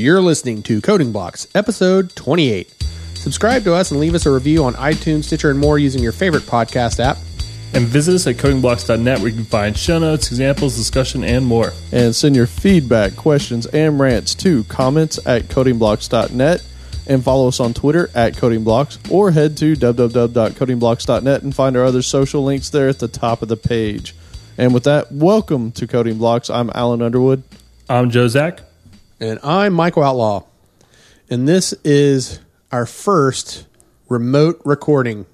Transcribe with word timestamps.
You're 0.00 0.22
listening 0.22 0.62
to 0.62 0.80
Coding 0.80 1.12
Blocks, 1.12 1.46
episode 1.54 2.16
28. 2.16 2.74
Subscribe 3.12 3.64
to 3.64 3.74
us 3.74 3.90
and 3.90 4.00
leave 4.00 4.14
us 4.14 4.24
a 4.24 4.30
review 4.30 4.64
on 4.64 4.72
iTunes, 4.76 5.24
Stitcher, 5.24 5.50
and 5.50 5.58
more 5.58 5.78
using 5.78 6.02
your 6.02 6.12
favorite 6.12 6.44
podcast 6.44 7.00
app. 7.00 7.18
And 7.74 7.84
visit 7.84 8.14
us 8.14 8.26
at 8.26 8.36
codingblocks.net 8.36 9.18
where 9.18 9.28
you 9.28 9.34
can 9.34 9.44
find 9.44 9.76
show 9.76 9.98
notes, 9.98 10.28
examples, 10.28 10.74
discussion, 10.74 11.22
and 11.22 11.44
more. 11.44 11.74
and 11.92 12.16
send 12.16 12.34
your 12.34 12.46
feedback, 12.46 13.14
questions, 13.14 13.66
and 13.66 14.00
rants 14.00 14.34
to 14.36 14.64
comments 14.64 15.18
at 15.26 15.48
codingblocks.net 15.48 16.64
and 17.06 17.22
follow 17.22 17.48
us 17.48 17.60
on 17.60 17.74
Twitter 17.74 18.08
at 18.14 18.32
codingblocks 18.32 19.12
or 19.12 19.32
head 19.32 19.54
to 19.58 19.76
www.codingblocks.net 19.76 21.42
and 21.42 21.54
find 21.54 21.76
our 21.76 21.84
other 21.84 22.00
social 22.00 22.42
links 22.42 22.70
there 22.70 22.88
at 22.88 23.00
the 23.00 23.08
top 23.08 23.42
of 23.42 23.48
the 23.48 23.56
page. 23.58 24.14
And 24.56 24.72
with 24.72 24.84
that, 24.84 25.12
welcome 25.12 25.72
to 25.72 25.86
Coding 25.86 26.16
Blocks. 26.16 26.48
I'm 26.48 26.70
Alan 26.74 27.02
Underwood. 27.02 27.42
I'm 27.86 28.08
Joe 28.08 28.28
Zack. 28.28 28.62
And 29.20 29.38
I'm 29.42 29.72
Michael 29.74 30.02
Outlaw. 30.02 30.44
And 31.28 31.46
this 31.46 31.72
is 31.84 32.40
our 32.72 32.86
first 32.86 33.66
remote 34.08 34.60
recording. 34.64 35.26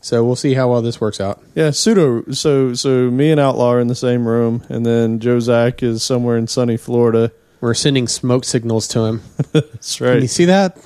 So 0.00 0.24
we'll 0.24 0.36
see 0.36 0.54
how 0.54 0.70
well 0.70 0.82
this 0.82 1.00
works 1.00 1.20
out. 1.20 1.42
Yeah, 1.54 1.70
pseudo. 1.70 2.24
So, 2.32 2.74
so 2.74 3.10
me 3.10 3.30
and 3.30 3.40
Outlaw 3.40 3.70
are 3.74 3.80
in 3.80 3.86
the 3.88 3.94
same 3.94 4.28
room, 4.28 4.62
and 4.68 4.84
then 4.84 5.18
Joe 5.18 5.40
Zack 5.40 5.82
is 5.82 6.02
somewhere 6.02 6.36
in 6.36 6.46
sunny 6.46 6.76
Florida. 6.76 7.32
We're 7.62 7.72
sending 7.72 8.06
smoke 8.06 8.44
signals 8.44 8.86
to 8.88 9.04
him. 9.04 9.22
That's 9.52 10.00
right. 10.02 10.14
Can 10.14 10.22
you 10.22 10.28
see 10.28 10.44
that? 10.46 10.76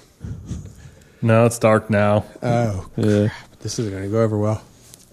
No, 1.21 1.47
it's 1.47 1.59
dark 1.59 1.91
now. 1.91 2.25
Oh, 2.43 2.89
Yeah. 2.97 3.31
this 3.61 3.81
isn't 3.81 3.91
going 3.91 4.05
to 4.05 4.09
go 4.11 4.23
over 4.23 4.39
well. 4.39 4.63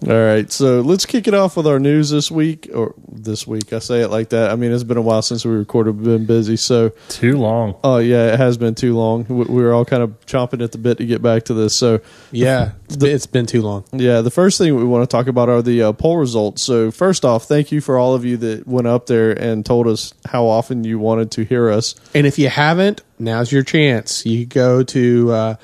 All 0.08 0.12
right, 0.24 0.52
so 0.52 0.82
let's 0.82 1.04
kick 1.04 1.26
it 1.26 1.34
off 1.34 1.56
with 1.56 1.66
our 1.66 1.80
news 1.80 2.10
this 2.10 2.30
week, 2.30 2.70
or 2.72 2.94
this 3.10 3.44
week. 3.44 3.72
I 3.72 3.80
say 3.80 4.02
it 4.02 4.08
like 4.08 4.28
that. 4.28 4.52
I 4.52 4.54
mean, 4.54 4.70
it's 4.70 4.84
been 4.84 4.98
a 4.98 5.02
while 5.02 5.20
since 5.20 5.44
we 5.44 5.50
recorded. 5.52 5.96
We've 5.96 6.04
been 6.04 6.26
busy, 6.26 6.56
so 6.56 6.90
Too 7.08 7.36
long. 7.36 7.74
oh 7.82 7.98
yeah, 7.98 8.32
it 8.32 8.38
has 8.38 8.56
been 8.56 8.76
too 8.76 8.94
long. 8.96 9.26
We, 9.28 9.46
we 9.46 9.62
were 9.64 9.72
all 9.74 9.84
kind 9.84 10.04
of 10.04 10.10
chomping 10.26 10.62
at 10.62 10.70
the 10.70 10.78
bit 10.78 10.98
to 10.98 11.06
get 11.06 11.22
back 11.22 11.46
to 11.46 11.54
this. 11.54 11.76
So 11.76 12.00
Yeah, 12.30 12.72
it's 12.84 12.94
been, 12.96 13.10
it's 13.16 13.26
been 13.26 13.46
too 13.46 13.62
long. 13.62 13.82
yeah, 13.92 14.20
the 14.20 14.30
first 14.30 14.58
thing 14.58 14.76
we 14.76 14.84
want 14.84 15.02
to 15.02 15.12
talk 15.12 15.26
about 15.26 15.48
are 15.48 15.60
the 15.60 15.82
uh, 15.82 15.92
poll 15.92 16.18
results. 16.18 16.62
So 16.62 16.92
first 16.92 17.24
off, 17.24 17.46
thank 17.46 17.72
you 17.72 17.80
for 17.80 17.98
all 17.98 18.14
of 18.14 18.24
you 18.24 18.36
that 18.36 18.64
went 18.64 18.86
up 18.86 19.06
there 19.06 19.32
and 19.32 19.66
told 19.66 19.88
us 19.88 20.14
how 20.24 20.46
often 20.46 20.84
you 20.84 21.00
wanted 21.00 21.32
to 21.32 21.44
hear 21.44 21.68
us. 21.68 21.96
And 22.14 22.28
if 22.28 22.38
you 22.38 22.48
haven't, 22.48 23.02
now's 23.18 23.50
your 23.50 23.64
chance. 23.64 24.24
You 24.24 24.46
go 24.46 24.84
to 24.84 25.32
uh, 25.32 25.54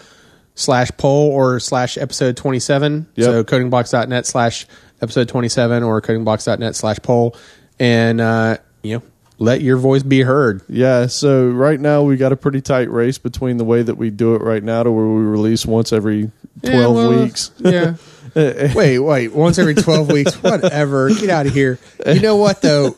slash 0.55 0.91
poll 0.97 1.31
or 1.31 1.59
slash 1.61 1.97
episode 1.99 2.37
27. 2.37 3.07
Yep. 3.17 3.25
So 3.25 3.45
codingblocks.net 3.45 4.27
slash 4.27 4.67
episode 5.01 5.29
27 5.29 5.83
or 5.83 6.01
codingblocks.net 6.03 6.77
slash 6.77 6.99
poll. 7.03 7.37
And, 7.79 8.21
uh, 8.21 8.59
you 8.83 8.97
know, 8.99 9.03
let 9.39 9.61
your 9.61 9.77
voice 9.77 10.03
be 10.05 10.21
heard. 10.23 10.63
Yeah, 10.69 11.07
so 11.07 11.49
right 11.49 11.81
now 11.81 12.03
we 12.03 12.17
got 12.17 12.31
a 12.33 12.37
pretty 12.37 12.61
tight 12.61 12.91
race 12.91 13.19
between 13.19 13.57
the 13.57 13.65
way 13.65 13.83
that 13.83 13.97
we 13.97 14.11
do 14.11 14.35
it 14.37 14.43
right 14.43 14.63
now 14.63 14.83
to 14.85 14.93
where 14.93 15.07
we 15.07 15.23
release 15.23 15.67
once 15.67 15.93
every 15.93 16.31
twelve 16.63 16.97
Yeah, 16.97 17.09
well, 17.09 17.23
weeks. 17.25 17.51
Yeah. 17.59 17.95
wait, 18.75 18.99
wait. 19.01 19.33
Once 19.33 19.59
every 19.59 19.75
12 19.75 20.13
weeks. 20.13 20.35
Whatever. 20.43 21.09
Get 21.13 21.29
out 21.31 21.47
of 21.47 21.53
here. 21.53 21.79
You 22.07 22.21
know 22.21 22.37
what, 22.37 22.63
though? 22.63 22.95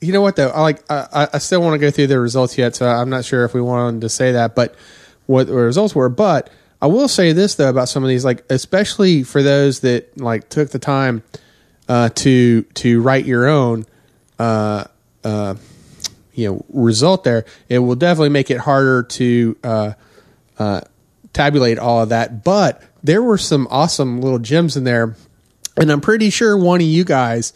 You 0.00 0.12
know 0.12 0.20
what, 0.22 0.36
though? 0.36 0.48
I 0.48 0.60
like. 0.60 0.82
I, 0.90 1.06
I- 1.12 1.28
I 1.34 1.38
still 1.38 1.60
want 1.62 1.74
to 1.74 1.78
go 1.78 1.90
through 1.90 2.08
the 2.08 2.18
results 2.18 2.58
yet, 2.58 2.74
so 2.74 2.86
I'm 2.88 3.08
not 3.10 3.24
sure 3.24 3.44
if 3.44 3.54
we 3.54 3.60
wanted 3.60 4.00
to 4.00 4.08
say 4.08 4.32
that, 4.32 4.54
but 4.54 4.74
what 5.26 5.46
the 5.46 5.54
results 5.54 5.94
were. 5.94 6.08
But 6.08 6.50
I 6.82 6.86
will 6.86 7.08
say 7.08 7.32
this 7.32 7.56
though 7.56 7.68
about 7.68 7.88
some 7.88 8.02
of 8.02 8.08
these, 8.08 8.24
like 8.24 8.44
especially 8.50 9.22
for 9.22 9.42
those 9.42 9.80
that 9.80 10.18
like 10.18 10.48
took 10.48 10.70
the 10.70 10.78
time 10.78 11.22
uh, 11.88 12.08
to 12.10 12.62
to 12.62 13.00
write 13.02 13.26
your 13.26 13.48
own. 13.48 13.86
Uh, 14.38 14.84
uh, 15.22 15.54
you 16.32 16.50
know, 16.50 16.64
result 16.70 17.24
there, 17.24 17.44
it 17.68 17.80
will 17.80 17.94
definitely 17.96 18.30
make 18.30 18.50
it 18.50 18.58
harder 18.58 19.02
to 19.02 19.56
uh, 19.62 19.92
uh, 20.58 20.80
tabulate 21.32 21.78
all 21.78 22.02
of 22.02 22.08
that. 22.08 22.42
But 22.44 22.82
there 23.02 23.22
were 23.22 23.36
some 23.36 23.68
awesome 23.70 24.20
little 24.22 24.38
gems 24.38 24.76
in 24.76 24.84
there, 24.84 25.16
and 25.76 25.90
I'm 25.90 26.00
pretty 26.00 26.30
sure 26.30 26.56
one 26.56 26.80
of 26.80 26.86
you 26.86 27.04
guys, 27.04 27.52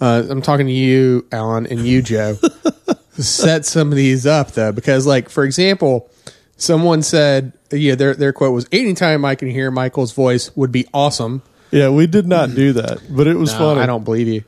uh, 0.00 0.24
I'm 0.28 0.42
talking 0.42 0.66
to 0.66 0.72
you, 0.72 1.26
Alan, 1.32 1.66
and 1.66 1.80
you, 1.80 2.02
Joe, 2.02 2.36
set 3.12 3.66
some 3.66 3.88
of 3.88 3.96
these 3.96 4.26
up 4.26 4.52
though, 4.52 4.70
because 4.72 5.06
like 5.06 5.28
for 5.28 5.44
example, 5.44 6.08
someone 6.56 7.02
said, 7.02 7.52
yeah, 7.78 7.94
their 7.94 8.14
their 8.14 8.32
quote 8.32 8.52
was, 8.52 8.66
"Anytime 8.72 9.24
I 9.24 9.34
can 9.34 9.48
hear 9.48 9.70
Michael's 9.70 10.12
voice 10.12 10.54
would 10.56 10.72
be 10.72 10.86
awesome." 10.92 11.42
Yeah, 11.70 11.90
we 11.90 12.06
did 12.08 12.26
not 12.26 12.54
do 12.54 12.72
that, 12.74 12.98
but 13.08 13.26
it 13.28 13.34
was 13.36 13.52
No, 13.52 13.58
funny. 13.58 13.80
I 13.80 13.86
don't 13.86 14.04
believe 14.04 14.26
you. 14.26 14.42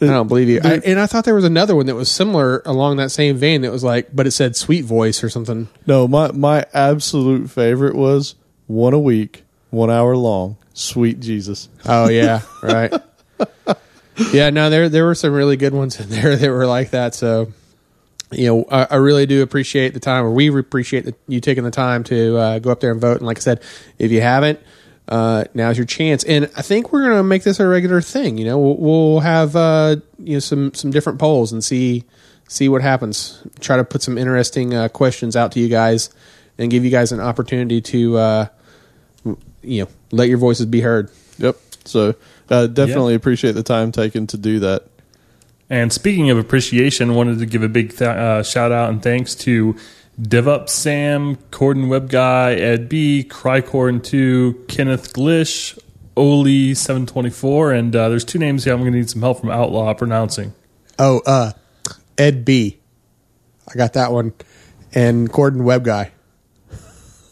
I 0.00 0.06
don't 0.06 0.28
believe 0.28 0.48
you. 0.48 0.60
I, 0.62 0.74
and 0.84 1.00
I 1.00 1.06
thought 1.06 1.24
there 1.24 1.34
was 1.34 1.44
another 1.44 1.74
one 1.74 1.86
that 1.86 1.94
was 1.94 2.10
similar 2.10 2.62
along 2.66 2.98
that 2.98 3.10
same 3.10 3.36
vein. 3.36 3.62
That 3.62 3.72
was 3.72 3.82
like, 3.82 4.14
but 4.14 4.26
it 4.26 4.32
said 4.32 4.54
"sweet 4.54 4.84
voice" 4.84 5.24
or 5.24 5.30
something. 5.30 5.68
No, 5.86 6.06
my 6.06 6.30
my 6.32 6.66
absolute 6.74 7.50
favorite 7.50 7.94
was 7.96 8.34
one 8.66 8.92
a 8.92 8.98
week, 8.98 9.44
one 9.70 9.90
hour 9.90 10.16
long. 10.16 10.56
Sweet 10.74 11.20
Jesus. 11.20 11.68
Oh 11.86 12.08
yeah, 12.08 12.42
right. 12.62 12.92
yeah, 14.32 14.50
no, 14.50 14.68
there 14.70 14.88
there 14.88 15.04
were 15.04 15.14
some 15.14 15.32
really 15.32 15.56
good 15.56 15.72
ones 15.74 15.98
in 15.98 16.08
there 16.10 16.36
that 16.36 16.50
were 16.50 16.66
like 16.66 16.90
that. 16.90 17.14
So, 17.14 17.52
you 18.36 18.46
know, 18.46 18.64
I, 18.70 18.86
I 18.90 18.96
really 18.96 19.26
do 19.26 19.42
appreciate 19.42 19.94
the 19.94 20.00
time, 20.00 20.24
or 20.24 20.30
we 20.30 20.48
appreciate 20.58 21.04
the, 21.04 21.14
you 21.28 21.40
taking 21.40 21.64
the 21.64 21.70
time 21.70 22.04
to 22.04 22.36
uh, 22.36 22.58
go 22.58 22.70
up 22.70 22.80
there 22.80 22.92
and 22.92 23.00
vote. 23.00 23.18
And 23.18 23.26
like 23.26 23.38
I 23.38 23.40
said, 23.40 23.62
if 23.98 24.10
you 24.10 24.20
haven't, 24.20 24.60
uh, 25.08 25.44
now's 25.54 25.76
your 25.76 25.86
chance. 25.86 26.24
And 26.24 26.50
I 26.56 26.62
think 26.62 26.92
we're 26.92 27.04
going 27.04 27.16
to 27.16 27.22
make 27.22 27.42
this 27.42 27.60
a 27.60 27.66
regular 27.66 28.00
thing. 28.00 28.38
You 28.38 28.46
know, 28.46 28.58
we'll, 28.58 28.76
we'll 28.76 29.20
have 29.20 29.54
uh, 29.56 29.96
you 30.18 30.34
know 30.34 30.40
some 30.40 30.72
some 30.74 30.90
different 30.90 31.18
polls 31.18 31.52
and 31.52 31.62
see 31.62 32.04
see 32.48 32.68
what 32.68 32.82
happens. 32.82 33.42
Try 33.60 33.76
to 33.76 33.84
put 33.84 34.02
some 34.02 34.18
interesting 34.18 34.74
uh, 34.74 34.88
questions 34.88 35.36
out 35.36 35.52
to 35.52 35.60
you 35.60 35.68
guys 35.68 36.10
and 36.58 36.70
give 36.70 36.84
you 36.84 36.90
guys 36.90 37.12
an 37.12 37.20
opportunity 37.20 37.80
to 37.80 38.16
uh, 38.16 38.46
you 39.62 39.84
know 39.84 39.88
let 40.10 40.28
your 40.28 40.38
voices 40.38 40.66
be 40.66 40.80
heard. 40.80 41.10
Yep. 41.38 41.56
So 41.84 42.14
uh, 42.48 42.66
definitely 42.66 43.14
appreciate 43.14 43.52
the 43.52 43.62
time 43.62 43.92
taken 43.92 44.26
to 44.28 44.38
do 44.38 44.60
that. 44.60 44.84
And 45.74 45.92
speaking 45.92 46.30
of 46.30 46.38
appreciation, 46.38 47.16
wanted 47.16 47.40
to 47.40 47.46
give 47.46 47.64
a 47.64 47.68
big 47.68 47.90
th- 47.90 48.02
uh, 48.02 48.44
shout 48.44 48.70
out 48.70 48.90
and 48.90 49.02
thanks 49.02 49.34
to 49.34 49.74
DevUp 50.20 50.68
Sam, 50.68 51.34
Corden 51.50 51.88
Web 51.88 52.08
Guy, 52.08 52.54
Ed 52.54 52.88
B, 52.88 53.26
Crycorn2, 53.28 54.68
Kenneth 54.68 55.12
Glish, 55.12 55.76
Oli724, 56.16 57.76
and 57.76 57.96
uh, 57.96 58.08
there's 58.08 58.24
two 58.24 58.38
names 58.38 58.62
here 58.62 58.72
I'm 58.72 58.82
going 58.82 58.92
to 58.92 58.98
need 58.98 59.10
some 59.10 59.22
help 59.22 59.40
from 59.40 59.50
Outlaw 59.50 59.92
pronouncing. 59.94 60.54
Oh, 60.96 61.22
uh, 61.26 61.50
Ed 62.16 62.44
B. 62.44 62.78
I 63.66 63.74
got 63.74 63.94
that 63.94 64.12
one. 64.12 64.32
And 64.92 65.28
Corden 65.28 65.64
Web 65.64 65.82
Guy. 65.84 66.12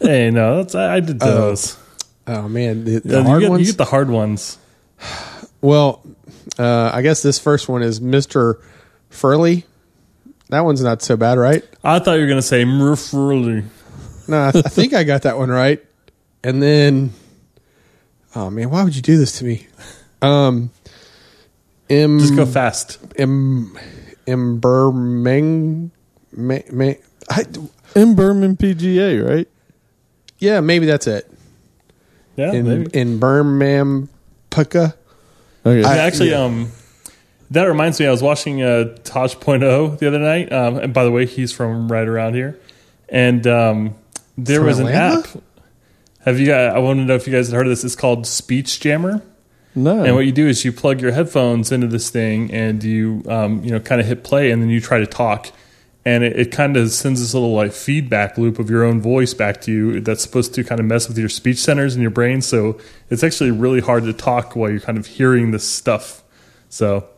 hey, 0.01 0.33
no, 0.33 0.57
that's 0.57 0.75
I, 0.75 0.97
I 0.97 0.99
did 0.99 1.21
those. 1.21 1.79
Oh 2.27 2.49
man, 2.49 2.87
the, 2.87 2.99
the 2.99 3.23
hard 3.23 3.43
you, 3.43 3.47
get, 3.47 3.51
ones. 3.53 3.61
you 3.61 3.67
get 3.73 3.79
the 3.79 3.85
hard 3.85 4.11
ones. 4.11 4.59
well, 5.61 6.03
uh, 6.59 6.91
I 6.93 7.03
guess 7.03 7.23
this 7.23 7.39
first 7.39 7.69
one 7.69 7.83
is 7.83 8.01
Mister 8.01 8.61
Furley. 9.11 9.65
That 10.51 10.61
one's 10.65 10.83
not 10.83 11.01
so 11.03 11.17
bad, 11.17 11.39
right? 11.39 11.65
I 11.83 11.99
thought 11.99 12.15
you 12.15 12.21
were 12.23 12.27
going 12.27 12.39
to 12.39 12.43
say 12.47 12.65
Murfurly. 12.65 13.65
No, 14.29 14.37
I, 14.39 14.49
I 14.49 14.53
think 14.53 14.93
I 14.93 15.03
got 15.05 15.23
that 15.23 15.39
one 15.39 15.49
right. 15.51 15.83
And 16.45 16.63
then, 16.63 17.13
oh 18.35 18.51
man, 18.51 18.69
why 18.71 18.85
would 18.85 18.95
you 18.95 19.03
do 19.03 19.17
this 19.17 19.39
to 19.39 19.45
me? 19.45 19.67
Um, 20.21 20.71
M, 21.91 22.19
Just 22.21 22.37
go 22.37 22.45
fast. 22.47 22.99
M, 23.17 23.77
Embermeng, 24.27 25.91
me, 26.33 26.63
me, 26.71 26.97
I, 27.31 27.45
In 27.97 28.15
Berman 28.15 28.57
PGA, 28.57 29.27
right? 29.29 29.49
yeah, 30.39 30.61
maybe 30.61 30.87
that's 30.87 31.07
it. 31.07 31.31
Yeah, 32.37 32.53
In 32.53 32.67
maybe. 32.67 32.91
in 32.99 33.19
Birmingham, 33.19 34.09
Pucka. 34.51 34.95
Okay. 35.65 35.85
I- 35.85 35.99
actually, 35.99 36.31
yeah. 36.31 36.45
um, 36.45 36.71
that 37.51 37.65
reminds 37.65 38.01
me. 38.01 38.07
I 38.07 38.11
was 38.11 38.23
watching 38.23 38.63
uh, 38.63 38.97
Tosh.0 39.05 39.99
the 39.99 40.09
other 40.09 40.19
night, 40.19 40.53
um, 40.53 40.79
and 40.79 40.95
by 40.95 41.05
the 41.05 41.11
way, 41.11 41.27
he's 41.27 41.53
from 41.53 41.91
right 41.91 42.07
around 42.09 42.35
here. 42.35 42.59
And 43.09 43.47
um, 43.47 43.95
there 44.39 44.59
From 44.59 44.67
was 44.67 44.79
an 44.79 44.87
Atlanta? 44.89 45.29
app. 45.29 45.43
Have 46.25 46.41
you? 46.41 46.53
I 46.53 46.79
want 46.79 46.99
to 47.01 47.05
know 47.05 47.15
if 47.15 47.27
you 47.27 47.33
guys 47.33 47.49
had 47.49 47.57
heard 47.57 47.67
of 47.67 47.71
this. 47.71 47.85
It's 47.85 47.97
called 47.97 48.27
Speech 48.27 48.81
Jammer. 48.81 49.23
no. 49.75 50.03
And 50.05 50.15
what 50.15 50.25
you 50.25 50.33
do 50.33 50.47
is 50.49 50.65
you 50.65 50.73
plug 50.73 51.01
your 51.01 51.13
headphones 51.13 51.71
into 51.73 51.87
this 51.89 52.09
thing, 52.11 52.51
and 52.53 52.83
you 52.83 53.23
um, 53.29 53.63
you 53.65 53.71
know 53.71 53.81
kind 53.81 54.01
of 54.01 54.07
hit 54.07 54.25
play, 54.25 54.51
and 54.51 54.63
then 54.63 54.71
you 54.71 54.81
try 54.81 54.99
to 54.99 55.07
talk, 55.07 55.49
and 56.05 56.25
it, 56.25 56.39
it 56.39 56.53
kind 56.53 56.77
of 56.77 56.91
sends 56.91 57.21
this 57.21 57.35
little 57.35 57.55
like 57.55 57.73
feedback 57.73 58.37
loop 58.37 58.59
of 58.59 58.69
your 58.69 58.85
own 58.85 59.01
voice 59.01 59.35
back 59.35 59.61
to 59.63 59.73
you. 59.73 60.01
That's 60.01 60.23
supposed 60.23 60.55
to 60.55 60.65
kind 60.65 60.81
of 60.81 60.87
mess 60.87 61.09
with 61.09 61.19
your 61.19 61.29
speech 61.29 61.59
centers 61.59 61.95
in 61.95 62.03
your 62.03 62.11
brain. 62.11 62.43
So 62.43 62.79
it's 63.11 63.23
actually 63.23 63.53
really 63.53 63.81
hard 63.81 64.05
to 64.05 64.13
talk 64.13 64.57
while 64.57 64.71
you're 64.71 64.81
kind 64.81 64.99
of 64.99 65.07
hearing 65.07 65.53
this 65.53 65.69
stuff. 65.69 66.23
So 66.69 67.09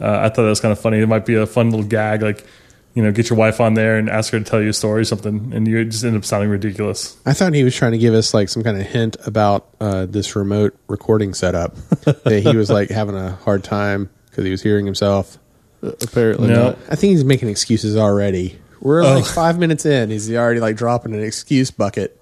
uh, 0.00 0.18
I 0.20 0.28
thought 0.28 0.42
that 0.42 0.48
was 0.48 0.60
kind 0.60 0.72
of 0.72 0.78
funny. 0.78 1.00
It 1.00 1.06
might 1.06 1.26
be 1.26 1.34
a 1.34 1.46
fun 1.46 1.70
little 1.70 1.86
gag, 1.86 2.22
like 2.22 2.46
you 2.94 3.02
know, 3.04 3.12
get 3.12 3.30
your 3.30 3.38
wife 3.38 3.60
on 3.60 3.74
there 3.74 3.96
and 3.98 4.10
ask 4.10 4.32
her 4.32 4.38
to 4.38 4.44
tell 4.44 4.60
you 4.60 4.70
a 4.70 4.72
story 4.72 5.02
or 5.02 5.04
something, 5.04 5.52
and 5.54 5.66
you 5.68 5.84
just 5.84 6.04
end 6.04 6.16
up 6.16 6.24
sounding 6.24 6.50
ridiculous. 6.50 7.16
I 7.24 7.34
thought 7.34 7.54
he 7.54 7.62
was 7.62 7.74
trying 7.74 7.92
to 7.92 7.98
give 7.98 8.14
us 8.14 8.34
like 8.34 8.48
some 8.48 8.64
kind 8.64 8.80
of 8.80 8.86
hint 8.86 9.16
about 9.26 9.68
uh, 9.80 10.06
this 10.06 10.34
remote 10.34 10.76
recording 10.88 11.32
setup. 11.32 11.74
that 12.04 12.42
he 12.44 12.56
was 12.56 12.68
like 12.68 12.90
having 12.90 13.14
a 13.14 13.32
hard 13.36 13.62
time 13.62 14.10
because 14.28 14.44
he 14.44 14.50
was 14.50 14.62
hearing 14.62 14.86
himself. 14.86 15.38
Apparently 15.82 16.48
No. 16.48 16.62
not. 16.70 16.78
I 16.90 16.94
think 16.96 17.12
he's 17.12 17.24
making 17.24 17.48
excuses 17.48 17.96
already. 17.96 18.58
We're 18.80 19.02
like 19.02 19.24
Oh. 19.24 19.26
five 19.26 19.58
minutes 19.58 19.84
in. 19.86 20.10
He's 20.10 20.30
already 20.32 20.60
like 20.60 20.76
dropping 20.76 21.14
an 21.14 21.22
excuse 21.22 21.70
bucket. 21.70 22.16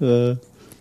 Uh, 0.00 0.36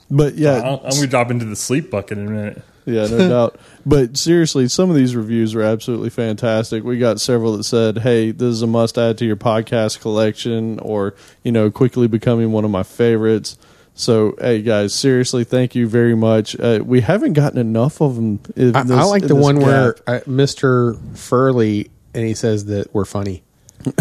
but 0.09 0.35
yeah, 0.35 0.57
I'm, 0.61 0.79
I'm 0.85 0.89
gonna 0.91 1.07
drop 1.07 1.31
into 1.31 1.45
the 1.45 1.55
sleep 1.55 1.89
bucket 1.91 2.17
in 2.17 2.27
a 2.27 2.31
minute. 2.31 2.61
Yeah, 2.85 3.07
no 3.07 3.29
doubt. 3.29 3.59
But 3.85 4.17
seriously, 4.17 4.67
some 4.67 4.89
of 4.89 4.95
these 4.95 5.15
reviews 5.15 5.53
are 5.55 5.61
absolutely 5.61 6.09
fantastic. 6.09 6.83
We 6.83 6.97
got 6.97 7.21
several 7.21 7.55
that 7.57 7.63
said, 7.63 7.99
"Hey, 7.99 8.31
this 8.31 8.47
is 8.53 8.61
a 8.61 8.67
must 8.67 8.97
add 8.97 9.17
to 9.19 9.25
your 9.25 9.35
podcast 9.35 10.01
collection," 10.01 10.79
or 10.79 11.13
you 11.43 11.51
know, 11.51 11.69
quickly 11.71 12.07
becoming 12.07 12.51
one 12.51 12.65
of 12.65 12.71
my 12.71 12.83
favorites. 12.83 13.57
So, 13.93 14.35
hey 14.39 14.61
guys, 14.61 14.95
seriously, 14.95 15.43
thank 15.43 15.75
you 15.75 15.87
very 15.87 16.15
much. 16.15 16.57
Uh, 16.59 16.79
we 16.83 17.01
haven't 17.01 17.33
gotten 17.33 17.59
enough 17.59 18.01
of 18.01 18.15
them. 18.15 18.39
In 18.55 18.75
I, 18.75 18.83
this, 18.83 18.97
I 18.97 19.03
like 19.03 19.21
in 19.23 19.27
the 19.27 19.35
this 19.35 19.43
one 19.43 19.59
where 19.59 19.93
gap. 19.93 20.03
uh, 20.07 20.19
Mr. 20.21 20.97
Furley 21.17 21.91
and 22.13 22.25
he 22.25 22.33
says 22.33 22.65
that 22.65 22.93
we're 22.93 23.05
funny. 23.05 23.43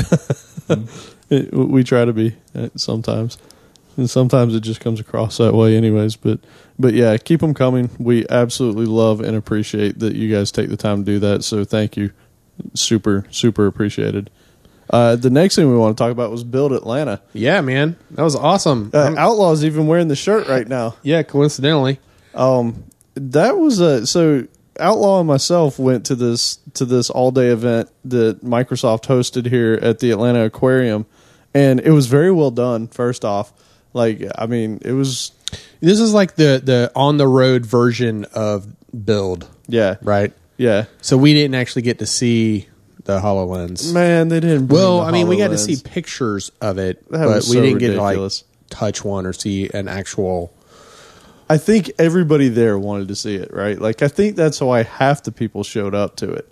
It- 1.30 1.52
we 1.54 1.84
try 1.84 2.04
to 2.04 2.12
be 2.12 2.34
uh, 2.56 2.70
sometimes, 2.74 3.38
and 3.96 4.10
sometimes 4.10 4.52
it 4.54 4.60
just 4.62 4.80
comes 4.80 4.98
across 4.98 5.36
that 5.36 5.54
way, 5.54 5.76
anyways. 5.76 6.16
But 6.16 6.40
but 6.76 6.92
yeah, 6.92 7.16
keep 7.18 7.38
them 7.40 7.54
coming. 7.54 7.88
We 8.00 8.26
absolutely 8.28 8.86
love 8.86 9.20
and 9.20 9.36
appreciate 9.36 10.00
that 10.00 10.16
you 10.16 10.28
guys 10.34 10.50
take 10.50 10.70
the 10.70 10.76
time 10.76 11.04
to 11.04 11.12
do 11.12 11.18
that. 11.20 11.44
So 11.44 11.64
thank 11.64 11.96
you, 11.96 12.10
super 12.74 13.26
super 13.30 13.66
appreciated. 13.68 14.28
Uh, 14.92 15.14
the 15.14 15.30
next 15.30 15.54
thing 15.54 15.70
we 15.70 15.76
want 15.78 15.96
to 15.96 16.02
talk 16.02 16.10
about 16.10 16.32
was 16.32 16.42
Build 16.42 16.72
Atlanta. 16.72 17.22
Yeah, 17.32 17.60
man, 17.60 17.94
that 18.10 18.22
was 18.22 18.34
awesome. 18.34 18.90
Uh, 18.92 19.14
Outlaw's 19.16 19.64
even 19.64 19.86
wearing 19.86 20.08
the 20.08 20.16
shirt 20.16 20.48
right 20.48 20.66
now. 20.66 20.96
yeah, 21.04 21.22
coincidentally. 21.22 22.00
Um, 22.34 22.82
that 23.14 23.56
was 23.56 23.78
a 23.78 24.04
so 24.04 24.48
Outlaw 24.78 25.18
and 25.20 25.28
myself 25.28 25.78
went 25.78 26.06
to 26.06 26.14
this 26.14 26.58
to 26.74 26.84
this 26.84 27.10
all 27.10 27.30
day 27.32 27.48
event 27.48 27.90
that 28.04 28.42
Microsoft 28.44 29.04
hosted 29.06 29.46
here 29.46 29.78
at 29.82 29.98
the 29.98 30.10
Atlanta 30.10 30.44
Aquarium, 30.44 31.06
and 31.52 31.80
it 31.80 31.90
was 31.90 32.06
very 32.06 32.30
well 32.32 32.50
done. 32.50 32.86
First 32.86 33.24
off, 33.24 33.52
like 33.92 34.22
I 34.38 34.46
mean, 34.46 34.78
it 34.84 34.92
was 34.92 35.32
This 35.80 35.98
is 36.00 36.14
like 36.14 36.36
the 36.36 36.60
the 36.64 36.92
on 36.94 37.16
the 37.18 37.26
road 37.28 37.66
version 37.66 38.24
of 38.32 38.68
Build, 39.04 39.48
yeah, 39.68 39.96
right? 40.02 40.32
yeah. 40.56 40.84
So 41.02 41.16
we 41.18 41.34
didn't 41.34 41.54
actually 41.56 41.82
get 41.82 41.98
to 42.00 42.06
see 42.06 42.68
the 43.04 43.18
Hololens. 43.20 43.92
Man, 43.92 44.28
they 44.28 44.40
didn't. 44.40 44.66
bring 44.66 44.78
Well, 44.78 44.98
the 45.00 45.06
I 45.06 45.10
mean, 45.10 45.26
we 45.28 45.36
got 45.36 45.48
to 45.48 45.54
HoloLens. 45.54 45.76
see 45.76 45.82
pictures 45.82 46.52
of 46.60 46.78
it, 46.78 46.98
That 47.10 47.26
but 47.26 47.36
was 47.36 47.48
we 47.48 47.56
so 47.56 47.62
didn't 47.62 47.78
get 47.78 47.94
to 47.94 48.00
ridiculous. 48.00 48.44
like 48.44 48.70
touch 48.70 49.04
one 49.04 49.26
or 49.26 49.32
see 49.32 49.68
an 49.74 49.88
actual. 49.88 50.52
I 51.50 51.58
think 51.58 51.90
everybody 51.98 52.48
there 52.48 52.78
wanted 52.78 53.08
to 53.08 53.14
see 53.16 53.34
it, 53.34 53.52
right? 53.52 53.78
Like 53.78 54.02
I 54.02 54.08
think 54.08 54.36
that's 54.36 54.60
why 54.60 54.84
half 54.84 55.22
the 55.24 55.32
people 55.32 55.64
showed 55.64 55.94
up 55.94 56.16
to 56.16 56.30
it. 56.32 56.48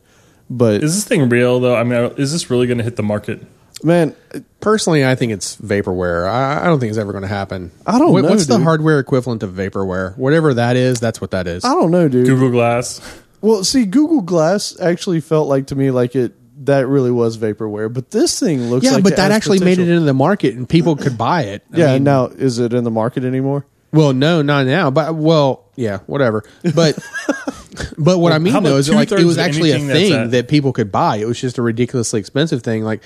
But 0.50 0.82
Is 0.82 0.94
this 0.94 1.04
thing 1.04 1.28
real 1.28 1.60
though? 1.60 1.76
I 1.76 1.84
mean, 1.84 2.12
is 2.16 2.32
this 2.32 2.50
really 2.50 2.66
going 2.66 2.78
to 2.78 2.84
hit 2.84 2.96
the 2.96 3.02
market? 3.02 3.40
man, 3.82 4.12
Personally, 4.60 5.06
I 5.06 5.14
think 5.14 5.30
it's 5.30 5.56
vaporware. 5.56 6.28
I, 6.28 6.62
I 6.62 6.64
don't 6.64 6.80
think 6.80 6.90
it's 6.90 6.98
ever 6.98 7.12
going 7.12 7.22
to 7.22 7.28
happen. 7.28 7.70
I 7.86 7.98
don't 7.98 8.12
What- 8.12 8.24
know, 8.24 8.30
What's 8.30 8.46
the 8.46 8.58
hardware 8.58 8.98
equivalent 8.98 9.42
of 9.44 9.52
vaporware? 9.52 10.16
Whatever 10.18 10.52
that 10.54 10.74
is, 10.76 10.98
that's 10.98 11.20
what 11.20 11.30
that 11.30 11.46
is. 11.46 11.64
I 11.64 11.74
don't 11.74 11.92
know, 11.92 12.08
dude. 12.08 12.26
Google 12.26 12.50
Glass. 12.50 13.00
Well, 13.40 13.62
see, 13.62 13.84
Google 13.84 14.20
Glass 14.22 14.78
actually 14.80 15.20
felt 15.20 15.48
like 15.48 15.68
to 15.68 15.76
me 15.76 15.92
like 15.92 16.16
it 16.16 16.34
that 16.66 16.88
really 16.88 17.12
was 17.12 17.38
vaporware, 17.38 17.92
but 17.92 18.10
this 18.10 18.40
thing 18.40 18.62
looks 18.68 18.82
like 18.84 18.90
yeah, 18.90 18.94
like 18.96 19.04
but 19.04 19.12
it 19.12 19.16
that 19.16 19.30
has 19.30 19.36
actually 19.36 19.60
made 19.60 19.72
it 19.74 19.76
potential. 19.76 19.94
into 19.94 20.06
the 20.06 20.14
market 20.14 20.56
and 20.56 20.68
people 20.68 20.96
could 20.96 21.16
buy 21.16 21.42
it. 21.42 21.62
I 21.72 21.76
Yeah, 21.78 21.92
mean, 21.94 22.02
now 22.04 22.26
is 22.26 22.58
it 22.58 22.72
in 22.72 22.82
the 22.82 22.90
market 22.90 23.22
anymore? 23.22 23.64
Well, 23.93 24.12
no, 24.12 24.43
not 24.43 24.67
now. 24.67 24.90
But 24.90 25.14
well, 25.14 25.64
yeah, 25.76 25.99
whatever. 26.06 26.44
But 26.75 26.99
but 27.99 28.19
what 28.19 28.32
I 28.32 28.38
mean 28.38 28.52
though 28.52 28.58
about 28.61 28.76
is 28.76 28.90
like 28.90 29.11
it 29.12 29.25
was 29.25 29.38
actually 29.38 29.73
a 29.73 29.79
thing 29.79 30.12
at- 30.12 30.31
that 30.32 30.49
people 30.49 30.73
could 30.73 30.93
buy. 30.93 31.17
It 31.17 31.26
was 31.26 31.40
just 31.40 31.58
a 31.58 31.62
ridiculously 31.62 32.20
expensive 32.20 32.62
thing. 32.62 32.85
Like 32.85 33.02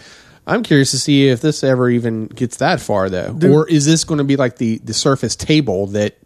I'm 0.46 0.62
curious 0.62 0.90
to 0.90 0.98
see 0.98 1.28
if 1.28 1.40
this 1.40 1.62
ever 1.62 1.88
even 1.88 2.26
gets 2.26 2.56
that 2.56 2.80
far 2.80 3.08
though, 3.08 3.38
or 3.44 3.68
is 3.68 3.86
this 3.86 4.04
going 4.04 4.18
to 4.18 4.24
be 4.24 4.36
like 4.36 4.56
the 4.56 4.78
the 4.78 4.94
Surface 4.94 5.36
table 5.36 5.86
that 5.88 6.16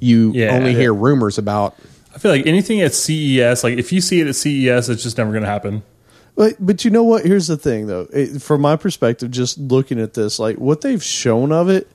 you 0.00 0.32
Yeah. 0.34 0.54
only 0.56 0.72
Yeah. 0.72 0.78
hear 0.78 0.94
rumors 0.94 1.38
about? 1.38 1.76
I 2.14 2.18
feel 2.18 2.32
like 2.32 2.46
anything 2.46 2.80
at 2.80 2.92
CES, 2.94 3.62
like 3.62 3.78
if 3.78 3.92
you 3.92 4.00
see 4.00 4.20
it 4.20 4.26
at 4.26 4.34
CES, 4.34 4.88
it's 4.88 5.02
just 5.04 5.16
never 5.18 5.30
going 5.30 5.44
to 5.44 5.48
happen. 5.48 5.82
But 6.34 6.54
but 6.58 6.84
you 6.84 6.90
know 6.90 7.04
what? 7.04 7.24
Here's 7.24 7.46
the 7.46 7.56
thing, 7.56 7.86
though. 7.86 8.08
It, 8.12 8.40
from 8.42 8.60
my 8.62 8.74
perspective, 8.76 9.30
just 9.30 9.58
looking 9.58 10.00
at 10.00 10.14
this, 10.14 10.38
like 10.38 10.56
what 10.56 10.80
they've 10.80 11.02
shown 11.04 11.52
of 11.52 11.68
it, 11.68 11.88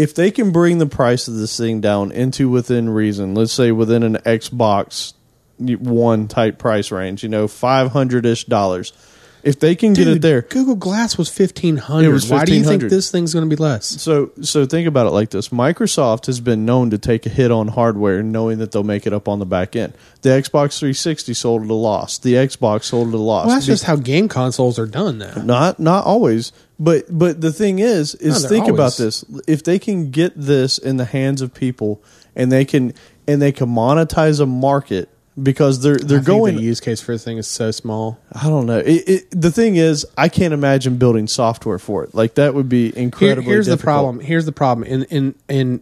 if 0.00 0.14
they 0.14 0.30
can 0.30 0.50
bring 0.50 0.78
the 0.78 0.86
price 0.86 1.28
of 1.28 1.34
this 1.34 1.58
thing 1.58 1.82
down 1.82 2.10
into 2.10 2.48
within 2.48 2.88
reason, 2.88 3.34
let's 3.34 3.52
say 3.52 3.70
within 3.70 4.02
an 4.02 4.14
Xbox 4.16 5.12
One 5.58 6.26
type 6.26 6.58
price 6.58 6.90
range, 6.90 7.22
you 7.22 7.28
know, 7.28 7.46
five 7.46 7.90
hundred 7.90 8.24
ish 8.24 8.46
dollars. 8.46 8.94
If 9.42 9.58
they 9.60 9.74
can 9.74 9.92
get 9.92 10.06
it 10.08 10.22
there, 10.22 10.42
Google 10.42 10.74
Glass 10.76 11.16
was 11.16 11.28
fifteen 11.28 11.76
hundred. 11.76 12.22
Why 12.24 12.44
do 12.44 12.54
you 12.54 12.64
think 12.64 12.82
this 12.82 13.10
thing's 13.10 13.32
going 13.32 13.48
to 13.48 13.54
be 13.54 13.60
less? 13.60 13.86
So 13.86 14.32
so 14.42 14.66
think 14.66 14.86
about 14.86 15.06
it 15.06 15.10
like 15.10 15.30
this. 15.30 15.48
Microsoft 15.48 16.26
has 16.26 16.40
been 16.40 16.64
known 16.64 16.90
to 16.90 16.98
take 16.98 17.26
a 17.26 17.28
hit 17.28 17.50
on 17.50 17.68
hardware 17.68 18.22
knowing 18.22 18.58
that 18.58 18.72
they'll 18.72 18.82
make 18.82 19.06
it 19.06 19.12
up 19.12 19.28
on 19.28 19.38
the 19.38 19.46
back 19.46 19.74
end. 19.76 19.94
The 20.22 20.30
Xbox 20.30 20.78
360 20.78 21.34
sold 21.34 21.62
at 21.64 21.70
a 21.70 21.74
loss. 21.74 22.18
The 22.18 22.34
Xbox 22.34 22.84
sold 22.84 23.08
at 23.08 23.14
a 23.14 23.16
loss. 23.18 23.46
Well, 23.46 23.54
that's 23.56 23.66
Be- 23.66 23.72
just 23.72 23.84
how 23.84 23.96
game 23.96 24.28
consoles 24.28 24.78
are 24.78 24.86
done 24.86 25.18
now. 25.18 25.34
not 25.42 25.80
not 25.80 26.04
always, 26.04 26.52
but 26.78 27.04
but 27.08 27.40
the 27.40 27.52
thing 27.52 27.78
is 27.78 28.14
is 28.16 28.42
they're 28.42 28.48
think 28.50 28.68
about 28.68 28.98
always- 29.00 29.22
this. 29.22 29.24
If 29.46 29.64
they 29.64 29.78
can 29.78 30.10
get 30.10 30.32
this 30.36 30.78
in 30.78 30.96
the 30.96 31.04
hands 31.06 31.40
of 31.42 31.54
people 31.54 32.02
and 32.36 32.50
they 32.52 32.64
can 32.64 32.94
and 33.26 33.40
they 33.40 33.52
can 33.52 33.68
monetize 33.68 34.40
a 34.40 34.46
market 34.46 35.08
because 35.42 35.82
they're 35.82 35.96
they're 35.96 36.18
I 36.18 36.22
think 36.22 36.26
going 36.26 36.56
the 36.56 36.62
use 36.62 36.80
case 36.80 37.00
for 37.00 37.12
this 37.12 37.24
thing 37.24 37.38
is 37.38 37.46
so 37.48 37.70
small. 37.70 38.18
I 38.32 38.48
don't 38.48 38.66
know. 38.66 38.78
It, 38.78 39.08
it, 39.08 39.30
the 39.30 39.50
thing 39.50 39.76
is, 39.76 40.06
I 40.16 40.28
can't 40.28 40.52
imagine 40.54 40.96
building 40.96 41.26
software 41.26 41.78
for 41.78 42.04
it. 42.04 42.14
Like 42.14 42.34
that 42.34 42.54
would 42.54 42.68
be 42.68 42.90
Here- 42.90 43.02
incredibly. 43.02 43.44
here's 43.52 43.66
the 43.66 43.76
problem. 43.76 44.20
Here's 44.20 44.44
the 44.46 44.52
problem. 44.52 44.86
In 44.86 45.04
in 45.04 45.34
in 45.48 45.80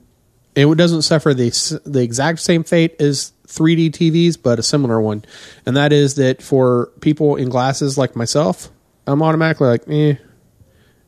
it 0.55 0.77
doesn't 0.77 1.03
suffer 1.03 1.35
the 1.35 1.51
the 1.85 2.03
exact 2.03 2.41
same 2.41 2.65
fate 2.65 3.01
as 3.01 3.33
3D 3.47 3.91
TVs, 3.93 4.37
but 4.43 4.59
a 4.59 4.63
similar 4.63 5.01
one, 5.01 5.25
and 5.65 5.77
that 5.77 5.93
is 5.93 6.17
that 6.17 6.43
for 6.43 6.91
people 7.01 7.37
in 7.37 7.49
glasses 7.49 7.97
like 7.97 8.15
myself, 8.17 8.69
I'm 9.07 9.23
automatically 9.23 9.69
like, 9.69 9.83
eh, 9.89 10.15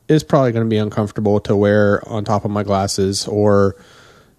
it's 0.09 0.25
probably 0.25 0.53
going 0.53 0.65
to 0.65 0.71
be 0.71 0.79
uncomfortable 0.79 1.41
to 1.41 1.55
wear 1.57 2.07
on 2.09 2.25
top 2.25 2.45
of 2.45 2.51
my 2.51 2.63
glasses, 2.63 3.27
or 3.27 3.77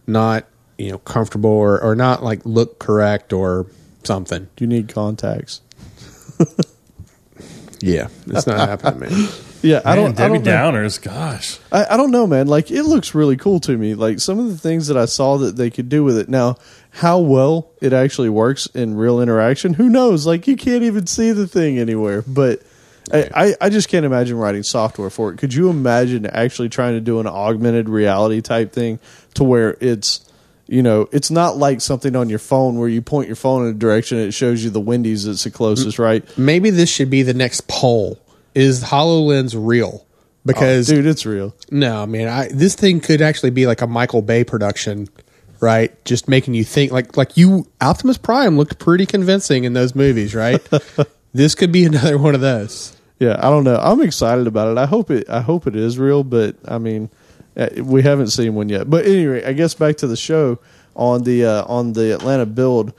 not, 0.08 0.46
you 0.78 0.92
know, 0.92 0.98
comfortable, 0.98 1.50
or 1.50 1.82
or 1.84 1.96
not 1.96 2.24
like 2.24 2.42
look 2.46 2.80
correct, 2.80 3.34
or 3.34 3.68
something. 4.04 4.48
You 4.60 4.68
need 4.68 4.90
contacts. 4.90 5.62
Yeah, 7.82 8.10
it's 8.28 8.46
not 8.48 8.70
happening, 8.70 9.10
man. 9.12 9.30
Yeah, 9.64 9.80
I 9.86 9.96
don't. 9.96 10.20
I 10.20 10.28
Debbie 10.28 10.40
don't 10.40 10.46
know. 10.46 10.52
Downers, 10.52 11.00
gosh. 11.00 11.60
I, 11.72 11.94
I 11.94 11.96
don't 11.98 12.10
know, 12.10 12.26
man. 12.26 12.48
Like 12.48 12.72
it 12.72 12.82
looks 12.82 13.14
really 13.14 13.38
cool 13.38 13.60
to 13.60 13.78
me. 13.78 13.94
Like 13.94 14.20
some 14.20 14.40
of 14.40 14.48
the 14.48 14.58
things 14.58 14.88
that 14.88 14.98
I 14.98 15.06
saw 15.06 15.38
that 15.38 15.56
they 15.56 15.70
could 15.70 15.88
do 15.88 16.04
with 16.04 16.18
it. 16.18 16.28
Now, 16.28 16.58
how 16.90 17.20
well 17.20 17.70
it 17.80 17.94
actually 17.94 18.30
works 18.30 18.66
in 18.66 18.96
real 18.96 19.22
interaction, 19.22 19.76
who 19.76 19.88
knows? 19.88 20.26
Like 20.26 20.48
you 20.48 20.56
can't 20.56 20.82
even 20.82 21.06
see 21.06 21.32
the 21.32 21.46
thing 21.46 21.78
anywhere. 21.78 22.24
But 22.24 22.64
I, 23.14 23.30
I, 23.36 23.56
I 23.62 23.70
just 23.70 23.88
can't 23.88 24.04
imagine 24.04 24.36
writing 24.38 24.64
software 24.64 25.12
for 25.12 25.32
it. 25.32 25.38
Could 25.38 25.54
you 25.54 25.70
imagine 25.70 26.26
actually 26.26 26.70
trying 26.70 26.96
to 26.96 27.00
do 27.00 27.20
an 27.20 27.28
augmented 27.28 27.88
reality 27.88 28.42
type 28.42 28.74
thing 28.74 28.98
to 29.36 29.44
where 29.44 29.78
it's 29.80 30.28
you 30.68 30.82
know, 30.82 31.08
it's 31.12 31.32
not 31.32 31.58
like 31.58 31.82
something 31.82 32.16
on 32.16 32.30
your 32.30 32.40
phone 32.40 32.78
where 32.78 32.88
you 32.88 33.02
point 33.02 33.28
your 33.28 33.36
phone 33.36 33.68
in 33.68 33.72
a 33.72 33.78
direction 33.78 34.18
and 34.18 34.28
it 34.28 34.32
shows 34.32 34.64
you 34.64 34.70
the 34.70 34.80
Wendy's 34.80 35.26
that's 35.26 35.44
the 35.44 35.52
closest, 35.52 36.00
right? 36.00 36.26
Maybe 36.38 36.70
this 36.70 36.90
should 36.90 37.10
be 37.10 37.24
the 37.24 37.34
next 37.34 37.68
poll. 37.68 38.20
Is 38.56 38.84
Hololens 38.84 39.54
real? 39.58 40.06
Because 40.46 40.92
oh, 40.92 40.96
dude, 40.96 41.06
it's 41.06 41.26
real. 41.26 41.56
No, 41.70 42.06
man, 42.06 42.28
I 42.28 42.48
this 42.48 42.76
thing 42.76 43.00
could 43.00 43.22
actually 43.22 43.52
be 43.52 43.68
like 43.68 43.82
a 43.82 43.88
Michael 43.88 44.22
Bay 44.22 44.44
production, 44.44 45.08
right? 45.60 45.94
Just 46.04 46.28
making 46.28 46.54
you 46.56 46.64
think 46.64 46.92
like 46.92 47.16
like 47.16 47.38
you 47.38 47.68
Optimus 47.80 48.18
Prime 48.18 48.58
looked 48.58 48.80
pretty 48.80 49.06
convincing 49.06 49.66
in 49.66 49.74
those 49.74 49.94
movies, 49.94 50.34
right? 50.34 50.60
this 51.34 51.54
could 51.54 51.72
be 51.72 51.86
another 51.86 52.18
one 52.18 52.34
of 52.34 52.42
those. 52.42 52.98
Yeah, 53.20 53.38
I 53.38 53.52
don't 53.52 53.64
know. 53.64 53.76
I'm 53.76 54.02
excited 54.02 54.48
about 54.48 54.72
it. 54.72 54.80
I 54.80 54.88
hope 54.88 55.12
it. 55.12 55.30
I 55.30 55.42
hope 55.42 55.68
it 55.68 55.76
is 55.76 56.00
real, 56.00 56.24
but 56.24 56.56
I 56.68 56.80
mean, 56.80 57.12
we 57.56 58.02
haven't 58.02 58.30
seen 58.30 58.56
one 58.56 58.70
yet. 58.70 58.90
But 58.90 59.06
anyway, 59.06 59.44
I 59.44 59.54
guess 59.54 59.74
back 59.74 59.98
to 59.98 60.08
the 60.08 60.18
show 60.18 60.60
on 60.96 61.24
the 61.24 61.46
uh, 61.46 61.66
on 61.66 61.94
the 61.94 62.14
Atlanta 62.14 62.46
build. 62.46 62.94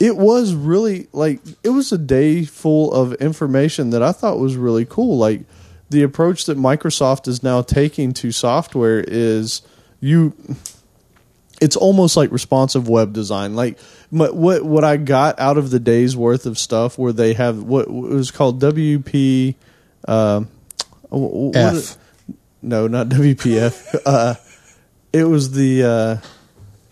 It 0.00 0.16
was 0.16 0.54
really 0.54 1.08
like 1.12 1.40
it 1.64 1.70
was 1.70 1.92
a 1.92 1.98
day 1.98 2.44
full 2.44 2.92
of 2.92 3.14
information 3.14 3.90
that 3.90 4.02
I 4.02 4.12
thought 4.12 4.38
was 4.38 4.56
really 4.56 4.84
cool. 4.84 5.18
Like 5.18 5.42
the 5.90 6.02
approach 6.02 6.44
that 6.46 6.56
Microsoft 6.58 7.26
is 7.26 7.42
now 7.42 7.62
taking 7.62 8.12
to 8.14 8.30
software 8.30 9.00
is 9.06 9.62
you 10.00 10.34
it's 11.60 11.76
almost 11.76 12.16
like 12.16 12.30
responsive 12.30 12.88
web 12.88 13.12
design. 13.12 13.56
Like 13.56 13.78
my, 14.10 14.30
what 14.30 14.62
what 14.64 14.84
I 14.84 14.96
got 14.96 15.38
out 15.40 15.58
of 15.58 15.70
the 15.70 15.80
day's 15.80 16.16
worth 16.16 16.46
of 16.46 16.58
stuff, 16.58 16.96
where 16.98 17.12
they 17.12 17.32
have 17.34 17.62
what, 17.62 17.90
what 17.90 18.10
was 18.10 18.30
called 18.30 18.60
WP. 18.62 19.54
What 20.06 21.56
F. 21.56 21.74
is- 21.74 21.98
no, 22.62 22.86
not 22.86 23.08
WPF. 23.08 24.00
uh, 24.04 24.34
it 25.12 25.24
was 25.24 25.52
the 25.52 25.84
uh, 25.84 26.16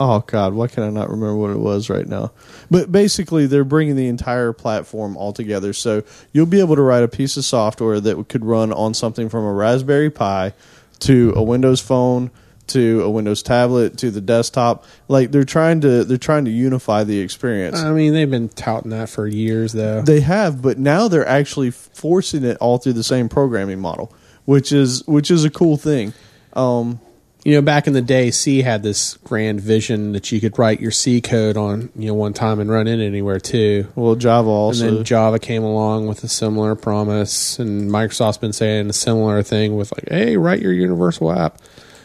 oh 0.01 0.21
god, 0.21 0.55
why 0.55 0.69
can 0.69 0.85
I 0.85 0.91
not 0.91 1.11
remember 1.11 1.37
what 1.37 1.51
it 1.51 1.59
was 1.59 1.91
right 1.91 2.07
now? 2.07 2.33
But 2.71 2.91
basically, 2.91 3.47
they're 3.47 3.65
bringing 3.65 3.97
the 3.97 4.09
entire 4.09 4.53
platform 4.53 5.17
all 5.17 5.33
together. 5.33 5.73
So 5.73 6.03
you'll 6.33 6.47
be 6.47 6.61
able 6.61 6.77
to 6.77 6.83
write 6.83 7.03
a 7.03 7.09
piece 7.09 7.37
of 7.37 7.45
software 7.45 8.01
that 8.01 8.29
could 8.29 8.45
run 8.45 8.73
on 8.73 8.95
something 8.95 9.29
from 9.29 9.45
a 9.45 9.53
Raspberry 9.53 10.11
Pi 10.11 10.53
to 11.01 11.33
a 11.37 11.43
Windows 11.43 11.81
phone 11.81 12.31
to 12.69 13.03
a 13.03 13.11
Windows 13.11 13.43
tablet 13.43 13.97
to 13.99 14.11
the 14.11 14.21
desktop. 14.21 14.85
Like 15.09 15.31
they're 15.31 15.45
trying 15.45 15.81
to 15.83 16.05
they're 16.05 16.19
trying 16.19 16.45
to 16.47 16.51
unify 16.51 17.05
the 17.05 17.21
experience. 17.21 17.79
I 17.79 17.93
mean, 17.93 18.13
they've 18.13 18.31
been 18.31 18.49
touting 18.49 18.91
that 18.91 19.09
for 19.09 19.27
years, 19.27 19.73
though. 19.73 20.03
They 20.03 20.21
have, 20.21 20.63
but 20.63 20.79
now 20.79 21.09
they're 21.09 21.27
actually 21.27 21.71
forcing 21.71 22.45
it 22.45 22.57
all 22.59 22.79
through 22.79 22.95
the 22.95 23.05
same 23.05 23.29
programming 23.29 23.81
model, 23.81 24.13
which 24.47 24.73
is 24.73 25.07
which 25.07 25.31
is 25.31 25.45
a 25.45 25.51
cool 25.51 25.77
thing. 25.77 26.15
Um, 26.55 27.01
you 27.45 27.53
know, 27.55 27.63
back 27.63 27.87
in 27.87 27.93
the 27.93 28.03
day, 28.03 28.33
C 28.33 28.63
had 28.63 28.83
this 28.83 29.19
grand 29.19 29.61
vision 29.61 30.11
that 30.13 30.33
you 30.33 30.41
could 30.41 30.59
write 30.59 30.81
your 30.81 30.91
C 30.91 31.21
code 31.21 31.57
on, 31.57 31.91
you 31.95 32.09
know, 32.09 32.15
one 32.15 32.33
time 32.33 32.59
and 32.59 32.69
run 32.69 32.89
it 32.89 32.99
anywhere 33.01 33.39
too. 33.39 33.87
well, 33.95 34.17
Java 34.17 34.49
also. 34.49 34.89
and 34.89 34.97
then 34.97 35.05
Java 35.05 35.39
came 35.39 35.63
along 35.63 36.09
with 36.09 36.25
a 36.25 36.29
similar 36.29 36.75
promise, 36.75 37.59
and 37.61 37.89
Microsoft's 37.89 38.39
been 38.39 38.53
saying 38.53 38.91
a 38.91 38.93
similar 38.93 39.45
thing 39.45 39.77
with 39.77 39.93
like, 39.93 40.09
"Hey, 40.09 40.37
write 40.37 40.61
your 40.61 40.73
universal 40.73 41.31
app." 41.31 41.59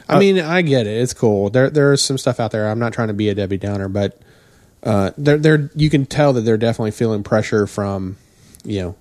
I 0.08 0.18
Uh, 0.18 0.20
mean, 0.20 0.40
I 0.40 0.62
get 0.62 0.86
it; 0.86 1.02
it's 1.02 1.14
cool. 1.14 1.50
There, 1.50 1.72
there's 1.72 2.04
some 2.04 2.20
stuff 2.20 2.40
out 2.40 2.52
there. 2.52 2.70
I'm 2.70 2.78
not 2.80 2.94
trying 2.94 3.08
to 3.08 3.14
be 3.16 3.30
a 3.30 3.34
Debbie 3.34 3.58
Downer, 3.58 3.88
but 3.88 4.22
uh, 4.84 5.10
they're, 5.18 5.38
they're 5.38 5.72
you 5.76 5.90
can 5.90 6.06
tell 6.06 6.34
that 6.34 6.42
they're 6.42 6.58
definitely 6.58 6.92
feeling 6.92 7.24
pressure 7.24 7.66
from, 7.66 8.18
you 8.64 8.82
know, 8.82 8.96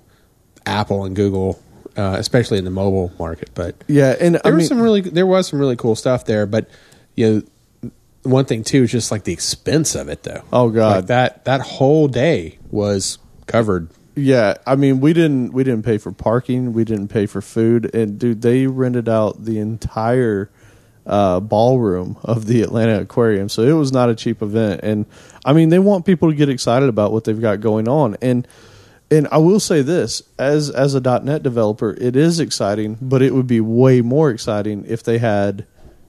Apple 0.64 1.04
and 1.04 1.14
Google, 1.14 1.60
uh, 1.96 2.16
especially 2.18 2.58
in 2.58 2.64
the 2.64 2.70
mobile 2.70 3.12
market. 3.18 3.50
But 3.54 3.76
yeah, 3.86 4.16
and 4.20 4.36
there 4.36 4.42
I 4.44 4.50
was 4.50 4.58
mean, 4.58 4.68
some 4.68 4.80
really 4.80 5.00
there 5.00 5.26
was 5.26 5.48
some 5.48 5.58
really 5.58 5.76
cool 5.76 5.96
stuff 5.96 6.24
there, 6.24 6.46
but 6.46 6.68
you 7.16 7.44
know, 7.82 7.90
one 8.22 8.44
thing 8.44 8.64
too 8.64 8.84
is 8.84 8.92
just 8.92 9.10
like 9.10 9.24
the 9.24 9.32
expense 9.32 9.94
of 9.94 10.08
it 10.08 10.22
though. 10.22 10.42
Oh, 10.52 10.70
God. 10.70 10.96
like 10.96 11.06
that 11.06 11.44
that 11.44 11.60
whole 11.60 12.08
day 12.08 12.58
was 12.70 13.18
covered. 13.46 13.88
Yeah, 14.16 14.54
I 14.66 14.76
mean, 14.76 15.00
we 15.00 15.12
didn't 15.12 15.52
we 15.52 15.64
didn't 15.64 15.84
pay 15.84 15.98
for 15.98 16.12
parking, 16.12 16.72
we 16.72 16.84
didn't 16.84 17.08
pay 17.08 17.26
for 17.26 17.40
food, 17.40 17.94
and 17.94 18.18
dude, 18.18 18.42
they 18.42 18.66
rented 18.66 19.08
out 19.08 19.44
the 19.44 19.58
entire 19.58 20.50
uh, 21.06 21.40
ballroom 21.40 22.18
of 22.22 22.46
the 22.46 22.62
Atlanta 22.62 23.00
Aquarium, 23.00 23.48
so 23.48 23.62
it 23.62 23.72
was 23.72 23.92
not 23.92 24.10
a 24.10 24.14
cheap 24.14 24.42
event. 24.42 24.80
And 24.82 25.06
I 25.44 25.52
mean, 25.52 25.70
they 25.70 25.78
want 25.78 26.04
people 26.04 26.28
to 26.28 26.34
get 26.34 26.48
excited 26.48 26.88
about 26.88 27.12
what 27.12 27.24
they've 27.24 27.40
got 27.40 27.60
going 27.60 27.88
on, 27.88 28.16
and 28.20 28.46
and 29.10 29.26
I 29.32 29.38
will 29.38 29.60
say 29.60 29.82
this 29.82 30.22
as 30.38 30.70
as 30.70 30.94
a 30.94 31.00
.NET 31.00 31.42
developer, 31.42 31.96
it 32.00 32.16
is 32.16 32.38
exciting, 32.38 32.96
but 33.00 33.22
it 33.22 33.34
would 33.34 33.46
be 33.46 33.60
way 33.60 34.00
more 34.00 34.30
exciting 34.30 34.84
if 34.86 35.02
they 35.02 35.18
had, 35.18 35.66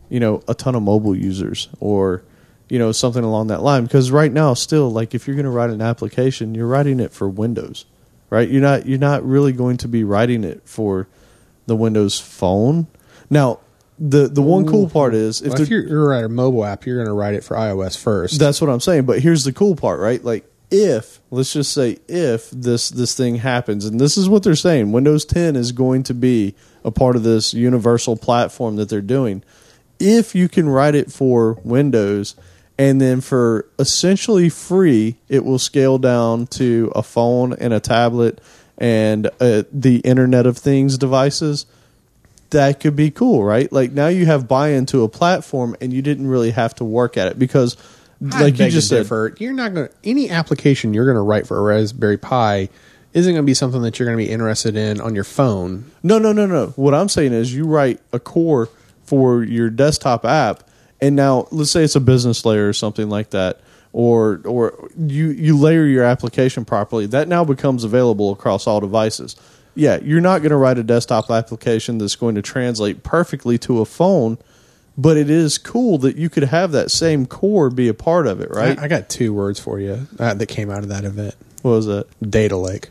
you 0.10 0.20
know, 0.20 0.43
a 0.48 0.53
ton 0.53 0.75
of 0.75 0.84
mobile 0.84 1.15
users 1.15 1.67
or 1.79 2.24
you 2.70 2.77
know 2.79 2.91
something 2.91 3.24
along 3.24 3.48
that 3.48 3.62
line. 3.63 3.84
Because 3.84 4.12
right 4.12 4.31
now, 4.31 4.53
still, 4.53 4.89
like 4.91 5.15
if 5.15 5.27
you're 5.27 5.36
going 5.36 5.46
to 5.46 5.51
write 5.51 5.72
an 5.72 5.81
application, 5.81 6.53
you're 6.53 6.67
writing 6.67 7.00
it 7.00 7.12
for 7.12 7.27
Windows, 7.27 7.86
right? 8.29 8.48
You're 8.48 8.62
not 8.62 8.86
you're 8.86 9.00
not 9.00 9.25
really 9.25 9.51
going 9.51 9.77
to 9.77 9.88
be 9.88 10.03
writing 10.03 10.43
it 10.43 10.62
for 10.65 11.08
the 11.65 11.75
Windows 11.75 12.20
Phone. 12.20 12.88
Now, 13.29 13.60
the 13.98 14.27
the 14.27 14.41
one 14.41 14.67
cool 14.67 14.89
part 14.89 15.15
is 15.15 15.41
If, 15.41 15.53
if, 15.53 15.60
if 15.62 15.70
you're, 15.70 15.88
you're 15.88 16.10
writing 16.10 16.25
a 16.25 16.29
mobile 16.29 16.65
app, 16.65 16.86
you're 16.86 16.98
going 16.98 17.08
to 17.08 17.13
write 17.13 17.34
it 17.34 17.43
for 17.43 17.55
iOS 17.55 17.98
first. 17.98 18.39
that's 18.39 18.62
what 18.62 18.70
I'm 18.70 18.79
saying. 18.79 19.05
But 19.05 19.20
here's 19.20 19.43
the 19.43 19.53
cool 19.53 19.75
part, 19.75 20.00
right? 20.00 20.24
Like 20.24 20.50
if 20.72 21.20
let's 21.30 21.54
just 21.54 21.74
say 21.74 21.98
if 22.08 22.50
this 22.50 22.90
this 22.90 23.16
thing 23.16 23.36
happens, 23.36 23.86
and 23.86 24.00
this 24.00 24.18
is 24.18 24.30
what 24.30 24.44
they're 24.44 24.56
saying, 24.56 24.92
Windows 24.92 25.25
10 25.25 25.56
is 25.56 25.72
going 25.72 26.04
to 26.04 26.13
be 26.13 26.56
a 26.84 26.92
part 26.92 27.16
of 27.16 27.24
this 27.24 27.54
universal 27.54 28.18
platform 28.18 28.78
that 28.78 28.90
they're 28.90 29.01
doing. 29.01 29.44
If 30.00 30.34
you 30.34 30.50
can 30.50 30.68
write 30.68 30.96
it 30.96 31.12
for 31.12 31.60
Windows, 31.63 32.36
and 32.80 33.00
then 33.00 33.22
for 33.22 33.68
essentially 33.78 34.50
free, 34.50 35.18
it 35.30 35.46
will 35.46 35.60
scale 35.60 36.00
down 36.00 36.48
to 36.48 36.92
a 36.96 37.04
phone 37.04 37.54
and 37.54 37.74
a 37.74 37.80
tablet 37.80 38.42
and 38.78 39.28
uh, 39.40 39.63
the 39.72 39.98
Internet 39.98 40.48
of 40.48 40.58
Things 40.58 40.98
devices 40.98 41.68
that 42.51 42.80
could 42.80 42.96
be 42.96 43.12
cool, 43.12 43.44
right? 43.44 43.72
Like 43.72 43.92
now 43.92 44.08
you 44.08 44.25
have 44.25 44.48
buy 44.48 44.70
into 44.70 45.04
a 45.04 45.10
platform 45.10 45.75
and 45.82 45.92
you 45.92 46.01
didn't 46.01 46.28
really 46.28 46.51
have 46.51 46.75
to 46.75 46.84
work 46.84 47.18
at 47.18 47.28
it 47.28 47.40
because 47.40 47.75
I 48.32 48.44
like 48.44 48.60
you 48.60 48.70
just 48.70 48.88
said 48.88 49.04
differ. 49.04 49.36
you're 49.40 49.54
not 49.54 49.74
going 49.74 49.88
to 49.88 49.94
any 50.04 50.30
application 50.30 50.94
you're 50.94 51.06
going 51.06 51.16
to 51.16 51.22
write 51.22 51.48
for 51.48 51.58
a 51.58 51.62
Raspberry 51.62 52.18
Pi 52.18 52.70
isn't 53.13 53.34
going 53.34 53.44
to 53.44 53.46
be 53.46 53.54
something 53.54 53.82
that 53.82 53.98
you're 54.00 54.06
going 54.06 54.18
to 54.18 54.24
be 54.24 54.32
interested 54.32 54.78
in 54.78 55.01
on 55.01 55.16
your 55.16 55.24
phone. 55.24 55.92
No, 56.01 56.18
no, 56.18 56.32
no, 56.32 56.46
no. 56.46 56.68
What 56.78 56.94
I'm 56.94 57.10
saying 57.10 57.34
is 57.34 57.54
you 57.54 57.66
write 57.66 58.00
a 58.13 58.20
core 58.20 58.70
for 59.04 59.44
your 59.44 59.70
desktop 59.70 60.24
app 60.24 60.63
and 61.01 61.16
now 61.16 61.48
let's 61.51 61.72
say 61.72 61.84
it's 61.84 61.96
a 61.96 62.00
business 62.00 62.46
layer 62.46 62.70
or 62.70 62.74
something 62.74 63.10
like 63.10 63.32
that 63.32 63.60
or 63.94 64.42
or 64.46 64.90
you 64.98 65.30
you 65.30 65.58
layer 65.58 65.86
your 65.86 66.04
application 66.04 66.66
properly. 66.66 67.06
That 67.06 67.28
now 67.28 67.44
becomes 67.44 67.84
available 67.84 68.32
across 68.32 68.68
all 68.68 68.80
devices. 68.80 69.36
Yeah, 69.74 70.00
you're 70.01 70.22
not 70.22 70.40
going 70.40 70.51
to 70.51 70.58
write 70.58 70.78
a 70.78 70.84
desktop 70.84 71.30
application 71.30 71.98
that's 71.98 72.16
going 72.16 72.36
to 72.36 72.42
translate 72.42 73.04
perfectly 73.04 73.58
to 73.60 73.80
a 73.80 73.86
phone, 73.86 74.38
but 74.98 75.18
it 75.18 75.30
is 75.30 75.58
cool 75.58 75.98
that 76.00 76.16
you 76.18 76.30
could 76.30 76.44
have 76.44 76.72
that 76.74 76.92
same 76.92 77.26
core 77.26 77.70
be 77.70 77.88
a 77.88 77.94
part 77.94 78.28
of 78.28 78.42
it, 78.42 78.50
right? 78.52 78.78
I, 78.78 78.84
I 78.84 78.88
got 78.88 79.10
two 79.10 79.34
words 79.34 79.60
for 79.60 79.80
you 79.80 80.08
uh, 80.20 80.34
that 80.34 80.48
came 80.48 80.70
out 80.70 80.80
of 80.80 80.90
that 80.90 81.06
event: 81.06 81.36
what 81.62 81.72
was 81.72 81.86
that? 81.88 82.08
data 82.22 82.58
lake. 82.58 82.90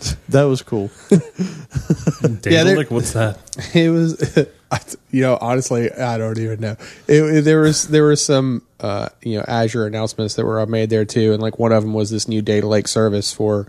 That 0.28 0.44
was 0.44 0.62
cool. 0.62 0.90
Data 1.10 2.50
Yeah, 2.50 2.64
they're- 2.64 2.76
like 2.76 2.90
what's 2.90 3.12
that? 3.14 3.38
It 3.74 3.90
was, 3.90 4.38
I- 4.70 4.80
you 5.10 5.22
know, 5.22 5.36
honestly, 5.40 5.90
I 5.92 6.18
don't 6.18 6.38
even 6.38 6.60
know. 6.60 6.76
It, 7.06 7.22
it- 7.22 7.44
there 7.44 7.60
was 7.60 7.88
there 7.88 8.04
were 8.04 8.14
some, 8.16 8.62
uh, 8.80 9.08
you 9.22 9.38
know, 9.38 9.44
Azure 9.48 9.86
announcements 9.86 10.34
that 10.36 10.44
were 10.44 10.64
made 10.66 10.90
there 10.90 11.04
too, 11.04 11.32
and 11.32 11.42
like 11.42 11.58
one 11.58 11.72
of 11.72 11.82
them 11.82 11.94
was 11.94 12.10
this 12.10 12.28
new 12.28 12.42
data 12.42 12.66
lake 12.68 12.86
service 12.88 13.32
for 13.32 13.66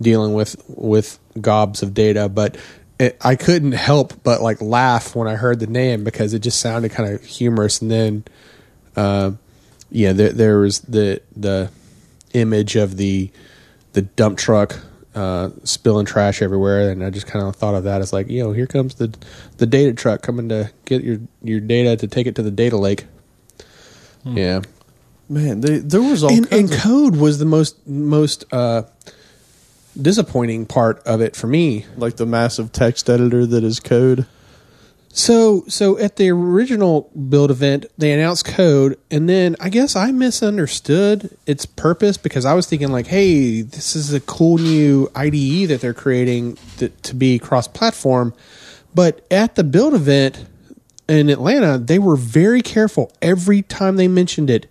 dealing 0.00 0.34
with 0.34 0.54
with 0.68 1.18
gobs 1.40 1.82
of 1.82 1.94
data. 1.94 2.28
But 2.28 2.56
it, 2.98 3.16
I 3.20 3.36
couldn't 3.36 3.72
help 3.72 4.22
but 4.22 4.40
like 4.40 4.60
laugh 4.60 5.14
when 5.14 5.28
I 5.28 5.36
heard 5.36 5.60
the 5.60 5.66
name 5.66 6.04
because 6.04 6.34
it 6.34 6.40
just 6.40 6.60
sounded 6.60 6.92
kind 6.92 7.12
of 7.12 7.24
humorous. 7.24 7.80
And 7.80 7.90
then, 7.90 8.24
uh, 8.96 9.32
yeah, 9.90 10.12
there, 10.12 10.32
there 10.32 10.58
was 10.58 10.80
the 10.80 11.20
the 11.36 11.70
image 12.32 12.76
of 12.76 12.96
the 12.96 13.30
the 13.92 14.02
dump 14.02 14.38
truck 14.38 14.78
uh, 15.14 15.50
spilling 15.64 16.06
trash 16.06 16.42
everywhere, 16.42 16.90
and 16.90 17.02
I 17.04 17.10
just 17.10 17.26
kind 17.26 17.46
of 17.46 17.56
thought 17.56 17.74
of 17.74 17.84
that 17.84 18.00
as 18.00 18.12
like, 18.12 18.28
you 18.28 18.42
know, 18.42 18.52
here 18.52 18.66
comes 18.66 18.96
the 18.96 19.14
the 19.58 19.66
data 19.66 19.92
truck 19.94 20.22
coming 20.22 20.48
to 20.48 20.72
get 20.84 21.02
your 21.02 21.20
your 21.42 21.60
data 21.60 21.96
to 21.96 22.06
take 22.06 22.26
it 22.26 22.34
to 22.36 22.42
the 22.42 22.50
data 22.50 22.76
lake. 22.76 23.06
Yeah, 24.24 24.62
Man, 25.28 25.60
they, 25.60 25.78
there 25.78 26.00
was 26.00 26.22
all 26.22 26.30
and, 26.30 26.50
and 26.52 26.72
of 26.72 26.78
code 26.78 27.16
was 27.16 27.38
the 27.40 27.44
most 27.44 27.84
most 27.86 28.44
uh, 28.52 28.84
disappointing 30.00 30.66
part 30.66 31.02
of 31.06 31.20
it 31.20 31.36
for 31.36 31.46
me. 31.46 31.86
like 31.96 32.16
the 32.16 32.26
massive 32.26 32.72
text 32.72 33.08
editor 33.08 33.46
that 33.46 33.64
is 33.64 33.80
code. 33.80 34.26
So 35.08 35.64
so 35.66 35.98
at 35.98 36.16
the 36.16 36.28
original 36.28 37.10
build 37.30 37.50
event, 37.50 37.86
they 37.96 38.12
announced 38.12 38.44
code, 38.44 38.98
and 39.10 39.26
then 39.26 39.56
I 39.58 39.70
guess 39.70 39.96
I 39.96 40.12
misunderstood 40.12 41.34
its 41.46 41.64
purpose 41.64 42.18
because 42.18 42.44
I 42.44 42.52
was 42.52 42.66
thinking 42.66 42.92
like, 42.92 43.06
hey, 43.06 43.62
this 43.62 43.96
is 43.96 44.12
a 44.12 44.20
cool 44.20 44.58
new 44.58 45.10
IDE 45.14 45.68
that 45.68 45.80
they're 45.80 45.94
creating 45.94 46.58
that, 46.76 47.02
to 47.04 47.14
be 47.14 47.38
cross 47.38 47.66
platform. 47.66 48.34
But 48.94 49.26
at 49.30 49.54
the 49.54 49.64
build 49.64 49.94
event 49.94 50.44
in 51.08 51.30
Atlanta, 51.30 51.78
they 51.78 51.98
were 51.98 52.16
very 52.16 52.60
careful. 52.60 53.10
Every 53.22 53.62
time 53.62 53.96
they 53.96 54.08
mentioned 54.08 54.50
it, 54.50 54.70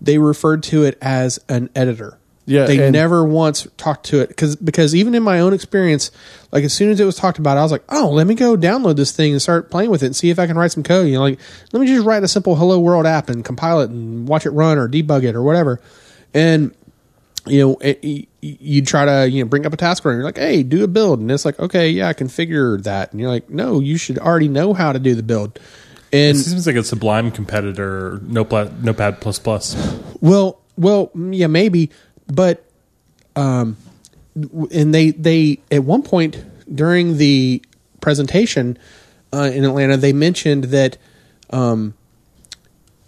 they 0.00 0.16
referred 0.16 0.62
to 0.64 0.84
it 0.84 0.96
as 1.02 1.38
an 1.50 1.68
editor. 1.76 2.18
Yeah, 2.44 2.66
they 2.66 2.90
never 2.90 3.24
once 3.24 3.68
talked 3.76 4.06
to 4.06 4.20
it 4.20 4.28
because 4.28 4.56
because 4.56 4.96
even 4.96 5.14
in 5.14 5.22
my 5.22 5.38
own 5.38 5.52
experience, 5.52 6.10
like 6.50 6.64
as 6.64 6.72
soon 6.72 6.90
as 6.90 6.98
it 6.98 7.04
was 7.04 7.14
talked 7.14 7.38
about, 7.38 7.56
I 7.56 7.62
was 7.62 7.70
like, 7.70 7.84
oh, 7.88 8.10
let 8.10 8.26
me 8.26 8.34
go 8.34 8.56
download 8.56 8.96
this 8.96 9.12
thing 9.12 9.30
and 9.30 9.40
start 9.40 9.70
playing 9.70 9.90
with 9.90 10.02
it 10.02 10.06
and 10.06 10.16
see 10.16 10.30
if 10.30 10.40
I 10.40 10.48
can 10.48 10.58
write 10.58 10.72
some 10.72 10.82
code. 10.82 11.06
You 11.06 11.14
know, 11.14 11.20
like 11.20 11.38
let 11.72 11.80
me 11.80 11.86
just 11.86 12.04
write 12.04 12.24
a 12.24 12.28
simple 12.28 12.56
Hello 12.56 12.80
World 12.80 13.06
app 13.06 13.28
and 13.28 13.44
compile 13.44 13.80
it 13.80 13.90
and 13.90 14.26
watch 14.26 14.44
it 14.44 14.50
run 14.50 14.76
or 14.76 14.88
debug 14.88 15.22
it 15.22 15.36
or 15.36 15.42
whatever. 15.42 15.80
And 16.34 16.74
you 17.46 17.60
know, 17.60 17.76
it, 17.80 18.28
you, 18.40 18.82
try 18.82 19.04
to 19.04 19.28
you 19.28 19.42
know 19.42 19.48
bring 19.48 19.66
up 19.66 19.72
a 19.72 19.76
task 19.76 20.04
and 20.04 20.14
you're 20.14 20.24
like, 20.24 20.38
hey, 20.38 20.62
do 20.62 20.84
a 20.84 20.88
build, 20.88 21.20
and 21.20 21.30
it's 21.30 21.44
like, 21.44 21.58
okay, 21.58 21.90
yeah, 21.90 22.08
I 22.08 22.14
configure 22.14 22.82
that, 22.82 23.12
and 23.12 23.20
you're 23.20 23.30
like, 23.30 23.50
no, 23.50 23.80
you 23.80 23.96
should 23.96 24.18
already 24.18 24.48
know 24.48 24.74
how 24.74 24.92
to 24.92 24.98
do 24.98 25.14
the 25.14 25.22
build. 25.22 25.58
And 26.12 26.36
it 26.36 26.40
seems 26.40 26.66
like 26.66 26.76
a 26.76 26.84
Sublime 26.84 27.30
competitor, 27.30 28.20
Notepad, 28.24 28.84
Notepad 28.84 29.20
plus 29.20 29.38
plus. 29.38 29.74
Well, 30.20 30.60
well, 30.76 31.08
mm, 31.08 31.36
yeah, 31.36 31.46
maybe, 31.46 31.90
but 32.34 32.64
um, 33.36 33.76
and 34.34 34.94
they 34.94 35.10
they 35.10 35.60
at 35.70 35.84
one 35.84 36.02
point 36.02 36.44
during 36.74 37.18
the 37.18 37.62
presentation 38.00 38.78
uh, 39.32 39.50
in 39.52 39.64
Atlanta, 39.64 39.96
they 39.96 40.12
mentioned 40.12 40.64
that 40.64 40.98
um, 41.50 41.94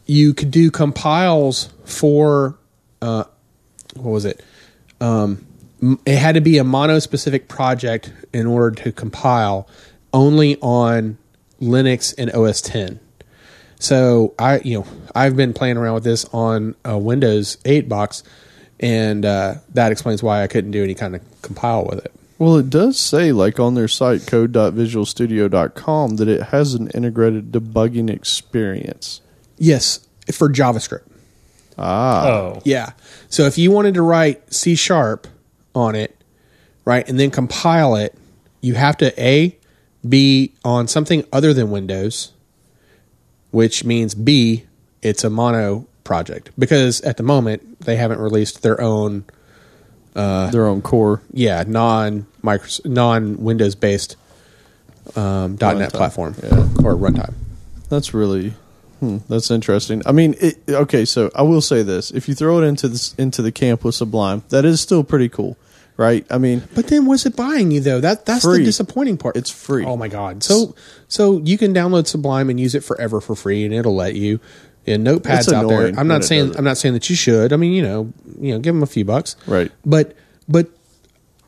you 0.07 0.35
could 0.35 0.51
do 0.51 0.71
compiles 0.71 1.71
for 1.85 2.59
uh, 3.03 3.25
what 3.95 4.11
was 4.11 4.25
it? 4.25 4.43
Um, 5.01 5.47
it 6.07 6.17
had 6.17 6.35
to 6.35 6.41
be 6.41 6.59
a 6.59 6.65
mono-specific 6.65 7.49
project 7.49 8.13
in 8.33 8.47
order 8.47 8.83
to 8.83 8.93
compile 8.93 9.69
only 10.13 10.57
on 10.61 11.19
Linux 11.61 12.15
and 12.17 12.31
OS 12.31 12.61
10 12.63 13.01
So 13.79 14.35
I, 14.39 14.61
you 14.61 14.79
know, 14.79 14.87
I've 15.15 15.37
been 15.37 15.53
playing 15.53 15.77
around 15.77 15.95
with 15.95 16.05
this 16.05 16.25
on 16.27 16.75
a 16.85 16.97
Windows 16.97 17.59
8 17.65 17.89
box, 17.89 18.23
and 18.81 19.25
uh, 19.25 19.55
that 19.75 19.93
explains 19.93 20.23
why 20.23 20.43
I 20.43 20.47
couldn't 20.47 20.71
do 20.73 20.83
any 20.83 20.95
kind 20.95 21.15
of 21.15 21.23
compile 21.43 21.85
with 21.85 22.05
it. 22.05 22.13
Well, 22.39 22.57
it 22.57 22.69
does 22.69 22.99
say, 22.99 23.33
like 23.33 23.61
on 23.61 23.75
their 23.75 23.89
site, 23.89 24.27
code.visualstudio.com, 24.27 26.17
that 26.17 26.29
it 26.29 26.43
has 26.45 26.75
an 26.75 26.89
integrated 26.91 27.53
debugging 27.53 28.11
experience. 28.11 29.21
Yes, 29.57 30.07
for 30.33 30.49
JavaScript. 30.49 31.07
Ah. 31.79 32.27
Oh, 32.27 32.63
Yeah. 32.65 32.93
So 33.29 33.45
if 33.45 33.59
you 33.59 33.71
wanted 33.71 33.95
to 33.95 34.03
write 34.03 34.53
C 34.53 34.75
sharp 34.75 35.27
on 35.75 35.95
it, 35.95 36.17
right, 36.85 37.09
and 37.09 37.19
then 37.19 37.31
compile 37.31 37.97
it, 37.97 38.15
you 38.61 38.75
have 38.75 38.97
to 38.99 39.23
A, 39.23 39.57
be 40.07 40.53
on 40.65 40.87
something 40.89 41.25
other 41.33 41.55
than 41.55 41.71
Windows, 41.71 42.33
which 43.51 43.85
means 43.85 44.15
B, 44.15 44.65
it's 45.03 45.25
a 45.25 45.31
mono 45.31 45.87
project. 46.05 46.51
Because 46.59 47.01
at 47.01 47.17
the 47.17 47.23
moment, 47.23 47.81
they 47.81 47.97
haven't 47.97 48.21
released 48.21 48.63
their 48.63 48.81
own, 48.81 49.25
their 50.15 50.67
own 50.67 50.83
core. 50.83 51.23
yeah, 51.33 51.65
non 51.67 52.27
non 52.85 53.37
Windows 53.43 53.75
based 53.75 54.17
um, 55.17 55.57
dot 55.57 55.77
.NET 55.77 55.93
platform 55.93 56.35
Yeah. 56.43 56.61
or 56.85 56.95
runtime. 56.95 57.35
That's 57.89 58.15
really 58.15 58.55
hmm, 59.01 59.19
that's 59.29 59.51
interesting. 59.51 60.03
I 60.07 60.13
mean, 60.13 60.35
it, 60.41 60.59
okay, 60.69 61.05
so 61.05 61.31
I 61.35 61.43
will 61.43 61.61
say 61.61 61.83
this: 61.83 62.11
if 62.11 62.29
you 62.29 62.35
throw 62.35 62.61
it 62.63 62.67
into 62.67 62.89
this 62.89 63.15
into 63.15 63.43
the 63.43 63.53
camp 63.53 63.85
with 63.85 63.95
Sublime, 63.95 64.43
that 64.49 64.65
is 64.65 64.81
still 64.81 65.05
pretty 65.05 65.29
cool, 65.29 65.57
right? 65.97 66.25
I 66.31 66.39
mean, 66.39 66.63
But 66.75 66.87
then 66.89 67.05
what's 67.07 67.27
it 67.27 67.37
buying 67.37 67.71
you 67.71 67.81
though? 67.81 68.01
That 68.01 68.25
that's 68.25 68.45
Free. 68.45 68.59
the 68.61 68.65
disappointing 68.65 69.19
part. 69.19 69.37
It's 69.37 69.51
free. 69.51 69.85
Oh 69.85 69.97
my 69.97 70.09
god. 70.09 70.43
So 70.43 70.75
so 71.09 71.39
you 71.45 71.59
can 71.59 71.75
download 71.75 72.07
Sublime 72.07 72.49
and 72.51 72.59
use 72.59 72.75
it 72.75 72.81
forever 72.83 73.21
for 73.21 73.35
free 73.35 73.65
and 73.65 73.75
it'll 73.75 73.95
let 73.97 74.15
you. 74.15 74.41
And 74.87 75.07
notepads 75.07 75.53
out 75.53 75.69
there. 75.69 75.93
I'm 75.99 76.09
not 76.09 76.25
saying. 76.25 76.57
I'm 76.57 76.65
not 76.65 76.77
saying 76.77 76.95
that 76.95 77.09
you 77.09 77.17
should. 77.17 77.53
I 77.53 77.57
mean, 77.57 77.73
you 77.73 77.83
know, 77.83 78.13
you 78.39 78.53
know, 78.53 78.59
give 78.59 78.75
them 78.75 78.83
a 78.83 78.87
few 78.87 79.05
bucks. 79.05 79.37
Right. 79.47 79.73
But 79.85 80.15
but 80.49 80.69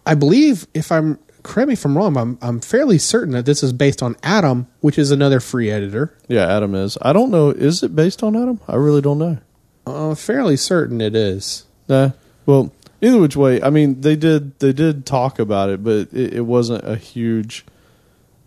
I 0.06 0.14
believe 0.14 0.66
if 0.72 0.90
I'm 0.90 1.18
correct 1.42 1.68
me 1.68 1.74
if 1.74 1.84
I'm 1.84 1.96
wrong, 1.96 2.16
I'm 2.16 2.38
I'm 2.42 2.60
fairly 2.60 2.98
certain 2.98 3.32
that 3.34 3.46
this 3.46 3.62
is 3.62 3.72
based 3.72 4.02
on 4.02 4.16
Atom, 4.22 4.66
which 4.80 4.98
is 4.98 5.10
another 5.10 5.40
free 5.40 5.70
editor. 5.70 6.14
yeah, 6.28 6.54
Atom 6.56 6.74
is. 6.74 6.96
I 7.02 7.12
don't 7.12 7.30
know. 7.30 7.50
Is 7.50 7.82
it 7.82 7.94
based 7.94 8.22
on 8.22 8.36
Atom? 8.36 8.60
I 8.68 8.76
really 8.76 9.02
don't 9.02 9.18
know. 9.18 9.38
Uh, 9.86 10.14
fairly 10.14 10.56
certain 10.56 11.00
it 11.00 11.14
is. 11.14 11.64
Nah. 11.88 12.10
Well, 12.44 12.72
either 13.00 13.18
which 13.18 13.36
way, 13.36 13.62
I 13.62 13.70
mean, 13.70 14.00
they 14.00 14.16
did 14.16 14.58
they 14.58 14.72
did 14.72 15.06
talk 15.06 15.38
about 15.38 15.70
it, 15.70 15.84
but 15.84 16.12
it, 16.12 16.34
it 16.34 16.46
wasn't 16.46 16.84
a 16.84 16.96
huge. 16.96 17.64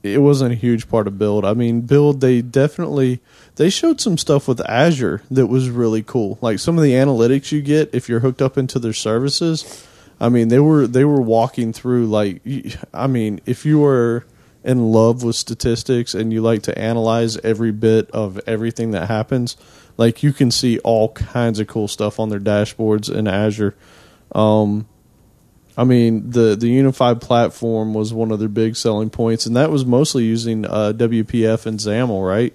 It 0.01 0.21
wasn't 0.21 0.53
a 0.53 0.55
huge 0.55 0.87
part 0.87 1.07
of 1.07 1.17
build. 1.17 1.43
I 1.43 1.53
mean, 1.53 1.81
build 1.81 2.21
they 2.21 2.41
definitely 2.41 3.19
they 3.59 3.69
showed 3.69 3.99
some 3.99 4.17
stuff 4.17 4.47
with 4.47 4.61
Azure 4.69 5.21
that 5.29 5.47
was 5.47 5.69
really 5.69 6.01
cool. 6.01 6.37
Like 6.39 6.59
some 6.59 6.77
of 6.77 6.83
the 6.83 6.93
analytics 6.93 7.51
you 7.51 7.61
get 7.61 7.93
if 7.93 8.07
you're 8.07 8.21
hooked 8.21 8.41
up 8.41 8.57
into 8.57 8.79
their 8.79 8.93
services. 8.93 9.85
I 10.17 10.29
mean, 10.29 10.47
they 10.47 10.59
were 10.59 10.87
they 10.87 11.03
were 11.03 11.19
walking 11.19 11.73
through 11.73 12.07
like 12.07 12.41
I 12.93 13.07
mean, 13.07 13.41
if 13.45 13.65
you 13.65 13.79
were 13.79 14.25
in 14.63 14.93
love 14.93 15.23
with 15.23 15.35
statistics 15.35 16.13
and 16.13 16.31
you 16.31 16.41
like 16.41 16.61
to 16.63 16.79
analyze 16.79 17.35
every 17.39 17.73
bit 17.73 18.09
of 18.11 18.39
everything 18.47 18.91
that 18.91 19.09
happens, 19.09 19.57
like 19.97 20.23
you 20.23 20.31
can 20.31 20.51
see 20.51 20.79
all 20.79 21.09
kinds 21.09 21.59
of 21.59 21.67
cool 21.67 21.89
stuff 21.89 22.17
on 22.17 22.29
their 22.29 22.39
dashboards 22.39 23.13
in 23.13 23.27
Azure. 23.27 23.75
Um, 24.31 24.87
I 25.77 25.83
mean, 25.83 26.31
the 26.31 26.55
the 26.55 26.69
unified 26.69 27.19
platform 27.19 27.93
was 27.93 28.13
one 28.13 28.31
of 28.31 28.39
their 28.39 28.47
big 28.47 28.77
selling 28.77 29.09
points, 29.09 29.45
and 29.45 29.57
that 29.57 29.69
was 29.69 29.83
mostly 29.83 30.23
using 30.23 30.65
uh, 30.65 30.93
WPF 30.95 31.65
and 31.65 31.77
XAML, 31.77 32.25
right? 32.25 32.53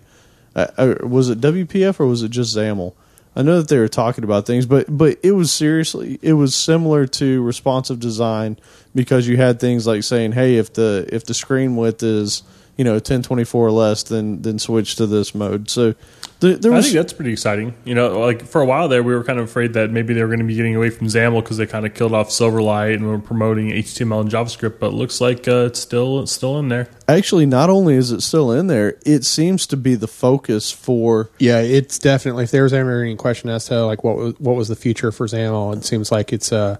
Uh, 0.54 0.66
uh, 0.76 0.94
was 1.06 1.28
it 1.28 1.40
WPF 1.40 1.98
or 2.00 2.06
was 2.06 2.22
it 2.22 2.30
just 2.30 2.56
XAML? 2.56 2.94
I 3.36 3.42
know 3.42 3.58
that 3.58 3.68
they 3.68 3.78
were 3.78 3.88
talking 3.88 4.22
about 4.22 4.46
things, 4.46 4.64
but 4.64 4.96
but 4.96 5.18
it 5.22 5.32
was 5.32 5.52
seriously 5.52 6.18
it 6.22 6.34
was 6.34 6.54
similar 6.54 7.06
to 7.06 7.42
responsive 7.42 7.98
design 7.98 8.58
because 8.94 9.26
you 9.26 9.36
had 9.36 9.58
things 9.58 9.86
like 9.86 10.04
saying, 10.04 10.32
hey, 10.32 10.56
if 10.56 10.72
the 10.72 11.08
if 11.10 11.24
the 11.24 11.34
screen 11.34 11.74
width 11.74 12.02
is 12.02 12.44
you 12.76 12.84
know 12.84 12.92
1024 12.94 13.66
or 13.66 13.70
less, 13.72 14.04
then 14.04 14.42
then 14.42 14.58
switch 14.58 14.94
to 14.96 15.06
this 15.06 15.34
mode. 15.34 15.68
So 15.68 15.94
there, 16.40 16.56
there 16.56 16.72
I 16.72 16.76
was 16.76 16.86
think 16.86 16.96
that's 16.96 17.12
pretty 17.12 17.32
exciting. 17.32 17.74
You 17.84 17.94
know, 17.94 18.20
like 18.20 18.44
for 18.44 18.60
a 18.60 18.66
while 18.66 18.88
there, 18.88 19.02
we 19.02 19.14
were 19.14 19.24
kind 19.24 19.38
of 19.38 19.46
afraid 19.46 19.74
that 19.74 19.90
maybe 19.90 20.14
they 20.14 20.20
were 20.22 20.28
going 20.28 20.40
to 20.40 20.44
be 20.44 20.54
getting 20.54 20.76
away 20.76 20.90
from 20.90 21.06
XAML 21.06 21.42
because 21.42 21.56
they 21.56 21.66
kind 21.66 21.86
of 21.86 21.94
killed 21.94 22.12
off 22.12 22.28
Silverlight 22.28 22.94
and 22.94 23.06
were 23.06 23.18
promoting 23.18 23.70
HTML 23.70 24.20
and 24.20 24.30
JavaScript. 24.30 24.78
But 24.78 24.88
it 24.88 24.94
looks 24.94 25.20
like 25.20 25.48
uh, 25.48 25.66
it's 25.66 25.80
still 25.80 26.20
it's 26.20 26.32
still 26.32 26.58
in 26.58 26.68
there. 26.68 26.88
actually 27.08 27.46
not 27.46 27.70
only 27.70 27.94
is 27.94 28.10
it 28.10 28.20
still 28.22 28.52
in 28.52 28.66
there, 28.66 28.98
it 29.06 29.24
seems 29.24 29.66
to 29.68 29.76
be 29.76 29.94
the 29.94 30.08
focus 30.08 30.70
for 30.70 31.30
Yeah, 31.38 31.60
it's 31.60 31.98
definitely. 31.98 32.44
If 32.44 32.50
there 32.50 32.64
was 32.64 32.72
ever 32.72 33.02
any 33.02 33.16
question 33.16 33.48
as 33.50 33.66
to 33.66 33.84
like 33.86 34.04
what 34.04 34.16
was, 34.16 34.40
what 34.40 34.56
was 34.56 34.68
the 34.68 34.76
future 34.76 35.12
for 35.12 35.26
XAML, 35.26 35.76
it 35.76 35.84
seems 35.84 36.12
like 36.12 36.32
it's 36.32 36.52
uh 36.52 36.76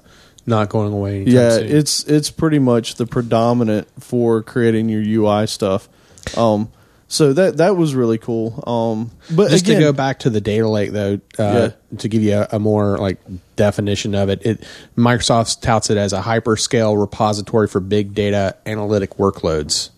not 0.47 0.69
going 0.69 0.93
away. 0.93 1.23
anytime 1.23 1.35
yeah 1.35 1.51
soon. 1.51 1.77
it's 1.77 2.05
it's 2.05 2.31
pretty 2.31 2.59
much 2.59 2.97
the 2.97 3.07
predominant 3.07 3.89
for 3.99 4.43
creating 4.43 4.91
your 4.91 5.01
ui 5.01 5.47
stuff 5.47 5.89
um 6.37 6.71
so 7.15 7.33
that 7.33 7.59
that 7.59 7.77
was 7.77 7.95
really 7.95 8.19
cool 8.19 8.63
um 8.67 9.11
but 9.31 9.51
just 9.51 9.65
again 9.65 9.79
to 9.79 9.87
go 9.87 9.93
back 9.93 10.19
to 10.19 10.31
the 10.31 10.41
data 10.41 10.69
lake 10.69 10.91
though, 10.91 11.21
uh, 11.39 11.71
to 11.99 12.09
give 12.09 12.23
you 12.23 12.35
a, 12.35 12.49
a 12.53 12.59
more 12.59 12.99
like 12.99 13.19
definition 13.55 14.15
of 14.17 14.29
it, 14.29 14.45
it 14.45 14.67
Microsoft 14.97 15.61
touts 15.61 15.91
it 15.91 15.97
as 15.97 16.13
a 16.13 16.21
hyperscale 16.21 16.99
repository 17.01 17.69
for 17.69 17.79
big 17.79 18.15
data 18.15 18.57
analytic 18.67 19.11
workloads. 19.11 19.91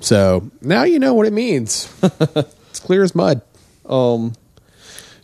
So 0.00 0.50
now 0.60 0.82
you 0.82 0.98
know 0.98 1.14
what 1.14 1.26
it 1.26 1.32
means. 1.32 1.90
it's 2.02 2.80
clear 2.80 3.02
as 3.02 3.14
mud. 3.14 3.40
um 3.86 4.34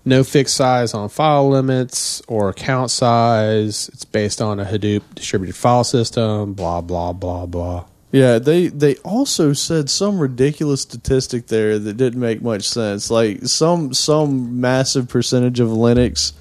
No 0.06 0.24
fixed 0.24 0.56
size 0.56 0.94
on 0.94 1.10
file 1.10 1.50
limits 1.50 2.22
or 2.28 2.48
account 2.48 2.90
size. 2.90 3.90
It's 3.92 4.06
based 4.06 4.40
on 4.40 4.58
a 4.58 4.64
Hadoop 4.64 5.02
distributed 5.14 5.54
file 5.54 5.84
system. 5.84 6.54
Blah 6.54 6.80
blah 6.80 7.12
blah 7.12 7.44
blah. 7.44 7.84
Yeah 8.12 8.38
they 8.38 8.68
they 8.68 8.96
also 8.96 9.52
said 9.52 9.88
some 9.90 10.18
ridiculous 10.18 10.82
statistic 10.82 11.46
there 11.48 11.78
that 11.78 11.96
didn't 11.96 12.20
make 12.20 12.42
much 12.42 12.68
sense 12.68 13.10
like 13.10 13.46
some 13.46 13.92
some 13.94 14.60
massive 14.60 15.08
percentage 15.08 15.60
of 15.60 15.68
linux 15.68 16.32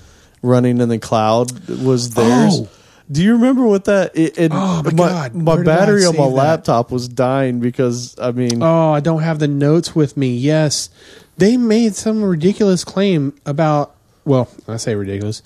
running 0.42 0.80
in 0.82 0.90
the 0.90 0.98
cloud 1.00 1.52
was 1.70 2.18
oh. 2.18 2.22
theirs 2.22 2.54
Oh. 2.62 2.70
do 3.12 3.24
you 3.24 3.34
remember 3.34 3.66
what 3.68 3.86
that 3.86 4.16
it, 4.16 4.38
it 4.38 4.52
Oh, 4.54 4.82
my 4.84 4.92
my, 4.92 5.08
God. 5.10 5.36
my 5.36 5.64
battery 5.64 6.06
on 6.06 6.16
my 6.16 6.24
that? 6.24 6.30
laptop 6.34 6.92
was 6.92 7.08
dying 7.08 7.60
because 7.60 8.18
i 8.20 8.32
mean 8.32 8.62
Oh, 8.64 8.92
I 8.92 9.00
don't 9.00 9.22
have 9.22 9.40
the 9.40 9.48
notes 9.48 9.96
with 9.96 10.16
me. 10.18 10.36
Yes. 10.36 10.90
They 11.38 11.56
made 11.56 11.96
some 11.96 12.22
ridiculous 12.22 12.84
claim 12.84 13.34
about, 13.46 13.96
well, 14.26 14.50
I 14.68 14.76
say 14.76 14.94
ridiculous, 14.96 15.42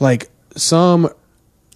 like 0.00 0.28
some 0.56 1.08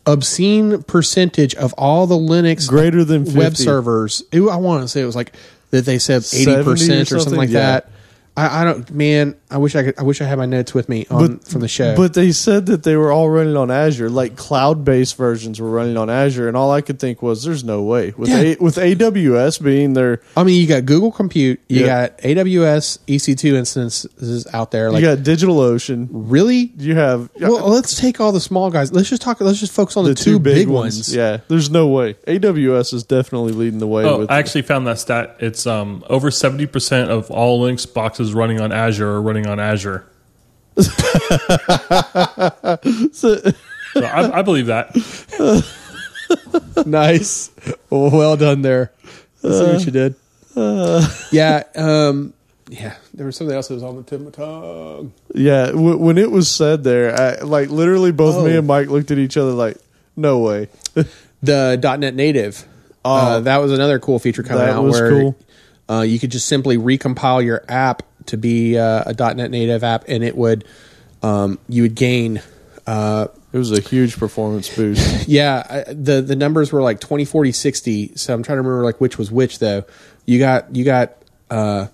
obscene 0.06 0.82
percentage 0.84 1.54
of 1.56 1.72
all 1.74 2.06
the 2.06 2.14
Linux 2.16 2.68
greater 2.68 3.04
than 3.04 3.24
50. 3.24 3.38
web 3.38 3.56
servers. 3.56 4.22
Ooh, 4.34 4.48
I 4.50 4.56
want 4.56 4.82
to 4.82 4.88
say 4.88 5.02
it 5.02 5.06
was 5.06 5.16
like 5.16 5.32
that 5.70 5.84
they 5.84 5.98
said 5.98 6.22
80% 6.22 6.46
or 6.66 6.70
or 6.72 6.74
something, 6.76 7.06
something? 7.20 7.38
like 7.38 7.48
Yeah. 7.50 7.60
that. 7.80 7.90
I, 8.36 8.60
I 8.60 8.64
don't, 8.64 8.90
man, 8.90 9.34
I 9.50 9.56
wish 9.58 9.74
I 9.74 9.82
could, 9.84 9.98
I 9.98 10.02
wish 10.02 10.20
I 10.20 10.24
had 10.24 10.36
my 10.36 10.44
notes 10.46 10.74
with 10.74 10.88
me 10.88 11.06
on, 11.10 11.38
from 11.38 11.62
the 11.62 11.68
show. 11.68 11.96
But 11.96 12.12
they 12.14 12.32
said 12.32 12.66
that 12.66 12.82
they 12.82 12.94
were 12.96 13.10
all 13.10 13.30
running 13.30 13.56
on 13.56 13.70
Azure, 13.70 14.10
like 14.10 14.36
cloud-based 14.36 15.16
versions 15.16 15.60
were 15.60 15.70
running 15.70 15.96
on 15.96 16.10
Azure, 16.10 16.46
and 16.48 16.56
all 16.56 16.70
I 16.70 16.80
could 16.82 16.98
think 16.98 17.22
was, 17.22 17.44
"There's 17.44 17.64
no 17.64 17.82
way." 17.82 18.12
With 18.16 18.28
Yeah. 18.28 18.40
a, 18.40 18.56
with 18.60 18.76
AWS 18.76 19.62
being 19.62 19.94
their, 19.94 20.20
I 20.36 20.44
mean, 20.44 20.60
you 20.60 20.66
got 20.66 20.84
Google 20.84 21.12
Compute, 21.12 21.60
you 21.68 21.80
Yeah. 21.80 22.08
got 22.08 22.18
AWS 22.18 22.98
EC2 23.08 23.54
instances 23.54 24.46
out 24.52 24.70
there. 24.70 24.90
Like, 24.92 25.02
you 25.02 25.08
got 25.08 25.18
DigitalOcean, 25.24 26.08
really? 26.10 26.72
you 26.78 26.94
have 26.94 27.30
Well, 27.40 27.68
let's 27.68 27.98
take 27.98 28.20
all 28.20 28.32
the 28.32 28.40
small 28.40 28.70
guys. 28.70 28.92
Let's 28.92 29.08
just 29.08 29.22
talk. 29.22 29.40
Let's 29.40 29.60
just 29.60 29.72
focus 29.72 29.96
on 29.96 30.04
the, 30.04 30.10
the 30.10 30.14
two, 30.16 30.38
big, 30.38 30.68
ones. 30.68 31.14
Yeah, 31.14 31.38
there's 31.48 31.70
no 31.70 31.86
way. 31.88 32.14
AWS 32.26 32.92
is 32.92 33.02
definitely 33.04 33.52
leading 33.52 33.78
the 33.78 33.86
way. 33.86 34.04
Oh, 34.04 34.18
with 34.20 34.30
I 34.30 34.38
actually 34.38 34.62
found 34.62 34.86
that 34.86 34.98
stat. 34.98 35.36
It's 35.40 35.66
um, 35.66 36.04
over 36.08 36.30
seventy 36.30 36.66
percent 36.66 37.10
of 37.10 37.30
all 37.30 37.62
Linux 37.66 37.92
boxes 37.92 38.25
running 38.34 38.60
on 38.60 38.72
Azure 38.72 39.08
or 39.08 39.22
running 39.22 39.46
on 39.46 39.58
Azure. 39.60 40.06
So- 43.12 43.40
So 43.94 44.04
I, 44.04 44.40
I 44.40 44.42
believe 44.42 44.66
that. 44.66 44.94
nice. 46.86 47.50
Well 47.88 48.36
done 48.36 48.60
there. 48.62 48.92
I 49.42 49.48
see 49.48 49.62
what 49.64 49.84
you 49.86 49.90
did. 49.92 50.14
yeah. 51.32 51.62
Um, 51.74 52.34
yeah. 52.68 52.96
There 53.14 53.24
was 53.24 53.36
something 53.36 53.56
else 53.56 53.68
that 53.68 53.74
was 53.74 53.82
on 53.82 53.96
the 53.96 54.02
tip 54.02 54.20
of 54.20 54.26
my 54.26 54.30
tongue. 54.32 55.12
yeah, 55.34 55.66
w- 55.66 55.96
when 55.96 56.18
it 56.18 56.30
was 56.30 56.50
said 56.50 56.84
there, 56.84 57.18
I, 57.18 57.42
like 57.42 57.70
literally, 57.70 58.12
both 58.12 58.44
me 58.44 58.54
Oh. 58.54 58.58
and 58.58 58.66
Mike 58.66 58.88
looked 58.88 59.10
at 59.10 59.18
each 59.18 59.36
other 59.38 59.52
like, 59.52 59.78
"No 60.16 60.38
way." 60.40 60.68
The 61.42 61.78
.NET 61.98 62.14
Native. 62.14 62.66
uh, 63.04 63.40
that 63.40 63.58
was 63.58 63.70
another 63.72 63.98
cool 64.00 64.18
feature 64.18 64.42
coming 64.42 64.64
That 64.66 64.74
out 64.76 64.82
was 64.84 65.00
where 65.00 65.10
cool. 65.10 65.36
uh, 65.88 66.00
you 66.00 66.18
could 66.18 66.30
just 66.32 66.48
simply 66.48 66.76
recompile 66.76 67.44
your 67.44 67.62
app 67.68 68.02
to 68.26 68.36
be 68.36 68.78
uh, 68.78 69.04
a 69.06 69.34
.NET 69.34 69.50
Native 69.50 69.82
app, 69.84 70.04
and 70.08 70.22
it 70.24 70.36
would 70.36 70.64
um, 71.22 71.58
you 71.68 71.82
would 71.82 71.94
gain. 71.94 72.42
Uh, 72.86 73.28
It 73.52 73.58
was 73.58 73.72
a 73.72 73.80
huge 73.80 74.16
performance 74.18 74.74
boost. 74.74 75.28
Yeah, 75.28 75.66
I, 75.68 75.92
the 75.92 76.22
the 76.22 76.36
numbers 76.36 76.72
were 76.72 76.82
like 76.82 77.00
20, 77.00 77.24
40, 77.24 77.52
60. 77.52 78.12
So 78.16 78.34
I'm 78.34 78.42
trying 78.42 78.56
to 78.56 78.62
remember 78.62 78.84
like 78.84 79.00
which 79.00 79.18
was 79.18 79.30
which 79.32 79.58
though. 79.58 79.84
You 80.24 80.38
got 80.38 80.74
you 80.74 80.84
got 80.84 81.16
uh 81.50 81.86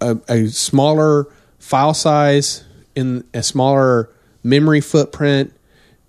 a, 0.00 0.18
a 0.28 0.46
smaller 0.48 1.26
file 1.58 1.94
size 1.94 2.64
in 2.94 3.24
a 3.34 3.42
smaller 3.42 4.10
memory 4.42 4.80
footprint 4.80 5.52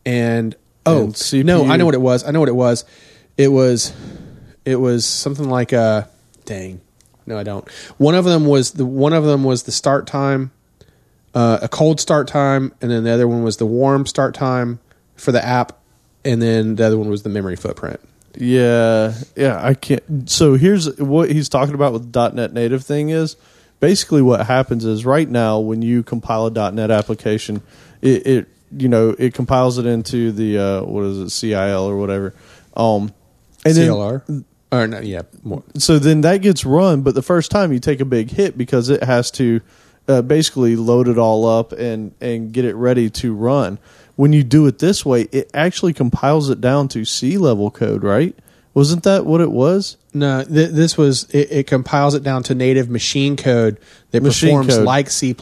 and 0.06 0.56
oh 0.86 1.14
And 1.34 1.46
no 1.46 1.66
i 1.66 1.76
know 1.78 1.86
what 1.86 1.94
it 1.94 2.02
was 2.02 2.24
i 2.24 2.32
know 2.32 2.40
what 2.40 2.50
it 2.50 2.56
was 2.56 2.86
it 3.38 3.50
was 3.50 3.94
it 4.66 4.78
was 4.78 5.06
something 5.06 5.50
like 5.50 5.74
a 5.74 6.10
dang 6.46 6.80
no 7.26 7.38
i 7.38 7.44
don't 7.44 7.70
one 7.98 8.16
of 8.16 8.26
them 8.26 8.46
was 8.46 8.72
the 8.72 8.86
one 8.86 9.14
of 9.14 9.24
them 9.24 9.44
was 9.44 9.64
the 9.64 9.72
start 9.72 10.08
time 10.08 10.52
uh, 11.34 11.60
a 11.62 11.70
cold 11.70 12.00
start 12.00 12.28
time 12.28 12.74
and 12.82 12.92
then 12.92 13.04
the 13.04 13.12
other 13.12 13.28
one 13.28 13.42
was 13.44 13.58
the 13.58 13.66
warm 13.66 14.06
start 14.06 14.34
time 14.34 14.80
for 15.16 15.32
the 15.32 15.44
app 15.44 15.80
and 16.26 16.42
then 16.42 16.76
the 16.76 16.86
other 16.86 16.98
one 16.98 17.10
was 17.10 17.24
the 17.24 17.30
memory 17.30 17.56
footprint 17.56 18.00
Yeah, 18.36 19.14
yeah, 19.36 19.60
I 19.62 19.74
can't. 19.74 20.30
So 20.30 20.56
here's 20.56 20.98
what 20.98 21.32
he's 21.32 21.50
talking 21.50 21.76
about 21.76 21.94
with 21.94 22.16
.NET 22.16 22.54
Native 22.54 22.84
thing 22.84 23.10
is 23.10 23.36
basically 23.80 24.22
what 24.22 24.46
happens 24.46 24.86
is 24.86 25.06
right 25.06 25.28
now 25.28 25.60
when 25.60 25.82
you 25.82 26.04
compile 26.04 26.48
a 26.48 26.72
.NET 26.72 26.92
application, 26.92 27.62
it, 28.02 28.26
it 28.26 28.48
you 28.78 28.88
know 28.88 29.16
it 29.20 29.34
compiles 29.34 29.78
it 29.78 29.86
into 29.86 30.32
the 30.32 30.58
uh, 30.58 30.82
what 30.84 31.04
is 31.04 31.18
it 31.20 31.30
CIL 31.32 31.84
or 31.84 31.98
whatever, 31.98 32.34
um, 32.78 33.14
and 33.66 33.76
then 33.76 33.90
clr 33.90 34.46
or 34.72 34.88
no, 34.88 35.00
yeah 35.00 35.22
more 35.44 35.64
so 35.78 36.00
then 36.00 36.22
that 36.22 36.38
gets 36.42 36.66
run, 36.66 37.02
but 37.02 37.16
the 37.16 37.22
first 37.22 37.52
time 37.52 37.72
you 37.74 37.80
take 37.80 38.00
a 38.00 38.06
big 38.06 38.32
hit 38.32 38.58
because 38.58 38.90
it 38.90 39.04
has 39.04 39.30
to 39.32 39.62
uh, 40.08 40.22
basically 40.22 40.76
load 40.76 41.08
it 41.08 41.18
all 41.18 41.46
up 41.46 41.72
and 41.74 42.14
and 42.22 42.52
get 42.52 42.66
it 42.66 42.76
ready 42.76 43.10
to 43.10 43.34
run. 43.34 43.78
When 44.16 44.34
you 44.34 44.44
do 44.44 44.68
it 44.68 44.80
this 44.80 45.06
way, 45.06 45.24
it 45.32 45.50
actually 45.54 45.94
compiles 45.94 46.50
it 46.50 46.62
down 46.62 46.88
to 46.90 47.06
C 47.06 47.38
level 47.38 47.72
code, 47.72 48.04
right? 48.04 48.36
Wasn't 48.74 49.04
that 49.04 49.26
what 49.26 49.42
it 49.42 49.52
was? 49.52 49.98
No, 50.14 50.44
th- 50.44 50.72
this 50.72 50.98
was 50.98 51.24
it, 51.32 51.52
it 51.52 51.68
compiles 51.68 52.14
it 52.16 52.24
down 52.24 52.44
to 52.44 52.56
native 52.56 52.90
machine 52.90 53.36
code 53.36 53.78
that 54.12 54.24
Machine 54.24 54.50
performs 54.58 54.78
code. 54.78 54.86
like 54.86 55.10
C 55.10 55.36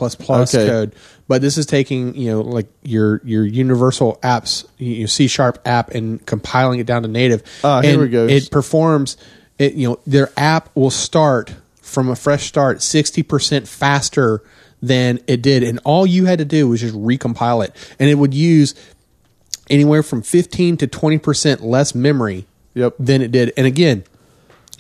Okay. 0.56 0.68
code. 0.68 0.96
But 1.30 1.42
this 1.42 1.58
is 1.58 1.65
taking 1.65 2.15
you 2.15 2.32
know 2.32 2.42
like 2.42 2.68
your 2.84 3.22
your 3.24 3.46
universal 3.46 4.20
apps, 4.24 4.65
you 4.78 5.08
C 5.08 5.28
sharp 5.28 5.60
app, 5.63 5.92
and 5.92 6.26
compiling 6.26 6.80
it 6.80 6.88
down 6.88 7.04
to 7.04 7.08
native. 7.08 7.44
Ah, 7.63 7.80
here 7.82 7.94
and 7.94 8.02
we 8.02 8.10
go. 8.10 8.28
It 8.28 8.52
performs 8.52 9.15
it. 9.58 9.76
You 9.76 9.89
know 9.89 10.00
their 10.06 10.32
app 10.36 10.76
will 10.76 10.89
start 10.89 11.56
from 11.82 12.10
a 12.10 12.15
fresh 12.15 12.48
start 12.48 12.82
sixty 12.82 13.22
percent 13.24 13.68
faster 13.68 14.42
than 14.82 15.20
it 15.28 15.42
did, 15.42 15.62
and 15.62 15.80
all 15.86 16.06
you 16.08 16.26
had 16.26 16.39
to 16.39 16.46
do 16.46 16.68
was 16.68 16.82
just 16.82 16.96
recompile 16.96 17.63
it, 17.63 17.76
and 18.00 18.10
it 18.10 18.15
would 18.15 18.34
use 18.34 18.74
anywhere 19.70 20.02
from 20.02 20.24
fifteen 20.24 20.78
to 20.78 20.88
twenty 20.88 21.20
percent 21.20 21.62
less 21.63 21.94
memory 21.94 22.48
Yep. 22.74 22.96
than 22.98 23.22
it 23.22 23.32
did. 23.32 23.52
And 23.58 23.68
again, 23.68 24.04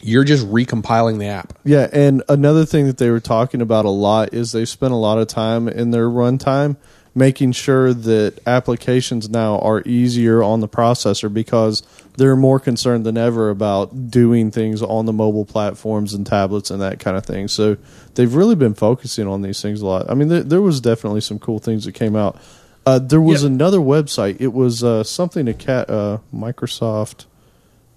you're 0.01 0.23
just 0.23 0.47
recompiling 0.47 1.19
the 1.19 1.27
app. 1.27 1.53
Yeah, 1.63 1.87
and 1.91 2.23
another 2.29 2.65
thing 2.65 2.87
that 2.87 2.97
they 2.97 3.09
were 3.09 3.19
talking 3.19 3.61
about 3.61 3.85
a 3.85 3.89
lot 3.89 4.33
is 4.33 4.51
they 4.51 4.65
spent 4.65 4.93
a 4.93 4.97
lot 4.97 5.17
of 5.17 5.27
time 5.27 5.67
in 5.67 5.91
their 5.91 6.07
runtime 6.07 6.77
making 7.15 7.51
sure 7.51 7.91
that 7.91 8.39
applications 8.45 9.27
now 9.29 9.57
are 9.59 9.81
easier 9.85 10.43
on 10.43 10.59
the 10.59 10.67
processor 10.69 11.33
because 11.33 11.81
they're 12.17 12.35
more 12.35 12.59
concerned 12.59 13.03
than 13.05 13.17
ever 13.17 13.49
about 13.49 14.11
doing 14.11 14.51
things 14.51 14.81
on 14.83 15.05
the 15.07 15.11
mobile 15.11 15.43
platforms 15.43 16.13
and 16.13 16.25
tablets 16.27 16.69
and 16.69 16.81
that 16.81 16.99
kind 16.99 17.17
of 17.17 17.25
thing. 17.25 17.47
So 17.47 17.77
they've 18.13 18.33
really 18.33 18.55
been 18.55 18.75
focusing 18.75 19.27
on 19.27 19.41
these 19.41 19.59
things 19.61 19.81
a 19.81 19.87
lot. 19.87 20.09
I 20.09 20.13
mean, 20.13 20.27
there, 20.29 20.43
there 20.43 20.61
was 20.61 20.79
definitely 20.79 21.21
some 21.21 21.39
cool 21.39 21.57
things 21.59 21.85
that 21.85 21.93
came 21.93 22.15
out. 22.15 22.39
Uh, 22.85 22.99
there 22.99 23.19
was 23.19 23.41
Yeah. 23.41 23.47
another 23.49 23.79
website. 23.79 24.37
It 24.39 24.53
was 24.53 24.83
uh, 24.83 25.03
something 25.03 25.47
to 25.47 25.53
cat 25.55 25.89
uh, 25.89 26.19
Microsoft. 26.33 27.25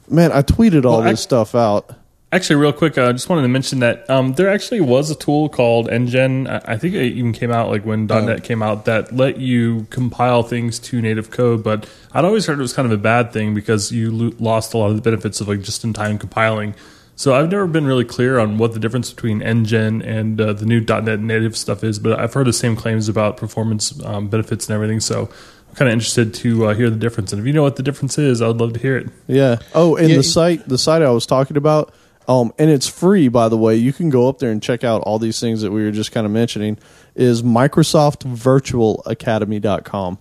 Uh, 0.10 0.14
man, 0.14 0.32
I 0.32 0.42
tweeted 0.42 0.86
all 0.86 1.00
Well, 1.00 1.08
I- 1.08 1.12
this 1.12 1.22
stuff 1.22 1.56
out. 1.56 1.96
Actually, 2.32 2.56
real 2.56 2.74
quick, 2.74 2.98
I 2.98 3.12
just 3.12 3.30
wanted 3.30 3.44
to 3.44 3.48
mention 3.48 3.78
that 3.82 4.10
um, 4.10 4.34
there 4.34 4.50
actually 4.50 4.82
was 4.82 5.12
a 5.12 5.16
tool 5.16 5.50
called 5.50 5.88
NGen. 5.88 6.50
I 6.50 6.74
I 6.74 6.78
think 6.80 6.96
it 6.96 7.04
even 7.14 7.32
came 7.32 7.52
out 7.52 7.70
like 7.70 7.86
when 7.86 8.08
.NET 8.08 8.44
came 8.44 8.64
out 8.64 8.86
that 8.86 9.16
let 9.16 9.38
you 9.38 9.86
compile 9.92 10.42
things 10.42 10.80
to 10.80 11.00
native 11.00 11.30
code. 11.30 11.64
But 11.64 11.88
I'd 12.12 12.26
always 12.26 12.48
heard 12.48 12.58
it 12.58 12.62
was 12.64 12.74
kind 12.74 12.88
of 12.88 12.92
a 12.92 12.98
bad 12.98 13.32
thing 13.34 13.54
because 13.54 13.92
you 13.92 14.12
lo- 14.12 14.36
lost 14.40 14.74
a 14.74 14.80
lot 14.80 14.90
of 14.90 14.96
the 14.96 15.04
benefits 15.04 15.42
of 15.42 15.48
like 15.48 15.62
just-in-time 15.62 16.18
compiling. 16.18 16.74
So 17.16 17.36
I've 17.36 17.52
never 17.52 17.68
been 17.68 17.86
really 17.86 18.04
clear 18.04 18.40
on 18.40 18.58
what 18.58 18.74
the 18.74 18.80
difference 18.80 19.14
between 19.14 19.40
NGen 19.42 20.04
and 20.04 20.42
uh, 20.42 20.54
the 20.54 20.66
new 20.66 20.80
.NET 20.82 21.20
native 21.20 21.56
stuff 21.56 21.84
is. 21.84 22.00
But 22.00 22.20
I've 22.20 22.34
heard 22.34 22.48
the 22.48 22.54
same 22.54 22.76
claims 22.76 23.08
about 23.08 23.38
performance 23.38 24.04
um, 24.04 24.28
benefits 24.28 24.68
and 24.68 24.74
everything. 24.74 25.02
So 25.02 25.30
kind 25.76 25.90
of 25.90 25.94
interested 25.94 26.34
to 26.36 26.68
uh, 26.68 26.74
hear 26.74 26.90
the 26.90 26.96
difference. 26.98 27.32
And 27.34 27.40
if 27.40 27.46
you 27.48 27.54
know 27.54 27.64
what 27.64 27.76
the 27.76 27.84
difference 27.84 28.18
is, 28.18 28.42
I 28.42 28.48
would 28.48 28.58
love 28.58 28.74
to 28.74 28.80
hear 28.80 28.98
it. 28.98 29.10
Yeah. 29.28 29.58
Oh, 29.74 29.96
and 29.96 30.10
Yeah. 30.10 30.18
the 30.18 30.24
site, 30.24 30.68
the 30.68 30.78
site 30.78 31.02
I 31.02 31.10
was 31.12 31.26
talking 31.26 31.58
about, 31.58 31.94
um, 32.28 32.54
and 32.58 32.70
it's 32.70 32.88
free 32.88 33.28
by 33.28 33.50
the 33.50 33.58
way. 33.58 33.76
You 33.76 33.92
can 33.94 34.10
go 34.10 34.30
up 34.30 34.40
there 34.40 34.52
and 34.52 34.62
check 34.64 34.84
out 34.84 35.02
all 35.02 35.20
these 35.20 35.40
things 35.40 35.62
that 35.62 35.72
we 35.72 35.84
were 35.84 35.92
just 35.92 36.12
kind 36.12 36.26
of 36.26 36.32
mentioning. 36.32 36.78
Is 37.16 37.44
MicrosoftVirtualAcademy.com. 37.44 40.18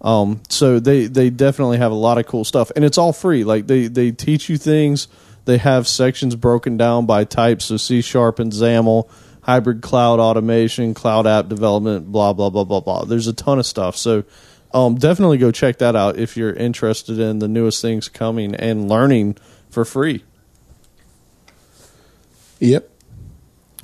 Um, 0.00 0.40
so 0.48 0.78
they 0.78 1.06
they 1.06 1.28
definitely 1.30 1.78
have 1.78 1.90
a 1.90 1.94
lot 1.96 2.18
of 2.18 2.26
cool 2.26 2.44
stuff, 2.44 2.70
and 2.76 2.84
it's 2.84 2.98
all 2.98 3.12
free. 3.12 3.42
Like 3.44 3.66
they 3.66 3.88
they 3.88 4.12
teach 4.12 4.48
you 4.48 4.56
things. 4.56 5.08
They 5.44 5.58
have 5.58 5.88
sections 5.88 6.36
broken 6.36 6.76
down 6.76 7.06
by 7.06 7.24
types, 7.24 7.64
so 7.66 7.76
C 7.78 8.00
sharp 8.00 8.38
and 8.38 8.52
XAML, 8.52 9.08
hybrid 9.42 9.80
cloud 9.82 10.20
automation, 10.20 10.94
cloud 10.94 11.26
app 11.26 11.48
development, 11.48 12.12
blah 12.12 12.32
blah 12.32 12.48
blah 12.50 12.62
blah 12.64 12.78
blah. 12.80 13.04
There's 13.06 13.26
a 13.26 13.32
ton 13.32 13.58
of 13.58 13.66
stuff. 13.66 13.96
So 13.96 14.22
um, 14.72 14.96
definitely 14.96 15.38
go 15.38 15.50
check 15.50 15.78
that 15.78 15.96
out 15.96 16.18
if 16.18 16.36
you're 16.36 16.52
interested 16.52 17.18
in 17.18 17.38
the 17.38 17.48
newest 17.48 17.80
things 17.82 18.08
coming 18.08 18.54
and 18.54 18.88
learning 18.88 19.36
for 19.70 19.84
free. 19.84 20.24
Yep. 22.60 22.90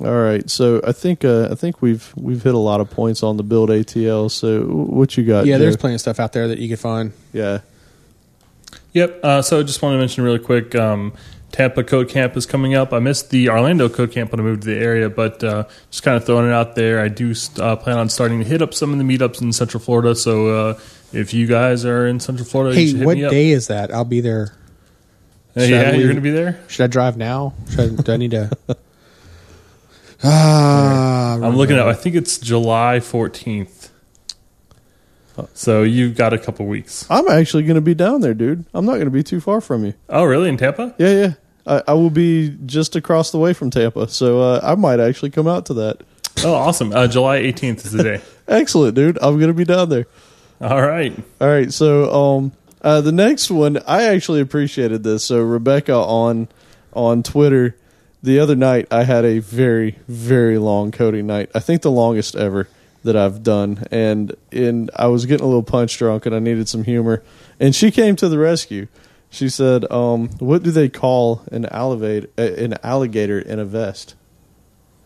All 0.01 0.07
right, 0.13 0.49
so 0.49 0.81
I 0.85 0.91
think 0.91 1.23
uh, 1.23 1.47
I 1.51 1.55
think 1.55 1.81
we've 1.81 2.11
we've 2.17 2.43
hit 2.43 2.53
a 2.53 2.57
lot 2.57 2.81
of 2.81 2.91
points 2.91 3.23
on 3.23 3.37
the 3.37 3.43
build 3.43 3.69
ATL. 3.69 4.29
So 4.29 4.63
what 4.63 5.15
you 5.15 5.23
got? 5.23 5.45
Yeah, 5.45 5.55
Joe? 5.55 5.59
there's 5.59 5.77
plenty 5.77 5.95
of 5.95 6.01
stuff 6.01 6.19
out 6.19 6.33
there 6.33 6.49
that 6.49 6.59
you 6.59 6.67
can 6.67 6.77
find. 6.77 7.13
yeah. 7.31 7.59
Yep. 8.91 9.19
Uh, 9.23 9.41
so 9.41 9.59
I 9.59 9.63
just 9.63 9.81
want 9.81 9.93
to 9.93 9.99
mention 9.99 10.23
really 10.23 10.39
quick, 10.39 10.73
um, 10.73 11.13
Tampa 11.55 11.85
Code 11.85 12.09
Camp 12.09 12.35
is 12.35 12.45
coming 12.45 12.75
up. 12.75 12.91
I 12.91 12.99
missed 12.99 13.29
the 13.29 13.49
Orlando 13.49 13.87
Code 13.87 14.11
Camp 14.11 14.31
when 14.31 14.41
I 14.41 14.43
moved 14.43 14.63
to 14.63 14.67
the 14.67 14.77
area, 14.77 15.09
but 15.09 15.41
uh, 15.41 15.63
just 15.89 16.03
kind 16.03 16.17
of 16.17 16.25
throwing 16.25 16.47
it 16.49 16.53
out 16.53 16.75
there. 16.75 16.99
I 16.99 17.07
do 17.07 17.33
uh, 17.59 17.77
plan 17.77 17.97
on 17.97 18.09
starting 18.09 18.39
to 18.39 18.45
hit 18.45 18.61
up 18.61 18.73
some 18.73 18.91
of 18.91 18.97
the 18.97 19.05
meetups 19.05 19.41
in 19.41 19.53
Central 19.53 19.81
Florida. 19.81 20.15
So 20.15 20.47
uh, 20.49 20.79
if 21.13 21.33
you 21.33 21.47
guys 21.47 21.85
are 21.85 22.05
in 22.07 22.19
Central 22.19 22.45
Florida, 22.45 22.77
you 22.79 22.87
should 22.87 22.95
Hey, 22.95 22.99
hit 22.99 23.05
what 23.05 23.17
me 23.17 23.23
up. 23.23 23.31
day 23.31 23.51
is 23.51 23.67
that? 23.67 23.93
I'll 23.93 24.03
be 24.03 24.19
there. 24.19 24.53
Uh, 25.55 25.61
should 25.61 25.73
I 25.73 25.77
yeah, 25.83 25.91
leave- 25.91 25.99
you're 25.99 26.07
going 26.07 26.15
to 26.17 26.21
be 26.21 26.31
there. 26.31 26.59
Should 26.67 26.83
I 26.83 26.87
drive 26.87 27.15
now? 27.15 27.53
Should 27.69 27.79
I, 27.99 28.01
do 28.03 28.11
I 28.11 28.17
need 28.17 28.31
to? 28.31 28.51
Ah, 30.23 31.33
I'm 31.35 31.55
looking 31.55 31.75
at. 31.77 31.87
I 31.87 31.93
think 31.93 32.15
it's 32.15 32.37
July 32.39 32.97
14th. 32.99 33.89
So 35.53 35.83
you've 35.83 36.15
got 36.15 36.33
a 36.33 36.37
couple 36.39 36.65
weeks. 36.65 37.05
I'm 37.09 37.27
actually 37.27 37.63
going 37.63 37.75
to 37.75 37.81
be 37.81 37.93
down 37.93 38.21
there, 38.21 38.33
dude. 38.33 38.65
I'm 38.73 38.85
not 38.85 38.93
going 38.93 39.05
to 39.05 39.11
be 39.11 39.21
too 39.23 39.39
far 39.41 39.59
from 39.61 39.85
you. 39.85 39.93
Oh, 40.09 40.23
really? 40.23 40.49
In 40.49 40.57
Tampa? 40.57 40.95
Yeah, 40.97 41.09
yeah. 41.09 41.33
I, 41.65 41.83
I 41.87 41.93
will 41.93 42.09
be 42.09 42.57
just 42.65 42.95
across 42.95 43.31
the 43.31 43.37
way 43.37 43.53
from 43.53 43.69
Tampa, 43.69 44.07
so 44.07 44.41
uh, 44.41 44.59
I 44.63 44.75
might 44.75 44.99
actually 44.99 45.31
come 45.31 45.47
out 45.47 45.65
to 45.67 45.73
that. 45.75 46.01
Oh, 46.43 46.53
awesome. 46.53 46.93
Uh, 46.93 47.07
July 47.07 47.39
18th 47.39 47.85
is 47.85 47.91
the 47.91 48.03
day. 48.03 48.21
Excellent, 48.47 48.95
dude. 48.95 49.17
I'm 49.21 49.37
going 49.37 49.47
to 49.47 49.53
be 49.53 49.65
down 49.65 49.89
there. 49.89 50.05
All 50.61 50.81
right. 50.81 51.13
All 51.41 51.47
right, 51.47 51.71
so 51.71 52.11
um, 52.13 52.51
uh, 52.81 53.01
the 53.01 53.11
next 53.11 53.49
one, 53.49 53.79
I 53.87 54.03
actually 54.03 54.41
appreciated 54.41 55.03
this. 55.03 55.25
So 55.25 55.41
Rebecca 55.41 55.95
on 55.95 56.47
on 56.93 57.23
Twitter 57.23 57.75
the 58.23 58.39
other 58.39 58.55
night, 58.55 58.87
I 58.89 59.03
had 59.03 59.25
a 59.25 59.39
very 59.39 59.97
very 60.07 60.57
long 60.57 60.91
coding 60.91 61.27
night. 61.27 61.49
I 61.53 61.59
think 61.59 61.81
the 61.81 61.91
longest 61.91 62.35
ever 62.35 62.67
that 63.03 63.15
I've 63.15 63.43
done, 63.43 63.85
and 63.91 64.35
and 64.51 64.89
I 64.95 65.07
was 65.07 65.25
getting 65.25 65.43
a 65.43 65.47
little 65.47 65.63
punch 65.63 65.97
drunk, 65.97 66.25
and 66.25 66.35
I 66.35 66.39
needed 66.39 66.69
some 66.69 66.83
humor, 66.83 67.23
and 67.59 67.75
she 67.75 67.91
came 67.91 68.15
to 68.17 68.29
the 68.29 68.37
rescue. 68.37 68.87
She 69.35 69.49
said, 69.49 69.91
um, 69.91 70.29
"What 70.39 70.63
do 70.63 70.71
they 70.71 70.87
call 70.87 71.41
an 71.51 71.65
alligator, 71.65 72.29
an 72.37 72.75
alligator 72.83 73.37
in 73.37 73.59
a 73.59 73.65
vest?" 73.65 74.15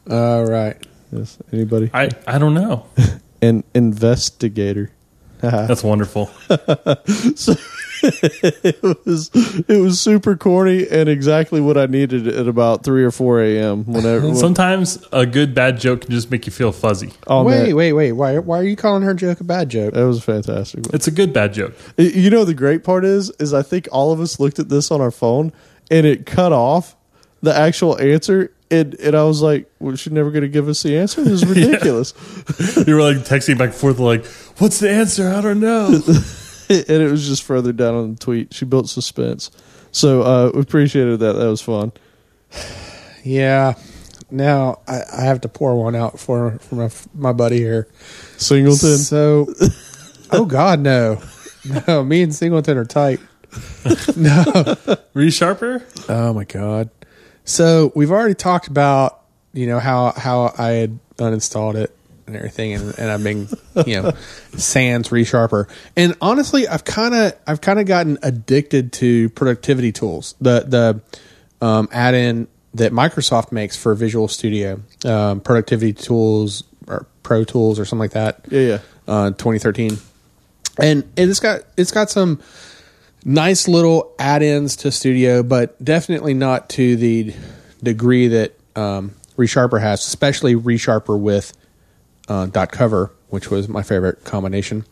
All 0.08 0.46
right. 0.46 0.78
Yes, 1.12 1.40
anybody? 1.52 1.90
I, 1.92 2.10
I 2.28 2.38
don't 2.38 2.54
know. 2.54 2.86
An 3.42 3.64
investigator. 3.74 4.92
Uh-huh. 5.42 5.66
That's 5.68 5.84
wonderful. 5.84 6.28
so 7.36 7.54
it 8.02 8.82
was 9.06 9.30
it 9.34 9.82
was 9.82 10.00
super 10.00 10.36
corny 10.38 10.88
and 10.88 11.10
exactly 11.10 11.60
what 11.60 11.78
I 11.78 11.86
needed 11.86 12.28
at 12.28 12.48
about 12.48 12.84
three 12.84 13.04
or 13.04 13.12
four 13.12 13.42
a.m. 13.42 13.86
Whenever 13.86 14.36
Sometimes 14.36 15.06
a 15.12 15.26
good 15.26 15.54
bad 15.54 15.80
joke 15.80 16.02
can 16.02 16.12
just 16.12 16.32
make 16.32 16.46
you 16.46 16.52
feel 16.52 16.72
fuzzy. 16.72 17.12
oh 17.28 17.44
wait, 17.44 17.68
man, 17.68 17.76
wait, 17.76 17.94
wait. 17.94 18.12
Why? 18.14 18.38
Why 18.40 18.60
are 18.60 18.64
you 18.64 18.76
calling 18.76 19.04
her 19.04 19.14
joke 19.14 19.40
a 19.42 19.44
bad 19.44 19.70
joke? 19.70 19.94
that 19.94 20.06
was 20.06 20.24
fantastic. 20.24 20.86
It's 20.94 21.08
a 21.08 21.12
good 21.12 21.34
bad 21.34 21.54
joke. 21.54 21.74
You 21.98 22.30
know 22.30 22.46
the 22.46 22.54
great 22.54 22.84
part 22.84 23.04
is 23.04 23.32
is 23.32 23.54
I 23.54 23.64
think 23.64 23.88
all 23.92 24.12
of 24.12 24.22
us 24.22 24.40
looked 24.40 24.60
at 24.60 24.70
this 24.70 24.92
on 24.92 25.02
our 25.02 25.12
phone 25.12 25.52
and 25.92 26.06
it 26.06 26.26
cut 26.26 26.54
off 26.54 26.96
the 27.42 27.56
actual 27.56 28.00
answer. 28.00 28.54
And, 28.72 28.94
and 29.00 29.16
I 29.16 29.24
was 29.24 29.42
like, 29.42 29.72
well, 29.80 29.96
she's 29.96 30.14
never 30.14 30.30
going 30.30 30.44
to 30.44 30.48
give 30.48 30.68
us 30.68 30.84
the 30.84 30.98
answer? 30.98 31.24
This 31.24 31.42
is 31.42 31.46
ridiculous. 31.56 32.14
You 32.88 32.96
were 32.96 33.02
like 33.02 33.18
texting 33.18 33.58
back 33.58 33.70
and 33.70 33.76
forth, 33.76 34.00
like, 34.00 34.26
"What's 34.58 34.80
the 34.80 34.90
answer? 34.90 35.30
I 35.30 35.42
don't 35.42 35.60
know." 35.60 35.88
and 36.70 36.90
it 36.90 37.12
was 37.12 37.28
just 37.28 37.44
further 37.44 37.72
down 37.74 37.96
on 37.96 38.12
the 38.14 38.20
tweet. 38.20 38.54
She 38.54 38.66
built 38.66 38.90
suspense. 38.90 39.52
So 39.92 40.22
uh, 40.22 40.52
we 40.54 40.62
appreciated 40.62 41.20
that. 41.20 41.34
That 41.34 41.48
was 41.48 41.62
fun. 41.62 41.92
Yeah. 43.24 43.74
Now 44.32 44.80
I, 44.88 45.02
I 45.12 45.22
have 45.24 45.42
to 45.42 45.50
pour 45.50 45.76
one 45.76 45.94
out 45.94 46.20
for 46.20 46.58
for 46.60 46.76
my 46.76 46.90
my 47.14 47.34
buddy 47.34 47.58
here. 47.58 47.90
Singleton. 48.38 48.98
So, 48.98 49.54
oh 50.32 50.46
God, 50.46 50.80
no, 50.80 51.22
no. 51.88 52.04
Me 52.04 52.22
and 52.22 52.34
Singleton 52.34 52.78
are 52.78 52.86
tight. 52.86 53.20
no. 54.16 54.44
Resharper? 55.14 55.84
Oh 56.10 56.34
my 56.34 56.46
God. 56.46 56.90
So 57.50 57.92
we've 57.96 58.12
already 58.12 58.36
talked 58.36 58.68
about 58.68 59.22
you 59.54 59.66
know 59.66 59.80
how 59.80 60.12
how 60.12 60.54
I 60.56 60.70
had 60.70 61.00
uninstalled 61.18 61.76
it 61.76 61.96
and 62.28 62.36
everything, 62.36 62.74
and, 62.74 62.98
and 63.00 63.10
I've 63.10 63.24
been 63.24 63.48
you 63.88 64.02
know 64.02 64.12
sans 64.56 65.10
resharper. 65.10 65.68
And 65.98 66.16
honestly, 66.22 66.68
I've 66.68 66.86
kind 66.86 67.16
of 67.16 67.34
I've 67.48 67.60
kind 67.60 67.80
of 67.80 67.88
gotten 67.88 68.20
addicted 68.22 68.94
to 68.94 69.30
productivity 69.32 69.92
tools. 69.92 70.36
The 70.40 70.64
the 71.60 71.66
um, 71.66 71.90
add-in 71.92 72.48
that 72.76 72.92
Microsoft 72.92 73.52
makes 73.52 73.76
for 73.76 73.96
Visual 73.96 74.28
Studio, 74.28 74.82
um, 75.04 75.42
productivity 75.42 75.94
tools 75.94 76.64
or 76.88 77.08
Pro 77.24 77.44
Tools 77.44 77.80
or 77.80 77.86
something 77.86 78.02
like 78.02 78.12
that. 78.12 78.42
Yeah, 78.50 78.62
yeah. 78.62 78.80
Uh, 79.08 79.30
2013, 79.32 79.98
and 80.80 81.04
it's 81.18 81.40
got 81.40 81.62
it's 81.78 81.92
got 81.92 82.12
some 82.12 82.40
nice 83.24 83.68
little 83.68 84.14
add-ins 84.18 84.76
to 84.78 84.92
Studio, 84.92 85.44
but 85.44 85.84
definitely 85.84 86.34
not 86.34 86.70
to 86.70 86.96
the 86.96 87.34
degree 87.84 88.28
that 88.30 88.58
um, 88.76 89.16
ReSharper 89.38 89.82
has, 89.82 90.06
especially 90.06 90.56
ReSharper 90.56 91.20
with 91.20 91.54
uh, 92.28 92.48
dotCover, 92.48 93.12
which 93.30 93.50
was 93.50 93.68
my 93.68 93.84
favorite 93.84 94.24
combination. 94.24 94.86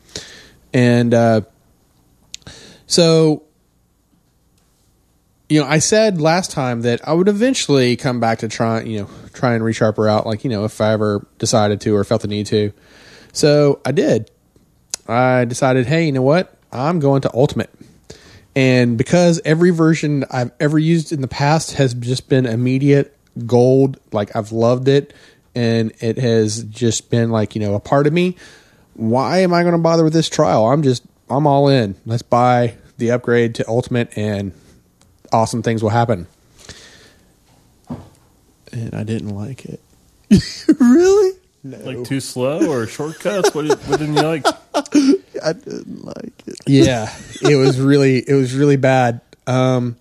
And 0.74 1.14
uh, 1.14 1.42
so, 2.86 3.44
you 5.50 5.62
know, 5.62 5.68
I 5.68 5.80
said 5.80 6.20
last 6.20 6.52
time 6.52 6.82
that 6.82 7.08
I 7.08 7.14
would 7.14 7.28
eventually 7.28 7.96
come 7.96 8.20
back 8.20 8.40
to 8.40 8.48
try, 8.48 8.82
you 8.82 9.02
know, 9.02 9.10
try 9.34 9.54
and 9.54 9.64
ReSharper 9.64 10.10
out, 10.10 10.26
like 10.26 10.44
you 10.44 10.50
know, 10.50 10.66
if 10.66 10.82
I 10.82 10.92
ever 10.94 11.26
decided 11.38 11.80
to 11.82 11.96
or 11.96 12.04
felt 12.04 12.22
the 12.22 12.28
need 12.28 12.48
to. 12.48 12.74
So 13.32 13.82
I 13.86 13.92
did. 13.92 14.32
I 15.08 15.46
decided, 15.46 15.86
hey, 15.86 16.06
you 16.06 16.12
know 16.12 16.22
what? 16.22 16.58
I'm 16.72 17.00
going 17.00 17.22
to 17.22 17.32
Ultimate. 17.34 17.70
And 18.58 18.98
because 18.98 19.40
every 19.46 19.70
version 19.70 20.26
I've 20.32 20.50
ever 20.60 20.80
used 20.80 21.12
in 21.12 21.22
the 21.22 21.28
past 21.28 21.74
has 21.74 21.94
just 21.94 22.28
been 22.28 22.48
immediate 22.48 23.16
gold, 23.46 24.00
like 24.12 24.36
I've 24.36 24.52
loved 24.52 24.88
it 24.88 25.14
and 25.54 25.94
it 26.00 26.18
has 26.18 26.64
just 26.64 27.12
been 27.12 27.30
like, 27.30 27.54
you 27.54 27.62
know, 27.62 27.76
a 27.76 27.80
part 27.80 28.08
of 28.08 28.14
me. 28.14 28.36
Why 28.96 29.42
am 29.42 29.54
I 29.54 29.62
going 29.62 29.74
to 29.74 29.78
bother 29.78 30.04
with 30.04 30.14
this 30.14 30.28
trial? 30.28 30.66
I'm 30.66 30.82
just, 30.82 31.04
I'm 31.30 31.46
all 31.46 31.70
in. 31.70 31.98
Let's 32.08 32.24
buy 32.24 32.74
the 32.98 33.12
upgrade 33.12 33.54
to 33.56 33.70
Ultimate 33.70 34.18
and 34.18 34.54
awesome 35.32 35.62
things 35.62 35.84
will 35.84 35.92
happen. 35.92 36.26
And 38.72 38.96
I 38.96 39.04
didn't 39.04 39.36
like 39.36 39.66
it. 39.66 39.82
really? 40.80 41.38
No. 41.64 41.78
Like 41.78 42.04
too 42.06 42.20
slow 42.20 42.72
or 42.72 42.88
shortcuts? 42.88 43.54
what, 43.54 43.68
did, 43.68 43.78
what 43.88 44.00
didn't 44.00 44.16
you 44.16 44.24
like? 44.24 44.48
I 45.44 45.54
didn't 45.54 46.04
like 46.06 46.44
it. 46.48 46.60
Yeah, 46.66 47.14
it 47.42 47.56
was 47.56 47.80
really, 47.92 48.18
it 48.28 48.34
was 48.34 48.54
really 48.54 48.78
bad. 48.78 49.22
Um, 49.46 49.96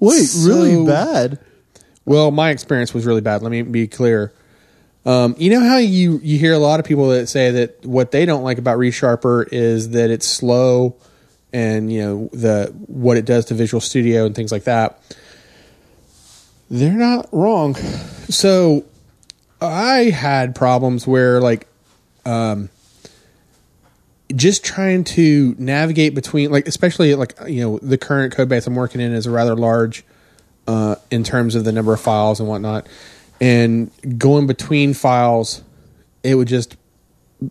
Wait, 0.00 0.24
So- 0.24 0.48
really 0.48 0.86
bad? 0.86 1.38
Well, 2.06 2.30
my 2.30 2.50
experience 2.50 2.92
was 2.92 3.06
really 3.06 3.22
bad. 3.22 3.42
Let 3.42 3.50
me 3.50 3.62
be 3.62 3.86
clear. 3.88 4.32
Um, 5.06 5.34
you 5.38 5.50
know 5.50 5.60
how 5.60 5.76
you 5.78 6.20
you 6.22 6.38
hear 6.38 6.52
a 6.54 6.58
lot 6.58 6.80
of 6.80 6.86
people 6.86 7.08
that 7.10 7.28
say 7.28 7.50
that 7.50 7.84
what 7.84 8.10
they 8.10 8.24
don't 8.26 8.42
like 8.42 8.58
about 8.58 8.78
ReSharper 8.78 9.46
is 9.52 9.90
that 9.90 10.10
it's 10.10 10.26
slow, 10.26 10.96
and 11.52 11.92
you 11.92 12.02
know 12.02 12.28
the 12.32 12.74
what 12.86 13.16
it 13.16 13.24
does 13.24 13.46
to 13.46 13.54
Visual 13.54 13.80
Studio 13.80 14.24
and 14.26 14.34
things 14.34 14.50
like 14.52 14.64
that. 14.64 14.98
They're 16.70 16.92
not 16.92 17.28
wrong. 17.32 17.74
So 18.28 18.84
I 19.60 20.04
had 20.10 20.54
problems 20.54 21.06
where 21.06 21.40
like 21.40 21.66
um 22.26 22.70
just 24.34 24.64
trying 24.64 25.04
to 25.04 25.54
navigate 25.58 26.14
between 26.14 26.50
like 26.50 26.66
especially 26.66 27.14
like 27.14 27.34
you 27.46 27.62
know 27.62 27.78
the 27.78 27.98
current 27.98 28.34
code 28.34 28.48
base 28.48 28.66
I'm 28.66 28.74
working 28.74 29.00
in 29.00 29.12
is 29.12 29.26
a 29.26 29.30
rather 29.30 29.54
large 29.54 30.04
uh, 30.66 30.96
in 31.10 31.24
terms 31.24 31.54
of 31.54 31.64
the 31.64 31.72
number 31.72 31.92
of 31.92 32.00
files 32.00 32.40
and 32.40 32.48
whatnot. 32.48 32.86
And 33.40 33.90
going 34.18 34.46
between 34.46 34.94
files, 34.94 35.62
it 36.22 36.34
would 36.36 36.48
just 36.48 36.76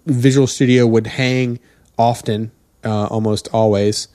Visual 0.05 0.47
Studio 0.47 0.87
would 0.87 1.07
hang 1.07 1.59
often, 1.97 2.51
uh, 2.83 3.05
almost 3.07 3.47
always, 3.53 4.07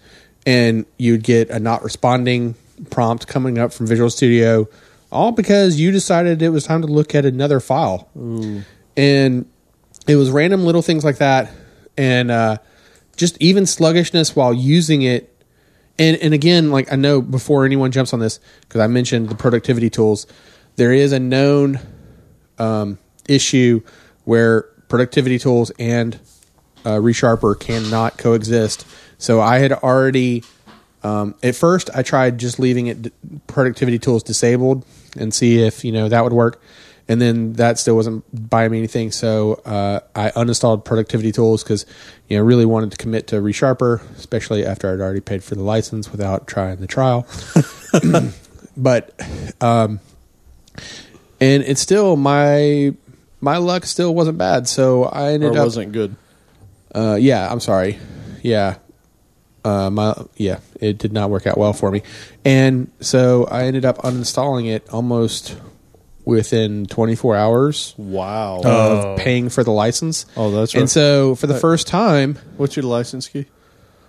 and 0.46 0.87
you'd 0.96 1.22
get 1.22 1.50
a 1.50 1.61
not 1.61 1.85
responding 1.85 2.54
prompt 2.90 3.26
coming 3.26 3.59
up 3.59 3.72
from 3.72 3.87
Visual 3.87 4.11
Studio, 4.11 4.68
all 5.12 5.33
because 5.33 5.78
you 5.78 5.92
decided 5.92 6.42
it 6.42 6.50
was 6.50 6.64
time 6.64 6.83
to 6.83 6.88
look 6.88 7.14
at 7.14 7.24
another 7.24 7.61
file. 7.61 8.09
And 8.96 9.46
it 10.07 10.16
was 10.16 10.31
random 10.31 10.64
little 10.64 10.83
things 10.83 11.04
like 11.04 11.18
that, 11.18 11.50
and 11.98 12.30
uh, 12.30 12.56
just 13.16 13.37
even 13.42 13.66
sluggishness 13.66 14.34
while 14.34 14.54
using 14.54 15.02
it 15.02 15.34
and 15.98 16.16
and 16.18 16.32
again, 16.32 16.70
like 16.70 16.92
I 16.92 16.96
know 16.96 17.20
before 17.20 17.64
anyone 17.64 17.90
jumps 17.90 18.12
on 18.12 18.20
this, 18.20 18.38
because 18.61 18.80
I 18.80 18.87
mentioned 18.87 19.28
the 19.28 19.34
productivity 19.34 19.90
tools, 19.90 20.26
there 20.76 20.92
is 20.92 21.12
a 21.12 21.18
known 21.18 21.80
um, 22.58 22.98
issue 23.28 23.82
where 24.24 24.62
productivity 24.88 25.38
tools 25.38 25.70
and 25.78 26.18
uh, 26.84 26.90
ReSharper 26.90 27.58
cannot 27.58 28.16
coexist. 28.16 28.87
So 29.18 29.40
I 29.40 29.58
had 29.58 29.72
already, 29.72 30.44
um, 31.02 31.34
at 31.42 31.56
first, 31.56 31.90
I 31.94 32.02
tried 32.02 32.38
just 32.38 32.61
leaving 32.61 32.87
it 32.87 33.02
d- 33.02 33.12
productivity 33.48 33.98
tools 33.98 34.22
disabled 34.22 34.84
and 35.16 35.34
see 35.34 35.61
if 35.61 35.84
you 35.84 35.90
know 35.90 36.08
that 36.08 36.22
would 36.22 36.32
work. 36.32 36.62
And 37.11 37.23
then 37.23 37.55
that 37.55 37.79
still 37.79 37.97
wasn't 37.97 38.23
buying 38.51 38.71
me 38.71 38.77
anything, 38.79 39.11
so 39.12 39.55
uh, 39.64 40.01
I 40.14 40.31
uninstalled 40.33 40.85
productivity 40.85 41.33
tools 41.33 41.62
because 41.64 41.87
you 42.29 42.37
know 42.37 42.44
really 42.44 42.66
wanted 42.66 42.90
to 42.90 42.99
commit 42.99 43.29
to 43.29 43.37
ReSharper, 43.37 44.03
especially 44.16 44.66
after 44.66 44.92
I'd 44.92 45.01
already 45.01 45.21
paid 45.21 45.42
for 45.42 45.55
the 45.55 45.62
license 45.62 46.12
without 46.12 46.47
trying 46.47 46.77
the 46.77 46.87
trial. 46.87 47.27
but 48.77 49.18
um, 49.62 50.01
and 51.40 51.62
it's 51.62 51.81
still 51.81 52.16
my 52.16 52.94
my 53.40 53.57
luck 53.57 53.87
still 53.87 54.14
wasn't 54.14 54.37
bad, 54.37 54.68
so 54.68 55.05
I 55.05 55.29
Or 55.29 55.31
ended 55.31 55.57
up 55.57 55.64
wasn't 55.64 55.92
good? 55.92 56.14
uh, 56.94 57.16
yeah, 57.18 57.51
I'm 57.51 57.61
sorry. 57.61 57.99
Yeah. 58.42 58.77
Uh, 59.64 59.88
my 59.90 60.14
yeah, 60.37 60.61
it 60.81 60.99
did 60.99 61.12
not 61.12 61.31
work 61.31 61.47
out 61.47 61.57
well 61.57 61.73
for 61.73 61.90
me, 61.90 62.03
and 62.44 62.90
so 63.01 63.47
I 63.51 63.64
ended 63.64 63.85
up 63.85 63.99
uninstalling 63.99 64.66
it 64.71 64.88
almost 64.90 65.57
within 66.29 66.85
24 66.87 67.37
hours 67.37 67.95
Wow. 67.97 68.59
of 68.59 68.64
Oh. 68.64 69.17
paying 69.19 69.49
for 69.49 69.64
the 69.64 69.71
license. 69.73 70.27
oh, 70.37 70.51
that's 70.51 70.75
right. 70.75 70.81
And 70.83 70.91
so 70.91 71.35
for 71.35 71.47
the 71.47 71.55
Uh, 71.55 71.59
first 71.59 71.87
time, 71.87 72.38
What's 72.59 72.77
your 72.77 72.85
license 72.85 73.29
key? 73.29 73.47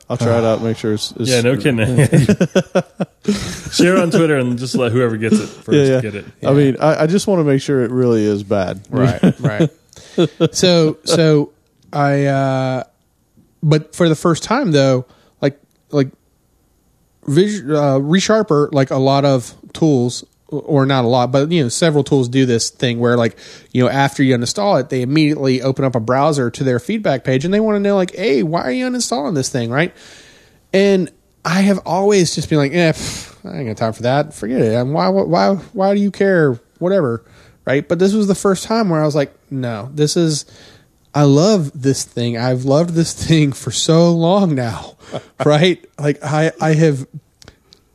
I'll 0.09 0.17
try 0.17 0.37
it 0.39 0.43
out. 0.43 0.61
Make 0.63 0.75
sure 0.77 0.93
it's, 0.93 1.13
it's 1.17 1.29
Yeah, 1.29 1.41
no 1.41 1.55
kidding. 1.55 1.85
Share 3.71 3.97
on 3.97 4.09
Twitter 4.11 4.37
and 4.37 4.57
just 4.57 4.75
let 4.75 4.91
whoever 4.91 5.17
gets 5.17 5.39
it 5.39 5.45
first 5.47 5.77
Yeah, 5.77 5.83
yeah. 5.95 6.01
get 6.01 6.15
it. 6.15 6.25
I 6.43 6.53
mean, 6.53 6.77
I, 6.79 7.03
I 7.03 7.07
just 7.07 7.27
want 7.27 7.39
to 7.39 7.43
make 7.43 7.61
sure 7.61 7.83
it 7.83 7.91
really 7.91 8.25
is 8.25 8.43
bad. 8.43 8.81
right, 8.89 9.39
right. 9.39 9.69
so 10.51 10.97
so 11.05 11.51
I 11.93 12.25
uh, 12.25 12.83
but 13.61 13.95
for 13.95 14.09
the 14.09 14.15
first 14.15 14.43
time 14.43 14.71
though, 14.71 15.05
like 15.41 15.59
like 15.91 16.09
vis- 17.27 17.61
uh, 17.61 17.99
resharper 18.01 18.71
like 18.73 18.89
a 18.91 18.97
lot 18.97 19.25
of 19.25 19.53
tools 19.73 20.23
or 20.51 20.85
not 20.85 21.05
a 21.05 21.07
lot 21.07 21.31
but 21.31 21.51
you 21.51 21.61
know 21.61 21.69
several 21.69 22.03
tools 22.03 22.27
do 22.27 22.45
this 22.45 22.69
thing 22.69 22.99
where 22.99 23.15
like 23.15 23.37
you 23.71 23.83
know 23.83 23.89
after 23.89 24.23
you 24.23 24.35
uninstall 24.35 24.79
it 24.79 24.89
they 24.89 25.01
immediately 25.01 25.61
open 25.61 25.85
up 25.85 25.95
a 25.95 25.99
browser 25.99 26.49
to 26.49 26.63
their 26.63 26.79
feedback 26.79 27.23
page 27.23 27.45
and 27.45 27.53
they 27.53 27.59
want 27.59 27.75
to 27.75 27.79
know 27.79 27.95
like 27.95 28.15
hey 28.15 28.41
why 28.41 28.61
are 28.61 28.71
you 28.71 28.85
uninstalling 28.85 29.35
this 29.35 29.49
thing 29.49 29.69
right 29.69 29.93
and 30.73 31.11
I 31.45 31.61
have 31.61 31.79
always 31.85 32.35
just 32.35 32.49
been 32.49 32.57
like, 32.57 32.73
eh, 32.73 32.91
pff, 32.91 33.49
I 33.49 33.59
ain't 33.59 33.67
got 33.67 33.77
time 33.77 33.93
for 33.93 34.03
that. 34.03 34.33
Forget 34.33 34.61
it. 34.61 34.73
And 34.73 34.93
why, 34.93 35.09
why, 35.09 35.55
why 35.55 35.95
do 35.95 36.01
you 36.01 36.11
care? 36.11 36.59
Whatever. 36.79 37.25
Right. 37.65 37.87
But 37.87 37.99
this 37.99 38.13
was 38.13 38.27
the 38.27 38.35
first 38.35 38.65
time 38.65 38.89
where 38.89 39.01
I 39.01 39.05
was 39.05 39.15
like, 39.15 39.33
no, 39.51 39.89
this 39.93 40.17
is, 40.17 40.45
I 41.13 41.23
love 41.23 41.71
this 41.79 42.03
thing. 42.03 42.37
I've 42.37 42.65
loved 42.65 42.91
this 42.91 43.13
thing 43.27 43.51
for 43.51 43.71
so 43.71 44.11
long 44.11 44.55
now. 44.55 44.97
right. 45.45 45.83
Like 45.97 46.23
I, 46.23 46.51
I 46.59 46.73
have, 46.73 47.07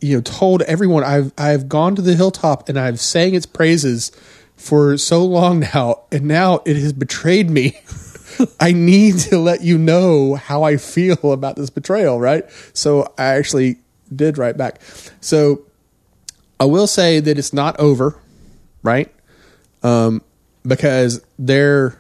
you 0.05 0.17
know, 0.17 0.21
told 0.21 0.61
everyone 0.63 1.03
I've, 1.03 1.33
I've 1.39 1.67
gone 1.67 1.97
to 1.97 2.03
the 2.03 2.15
hilltop 2.15 2.69
and 2.69 2.79
I've 2.79 3.01
sang 3.01 3.35
its 3.35 3.47
praises 3.47 4.13
for 4.55 4.99
so 4.99 5.25
long 5.25 5.61
now. 5.61 6.03
And 6.13 6.25
now 6.25 6.61
it 6.67 6.77
has 6.77 6.93
betrayed 6.93 7.49
me. 7.49 7.81
I 8.61 8.73
need 8.73 9.19
to 9.21 9.39
let 9.39 9.63
you 9.63 9.79
know 9.79 10.35
how 10.35 10.63
I 10.63 10.77
feel 10.77 11.33
about 11.33 11.57
this 11.57 11.71
betrayal, 11.71 12.21
right? 12.21 12.45
So 12.75 13.15
I 13.17 13.37
actually 13.37 13.79
did 14.15 14.37
write 14.37 14.59
back. 14.59 14.83
So 15.23 15.63
I 16.61 16.67
will 16.67 16.87
say 16.87 17.21
that 17.21 17.39
it's 17.39 17.55
not 17.55 17.81
over, 17.81 18.19
right? 18.83 19.11
Um, 19.83 20.23
because 20.67 21.25
there, 21.39 21.99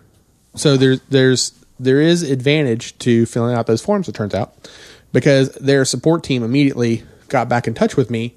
so 0.57 0.77
there's 0.77 1.01
there's 1.09 1.65
there 1.81 2.01
is 2.01 2.23
advantage 2.23 2.99
to 2.99 3.25
filling 3.25 3.55
out 3.55 3.67
those 3.67 3.83
forms. 3.83 4.09
It 4.09 4.15
turns 4.15 4.35
out 4.35 4.69
because 5.13 5.55
their 5.55 5.85
support 5.85 6.23
team 6.23 6.43
immediately 6.43 7.05
got 7.29 7.49
back 7.49 7.67
in 7.67 7.75
touch 7.75 7.97
with 7.97 8.11
me 8.11 8.37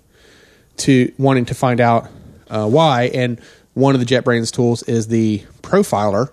to 0.78 1.12
wanting 1.18 1.46
to 1.46 1.56
find 1.56 1.82
out 1.82 2.10
uh, 2.50 2.68
why. 2.68 3.04
And 3.14 3.40
one 3.74 3.96
of 3.96 4.00
the 4.00 4.06
JetBrains 4.06 4.52
tools 4.52 4.84
is 4.84 5.08
the 5.08 5.44
profiler, 5.62 6.32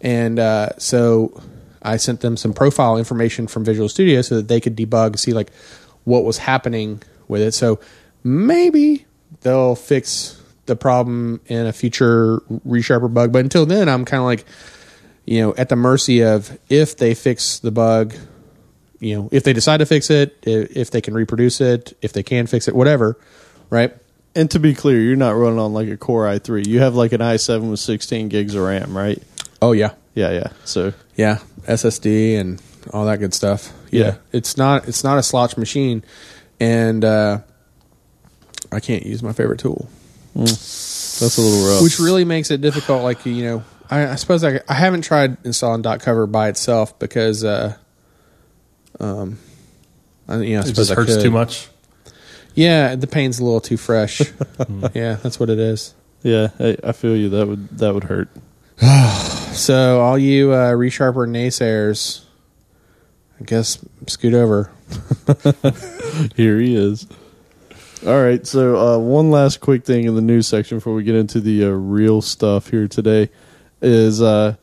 and 0.00 0.38
uh, 0.38 0.70
so 0.78 1.40
I 1.82 1.98
sent 1.98 2.20
them 2.20 2.36
some 2.36 2.52
profile 2.52 2.96
information 2.96 3.46
from 3.46 3.64
Visual 3.64 3.88
Studio 3.88 4.22
so 4.22 4.36
that 4.36 4.48
they 4.48 4.60
could 4.60 4.76
debug, 4.76 5.18
see 5.18 5.32
like 5.32 5.52
what 6.04 6.24
was 6.24 6.38
happening 6.38 7.02
with 7.28 7.42
it. 7.42 7.52
So 7.52 7.80
maybe 8.22 9.06
they'll 9.42 9.76
fix 9.76 10.40
the 10.66 10.76
problem 10.76 11.40
in 11.46 11.66
a 11.66 11.72
future 11.72 12.40
resharper 12.66 13.12
bug. 13.12 13.32
But 13.32 13.40
until 13.40 13.66
then, 13.66 13.88
I'm 13.88 14.04
kind 14.04 14.20
of 14.20 14.24
like, 14.24 14.44
you 15.26 15.40
know, 15.40 15.54
at 15.56 15.68
the 15.68 15.76
mercy 15.76 16.22
of 16.22 16.58
if 16.68 16.96
they 16.96 17.14
fix 17.14 17.58
the 17.58 17.70
bug, 17.70 18.14
you 19.04 19.16
know, 19.16 19.28
if 19.30 19.44
they 19.44 19.52
decide 19.52 19.78
to 19.78 19.86
fix 19.86 20.10
it, 20.10 20.36
if, 20.42 20.90
they 20.90 21.00
can 21.00 21.14
reproduce 21.14 21.60
it, 21.60 21.96
if 22.02 22.12
they 22.12 22.22
can 22.22 22.46
fix 22.46 22.66
it, 22.68 22.74
whatever, 22.74 23.18
right? 23.70 23.94
And 24.34 24.50
to 24.52 24.58
be 24.58 24.74
clear, 24.74 25.00
you're 25.00 25.14
not 25.16 25.36
running 25.36 25.58
on 25.58 25.72
like 25.72 25.88
a 25.88 25.96
Core 25.96 26.24
i3. 26.24 26.66
You 26.66 26.80
have 26.80 26.94
like 26.94 27.12
an 27.12 27.20
i7 27.20 27.70
with 27.70 27.80
16 27.80 28.28
gigs 28.28 28.54
of 28.54 28.62
RAM, 28.64 28.96
right? 28.96 29.22
Oh 29.62 29.72
yeah, 29.72 29.92
Yeah, 30.14 30.30
yeah. 30.32 30.48
So 30.64 30.92
yeah, 31.16 31.38
SSD 31.68 32.38
and 32.40 32.60
all 32.92 33.04
that 33.06 33.18
good 33.18 33.32
stuff. 33.34 33.72
Yeah, 33.90 34.04
Yeah. 34.04 34.14
it's 34.32 34.56
not 34.56 34.88
it's 34.88 35.04
not 35.04 35.18
a 35.18 35.22
slouch 35.22 35.56
machine, 35.56 36.02
and 36.58 37.04
uh, 37.04 37.38
I 38.72 38.80
can't 38.80 39.06
use 39.06 39.22
my 39.22 39.32
favorite 39.32 39.60
tool. 39.60 39.88
that's 40.34 41.38
a 41.38 41.40
little 41.40 41.68
rough. 41.68 41.82
which 41.82 41.98
really 42.00 42.24
makes 42.24 42.50
it 42.50 42.60
difficult. 42.60 43.02
Like 43.04 43.24
you 43.24 43.44
know, 43.44 43.64
I, 43.90 44.08
I 44.08 44.14
suppose 44.16 44.42
I, 44.44 44.60
I 44.68 44.74
haven't 44.74 45.02
tried 45.02 45.36
installing 45.44 45.82
dotCover 45.82 46.30
by 46.30 46.48
itself 46.48 46.98
because, 46.98 47.44
uh, 47.44 47.76
um, 49.04 49.38
I, 50.28 50.36
you 50.38 50.54
know, 50.54 50.60
I 50.60 50.62
It 50.62 50.68
suppose 50.68 50.88
just 50.88 50.96
hurts 50.96 51.22
too 51.22 51.30
much. 51.30 51.68
Yeah, 52.54 52.94
the 52.94 53.06
pain's 53.06 53.38
a 53.40 53.44
little 53.44 53.60
too 53.60 53.76
fresh. 53.76 54.20
yeah, 54.94 55.14
that's 55.14 55.38
what 55.38 55.50
it 55.50 55.58
is. 55.58 55.94
yeah, 56.22 56.48
I, 56.58 56.76
I 56.82 56.92
feel 56.92 57.16
you. 57.16 57.28
That 57.30 57.46
would 57.46 57.68
that 57.78 57.94
would 57.94 58.04
hurt. 58.04 58.28
So 59.54 60.00
all 60.00 60.18
you 60.18 60.50
uh, 60.50 60.72
ReSharper 60.72 61.28
naysayers, 61.28 62.24
I 63.40 63.44
guess 63.44 63.78
scoot 64.08 64.34
over. 64.34 64.72
Here 66.34 66.58
he 66.58 66.74
is. 66.74 67.06
All 68.04 68.20
right, 68.20 68.44
so 68.44 68.76
uh, 68.76 68.98
one 68.98 69.30
last 69.30 69.60
quick 69.60 69.84
thing 69.84 70.06
in 70.06 70.16
the 70.16 70.20
news 70.20 70.48
section 70.48 70.78
before 70.78 70.92
we 70.94 71.04
get 71.04 71.14
into 71.14 71.40
the 71.40 71.66
uh, 71.66 71.68
real 71.68 72.20
stuff 72.20 72.68
here 72.68 72.88
today 72.88 73.30
is 73.80 74.20
uh, 74.20 74.56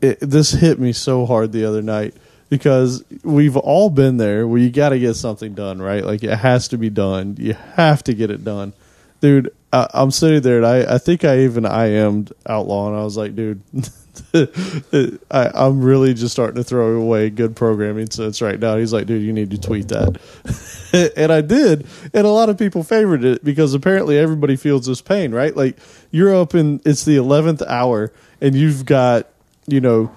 it, 0.00 0.20
this 0.20 0.52
hit 0.52 0.78
me 0.78 0.92
so 0.92 1.26
hard 1.26 1.50
the 1.50 1.64
other 1.64 1.82
night 1.82 2.14
because 2.52 3.02
we've 3.24 3.56
all 3.56 3.88
been 3.88 4.18
there 4.18 4.46
where 4.46 4.58
you 4.60 4.68
got 4.68 4.90
to 4.90 4.98
get 4.98 5.14
something 5.14 5.54
done, 5.54 5.80
right? 5.80 6.04
Like 6.04 6.22
it 6.22 6.36
has 6.36 6.68
to 6.68 6.76
be 6.76 6.90
done. 6.90 7.34
You 7.38 7.54
have 7.54 8.04
to 8.04 8.12
get 8.12 8.30
it 8.30 8.44
done, 8.44 8.74
dude. 9.22 9.54
I, 9.72 9.88
I'm 9.94 10.10
sitting 10.10 10.42
there 10.42 10.58
and 10.58 10.66
I, 10.66 10.96
I 10.96 10.98
think 10.98 11.24
I 11.24 11.44
even 11.44 11.64
I 11.64 11.86
am'd 11.92 12.30
Outlaw 12.46 12.88
and 12.88 12.96
I 12.98 13.04
was 13.04 13.16
like, 13.16 13.34
dude. 13.34 13.62
I, 14.34 15.50
I'm 15.54 15.80
really 15.80 16.12
just 16.12 16.32
starting 16.32 16.56
to 16.56 16.62
throw 16.62 17.00
away 17.00 17.30
good 17.30 17.56
programming 17.56 18.10
sense 18.10 18.42
right 18.42 18.60
now. 18.60 18.76
He's 18.76 18.92
like, 18.92 19.06
dude, 19.06 19.22
you 19.22 19.32
need 19.32 19.52
to 19.52 19.58
tweet 19.58 19.88
that. 19.88 21.12
and 21.16 21.32
I 21.32 21.40
did, 21.40 21.86
and 22.12 22.26
a 22.26 22.30
lot 22.30 22.50
of 22.50 22.58
people 22.58 22.82
favored 22.82 23.24
it 23.24 23.42
because 23.42 23.72
apparently 23.72 24.18
everybody 24.18 24.56
feels 24.56 24.84
this 24.84 25.00
pain, 25.00 25.32
right? 25.32 25.56
Like 25.56 25.78
you're 26.10 26.36
up 26.36 26.54
in 26.54 26.82
it's 26.84 27.06
the 27.06 27.16
eleventh 27.16 27.62
hour, 27.62 28.12
and 28.42 28.54
you've 28.54 28.84
got 28.84 29.28
you 29.66 29.80
know 29.80 30.14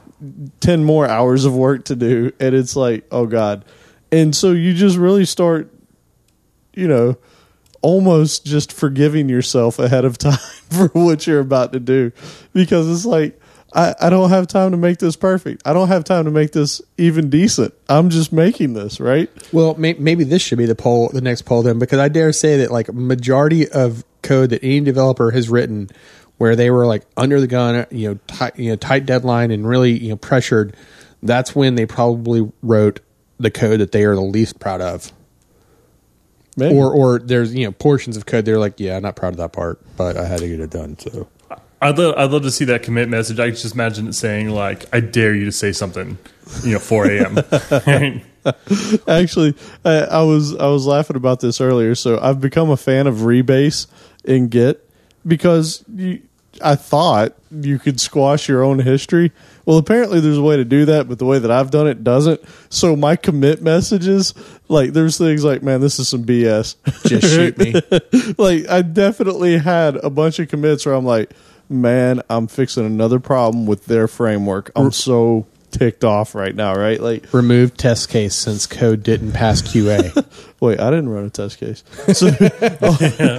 ten 0.59 0.83
more 0.83 1.07
hours 1.07 1.45
of 1.45 1.55
work 1.55 1.85
to 1.85 1.95
do, 1.95 2.31
and 2.39 2.55
it's 2.55 2.75
like, 2.75 3.05
oh 3.11 3.25
god, 3.25 3.65
and 4.11 4.35
so 4.35 4.51
you 4.51 4.73
just 4.73 4.97
really 4.97 5.25
start, 5.25 5.71
you 6.73 6.87
know, 6.87 7.17
almost 7.81 8.45
just 8.45 8.73
forgiving 8.73 9.29
yourself 9.29 9.79
ahead 9.79 10.05
of 10.05 10.17
time 10.19 10.37
for 10.69 10.87
what 10.89 11.27
you're 11.27 11.39
about 11.39 11.73
to 11.73 11.79
do 11.79 12.11
because 12.53 12.89
it's 12.89 13.05
like. 13.05 13.39
I, 13.73 13.93
I 13.99 14.09
don't 14.09 14.29
have 14.29 14.47
time 14.47 14.71
to 14.71 14.77
make 14.77 14.99
this 14.99 15.17
perfect. 15.17 15.61
I 15.65 15.73
don't 15.73 15.89
have 15.89 16.05
time 16.05 16.23
to 16.25 16.31
make 16.31 16.53
this 16.53 16.81
even 16.97 17.29
decent. 17.29 17.73
I'm 17.89 18.09
just 18.09 18.31
making 18.31 18.71
this, 18.71 19.01
right? 19.01 19.29
Well, 19.51 19.75
may, 19.75 19.95
maybe 19.95 20.23
this 20.23 20.41
should 20.41 20.59
be 20.59 20.65
the 20.65 20.75
poll, 20.75 21.09
the 21.09 21.19
next 21.19 21.41
poll 21.41 21.61
then, 21.61 21.77
because 21.77 21.99
I 21.99 22.07
dare 22.07 22.31
say 22.31 22.55
that 22.59 22.71
like 22.71 22.93
majority 22.93 23.67
of 23.67 24.05
code 24.21 24.51
that 24.51 24.63
any 24.63 24.79
developer 24.79 25.31
has 25.31 25.49
written, 25.49 25.89
where 26.37 26.55
they 26.55 26.69
were 26.69 26.85
like 26.85 27.03
under 27.17 27.39
the 27.39 27.47
gun, 27.47 27.85
you 27.91 28.09
know, 28.09 28.19
tight, 28.27 28.57
you 28.57 28.69
know, 28.69 28.75
tight 28.75 29.05
deadline 29.05 29.51
and 29.51 29.67
really 29.67 29.97
you 29.97 30.09
know 30.09 30.17
pressured, 30.17 30.75
that's 31.23 31.55
when 31.55 31.75
they 31.75 31.85
probably 31.85 32.51
wrote 32.61 32.99
the 33.39 33.51
code 33.51 33.79
that 33.79 33.91
they 33.91 34.03
are 34.03 34.15
the 34.15 34.21
least 34.21 34.59
proud 34.59 34.81
of. 34.81 35.11
Maybe. 36.57 36.75
Or, 36.75 36.91
or 36.91 37.19
there's 37.19 37.53
you 37.53 37.65
know 37.65 37.71
portions 37.71 38.15
of 38.17 38.25
code 38.25 38.45
they're 38.45 38.59
like, 38.59 38.79
yeah, 38.79 38.95
I'm 38.95 39.03
not 39.03 39.15
proud 39.15 39.33
of 39.33 39.37
that 39.37 39.53
part, 39.53 39.79
but 39.97 40.17
I 40.17 40.25
had 40.25 40.39
to 40.39 40.47
get 40.47 40.59
it 40.59 40.69
done. 40.69 40.97
So 40.97 41.27
I'd 41.81 41.97
love, 41.97 42.15
I'd 42.17 42.31
love 42.31 42.43
to 42.43 42.51
see 42.51 42.65
that 42.65 42.83
commit 42.83 43.09
message. 43.09 43.39
I 43.39 43.49
just 43.49 43.73
imagine 43.73 44.07
it 44.07 44.13
saying 44.13 44.49
like, 44.49 44.85
"I 44.93 45.01
dare 45.01 45.35
you 45.35 45.45
to 45.45 45.51
say 45.51 45.71
something," 45.71 46.17
you 46.63 46.73
know, 46.73 46.79
4 46.79 47.11
a.m. 47.11 48.21
Actually, 49.07 49.55
I, 49.83 49.97
I 49.99 50.21
was 50.21 50.55
I 50.55 50.67
was 50.67 50.85
laughing 50.85 51.15
about 51.15 51.39
this 51.41 51.59
earlier. 51.59 51.95
So 51.95 52.19
I've 52.19 52.39
become 52.39 52.69
a 52.69 52.77
fan 52.77 53.07
of 53.07 53.15
rebase 53.17 53.87
in 54.23 54.47
Git 54.47 54.84
because 55.25 55.83
you, 55.93 56.21
I 56.63 56.75
thought 56.75 57.35
you 57.51 57.79
could 57.79 57.99
squash 57.99 58.47
your 58.47 58.63
own 58.63 58.79
history. 58.79 59.31
Well, 59.65 59.77
apparently 59.77 60.19
there's 60.19 60.37
a 60.37 60.41
way 60.41 60.57
to 60.57 60.65
do 60.65 60.85
that, 60.85 61.07
but 61.07 61.19
the 61.19 61.25
way 61.25 61.39
that 61.39 61.51
I've 61.51 61.71
done 61.71 61.87
it 61.87 62.03
doesn't. 62.03 62.41
So 62.69 62.95
my 62.95 63.15
commit 63.15 63.61
messages, 63.61 64.33
like 64.67 64.93
there's 64.93 65.17
things 65.17 65.43
like, 65.43 65.63
man, 65.63 65.81
this 65.81 65.99
is 65.99 66.07
some 66.07 66.23
BS. 66.23 66.75
just 67.07 67.33
shoot 67.33 67.57
me. 67.57 67.73
like 68.37 68.69
I 68.69 68.81
definitely 68.81 69.57
had 69.57 69.97
a 69.97 70.09
bunch 70.09 70.39
of 70.39 70.49
commits 70.49 70.85
where 70.85 70.95
I'm 70.95 71.05
like, 71.05 71.31
man, 71.69 72.21
I'm 72.29 72.47
fixing 72.47 72.85
another 72.85 73.19
problem 73.19 73.65
with 73.65 73.85
their 73.85 74.07
framework. 74.07 74.71
I'm 74.75 74.91
so 74.91 75.47
ticked 75.71 76.03
off 76.03 76.35
right 76.35 76.55
now, 76.55 76.73
right? 76.73 76.99
Like 76.99 77.31
Remove 77.33 77.75
test 77.75 78.09
case 78.09 78.35
since 78.35 78.65
code 78.65 79.03
didn't 79.03 79.33
pass 79.33 79.61
QA. 79.61 80.25
Wait, 80.65 80.79
I 80.79 80.89
didn't 80.89 81.09
run 81.09 81.25
a 81.25 81.29
test 81.29 81.57
case. 81.59 81.83
So, 82.13 82.29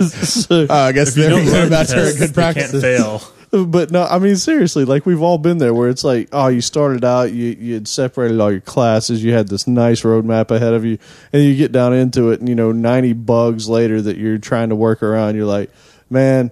so- 0.00 0.66
Uh, 0.68 0.74
I 0.74 0.92
guess 0.92 1.08
If 1.10 1.16
you 1.16 1.22
they're, 1.22 1.30
don't 1.30 1.44
they're 1.46 1.54
learn 1.60 1.66
about 1.68 1.86
the 1.88 1.94
to 1.94 2.00
test, 2.02 2.18
good 2.18 2.28
they 2.30 2.42
can't 2.42 2.56
practices. 2.56 2.82
fail. 2.82 3.22
but 3.66 3.90
no, 3.92 4.02
I 4.04 4.18
mean 4.18 4.36
seriously, 4.36 4.84
like 4.84 5.06
we've 5.06 5.22
all 5.22 5.38
been 5.38 5.58
there 5.58 5.72
where 5.72 5.88
it's 5.88 6.02
like, 6.04 6.28
oh, 6.32 6.48
you 6.48 6.60
started 6.60 7.04
out, 7.04 7.32
you 7.32 7.56
you 7.58 7.74
had 7.74 7.86
separated 7.88 8.40
all 8.40 8.50
your 8.50 8.60
classes, 8.60 9.22
you 9.22 9.32
had 9.32 9.48
this 9.48 9.66
nice 9.66 10.02
roadmap 10.02 10.50
ahead 10.50 10.74
of 10.74 10.84
you, 10.84 10.98
and 11.32 11.42
you 11.44 11.54
get 11.56 11.70
down 11.72 11.94
into 11.94 12.30
it, 12.32 12.40
and 12.40 12.48
you 12.48 12.54
know, 12.56 12.72
ninety 12.72 13.12
bugs 13.12 13.68
later 13.68 14.02
that 14.02 14.16
you're 14.18 14.38
trying 14.38 14.70
to 14.70 14.74
work 14.76 15.02
around, 15.02 15.36
you're 15.36 15.46
like, 15.46 15.70
man. 16.10 16.50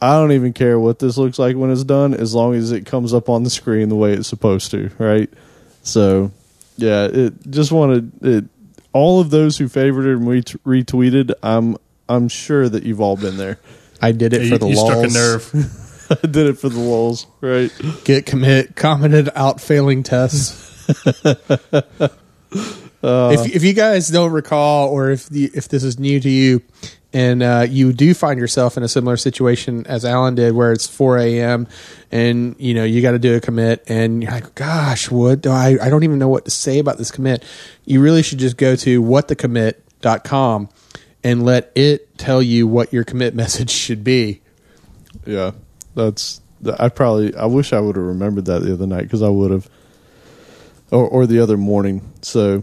I 0.00 0.14
don't 0.14 0.32
even 0.32 0.52
care 0.52 0.80
what 0.80 0.98
this 0.98 1.16
looks 1.16 1.38
like 1.38 1.54
when 1.54 1.70
it's 1.70 1.84
done, 1.84 2.12
as 2.12 2.34
long 2.34 2.54
as 2.56 2.72
it 2.72 2.86
comes 2.86 3.14
up 3.14 3.28
on 3.28 3.44
the 3.44 3.50
screen 3.50 3.88
the 3.88 3.94
way 3.94 4.12
it's 4.12 4.26
supposed 4.26 4.72
to, 4.72 4.90
right? 4.98 5.30
So, 5.84 6.32
yeah, 6.76 7.04
it 7.04 7.34
just 7.48 7.70
wanted 7.70 8.10
it. 8.20 8.44
All 8.92 9.20
of 9.20 9.30
those 9.30 9.58
who 9.58 9.68
favored 9.68 10.06
it 10.06 10.16
and 10.16 10.28
ret- 10.28 10.54
retweeted, 10.66 11.32
I'm 11.42 11.76
I'm 12.08 12.28
sure 12.28 12.68
that 12.68 12.82
you've 12.82 13.00
all 13.00 13.16
been 13.16 13.36
there. 13.36 13.58
I 14.00 14.12
did 14.12 14.32
it 14.32 14.42
You, 14.42 14.48
for 14.50 14.58
the 14.58 14.68
you 14.68 14.76
struck 14.76 15.04
a 15.04 15.08
nerve. 15.08 16.08
I 16.22 16.26
did 16.26 16.46
it 16.46 16.58
for 16.58 16.68
the 16.68 16.78
lulls, 16.78 17.26
right? 17.40 17.70
Git 18.04 18.26
commit 18.26 18.76
commented 18.76 19.30
out 19.34 19.60
failing 19.60 20.02
tests. 20.02 20.68
if 23.02 23.56
if 23.56 23.64
you 23.64 23.72
guys 23.72 24.08
don't 24.08 24.32
recall, 24.32 24.88
or 24.88 25.10
if 25.10 25.28
the 25.28 25.50
if 25.54 25.68
this 25.68 25.84
is 25.84 25.98
new 25.98 26.20
to 26.20 26.28
you, 26.30 26.62
and 27.12 27.42
uh, 27.42 27.66
you 27.68 27.92
do 27.92 28.14
find 28.14 28.38
yourself 28.40 28.76
in 28.76 28.82
a 28.82 28.88
similar 28.88 29.16
situation 29.16 29.86
as 29.86 30.04
Alan 30.04 30.34
did, 30.34 30.54
where 30.54 30.72
it's 30.72 30.86
4 30.86 31.18
a.m. 31.18 31.68
and 32.10 32.56
you 32.58 32.74
know 32.74 32.84
you 32.84 33.02
got 33.02 33.12
to 33.12 33.18
do 33.18 33.36
a 33.36 33.40
commit, 33.40 33.84
and 33.88 34.22
you're 34.22 34.32
like, 34.32 34.54
"Gosh, 34.54 35.10
what 35.10 35.42
do 35.42 35.50
I? 35.50 35.76
I 35.80 35.90
don't 35.90 36.04
even 36.04 36.18
know 36.18 36.28
what 36.28 36.44
to 36.46 36.50
say 36.50 36.78
about 36.78 36.98
this 36.98 37.10
commit." 37.10 37.44
You 37.84 38.00
really 38.00 38.22
should 38.22 38.38
just 38.38 38.56
go 38.56 38.76
to 38.76 39.02
whatthecommit.com 39.02 40.68
and 41.24 41.44
let 41.44 41.72
it 41.74 42.16
tell 42.18 42.42
you 42.42 42.66
what 42.66 42.92
your 42.92 43.04
commit 43.04 43.34
message 43.42 43.70
should 43.70 44.04
be. 44.04 44.40
Yeah, 45.26 45.52
that's. 45.94 46.40
I 46.78 46.88
probably. 46.88 47.34
I 47.34 47.46
wish 47.46 47.72
I 47.72 47.80
would 47.80 47.96
have 47.96 48.04
remembered 48.04 48.46
that 48.46 48.62
the 48.62 48.72
other 48.72 48.86
night 48.86 49.02
because 49.02 49.22
I 49.22 49.28
would 49.28 49.50
have, 49.50 49.68
or 50.90 51.06
or 51.06 51.26
the 51.26 51.40
other 51.40 51.56
morning. 51.56 52.12
So, 52.22 52.62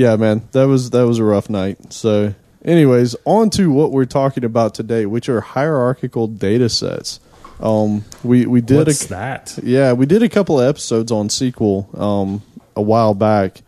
yeah, 0.00 0.16
man, 0.16 0.48
that 0.52 0.64
was 0.64 0.90
that 0.90 1.06
was 1.06 1.18
a 1.18 1.24
rough 1.24 1.50
night. 1.50 1.92
So, 1.92 2.34
anyways, 2.64 3.16
on 3.26 3.50
to 3.50 3.70
what 3.70 3.92
we're 3.92 4.06
talking 4.06 4.44
about 4.44 4.74
today, 4.74 5.04
which 5.04 5.28
are 5.28 5.42
hierarchical 5.42 6.26
data 6.26 6.70
sets. 6.70 7.20
Um, 7.60 8.06
we 8.24 8.46
we 8.46 8.62
did 8.62 8.86
What's 8.86 9.04
a 9.04 9.08
that? 9.08 9.58
yeah, 9.62 9.92
we 9.92 10.06
did 10.06 10.22
a 10.22 10.28
couple 10.30 10.58
of 10.58 10.66
episodes 10.66 11.12
on 11.12 11.28
SQL 11.28 12.00
um, 12.00 12.42
a 12.74 12.80
while 12.80 13.12
back, 13.12 13.60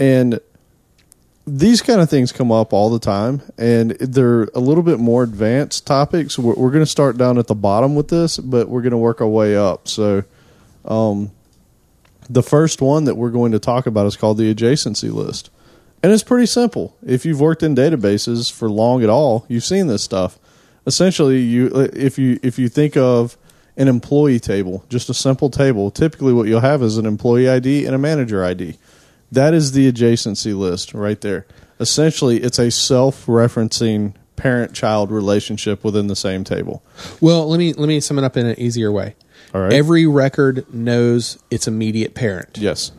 and 0.00 0.40
these 1.46 1.82
kind 1.82 2.00
of 2.00 2.10
things 2.10 2.32
come 2.32 2.50
up 2.50 2.72
all 2.72 2.90
the 2.90 2.98
time, 2.98 3.40
and 3.56 3.92
they're 3.92 4.48
a 4.56 4.58
little 4.58 4.82
bit 4.82 4.98
more 4.98 5.22
advanced 5.22 5.86
topics. 5.86 6.36
We're, 6.36 6.54
we're 6.54 6.72
going 6.72 6.82
to 6.82 6.90
start 6.90 7.16
down 7.16 7.38
at 7.38 7.46
the 7.46 7.54
bottom 7.54 7.94
with 7.94 8.08
this, 8.08 8.38
but 8.38 8.68
we're 8.68 8.82
going 8.82 8.90
to 8.90 8.98
work 8.98 9.20
our 9.20 9.28
way 9.28 9.56
up. 9.56 9.86
So, 9.86 10.24
um, 10.84 11.30
the 12.28 12.42
first 12.42 12.82
one 12.82 13.04
that 13.04 13.14
we're 13.14 13.30
going 13.30 13.52
to 13.52 13.60
talk 13.60 13.86
about 13.86 14.06
is 14.06 14.16
called 14.16 14.38
the 14.38 14.52
adjacency 14.52 15.12
list, 15.12 15.50
and 16.02 16.12
it's 16.12 16.22
pretty 16.22 16.46
simple. 16.46 16.96
If 17.04 17.24
you've 17.24 17.40
worked 17.40 17.62
in 17.62 17.74
databases 17.74 18.50
for 18.52 18.70
long 18.70 19.02
at 19.02 19.08
all, 19.10 19.44
you've 19.48 19.64
seen 19.64 19.86
this 19.86 20.02
stuff. 20.02 20.38
essentially 20.86 21.40
you 21.40 21.68
if 21.94 22.18
you 22.18 22.38
if 22.42 22.58
you 22.58 22.68
think 22.68 22.96
of 22.96 23.36
an 23.76 23.88
employee 23.88 24.40
table, 24.40 24.84
just 24.88 25.08
a 25.08 25.14
simple 25.14 25.48
table, 25.48 25.90
typically 25.90 26.32
what 26.32 26.46
you'll 26.48 26.60
have 26.60 26.82
is 26.82 26.98
an 26.98 27.06
employee 27.06 27.48
ID 27.48 27.86
and 27.86 27.94
a 27.94 27.98
manager 27.98 28.44
ID. 28.44 28.76
That 29.32 29.54
is 29.54 29.72
the 29.72 29.90
adjacency 29.90 30.56
list 30.58 30.92
right 30.92 31.20
there. 31.20 31.46
Essentially, 31.78 32.38
it's 32.42 32.58
a 32.58 32.70
self-referencing 32.70 34.14
parent-child 34.36 35.10
relationship 35.10 35.82
within 35.84 36.08
the 36.08 36.16
same 36.16 36.44
table. 36.44 36.82
Well, 37.20 37.48
let 37.48 37.58
me 37.58 37.72
let 37.72 37.86
me 37.86 38.00
sum 38.00 38.18
it 38.18 38.24
up 38.24 38.36
in 38.36 38.46
an 38.46 38.58
easier 38.58 38.90
way. 38.92 39.14
All 39.54 39.62
right. 39.62 39.72
Every 39.72 40.06
record 40.06 40.72
knows 40.74 41.38
its 41.50 41.66
immediate 41.66 42.14
parent. 42.14 42.58
Yes. 42.60 42.92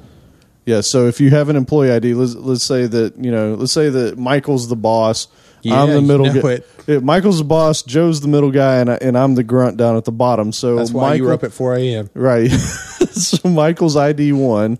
Yeah. 0.65 0.81
So 0.81 1.07
if 1.07 1.19
you 1.19 1.29
have 1.31 1.49
an 1.49 1.55
employee 1.55 1.91
ID, 1.91 2.13
let's 2.13 2.35
let's 2.35 2.63
say 2.63 2.87
that 2.87 3.17
you 3.17 3.31
know, 3.31 3.55
let's 3.55 3.73
say 3.73 3.89
that 3.89 4.17
Michael's 4.17 4.67
the 4.67 4.75
boss. 4.75 5.27
Yeah, 5.63 5.81
I'm 5.81 5.89
the 5.89 6.01
you 6.01 6.07
middle 6.07 6.33
know 6.33 6.41
guy. 6.41 6.63
Yeah, 6.87 6.99
Michael's 6.99 7.37
the 7.37 7.43
boss. 7.43 7.83
Joe's 7.83 8.21
the 8.21 8.27
middle 8.27 8.51
guy, 8.51 8.77
and 8.77 8.89
I, 8.89 8.95
and 8.95 9.17
I'm 9.17 9.35
the 9.35 9.43
grunt 9.43 9.77
down 9.77 9.95
at 9.95 10.05
the 10.05 10.11
bottom. 10.11 10.51
So 10.51 10.75
That's 10.75 10.91
why 10.91 11.15
you 11.15 11.23
were 11.23 11.33
up 11.33 11.43
at 11.43 11.53
four 11.53 11.75
a.m. 11.75 12.09
Right. 12.13 12.49
so 13.11 13.47
Michael's 13.47 13.95
ID 13.95 14.33
one, 14.33 14.79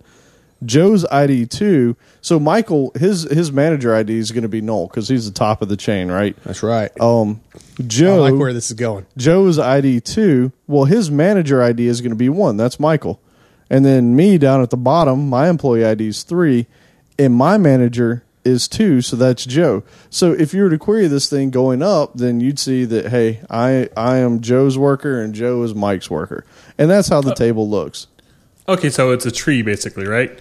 Joe's 0.65 1.05
ID 1.05 1.47
two. 1.47 1.95
So 2.21 2.39
Michael, 2.39 2.91
his 2.95 3.23
his 3.23 3.51
manager 3.51 3.95
ID 3.95 4.17
is 4.17 4.31
going 4.31 4.43
to 4.43 4.49
be 4.49 4.61
null 4.61 4.87
because 4.87 5.07
he's 5.07 5.25
the 5.25 5.33
top 5.33 5.61
of 5.61 5.69
the 5.69 5.77
chain, 5.77 6.09
right? 6.09 6.35
That's 6.43 6.63
right. 6.63 6.91
Um, 6.99 7.41
Joe, 7.85 8.23
I 8.23 8.31
like 8.31 8.39
where 8.39 8.53
this 8.53 8.67
is 8.67 8.73
going. 8.73 9.05
Joe's 9.17 9.59
ID 9.59 10.01
two. 10.01 10.51
Well, 10.67 10.85
his 10.85 11.11
manager 11.11 11.61
ID 11.61 11.85
is 11.87 12.01
going 12.01 12.11
to 12.11 12.15
be 12.15 12.29
one. 12.29 12.57
That's 12.57 12.79
Michael, 12.79 13.19
and 13.71 13.85
then 13.85 14.17
me 14.17 14.37
down 14.37 14.61
at 14.61 14.69
the 14.69 14.77
bottom, 14.77 15.29
my 15.29 15.47
employee 15.47 15.85
ID 15.85 16.09
is 16.09 16.23
three, 16.23 16.67
and 17.17 17.33
my 17.33 17.57
manager 17.57 18.21
is 18.43 18.67
two. 18.67 19.01
So 19.01 19.15
that's 19.15 19.45
Joe. 19.45 19.83
So 20.09 20.33
if 20.33 20.53
you 20.53 20.63
were 20.63 20.69
to 20.69 20.77
query 20.77 21.07
this 21.07 21.29
thing 21.29 21.51
going 21.51 21.81
up, 21.81 22.15
then 22.15 22.41
you'd 22.41 22.59
see 22.59 22.83
that 22.83 23.07
hey, 23.07 23.41
I 23.49 23.87
I 23.95 24.17
am 24.17 24.41
Joe's 24.41 24.77
worker 24.77 25.21
and 25.21 25.33
Joe 25.33 25.63
is 25.63 25.73
Mike's 25.73 26.11
worker, 26.11 26.45
and 26.77 26.91
that's 26.91 27.07
how 27.07 27.21
the 27.21 27.31
uh, 27.31 27.35
table 27.35 27.67
looks. 27.67 28.07
Okay, 28.67 28.89
so 28.89 29.11
it's 29.11 29.25
a 29.25 29.31
tree 29.31 29.61
basically, 29.61 30.05
right? 30.05 30.37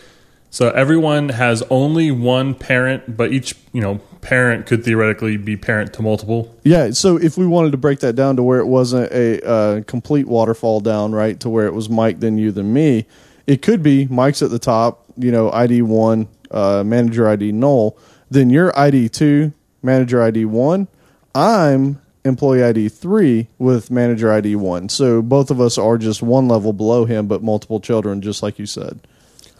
So 0.50 0.70
everyone 0.70 1.28
has 1.28 1.62
only 1.70 2.10
one 2.10 2.54
parent, 2.56 3.16
but 3.16 3.32
each 3.32 3.54
you 3.72 3.80
know 3.80 4.00
parent 4.20 4.66
could 4.66 4.84
theoretically 4.84 5.36
be 5.36 5.56
parent 5.56 5.92
to 5.94 6.02
multiple. 6.02 6.54
Yeah, 6.64 6.90
so 6.90 7.16
if 7.16 7.36
we 7.36 7.46
wanted 7.46 7.72
to 7.72 7.78
break 7.78 8.00
that 8.00 8.14
down 8.14 8.36
to 8.36 8.42
where 8.42 8.58
it 8.58 8.66
wasn't 8.66 9.10
a 9.12 9.46
uh, 9.46 9.82
complete 9.82 10.26
waterfall 10.26 10.80
down, 10.80 11.12
right, 11.12 11.38
to 11.40 11.48
where 11.48 11.66
it 11.66 11.74
was 11.74 11.88
Mike, 11.88 12.20
then 12.20 12.38
you, 12.38 12.52
then 12.52 12.72
me, 12.72 13.06
it 13.46 13.62
could 13.62 13.82
be 13.82 14.06
Mike's 14.06 14.42
at 14.42 14.50
the 14.50 14.58
top, 14.58 15.04
you 15.16 15.32
know, 15.32 15.50
ID 15.52 15.82
one, 15.82 16.28
uh, 16.50 16.82
manager 16.84 17.28
ID 17.28 17.52
null, 17.52 17.96
then 18.30 18.50
your 18.50 18.78
ID 18.78 19.08
two, 19.08 19.52
manager 19.82 20.22
ID 20.22 20.44
one, 20.44 20.88
I'm 21.34 22.00
employee 22.24 22.62
ID 22.62 22.88
three 22.88 23.48
with 23.58 23.90
manager 23.90 24.32
ID 24.32 24.56
one. 24.56 24.88
So 24.88 25.22
both 25.22 25.50
of 25.50 25.60
us 25.60 25.78
are 25.78 25.96
just 25.96 26.22
one 26.22 26.48
level 26.48 26.72
below 26.72 27.04
him, 27.04 27.26
but 27.26 27.42
multiple 27.42 27.80
children, 27.80 28.20
just 28.20 28.42
like 28.42 28.58
you 28.58 28.66
said. 28.66 29.00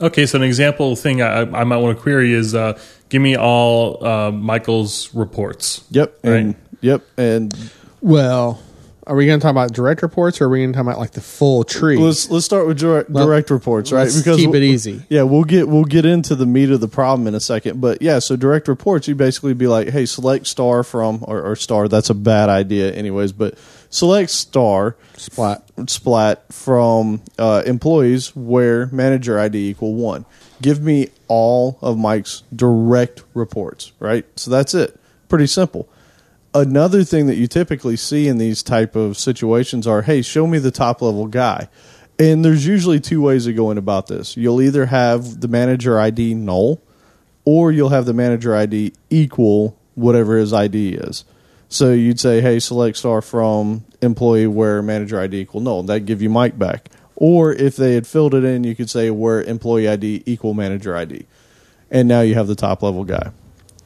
Okay, 0.00 0.24
so 0.24 0.38
an 0.38 0.44
example 0.44 0.96
thing 0.96 1.20
I, 1.20 1.40
I 1.40 1.64
might 1.64 1.76
want 1.76 1.96
to 1.96 2.02
query 2.02 2.32
is 2.32 2.54
uh, 2.54 2.78
give 3.11 3.20
me 3.20 3.36
all 3.36 4.02
uh, 4.04 4.30
Michael's 4.30 5.14
reports. 5.14 5.84
Yep, 5.90 6.18
and 6.24 6.54
yep, 6.80 7.02
and 7.18 7.52
Well, 8.00 8.62
are 9.06 9.16
we 9.16 9.26
going 9.26 9.40
to 9.40 9.42
talk 9.42 9.50
about 9.50 9.72
direct 9.72 10.02
reports, 10.02 10.40
or 10.40 10.44
are 10.44 10.48
we 10.48 10.58
going 10.61 10.72
to 10.72 10.76
talk 10.76 10.86
about 10.86 10.98
like 10.98 11.11
the 11.12 11.20
full 11.20 11.64
tree? 11.64 11.96
let's 11.98 12.30
let's 12.30 12.44
start 12.46 12.66
with 12.66 12.78
direct, 12.78 13.11
Well, 13.11 13.26
direct 13.26 13.50
reports, 13.50 13.90
right? 13.92 14.02
let's 14.02 14.22
keep 14.22 14.54
it 14.54 14.62
easy. 14.62 15.02
Yeah, 15.08 15.22
we'll 15.24 15.44
get 15.44 15.68
we'll 15.68 15.84
get 15.84 16.06
into 16.06 16.34
the 16.36 16.46
meat 16.46 16.70
of 16.70 16.80
the 16.80 16.88
problem 16.88 17.26
in 17.26 17.34
a 17.34 17.40
second, 17.40 17.80
but 17.80 18.00
yeah, 18.00 18.20
so 18.20 18.36
direct 18.36 18.68
reports, 18.68 19.08
you 19.08 19.14
basically 19.14 19.52
be 19.54 19.66
like, 19.66 19.88
hey, 19.88 20.06
select 20.06 20.46
star 20.46 20.82
from 20.84 21.24
or, 21.26 21.42
or 21.42 21.56
star. 21.56 21.88
That's 21.88 22.08
a 22.11 22.14
bad 22.14 22.48
idea, 22.48 22.92
anyways. 22.92 23.32
But 23.32 23.58
select 23.90 24.30
star 24.30 24.96
Splat. 25.16 25.64
splat 25.86 26.52
from 26.52 27.20
uh, 27.38 27.62
employees 27.66 28.34
where 28.36 28.86
manager 28.86 29.38
ID 29.40 29.70
equal 29.70 29.94
one. 29.94 30.24
Give 30.62 30.80
me 30.82 31.08
all 31.28 31.78
of 31.80 31.98
Mike's 31.98 32.42
direct 32.54 33.22
reports, 33.34 33.92
right? 33.98 34.26
So 34.38 34.50
that's 34.50 34.74
it. 34.74 34.98
Pretty 35.28 35.46
simple. 35.46 35.88
Another 36.52 37.04
thing 37.04 37.26
that 37.26 37.36
you 37.36 37.46
typically 37.46 37.96
see 37.96 38.26
in 38.26 38.38
these 38.38 38.62
type 38.62 38.96
of 38.96 39.16
situations 39.16 39.86
are, 39.86 40.02
hey, 40.02 40.20
show 40.22 40.46
me 40.46 40.58
the 40.58 40.70
top 40.70 41.00
level 41.00 41.26
guy. 41.26 41.68
And 42.18 42.44
there's 42.44 42.66
usually 42.66 43.00
two 43.00 43.22
ways 43.22 43.46
of 43.46 43.56
going 43.56 43.78
about 43.78 44.08
this. 44.08 44.36
You'll 44.36 44.61
either 44.61 44.86
have 44.86 45.40
the 45.40 45.48
manager 45.48 45.98
ID 45.98 46.34
null, 46.34 46.82
or 47.44 47.72
you'll 47.72 47.88
have 47.88 48.04
the 48.04 48.12
manager 48.12 48.54
ID 48.54 48.92
equal 49.08 49.78
whatever 49.94 50.36
his 50.36 50.52
ID 50.52 50.94
is. 50.94 51.24
So 51.68 51.92
you'd 51.92 52.20
say, 52.20 52.40
hey, 52.40 52.58
select 52.58 52.96
star 52.96 53.22
from 53.22 53.84
employee 54.02 54.48
where 54.48 54.82
manager 54.82 55.20
ID 55.20 55.40
equal 55.40 55.61
null. 55.61 55.84
That'd 55.84 56.04
give 56.04 56.20
you 56.20 56.28
Mike 56.28 56.58
back. 56.58 56.90
Or 57.20 57.52
if 57.52 57.76
they 57.76 57.94
had 57.94 58.06
filled 58.06 58.34
it 58.34 58.42
in, 58.44 58.64
you 58.64 58.74
could 58.74 58.90
say 58.90 59.10
where 59.10 59.40
employee 59.42 59.86
ID 59.88 60.22
equal 60.26 60.54
manager 60.54 60.96
ID. 60.96 61.26
And 61.90 62.08
now 62.08 62.22
you 62.22 62.34
have 62.34 62.46
the 62.48 62.54
top 62.56 62.82
level 62.82 63.04
guy. 63.04 63.30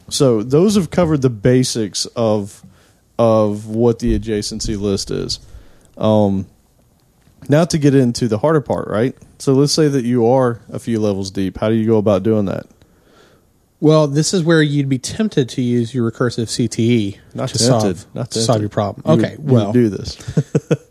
So 0.08 0.42
those 0.42 0.76
have 0.76 0.90
covered 0.90 1.20
the 1.20 1.30
basics 1.30 2.06
of 2.16 2.64
of 3.18 3.66
what 3.66 3.98
the 4.00 4.18
adjacency 4.18 4.78
list 4.80 5.10
is. 5.10 5.38
Um, 5.96 6.46
now 7.48 7.64
to 7.64 7.78
get 7.78 7.94
into 7.94 8.26
the 8.28 8.38
harder 8.38 8.60
part, 8.60 8.88
right? 8.88 9.14
So 9.38 9.52
let's 9.54 9.72
say 9.72 9.88
that 9.88 10.04
you 10.04 10.26
are 10.26 10.60
a 10.68 10.78
few 10.78 10.98
levels 11.00 11.30
deep. 11.30 11.58
How 11.58 11.68
do 11.68 11.74
you 11.74 11.86
go 11.86 11.98
about 11.98 12.22
doing 12.22 12.46
that? 12.46 12.66
Well, 13.80 14.06
this 14.06 14.32
is 14.32 14.42
where 14.42 14.62
you'd 14.62 14.88
be 14.88 14.98
tempted 14.98 15.48
to 15.50 15.62
use 15.62 15.92
your 15.94 16.10
recursive 16.10 16.46
CTE 16.46 17.18
Not 17.34 17.50
to 17.50 17.58
tempted. 17.58 17.98
solve 17.98 18.14
Not 18.14 18.30
to 18.32 18.40
solve 18.40 18.60
your 18.60 18.70
problem. 18.70 19.04
You 19.06 19.24
okay, 19.24 19.36
would- 19.36 19.48
you 19.50 19.54
well, 19.54 19.72
do 19.72 19.88
this. 19.88 20.16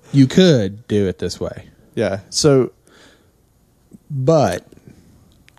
you 0.13 0.27
could 0.27 0.87
do 0.87 1.07
it 1.07 1.17
this 1.19 1.39
way, 1.39 1.69
yeah. 1.95 2.19
So 2.29 2.71
but 4.09 4.65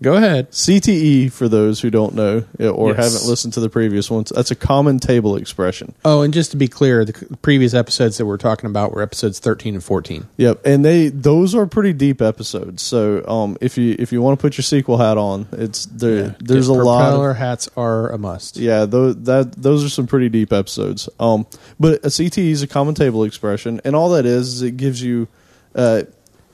go 0.03 0.15
ahead. 0.17 0.51
CTE, 0.51 1.33
for 1.33 1.49
those 1.49 1.81
who 1.81 1.91
don't 1.91 2.15
know 2.15 2.45
eh, 2.61 2.69
or 2.69 2.91
Yes. 2.95 3.13
haven't 3.15 3.29
listened 3.29 3.55
to 3.55 3.61
the 3.61 3.71
previous 3.71 4.11
ones, 4.11 4.31
that's 4.35 4.51
a 4.51 4.55
common 4.55 4.99
table 4.99 5.35
expression. 5.37 5.95
Oh, 6.05 6.23
and 6.23 6.33
just 6.35 6.51
to 6.53 6.57
be 6.57 6.69
clear, 6.69 7.05
the 7.05 7.13
previous 7.43 7.75
episodes 7.75 8.19
that 8.19 8.27
we're 8.27 8.37
talking 8.37 8.69
about 8.69 8.93
were 8.93 9.03
episodes 9.03 9.39
thirteen 9.39 9.75
and 9.75 9.83
fourteen. 9.83 10.27
Yep, 10.37 10.61
and 10.65 10.85
they 10.85 11.09
those 11.09 11.55
are 11.55 11.67
pretty 11.67 11.93
deep 11.93 12.21
episodes. 12.23 12.83
So 12.83 13.27
um, 13.27 13.57
if 13.61 13.77
you 13.79 13.97
if 13.99 14.13
you 14.13 14.21
want 14.23 14.39
to 14.39 14.43
put 14.43 14.57
your 14.57 14.63
sequel 14.63 14.99
hat 14.99 15.17
on, 15.19 15.47
it's 15.53 15.87
there. 15.87 16.37
There's 16.39 16.69
a 16.69 16.75
lot. 16.75 17.09
Propeller 17.11 17.35
hats 17.35 17.69
are 17.77 18.11
a 18.11 18.19
must. 18.19 18.57
yeah, 18.57 18.85
those 18.85 19.17
that 19.25 19.53
those 19.61 19.85
are 19.85 19.89
some 19.89 20.07
pretty 20.07 20.29
deep 20.29 20.53
episodes. 20.53 21.09
Um, 21.19 21.47
but 21.81 22.05
a 22.05 22.09
CTE 22.09 22.51
is 22.51 22.63
a 22.63 22.69
common 22.69 22.95
table 22.95 23.25
expression, 23.25 23.81
and 23.85 23.97
all 23.97 24.11
that 24.11 24.27
is, 24.27 24.55
is 24.55 24.63
it 24.63 24.77
gives 24.77 25.03
you, 25.03 25.29
uh, 25.75 26.03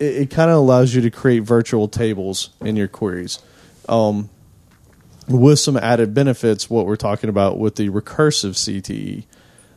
it, 0.01 0.16
it 0.16 0.30
kind 0.30 0.51
of 0.51 0.57
allows 0.57 0.94
you 0.94 1.03
to 1.03 1.11
create 1.11 1.40
virtual 1.40 1.86
tables 1.86 2.51
in 2.61 2.74
your 2.74 2.88
queries. 2.88 3.38
Um, 3.88 4.30
with 5.28 5.61
some 5.61 5.76
added 5.76 6.12
benefits, 6.12 6.68
what 6.68 6.86
we're 6.86 6.96
talking 6.96 7.30
about 7.30 7.59
with 7.59 7.76
the 7.76 7.88
recursive 7.88 8.51
CTE. 8.51 9.24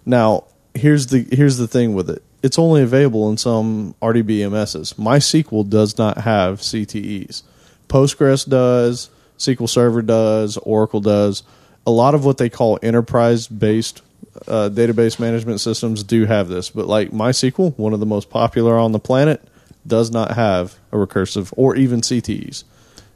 Now, 0.05 0.45
here's 0.73 1.07
the 1.07 1.27
here's 1.31 1.57
the 1.57 1.67
thing 1.67 1.93
with 1.93 2.09
it. 2.09 2.23
It's 2.41 2.57
only 2.57 2.81
available 2.81 3.29
in 3.29 3.37
some 3.37 3.95
RDBMSs. 4.01 4.95
MySQL 4.95 5.69
does 5.69 5.97
not 5.97 6.19
have 6.19 6.59
CTEs. 6.59 7.43
Postgres 7.87 8.47
does, 8.47 9.09
SQL 9.37 9.69
Server 9.69 10.01
does, 10.01 10.57
Oracle 10.57 10.99
does. 10.99 11.43
A 11.85 11.91
lot 11.91 12.15
of 12.15 12.25
what 12.25 12.37
they 12.37 12.49
call 12.49 12.79
enterprise 12.81 13.47
based 13.47 14.01
uh, 14.47 14.69
database 14.73 15.19
management 15.19 15.61
systems 15.61 16.03
do 16.03 16.25
have 16.25 16.47
this, 16.47 16.69
but 16.69 16.87
like 16.87 17.11
MySQL, 17.11 17.77
one 17.77 17.93
of 17.93 17.99
the 17.99 18.05
most 18.05 18.29
popular 18.29 18.77
on 18.77 18.91
the 18.91 18.99
planet, 18.99 19.47
does 19.85 20.11
not 20.11 20.31
have 20.31 20.75
a 20.91 20.95
recursive 20.95 21.53
or 21.57 21.75
even 21.75 22.01
CTEs. 22.01 22.63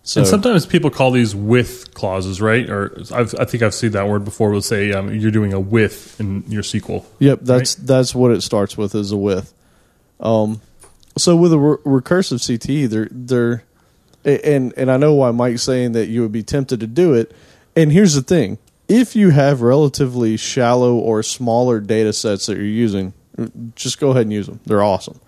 So 0.07 0.21
and 0.21 0.27
sometimes 0.27 0.65
people 0.65 0.89
call 0.89 1.11
these 1.11 1.35
with 1.35 1.93
clauses, 1.93 2.39
right? 2.39 2.69
Or 2.69 2.97
I've, 3.13 3.35
I 3.35 3.43
think 3.43 3.61
I've 3.61 3.73
seen 3.73 3.91
that 3.91 4.07
word 4.07 4.23
before. 4.23 4.51
We'll 4.51 4.61
say 4.61 4.93
um, 4.93 5.13
you're 5.13 5.31
doing 5.31 5.51
a 5.51 5.59
with 5.59 6.17
in 6.17 6.43
your 6.47 6.63
SQL. 6.63 7.03
Yep, 7.19 7.39
that's 7.41 7.75
that's 7.75 8.15
what 8.15 8.31
it 8.31 8.41
starts 8.41 8.77
with 8.77 8.95
is 8.95 9.11
a 9.11 9.17
with. 9.17 9.53
Um, 10.21 10.61
so 11.17 11.35
with 11.35 11.51
a 11.51 11.59
re- 11.59 11.77
recursive 11.99 12.37
CTE, 12.37 12.87
they're 12.87 13.09
they're, 13.11 13.63
and 14.23 14.73
and 14.77 14.89
I 14.89 14.95
know 14.95 15.13
why 15.13 15.31
Mike's 15.31 15.63
saying 15.63 15.91
that 15.91 16.07
you 16.07 16.21
would 16.21 16.31
be 16.31 16.43
tempted 16.43 16.79
to 16.79 16.87
do 16.87 17.13
it. 17.13 17.35
And 17.75 17.91
here's 17.91 18.13
the 18.13 18.21
thing: 18.21 18.59
if 18.87 19.13
you 19.13 19.31
have 19.31 19.61
relatively 19.61 20.37
shallow 20.37 20.95
or 20.95 21.21
smaller 21.21 21.81
data 21.81 22.13
sets 22.13 22.45
that 22.45 22.55
you're 22.55 22.65
using, 22.65 23.13
just 23.75 23.99
go 23.99 24.11
ahead 24.11 24.23
and 24.23 24.31
use 24.31 24.47
them. 24.47 24.61
They're 24.65 24.83
awesome. 24.83 25.19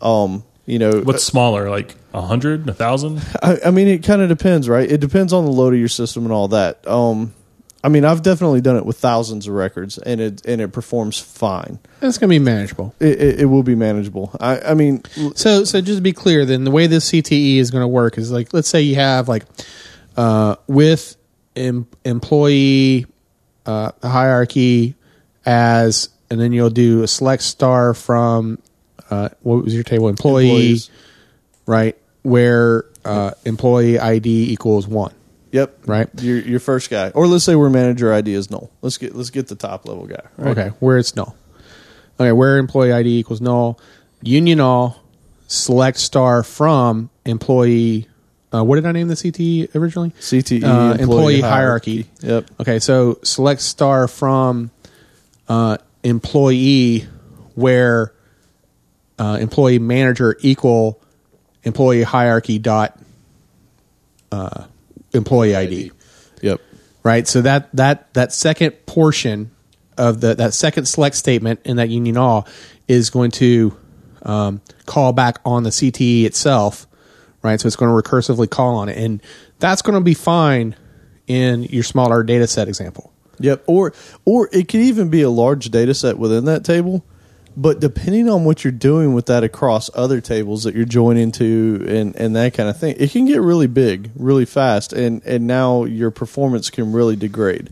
Um, 0.00 0.44
you 0.66 0.78
know, 0.78 1.00
What's 1.00 1.24
smaller, 1.24 1.68
like 1.70 1.94
a 2.14 2.20
hundred, 2.22 2.68
a 2.68 2.74
thousand? 2.74 3.20
I, 3.42 3.58
I 3.66 3.70
mean, 3.70 3.88
it 3.88 4.02
kind 4.04 4.22
of 4.22 4.28
depends, 4.28 4.68
right? 4.68 4.90
It 4.90 5.00
depends 5.00 5.32
on 5.32 5.44
the 5.44 5.50
load 5.50 5.72
of 5.74 5.78
your 5.80 5.88
system 5.88 6.24
and 6.24 6.32
all 6.32 6.48
that. 6.48 6.86
Um, 6.86 7.34
I 7.84 7.88
mean, 7.88 8.04
I've 8.04 8.22
definitely 8.22 8.60
done 8.60 8.76
it 8.76 8.86
with 8.86 8.96
thousands 8.98 9.48
of 9.48 9.54
records, 9.54 9.98
and 9.98 10.20
it 10.20 10.46
and 10.46 10.60
it 10.60 10.68
performs 10.68 11.18
fine. 11.18 11.80
It's 12.00 12.16
going 12.16 12.28
to 12.30 12.34
be 12.34 12.38
manageable. 12.38 12.94
It, 13.00 13.20
it, 13.20 13.40
it 13.40 13.44
will 13.46 13.64
be 13.64 13.74
manageable. 13.74 14.30
I, 14.38 14.60
I 14.60 14.74
mean, 14.74 15.02
l- 15.18 15.34
So, 15.34 15.64
so 15.64 15.80
just 15.80 15.98
to 15.98 16.02
be 16.02 16.12
clear, 16.12 16.44
then 16.44 16.62
the 16.62 16.70
way 16.70 16.86
this 16.86 17.10
CTE 17.10 17.56
is 17.56 17.72
going 17.72 17.82
to 17.82 17.88
work 17.88 18.18
is 18.18 18.30
like, 18.30 18.54
let's 18.54 18.68
say 18.68 18.82
you 18.82 18.94
have 18.94 19.28
like 19.28 19.44
uh, 20.16 20.54
with 20.68 21.16
em- 21.56 21.88
employee 22.04 23.06
uh, 23.66 23.90
hierarchy 24.00 24.94
as 25.44 26.08
and 26.30 26.40
then 26.40 26.52
you'll 26.52 26.70
do 26.70 27.02
a 27.02 27.08
select 27.08 27.42
star 27.42 27.94
from 27.94 28.58
uh, 29.12 29.28
what 29.42 29.64
was 29.64 29.74
your 29.74 29.82
table? 29.84 30.08
Employee, 30.08 30.46
Employees. 30.48 30.90
right? 31.66 31.96
Where 32.22 32.84
uh, 33.04 33.32
employee 33.44 33.98
ID 33.98 34.52
equals 34.52 34.86
one. 34.86 35.12
Yep. 35.50 35.80
Right. 35.86 36.08
Your 36.22 36.38
your 36.38 36.60
first 36.60 36.88
guy, 36.88 37.10
or 37.10 37.26
let's 37.26 37.44
say 37.44 37.54
where 37.54 37.68
manager 37.68 38.12
ID 38.12 38.32
is 38.32 38.50
null. 38.50 38.70
Let's 38.80 38.96
get 38.96 39.14
let's 39.14 39.30
get 39.30 39.48
the 39.48 39.54
top 39.54 39.86
level 39.86 40.06
guy. 40.06 40.22
right? 40.38 40.56
Okay, 40.56 40.68
where 40.80 40.96
it's 40.98 41.14
null. 41.14 41.36
Okay, 42.18 42.32
where 42.32 42.56
employee 42.58 42.92
ID 42.92 43.18
equals 43.18 43.40
null, 43.40 43.78
union 44.22 44.60
all, 44.60 44.96
select 45.48 45.98
star 45.98 46.42
from 46.42 47.10
employee. 47.26 48.08
Uh, 48.54 48.62
what 48.64 48.76
did 48.76 48.86
I 48.86 48.92
name 48.92 49.08
the 49.08 49.14
CTE 49.14 49.74
originally? 49.74 50.10
CTE 50.20 50.62
Uh, 50.64 50.96
employee, 50.98 51.40
hierarchy. 51.40 52.06
Yep. 52.20 52.50
Okay, 52.60 52.78
so 52.78 53.18
select 53.22 53.60
star 53.62 54.08
from 54.08 54.70
uh, 55.48 55.76
employee 56.02 57.06
where 57.54 58.12
uh, 59.18 59.38
employee 59.40 59.78
manager 59.78 60.36
equal 60.40 61.00
employee 61.62 62.02
hierarchy 62.02 62.58
dot 62.58 62.98
uh, 64.30 64.64
employee 65.12 65.54
ID. 65.54 65.92
Yep. 66.40 66.60
Right. 67.02 67.26
So 67.26 67.42
that 67.42 67.74
that 67.74 68.12
that 68.14 68.32
second 68.32 68.72
portion 68.86 69.50
of 69.98 70.20
the 70.20 70.34
that 70.34 70.54
second 70.54 70.86
select 70.86 71.16
statement 71.16 71.60
in 71.64 71.76
that 71.76 71.88
union 71.88 72.16
all 72.16 72.46
is 72.88 73.10
going 73.10 73.30
to 73.32 73.76
um, 74.22 74.60
call 74.86 75.12
back 75.12 75.38
on 75.44 75.62
the 75.62 75.70
CTE 75.70 76.24
itself. 76.24 76.86
Right. 77.42 77.60
So 77.60 77.66
it's 77.66 77.76
going 77.76 77.90
to 77.90 78.08
recursively 78.08 78.48
call 78.48 78.76
on 78.76 78.88
it, 78.88 78.96
and 78.96 79.20
that's 79.58 79.82
going 79.82 79.94
to 79.94 80.04
be 80.04 80.14
fine 80.14 80.76
in 81.26 81.64
your 81.64 81.82
smaller 81.82 82.22
data 82.22 82.46
set 82.46 82.68
example. 82.68 83.12
Yep. 83.40 83.64
Or 83.66 83.92
or 84.24 84.48
it 84.52 84.68
could 84.68 84.80
even 84.80 85.10
be 85.10 85.22
a 85.22 85.30
large 85.30 85.70
data 85.70 85.94
set 85.94 86.18
within 86.18 86.44
that 86.44 86.64
table. 86.64 87.04
But 87.56 87.80
depending 87.80 88.28
on 88.28 88.44
what 88.44 88.64
you're 88.64 88.72
doing 88.72 89.12
with 89.12 89.26
that 89.26 89.44
across 89.44 89.90
other 89.94 90.20
tables 90.20 90.64
that 90.64 90.74
you're 90.74 90.84
joining 90.84 91.32
to 91.32 91.84
and, 91.86 92.16
and 92.16 92.34
that 92.36 92.54
kind 92.54 92.68
of 92.68 92.78
thing, 92.78 92.96
it 92.98 93.10
can 93.10 93.26
get 93.26 93.40
really 93.40 93.66
big, 93.66 94.10
really 94.14 94.44
fast, 94.44 94.92
and, 94.92 95.22
and 95.24 95.46
now 95.46 95.84
your 95.84 96.10
performance 96.10 96.70
can 96.70 96.92
really 96.92 97.16
degrade. 97.16 97.70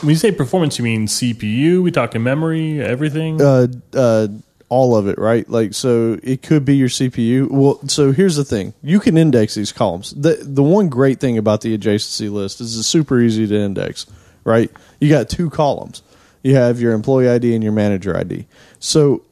When 0.00 0.10
you 0.10 0.16
say 0.16 0.32
performance, 0.32 0.78
you 0.78 0.84
mean 0.84 1.06
CPU? 1.06 1.82
We 1.82 1.90
talking 1.90 2.22
memory, 2.22 2.80
everything? 2.80 3.40
Uh, 3.40 3.68
uh, 3.94 4.28
all 4.68 4.96
of 4.96 5.06
it, 5.06 5.18
right? 5.18 5.48
Like, 5.50 5.74
so 5.74 6.18
it 6.22 6.42
could 6.42 6.64
be 6.64 6.76
your 6.76 6.88
CPU. 6.88 7.50
Well, 7.50 7.80
so 7.88 8.12
here's 8.12 8.36
the 8.36 8.44
thing: 8.44 8.74
you 8.82 9.00
can 9.00 9.16
index 9.16 9.54
these 9.54 9.72
columns. 9.72 10.12
the 10.12 10.38
The 10.40 10.62
one 10.62 10.88
great 10.88 11.20
thing 11.20 11.38
about 11.38 11.62
the 11.62 11.76
adjacency 11.76 12.30
list 12.30 12.60
is 12.60 12.78
it's 12.78 12.88
super 12.88 13.20
easy 13.20 13.46
to 13.46 13.54
index, 13.54 14.06
right? 14.44 14.70
You 15.00 15.08
got 15.08 15.28
two 15.28 15.50
columns. 15.50 16.02
You 16.42 16.56
have 16.56 16.80
your 16.80 16.92
employee 16.92 17.28
ID 17.28 17.54
and 17.54 17.62
your 17.62 17.72
manager 17.72 18.16
ID. 18.16 18.46
So 18.82 19.22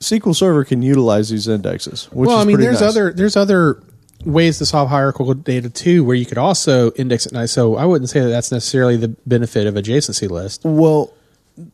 SQL 0.00 0.36
Server 0.36 0.64
can 0.64 0.82
utilize 0.82 1.30
these 1.30 1.48
indexes. 1.48 2.08
Which 2.12 2.28
well, 2.28 2.38
I 2.38 2.44
mean, 2.44 2.60
there's 2.60 2.82
nice. 2.82 2.90
other 2.90 3.12
there's 3.12 3.36
other 3.36 3.82
ways 4.24 4.58
to 4.58 4.66
solve 4.66 4.90
hierarchical 4.90 5.32
data 5.32 5.70
too, 5.70 6.04
where 6.04 6.14
you 6.14 6.26
could 6.26 6.38
also 6.38 6.92
index 6.92 7.24
it 7.24 7.32
nice. 7.32 7.50
So 7.50 7.76
I 7.76 7.86
wouldn't 7.86 8.10
say 8.10 8.20
that 8.20 8.28
that's 8.28 8.52
necessarily 8.52 8.96
the 8.96 9.08
benefit 9.26 9.66
of 9.66 9.74
adjacency 9.74 10.28
list. 10.28 10.60
Well, 10.64 11.12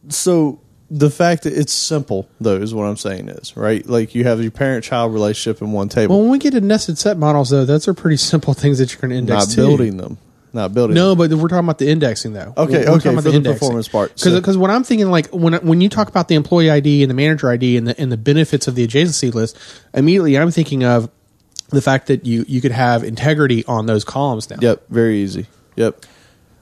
so 0.09 0.61
the 0.91 1.11
fact 1.11 1.43
that 1.43 1.53
it's 1.55 1.73
simple 1.73 2.29
though 2.41 2.57
is 2.57 2.73
what 2.73 2.85
I'm 2.85 2.97
saying 2.97 3.29
is 3.29 3.57
right. 3.57 3.85
Like 3.85 4.15
you 4.15 4.23
have 4.25 4.41
your 4.41 4.53
parent 4.53 4.85
child 4.85 5.13
relationship 5.13 5.61
in 5.61 5.73
one 5.73 5.89
table. 5.89 6.15
Well, 6.15 6.23
when 6.23 6.31
we 6.31 6.39
get 6.39 6.53
to 6.53 6.61
nested 6.61 6.99
set 6.99 7.19
models, 7.19 7.51
though, 7.51 7.65
those 7.65 7.89
are 7.89 7.95
pretty 7.95 8.17
simple 8.17 8.55
things 8.55 8.79
that 8.79 8.93
you're 8.93 9.01
going 9.01 9.11
to 9.11 9.17
index. 9.17 9.49
not 9.49 9.55
too. 9.55 9.67
building 9.67 9.97
them. 9.97 10.19
Not 10.55 10.73
building. 10.73 10.95
No, 10.95 11.17
but 11.17 11.31
we're 11.33 11.49
talking 11.49 11.65
about 11.67 11.79
the 11.79 11.91
indexing 11.91 12.33
though. 12.33 12.55
Okay, 12.57 12.85
We're 12.87 12.97
okay, 12.97 13.11
about 13.11 13.25
for 13.25 13.31
the 13.33 13.41
performance 13.43 13.89
part. 13.89 14.19
So- 14.19 14.35
Because 14.37 14.57
what 14.57 14.71
I'm 14.71 14.85
thinking, 14.85 15.11
like 15.11 15.27
when 15.29 15.55
when 15.67 15.81
you 15.81 15.89
talk 15.89 16.09
about 16.09 16.29
the 16.29 16.37
employee 16.37 16.71
ID 16.71 17.03
and 17.03 17.11
the 17.11 17.15
manager 17.15 17.51
ID 17.51 17.77
and 17.77 17.89
the 17.89 18.01
and 18.01 18.11
the 18.13 18.17
benefits 18.17 18.69
of 18.69 18.77
the 18.77 18.87
adjacency 18.87 19.35
list, 19.35 19.59
immediately 19.93 20.39
I'm 20.39 20.53
thinking 20.53 20.85
of 20.85 21.11
the 21.71 21.83
fact 21.83 22.07
that 22.07 22.25
you 22.25 22.45
you 22.47 22.61
could 22.61 22.71
have 22.71 23.03
integrity 23.03 23.65
on 23.67 23.87
those 23.87 24.05
columns 24.05 24.49
now. 24.49 24.57
Yep, 24.61 24.85
very 24.91 25.19
easy. 25.19 25.47
Yep. 25.75 26.01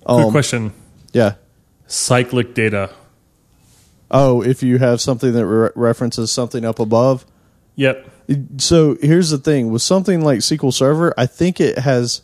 Quick 0.04 0.24
Um, 0.26 0.30
question. 0.32 0.72
Yeah. 1.12 1.34
Cyclic 1.86 2.54
data. 2.54 2.90
Oh, 4.10 4.42
if 4.42 4.62
you 4.62 4.78
have 4.78 5.00
something 5.02 5.32
that 5.32 5.46
re- 5.46 5.70
references 5.74 6.32
something 6.32 6.64
up 6.64 6.78
above. 6.78 7.26
Yep. 7.76 8.08
So 8.58 8.96
here's 9.02 9.30
the 9.30 9.38
thing 9.38 9.70
with 9.70 9.82
something 9.82 10.22
like 10.22 10.40
SQL 10.40 10.72
Server, 10.72 11.12
I 11.18 11.26
think 11.26 11.60
it 11.60 11.78
has 11.78 12.22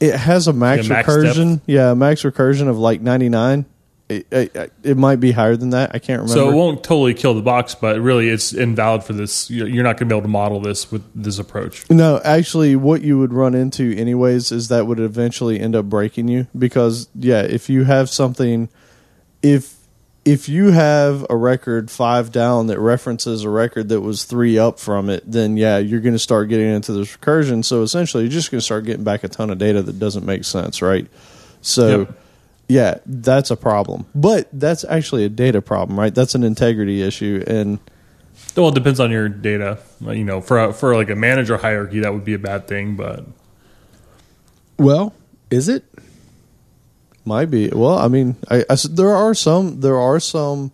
it 0.00 0.14
has 0.16 0.48
a 0.48 0.52
max 0.52 0.86
recursion. 0.88 1.56
depth. 1.56 1.64
Yeah, 1.66 1.92
a 1.92 1.94
max 1.94 2.22
recursion 2.22 2.68
of 2.68 2.78
like 2.78 3.00
99. 3.00 3.66
It, 4.08 4.26
it, 4.30 4.72
it 4.84 4.96
might 4.96 5.16
be 5.16 5.32
higher 5.32 5.56
than 5.56 5.70
that. 5.70 5.90
I 5.92 5.98
can't 5.98 6.22
remember. 6.22 6.32
So 6.40 6.48
it 6.48 6.54
won't 6.54 6.84
totally 6.84 7.12
kill 7.12 7.34
the 7.34 7.42
box, 7.42 7.74
but 7.74 8.00
really 8.00 8.28
it's 8.28 8.52
invalid 8.52 9.02
for 9.02 9.14
this. 9.14 9.50
You're 9.50 9.66
you're 9.66 9.82
not 9.82 9.96
going 9.96 10.08
to 10.08 10.14
be 10.14 10.16
able 10.16 10.22
to 10.22 10.28
model 10.28 10.60
this 10.60 10.92
with 10.92 11.02
this 11.12 11.40
approach. 11.40 11.90
No, 11.90 12.20
actually, 12.24 12.76
what 12.76 13.02
you 13.02 13.18
would 13.18 13.32
run 13.32 13.56
into, 13.56 13.96
anyways, 13.96 14.52
is 14.52 14.68
that 14.68 14.86
would 14.86 15.00
eventually 15.00 15.58
end 15.58 15.74
up 15.74 15.86
breaking 15.86 16.28
you 16.28 16.46
because, 16.56 17.08
yeah, 17.16 17.42
if 17.42 17.68
you 17.68 17.82
have 17.82 18.08
something, 18.08 18.68
if 19.42 19.75
if 20.26 20.48
you 20.48 20.72
have 20.72 21.24
a 21.30 21.36
record 21.36 21.88
five 21.88 22.32
down 22.32 22.66
that 22.66 22.80
references 22.80 23.44
a 23.44 23.48
record 23.48 23.88
that 23.90 24.00
was 24.00 24.24
three 24.24 24.58
up 24.58 24.80
from 24.80 25.08
it, 25.08 25.22
then 25.30 25.56
yeah, 25.56 25.78
you're 25.78 26.00
going 26.00 26.14
to 26.14 26.18
start 26.18 26.48
getting 26.48 26.66
into 26.66 26.92
this 26.92 27.16
recursion. 27.16 27.64
So 27.64 27.82
essentially, 27.82 28.24
you're 28.24 28.32
just 28.32 28.50
going 28.50 28.58
to 28.58 28.64
start 28.64 28.84
getting 28.84 29.04
back 29.04 29.22
a 29.22 29.28
ton 29.28 29.50
of 29.50 29.58
data 29.58 29.82
that 29.82 29.98
doesn't 29.98 30.26
make 30.26 30.44
sense, 30.44 30.82
right? 30.82 31.06
So. 31.62 32.00
Yep. 32.00 32.18
Yeah, 32.68 32.98
that's 33.06 33.52
a 33.52 33.56
problem. 33.56 34.06
But 34.12 34.48
that's 34.52 34.82
actually 34.82 35.24
a 35.24 35.28
data 35.28 35.62
problem, 35.62 35.96
right? 35.96 36.12
That's 36.12 36.34
an 36.34 36.42
integrity 36.42 37.00
issue 37.00 37.44
and 37.46 37.78
Well, 38.56 38.70
it 38.70 38.74
depends 38.74 38.98
on 38.98 39.12
your 39.12 39.28
data. 39.28 39.78
You 40.00 40.24
know, 40.24 40.40
for 40.40 40.58
a, 40.58 40.72
for 40.72 40.96
like 40.96 41.08
a 41.08 41.14
manager 41.14 41.58
hierarchy, 41.58 42.00
that 42.00 42.12
would 42.12 42.24
be 42.24 42.34
a 42.34 42.40
bad 42.40 42.66
thing. 42.66 42.96
But 42.96 43.24
Well, 44.78 45.14
is 45.48 45.68
it? 45.68 45.84
Might 47.26 47.50
be. 47.50 47.68
Well, 47.68 47.98
I 47.98 48.08
mean, 48.08 48.36
I, 48.48 48.58
I 48.60 48.64
s- 48.74 48.84
there 48.84 49.10
are 49.14 49.34
some 49.34 49.80
there 49.80 49.98
are 49.98 50.18
some 50.20 50.70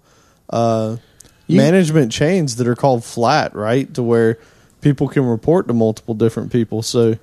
uh, 0.50 0.96
You- 1.48 1.56
management 1.56 2.12
chains 2.12 2.56
that 2.56 2.68
are 2.68 2.76
called 2.76 3.04
flat, 3.04 3.56
right? 3.56 3.92
To 3.94 4.02
where 4.02 4.38
people 4.82 5.08
can 5.08 5.24
report 5.24 5.66
to 5.68 5.74
multiple 5.74 6.14
different 6.14 6.52
people. 6.52 6.82
So 6.82 7.16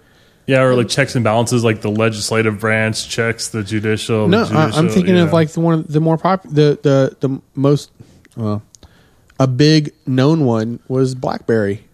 yeah, 0.47 0.61
or 0.63 0.73
like 0.75 0.89
checks 0.89 1.13
and 1.13 1.23
balances, 1.23 1.63
like 1.63 1.82
the 1.82 1.91
legislative 1.91 2.59
branch 2.59 3.07
checks 3.07 3.49
the 3.49 3.63
judicial. 3.63 4.27
No, 4.27 4.45
the 4.45 4.55
I, 4.55 4.63
I'm 4.63 4.71
judicial, 4.71 4.89
thinking 4.95 5.17
of 5.19 5.32
like 5.32 5.49
the 5.51 5.59
one 5.59 5.86
the 5.88 5.99
more 6.01 6.17
pop 6.17 6.41
the 6.43 6.80
the 6.82 7.15
the 7.19 7.39
most 7.53 7.91
well, 8.36 8.63
a 9.39 9.45
big 9.45 9.93
known 10.07 10.43
one 10.45 10.80
was 10.88 11.13
BlackBerry. 11.13 11.86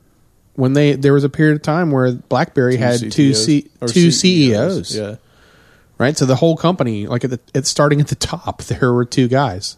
When 0.54 0.72
they 0.72 0.94
there 0.94 1.12
was 1.12 1.26
a 1.26 1.30
period 1.30 1.58
of 1.58 1.64
time 1.64 1.92
where 1.92 2.14
BlackBerry 2.14 2.78
had 2.78 3.12
two 3.12 3.34
C, 3.34 3.70
or 3.82 3.90
two 3.90 4.10
CEOs, 4.10 4.96
Yeah. 4.96 5.16
Right? 5.98 6.18
So 6.18 6.26
the 6.26 6.36
whole 6.36 6.56
company, 6.58 7.08
like 7.08 7.24
at 7.24 7.30
the 7.30 7.40
it's 7.54 7.70
starting 7.70 8.02
at 8.02 8.08
the 8.08 8.16
top, 8.16 8.64
there 8.66 8.94
were 8.94 9.06
two 9.06 9.28
guys. 9.28 9.78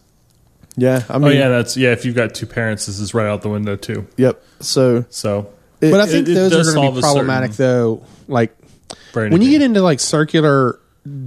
Yeah. 0.76 1.02
I 1.08 1.14
Oh 1.14 1.18
mean, 1.18 1.36
yeah, 1.36 1.48
that's 1.48 1.76
yeah. 1.76 1.90
If 1.92 2.04
you've 2.04 2.14
got 2.14 2.34
two 2.34 2.46
parents, 2.46 2.86
this 2.86 3.00
is 3.00 3.12
right 3.14 3.26
out 3.26 3.42
the 3.42 3.48
window 3.48 3.76
too. 3.76 4.06
yep. 4.16 4.42
So 4.60 5.04
So, 5.10 5.50
It- 5.80 5.90
But 5.90 6.00
I 6.00 6.06
think 6.06 6.28
it 6.28 6.34
those 6.34 6.50
does 6.52 6.68
are 6.68 6.74
going 6.74 6.90
to 6.90 6.94
be 6.96 7.00
problematic, 7.00 7.52
though. 7.52 8.04
Like 8.28 8.56
brain 9.12 9.32
when 9.32 9.42
you 9.42 9.50
get 9.50 9.62
into 9.62 9.82
like 9.82 9.98
circular 10.00 10.78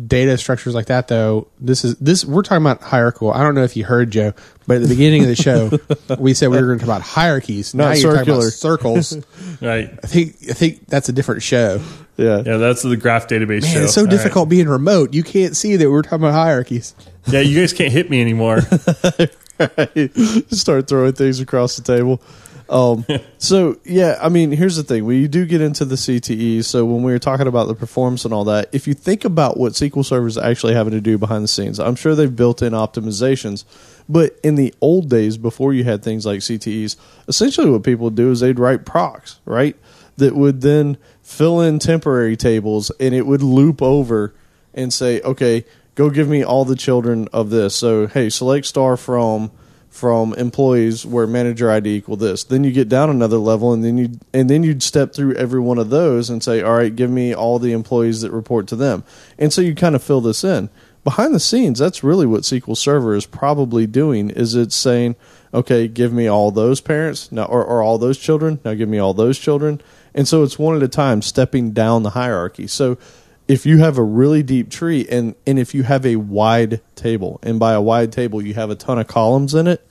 data 0.07 0.37
structures 0.37 0.73
like 0.75 0.85
that, 0.87 1.07
though, 1.07 1.47
this 1.59 1.83
is 1.83 1.95
this 1.95 2.23
we're 2.23 2.43
talking 2.43 2.63
about 2.65 2.81
hierarchical. 2.81 3.31
I 3.33 3.43
don't 3.43 3.55
know 3.55 3.63
if 3.63 3.75
you 3.75 3.83
heard 3.83 4.11
Joe, 4.11 4.33
but 4.71 4.77
at 4.77 4.83
the 4.83 4.87
beginning 4.87 5.23
of 5.23 5.27
the 5.27 5.35
show, 5.35 5.69
we 6.17 6.33
said 6.33 6.47
we 6.47 6.55
were 6.55 6.65
going 6.67 6.79
to 6.79 6.85
talk 6.85 6.95
about 6.95 7.01
hierarchies. 7.01 7.75
Not 7.75 7.89
now 7.89 7.93
you're 7.95 8.11
talking 8.11 8.19
circular. 8.19 8.39
about 8.39 8.53
circles. 8.53 9.17
right, 9.61 9.99
I 10.01 10.07
think 10.07 10.37
I 10.49 10.53
think 10.53 10.87
that's 10.87 11.09
a 11.09 11.11
different 11.11 11.43
show. 11.43 11.81
yeah. 12.15 12.37
yeah, 12.45 12.55
that's 12.55 12.81
the 12.81 12.95
graph 12.95 13.27
database 13.27 13.63
Man, 13.63 13.73
show. 13.73 13.79
it's 13.81 13.93
so 13.93 14.01
All 14.01 14.07
right. 14.07 14.11
difficult 14.11 14.47
being 14.47 14.69
remote. 14.69 15.13
You 15.13 15.23
can't 15.23 15.57
see 15.57 15.75
that 15.75 15.91
we're 15.91 16.03
talking 16.03 16.19
about 16.19 16.35
hierarchies. 16.35 16.95
Yeah, 17.27 17.41
you 17.41 17.59
guys 17.59 17.73
can't 17.73 17.91
hit 17.91 18.09
me 18.09 18.21
anymore. 18.21 18.61
start 20.51 20.87
throwing 20.87 21.11
things 21.11 21.41
across 21.41 21.75
the 21.75 21.83
table. 21.83 22.21
Um, 22.71 23.05
so 23.37 23.77
yeah, 23.83 24.17
I 24.21 24.29
mean, 24.29 24.51
here's 24.51 24.77
the 24.77 24.83
thing: 24.83 25.05
we 25.05 25.27
do 25.27 25.45
get 25.45 25.61
into 25.61 25.85
the 25.85 25.95
CTE. 25.95 26.63
So 26.63 26.85
when 26.85 27.03
we 27.03 27.11
were 27.11 27.19
talking 27.19 27.47
about 27.47 27.67
the 27.67 27.75
performance 27.75 28.25
and 28.25 28.33
all 28.33 28.45
that, 28.45 28.69
if 28.71 28.87
you 28.87 28.95
think 28.95 29.25
about 29.25 29.57
what 29.57 29.73
SQL 29.73 30.03
Server 30.03 30.27
is 30.27 30.37
actually 30.37 30.73
having 30.73 30.93
to 30.93 31.01
do 31.01 31.17
behind 31.17 31.43
the 31.43 31.49
scenes, 31.49 31.79
I'm 31.79 31.95
sure 31.95 32.15
they've 32.15 32.35
built 32.35 32.61
in 32.61 32.73
optimizations. 32.73 33.65
But 34.09 34.39
in 34.43 34.55
the 34.55 34.73
old 34.81 35.09
days, 35.09 35.37
before 35.37 35.73
you 35.73 35.83
had 35.83 36.03
things 36.03 36.25
like 36.25 36.39
CTEs, 36.39 36.95
essentially 37.27 37.69
what 37.69 37.83
people 37.83 38.05
would 38.05 38.15
do 38.15 38.31
is 38.31 38.39
they'd 38.39 38.59
write 38.59 38.85
procs, 38.85 39.39
right? 39.45 39.75
That 40.17 40.35
would 40.35 40.61
then 40.61 40.97
fill 41.21 41.61
in 41.61 41.79
temporary 41.79 42.35
tables, 42.35 42.91
and 42.99 43.13
it 43.13 43.25
would 43.25 43.43
loop 43.43 43.81
over 43.81 44.33
and 44.73 44.93
say, 44.93 45.21
okay, 45.21 45.65
go 45.95 46.09
give 46.09 46.27
me 46.27 46.43
all 46.43 46.65
the 46.65 46.75
children 46.75 47.27
of 47.33 47.49
this. 47.49 47.75
So 47.75 48.07
hey, 48.07 48.29
select 48.29 48.65
star 48.65 48.97
from 48.97 49.51
from 49.91 50.33
employees 50.35 51.05
where 51.05 51.27
manager 51.27 51.69
ID 51.69 51.97
equal 51.97 52.15
this. 52.15 52.45
Then 52.45 52.63
you 52.63 52.71
get 52.71 52.87
down 52.87 53.09
another 53.09 53.37
level, 53.37 53.73
and 53.73 53.83
then 53.83 53.97
you 53.97 54.11
and 54.33 54.49
then 54.49 54.63
you'd 54.63 54.81
step 54.81 55.13
through 55.13 55.35
every 55.35 55.59
one 55.59 55.77
of 55.77 55.89
those 55.89 56.29
and 56.29 56.41
say, 56.41 56.61
all 56.61 56.77
right, 56.77 56.95
give 56.95 57.11
me 57.11 57.35
all 57.35 57.59
the 57.59 57.73
employees 57.73 58.21
that 58.21 58.31
report 58.31 58.67
to 58.69 58.77
them. 58.77 59.03
And 59.37 59.51
so 59.51 59.61
you 59.61 59.75
kind 59.75 59.93
of 59.93 60.01
fill 60.01 60.21
this 60.21 60.43
in. 60.43 60.69
behind 61.03 61.35
the 61.35 61.39
scenes, 61.39 61.77
that's 61.77 62.03
really 62.03 62.25
what 62.25 62.43
SQL 62.43 62.77
Server 62.77 63.15
is 63.15 63.25
probably 63.25 63.85
doing. 63.85 64.29
Is 64.29 64.55
it's 64.55 64.77
saying, 64.77 65.17
okay, 65.53 65.89
give 65.89 66.13
me 66.13 66.25
all 66.25 66.51
those 66.51 66.79
parents 66.79 67.29
now, 67.29 67.43
or, 67.45 67.63
or 67.63 67.81
all 67.81 67.97
those 67.97 68.17
children. 68.17 68.59
Now 68.63 68.73
give 68.73 68.89
me 68.89 68.97
all 68.97 69.13
those 69.13 69.37
children, 69.37 69.81
and 70.15 70.25
so 70.25 70.41
it's 70.43 70.57
one 70.57 70.77
at 70.77 70.83
a 70.83 70.87
time, 70.87 71.21
stepping 71.21 71.71
down 71.71 72.03
the 72.03 72.11
hierarchy. 72.11 72.65
So 72.65 72.97
if 73.51 73.65
you 73.65 73.79
have 73.79 73.97
a 73.97 74.03
really 74.03 74.43
deep 74.43 74.69
tree, 74.69 75.05
and 75.11 75.35
and 75.45 75.59
if 75.59 75.75
you 75.75 75.83
have 75.83 76.05
a 76.05 76.15
wide 76.15 76.79
table, 76.95 77.37
and 77.43 77.59
by 77.59 77.73
a 77.73 77.81
wide 77.81 78.13
table 78.13 78.41
you 78.41 78.53
have 78.53 78.69
a 78.69 78.75
ton 78.75 78.97
of 78.97 79.07
columns 79.07 79.53
in 79.53 79.67
it, 79.67 79.85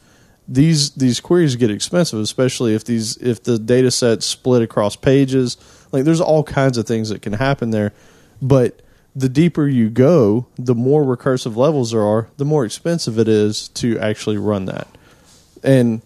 these 0.49 0.93
these 0.93 1.21
queries 1.21 1.57
get 1.57 1.71
expensive, 1.71 2.19
especially 2.21 2.75
if 2.75 2.85
these 2.85 3.19
if 3.19 3.43
the 3.43 3.59
data 3.59 3.91
set's 3.91 4.25
split 4.25 4.63
across 4.63 4.97
pages. 4.97 5.59
Like 5.93 6.05
there's 6.05 6.23
all 6.23 6.43
kinds 6.43 6.79
of 6.79 6.87
things 6.87 7.11
that 7.11 7.21
can 7.21 7.35
happen 7.35 7.71
there, 7.71 7.93
but 8.41 8.81
the 9.15 9.29
deeper 9.29 9.69
you 9.69 9.91
go, 9.91 10.47
the 10.57 10.75
more 10.75 11.05
recursive 11.05 11.55
levels 11.55 11.91
there 11.91 12.03
are, 12.03 12.29
the 12.39 12.47
more 12.47 12.65
expensive 12.65 13.19
it 13.19 13.29
is 13.29 13.69
to 13.69 13.99
actually 13.99 14.39
run 14.39 14.65
that. 14.65 14.89
And 15.63 16.01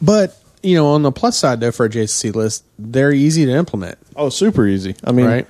But 0.00 0.40
you 0.62 0.74
know, 0.74 0.86
on 0.86 1.02
the 1.02 1.12
plus 1.12 1.36
side 1.36 1.60
though, 1.60 1.70
for 1.70 1.86
adjacency 1.86 2.34
list, 2.34 2.64
they're 2.78 3.12
easy 3.12 3.44
to 3.44 3.52
implement. 3.52 3.98
oh, 4.16 4.30
super 4.30 4.66
easy. 4.66 4.96
I 5.04 5.12
mean, 5.12 5.26
Right. 5.26 5.46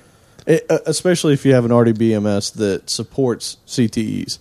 It, 0.49 0.65
uh, 0.69 0.79
especially 0.85 1.33
if 1.33 1.45
you 1.45 1.53
have 1.53 1.63
an 1.63 1.71
RDBMS 1.71 2.55
that 2.55 2.89
supports 2.89 3.57
CTEs, 3.67 4.39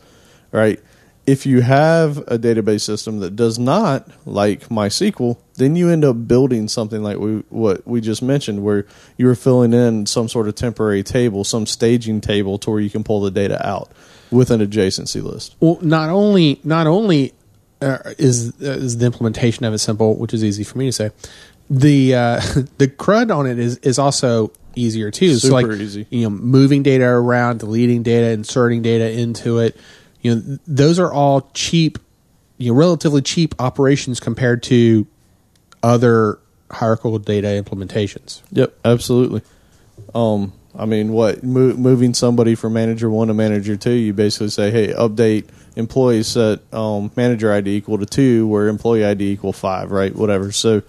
right? 0.50 0.80
If 1.26 1.44
you 1.44 1.60
have 1.60 2.18
a 2.18 2.38
database 2.38 2.80
system 2.80 3.20
that 3.20 3.36
does 3.36 3.58
not, 3.58 4.08
like 4.26 4.68
MySQL, 4.68 5.38
then 5.56 5.76
you 5.76 5.90
end 5.90 6.02
up 6.02 6.26
building 6.26 6.66
something 6.68 7.02
like 7.02 7.18
we, 7.18 7.42
what 7.50 7.86
we 7.86 8.00
just 8.00 8.22
mentioned, 8.22 8.64
where 8.64 8.86
you're 9.18 9.34
filling 9.34 9.74
in 9.74 10.06
some 10.06 10.28
sort 10.28 10.48
of 10.48 10.54
temporary 10.54 11.02
table, 11.02 11.44
some 11.44 11.66
staging 11.66 12.22
table, 12.22 12.56
to 12.60 12.70
where 12.70 12.80
you 12.80 12.88
can 12.88 13.04
pull 13.04 13.20
the 13.20 13.30
data 13.30 13.64
out 13.66 13.92
with 14.30 14.50
an 14.50 14.62
adjacency 14.62 15.22
list. 15.22 15.54
Well, 15.60 15.78
not 15.82 16.08
only 16.08 16.60
not 16.64 16.86
only 16.86 17.34
uh, 17.82 17.98
is 18.16 18.54
uh, 18.62 18.70
is 18.70 18.96
the 18.96 19.04
implementation 19.04 19.66
of 19.66 19.74
it 19.74 19.78
simple, 19.78 20.16
which 20.16 20.32
is 20.32 20.42
easy 20.42 20.64
for 20.64 20.78
me 20.78 20.86
to 20.86 20.92
say, 20.92 21.10
the 21.68 22.14
uh, 22.14 22.40
the 22.78 22.88
CRUD 22.88 23.30
on 23.30 23.46
it 23.46 23.58
is 23.58 23.76
is 23.78 23.98
also 23.98 24.50
easier 24.74 25.10
too. 25.10 25.34
so 25.36 25.52
like 25.52 25.66
easy. 25.66 26.06
you 26.10 26.22
know, 26.22 26.30
moving 26.30 26.82
data 26.82 27.04
around, 27.04 27.60
deleting 27.60 28.02
data, 28.02 28.30
inserting 28.30 28.82
data 28.82 29.10
into 29.10 29.58
it. 29.58 29.76
You 30.20 30.34
know, 30.34 30.40
th- 30.40 30.60
those 30.66 30.98
are 30.98 31.12
all 31.12 31.50
cheap, 31.54 31.98
you 32.56 32.72
know, 32.72 32.78
relatively 32.78 33.22
cheap 33.22 33.54
operations 33.58 34.20
compared 34.20 34.62
to 34.64 35.06
other 35.82 36.38
hierarchical 36.70 37.18
data 37.18 37.48
implementations. 37.48 38.42
Yep, 38.52 38.76
absolutely. 38.84 39.42
Um, 40.14 40.52
I 40.76 40.86
mean, 40.86 41.12
what 41.12 41.42
mo- 41.42 41.74
moving 41.74 42.14
somebody 42.14 42.54
from 42.54 42.72
manager 42.74 43.10
one 43.10 43.28
to 43.28 43.34
manager 43.34 43.76
two? 43.76 43.92
You 43.92 44.12
basically 44.12 44.50
say, 44.50 44.70
"Hey, 44.70 44.88
update 44.92 45.46
employee 45.76 46.22
set 46.22 46.60
um, 46.72 47.10
manager 47.16 47.52
ID 47.52 47.76
equal 47.76 47.98
to 47.98 48.06
two, 48.06 48.46
where 48.46 48.68
employee 48.68 49.04
ID 49.04 49.32
equal 49.32 49.52
five, 49.52 49.90
right? 49.90 50.14
Whatever." 50.14 50.52
So 50.52 50.82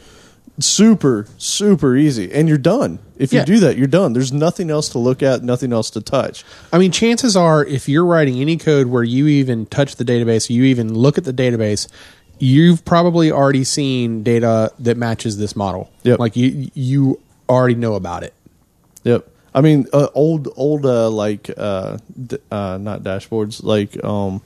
super, 0.59 1.25
super 1.37 1.95
easy, 1.95 2.31
and 2.31 2.47
you're 2.49 2.57
done. 2.57 2.99
If 3.17 3.33
you 3.33 3.39
Yeah. 3.39 3.45
do 3.45 3.59
that, 3.59 3.77
you're 3.77 3.87
done. 3.87 4.13
There's 4.13 4.31
nothing 4.31 4.69
else 4.69 4.89
to 4.89 4.99
look 4.99 5.21
at, 5.21 5.43
nothing 5.43 5.73
else 5.73 5.89
to 5.91 6.01
touch. 6.01 6.43
I 6.71 6.77
mean, 6.77 6.91
chances 6.91 7.35
are, 7.35 7.65
if 7.65 7.87
you're 7.89 8.05
writing 8.05 8.39
any 8.41 8.57
code 8.57 8.87
where 8.87 9.03
you 9.03 9.27
even 9.27 9.65
touch 9.65 9.95
the 9.97 10.05
database, 10.05 10.49
you 10.49 10.63
even 10.63 10.93
look 10.93 11.17
at 11.17 11.23
the 11.25 11.33
database, 11.33 11.87
you've 12.39 12.85
probably 12.85 13.31
already 13.31 13.63
seen 13.63 14.23
data 14.23 14.71
that 14.79 14.95
matches 14.97 15.37
this 15.37 15.55
model. 15.55 15.89
Yep. 16.03 16.19
Like 16.19 16.35
you, 16.37 16.69
you 16.73 17.19
already 17.49 17.75
know 17.75 17.95
about 17.95 18.23
it. 18.23 18.33
Yep. 19.03 19.27
I 19.53 19.61
mean, 19.61 19.87
uh, 19.91 20.07
old, 20.13 20.47
old, 20.55 20.85
uh, 20.85 21.09
like, 21.09 21.49
uh, 21.57 21.97
d- 22.27 22.37
uh, 22.51 22.77
not 22.79 23.01
dashboards, 23.03 23.63
like, 23.63 24.01
um, 24.03 24.41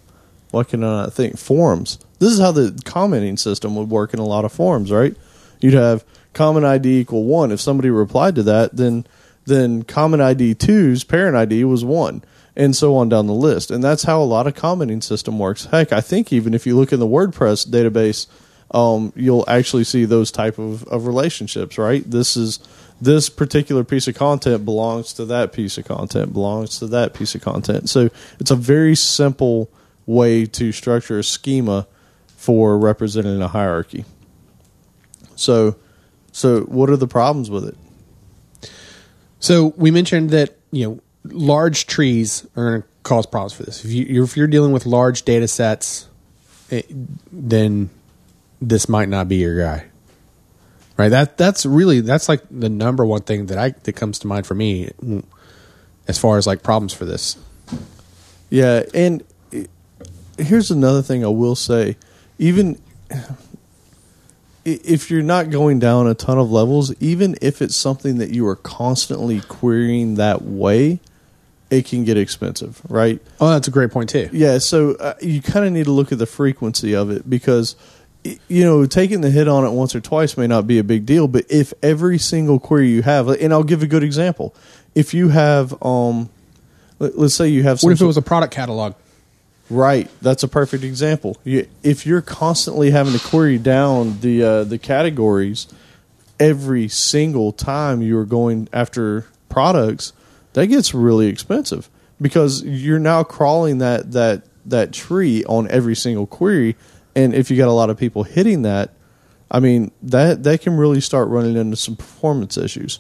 what 0.52 0.70
can 0.70 0.84
I 0.84 1.04
not 1.04 1.14
think? 1.14 1.38
Forums. 1.38 1.98
This 2.20 2.32
is 2.32 2.40
how 2.40 2.52
the 2.52 2.80
commenting 2.86 3.38
system 3.38 3.76
would 3.76 3.90
work 3.90 4.14
in 4.14 4.20
a 4.20 4.26
lot 4.26 4.46
of 4.46 4.54
forums, 4.54 4.92
right? 4.92 5.16
You'd 5.64 5.76
have 5.76 6.04
common 6.34 6.66
ID 6.66 7.00
equal 7.00 7.24
one. 7.24 7.50
If 7.50 7.62
somebody 7.62 7.90
replied 7.90 8.36
to 8.36 8.44
that, 8.44 8.76
then, 8.76 9.08
then 9.46 9.84
common 9.84 10.20
ID 10.20 10.56
two's 10.56 11.06
parent 11.06 11.38
ID 11.38 11.64
was 11.64 11.86
one, 11.86 12.22
and 12.54 12.76
so 12.76 12.98
on 12.98 13.08
down 13.08 13.28
the 13.28 13.34
list. 13.34 13.72
And 13.72 13.82
that's 13.82 14.04
how 14.04 14.22
a 14.22 14.26
lot 14.26 14.46
of 14.46 14.56
commenting 14.56 15.00
system 15.00 15.40
works. 15.40 15.66
Heck, 15.66 15.94
I 15.94 16.02
think 16.02 16.34
even 16.34 16.54
if 16.54 16.68
you 16.68 16.76
look 16.76 16.92
in 16.92 17.00
the 17.00 17.08
WordPress 17.08 17.66
database, 17.70 18.28
um, 18.72 19.14
you'll 19.16 19.46
actually 19.48 19.86
see 19.86 20.04
those 20.04 20.32
type 20.32 20.60
of, 20.60 20.84
of 20.86 21.08
relationships, 21.08 21.78
right? 21.78 22.04
This 22.12 22.36
is 22.36 22.60
this 23.00 23.30
particular 23.30 23.86
piece 23.86 24.10
of 24.10 24.16
content 24.16 24.66
belongs 24.66 25.14
to 25.14 25.26
that 25.26 25.54
piece 25.54 25.78
of 25.78 25.86
content, 25.86 26.34
belongs 26.34 26.78
to 26.80 26.88
that 26.88 27.14
piece 27.14 27.36
of 27.36 27.42
content. 27.42 27.90
So 27.90 28.10
it's 28.38 28.52
a 28.52 28.56
very 28.58 28.96
simple 28.96 29.70
way 30.06 30.46
to 30.46 30.74
structure 30.74 31.20
a 31.20 31.24
schema 31.24 31.88
for 32.36 32.78
representing 32.78 33.42
a 33.42 33.48
hierarchy. 33.48 34.04
So, 35.36 35.76
so 36.32 36.62
what 36.62 36.90
are 36.90 36.98
the 36.98 37.08
problems 37.08 37.50
with 37.50 37.66
it? 37.66 37.78
So 39.40 39.74
we 39.76 39.92
mentioned 39.92 40.30
that 40.30 40.58
you 40.72 40.86
know 40.88 41.00
large 41.26 41.86
trees 41.88 42.48
are 42.56 42.70
going 42.70 42.82
to 42.82 42.88
cause 43.04 43.26
problems 43.26 43.54
for 43.54 43.64
this. 43.64 43.84
If 43.84 43.92
you 43.92 44.06
you're, 44.06 44.24
if 44.24 44.38
you're 44.38 44.48
dealing 44.48 44.72
with 44.72 44.86
large 44.86 45.24
data 45.24 45.48
sets, 45.48 46.08
it, 46.70 46.86
then 47.32 47.90
this 48.62 48.88
might 48.88 49.10
not 49.10 49.28
be 49.28 49.38
your 49.38 49.58
guy. 49.58 49.86
Right. 50.96 51.10
That 51.10 51.38
that's 51.38 51.66
really 51.66 52.02
that's 52.02 52.30
like 52.30 52.44
the 52.52 52.70
number 52.70 53.06
one 53.06 53.22
thing 53.22 53.48
that 53.48 53.58
I 53.58 53.70
that 53.72 53.94
comes 53.94 54.20
to 54.20 54.28
mind 54.28 54.46
for 54.46 54.54
me, 54.54 54.92
as 56.08 56.20
far 56.20 56.38
as 56.38 56.46
like 56.46 56.62
problems 56.62 56.94
for 56.94 57.06
this. 57.06 57.36
Yeah, 58.50 58.84
and 58.94 59.24
eh, 59.52 59.66
here's 60.38 60.70
another 60.70 61.02
thing 61.02 61.26
I 61.26 61.30
will 61.30 61.56
say: 61.56 61.98
even 62.38 62.80
if 64.66 65.12
you're 65.12 65.22
not 65.22 65.50
going 65.50 65.80
down 65.80 66.08
a 66.08 66.14
ton 66.14 66.38
of 66.38 66.52
levels, 66.52 66.94
even 67.02 67.36
if 67.42 67.62
it's 67.62 67.76
something 67.76 68.18
that 68.18 68.30
you 68.30 68.48
are 68.48 68.56
constantly 68.56 69.42
querying 69.42 70.16
that 70.16 70.42
way, 70.42 71.00
it 71.70 71.86
can 71.86 72.04
get 72.04 72.18
expensive, 72.18 72.82
right? 72.88 73.20
Oh, 73.42 73.50
that's 73.50 73.68
a 73.68 73.72
great 73.72 73.92
point 73.92 74.10
too. 74.10 74.30
Yeah, 74.32 74.60
so 74.60 74.96
uh, 74.96 75.16
you 75.22 75.42
kind 75.42 75.66
of 75.66 75.72
need 75.72 75.86
to 75.86 75.92
look 75.92 76.12
at 76.12 76.18
the 76.18 76.26
frequency 76.26 76.96
of 76.96 77.10
it 77.10 77.30
because 77.30 77.76
you 78.24 78.64
know 78.64 78.86
taking 78.86 79.20
the 79.22 79.30
hit 79.30 79.50
on 79.50 79.66
it 79.66 79.72
once 79.72 79.94
or 79.96 80.00
twice 80.00 80.38
may 80.38 80.48
not 80.48 80.68
be 80.68 80.80
a 80.80 80.84
big 80.84 81.06
deal, 81.06 81.28
but 81.28 81.46
if 81.50 81.74
every 81.82 82.18
single 82.18 82.60
query 82.60 82.90
you 82.90 83.02
have, 83.02 83.28
and 83.28 83.52
I'll 83.52 83.64
give 83.64 83.84
a 83.84 83.88
good 83.88 84.04
example, 84.04 84.56
if 84.96 85.14
you 85.14 85.30
have 85.30 85.74
um, 85.84 86.30
let, 87.00 87.16
us 87.16 87.36
say 87.36 87.48
you 87.48 87.64
have 87.64 87.80
some 87.80 87.90
What 87.90 87.94
if 87.94 88.02
it 88.02 88.06
was 88.06 88.18
a 88.18 88.22
product 88.22 88.54
catalog? 88.54 88.94
Right, 89.70 90.10
that's 90.22 90.44
a 90.44 90.48
perfect 90.48 90.84
example. 90.84 91.38
You, 91.44 91.68
if 91.84 92.06
you're 92.06 92.22
constantly 92.22 92.92
having 92.92 93.14
to 93.14 93.20
query 93.20 93.58
down 93.58 94.20
the 94.20 94.44
uh, 94.44 94.64
the 94.66 94.78
categories 94.78 95.68
every 96.40 96.88
single 96.88 97.52
time 97.54 98.02
you're 98.02 98.26
going 98.26 98.68
after 98.74 99.26
products, 99.48 100.14
that 100.54 100.68
gets 100.68 100.94
really 100.94 101.28
expensive 101.28 101.90
because 102.22 102.64
you're 102.64 103.00
now 103.00 103.24
crawling 103.24 103.78
that 103.78 104.12
that 104.12 104.44
that 104.66 104.92
tree 104.92 105.44
on 105.46 105.70
every 105.70 105.96
single 105.96 106.28
query, 106.28 106.76
and 107.16 107.34
if 107.34 107.50
you 107.50 107.58
got 107.58 107.70
a 107.70 107.74
lot 107.74 107.90
of 107.90 107.98
people 107.98 108.24
hitting 108.24 108.64
that, 108.64 108.92
I 109.50 109.60
mean 109.60 109.92
that 110.02 110.44
that 110.44 110.62
can 110.62 110.76
really 110.76 111.02
start 111.02 111.30
running 111.30 111.56
into 111.56 111.78
some 111.78 111.96
performance 111.96 112.58
issues. 112.58 113.00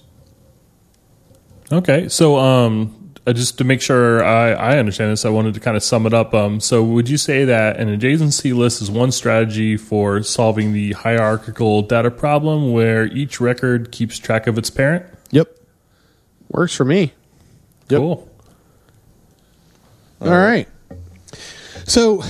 Okay, 1.71 2.07
so 2.07 2.37
um, 2.37 3.02
uh, 3.25 3.33
just 3.33 3.57
to 3.57 3.63
make 3.63 3.81
sure 3.81 4.23
I, 4.23 4.51
I 4.51 4.77
understand 4.77 5.11
this, 5.11 5.25
I 5.25 5.29
wanted 5.29 5.53
to 5.53 5.59
kind 5.59 5.77
of 5.77 5.83
sum 5.83 6.05
it 6.05 6.13
up. 6.13 6.33
Um, 6.33 6.59
so, 6.59 6.83
would 6.83 7.09
you 7.09 7.17
say 7.17 7.45
that 7.45 7.77
an 7.77 7.87
adjacency 7.87 8.55
list 8.55 8.81
is 8.81 8.91
one 8.91 9.11
strategy 9.11 9.77
for 9.77 10.23
solving 10.23 10.73
the 10.73 10.93
hierarchical 10.93 11.81
data 11.81 12.11
problem, 12.11 12.71
where 12.71 13.05
each 13.05 13.39
record 13.39 13.91
keeps 13.91 14.17
track 14.17 14.47
of 14.47 14.57
its 14.57 14.69
parent? 14.69 15.05
Yep. 15.31 15.57
Works 16.49 16.75
for 16.75 16.85
me. 16.85 17.13
Yep. 17.89 17.99
Cool. 17.99 18.29
All 20.21 20.29
right. 20.29 20.67
So 21.85 22.23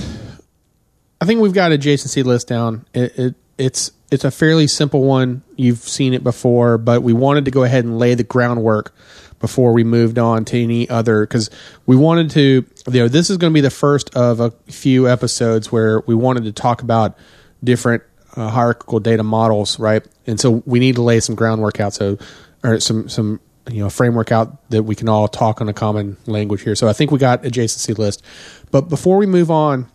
I 1.20 1.26
think 1.26 1.40
we've 1.40 1.54
got 1.54 1.70
adjacency 1.70 2.24
list 2.24 2.48
down. 2.48 2.84
It, 2.92 3.18
it, 3.18 3.34
it's 3.56 3.92
it's 4.10 4.24
a 4.24 4.30
fairly 4.30 4.66
simple 4.66 5.02
one. 5.04 5.42
You've 5.56 5.78
seen 5.78 6.14
it 6.14 6.24
before, 6.24 6.78
but 6.78 7.02
we 7.02 7.12
wanted 7.12 7.44
to 7.46 7.50
go 7.50 7.64
ahead 7.64 7.84
and 7.84 7.98
lay 7.98 8.14
the 8.14 8.24
groundwork 8.24 8.94
before 9.40 9.72
we 9.72 9.84
moved 9.84 10.18
on 10.18 10.44
to 10.46 10.62
any 10.62 10.88
other 10.88 11.26
because 11.26 11.50
we 11.86 11.96
wanted 11.96 12.30
to. 12.30 12.66
You 12.90 13.00
know, 13.00 13.08
this 13.08 13.30
is 13.30 13.36
going 13.36 13.52
to 13.52 13.54
be 13.54 13.60
the 13.60 13.70
first 13.70 14.14
of 14.14 14.40
a 14.40 14.50
few 14.70 15.08
episodes 15.08 15.70
where 15.70 16.00
we 16.00 16.14
wanted 16.14 16.44
to 16.44 16.52
talk 16.52 16.82
about 16.82 17.16
different 17.62 18.02
uh, 18.36 18.50
hierarchical 18.50 19.00
data 19.00 19.22
models, 19.22 19.78
right? 19.78 20.04
And 20.26 20.40
so 20.40 20.62
we 20.66 20.78
need 20.78 20.96
to 20.96 21.02
lay 21.02 21.20
some 21.20 21.34
groundwork 21.34 21.80
out, 21.80 21.94
so 21.94 22.18
or 22.62 22.80
some 22.80 23.08
some 23.08 23.40
you 23.70 23.82
know 23.82 23.90
framework 23.90 24.32
out 24.32 24.68
that 24.70 24.82
we 24.82 24.94
can 24.94 25.08
all 25.08 25.28
talk 25.28 25.60
on 25.60 25.68
a 25.68 25.74
common 25.74 26.16
language 26.26 26.62
here. 26.62 26.74
So 26.74 26.88
I 26.88 26.92
think 26.92 27.10
we 27.10 27.18
got 27.18 27.42
adjacency 27.42 27.96
list, 27.96 28.22
but 28.70 28.88
before 28.88 29.16
we 29.16 29.26
move 29.26 29.50
on 29.50 29.86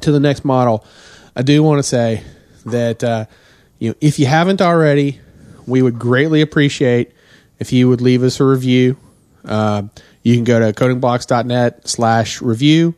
to 0.00 0.12
the 0.12 0.20
next 0.20 0.44
model, 0.44 0.84
I 1.34 1.42
do 1.42 1.62
want 1.62 1.78
to 1.78 1.82
say 1.82 2.22
that 2.66 3.04
uh, 3.04 3.26
you 3.78 3.90
know 3.90 3.94
if 4.00 4.18
you 4.18 4.26
haven't 4.26 4.60
already, 4.62 5.20
we 5.66 5.82
would 5.82 5.98
greatly 5.98 6.40
appreciate 6.40 7.12
if 7.58 7.72
you 7.72 7.88
would 7.88 8.00
leave 8.00 8.22
us 8.22 8.40
a 8.40 8.44
review. 8.44 8.96
Uh, 9.44 9.84
you 10.22 10.34
can 10.34 10.44
go 10.44 10.58
to 10.58 10.72
codingblocks.net 10.72 11.88
slash 11.88 12.42
review 12.42 12.94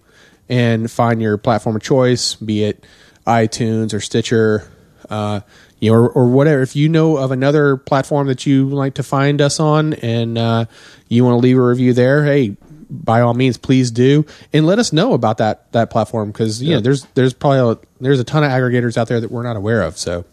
and 0.48 0.90
find 0.90 1.20
your 1.20 1.36
platform 1.36 1.76
of 1.76 1.82
choice, 1.82 2.34
be 2.36 2.64
it 2.64 2.84
iTunes 3.26 3.92
or 3.92 4.00
Stitcher, 4.00 4.70
uh, 5.10 5.40
you 5.78 5.90
know, 5.90 5.98
or, 5.98 6.08
or 6.10 6.28
whatever. 6.28 6.62
If 6.62 6.74
you 6.74 6.88
know 6.88 7.18
of 7.18 7.30
another 7.30 7.76
platform 7.76 8.28
that 8.28 8.46
you 8.46 8.68
like 8.68 8.94
to 8.94 9.02
find 9.02 9.40
us 9.40 9.60
on 9.60 9.92
and 9.94 10.38
uh, 10.38 10.64
you 11.08 11.24
want 11.24 11.34
to 11.34 11.38
leave 11.38 11.58
a 11.58 11.62
review 11.62 11.92
there, 11.92 12.24
hey, 12.24 12.56
by 12.90 13.20
all 13.20 13.34
means, 13.34 13.58
please 13.58 13.90
do, 13.90 14.24
and 14.52 14.66
let 14.66 14.78
us 14.78 14.92
know 14.92 15.12
about 15.12 15.38
that 15.38 15.70
that 15.72 15.90
platform 15.90 16.30
because 16.30 16.62
you 16.62 16.74
know 16.74 16.80
there's 16.80 17.04
there's 17.14 17.34
probably 17.34 17.74
a, 17.74 17.78
there's 18.00 18.18
a 18.18 18.24
ton 18.24 18.42
of 18.42 18.50
aggregators 18.50 18.96
out 18.96 19.08
there 19.08 19.20
that 19.20 19.30
we're 19.30 19.42
not 19.42 19.56
aware 19.56 19.82
of. 19.82 19.98
So 19.98 20.24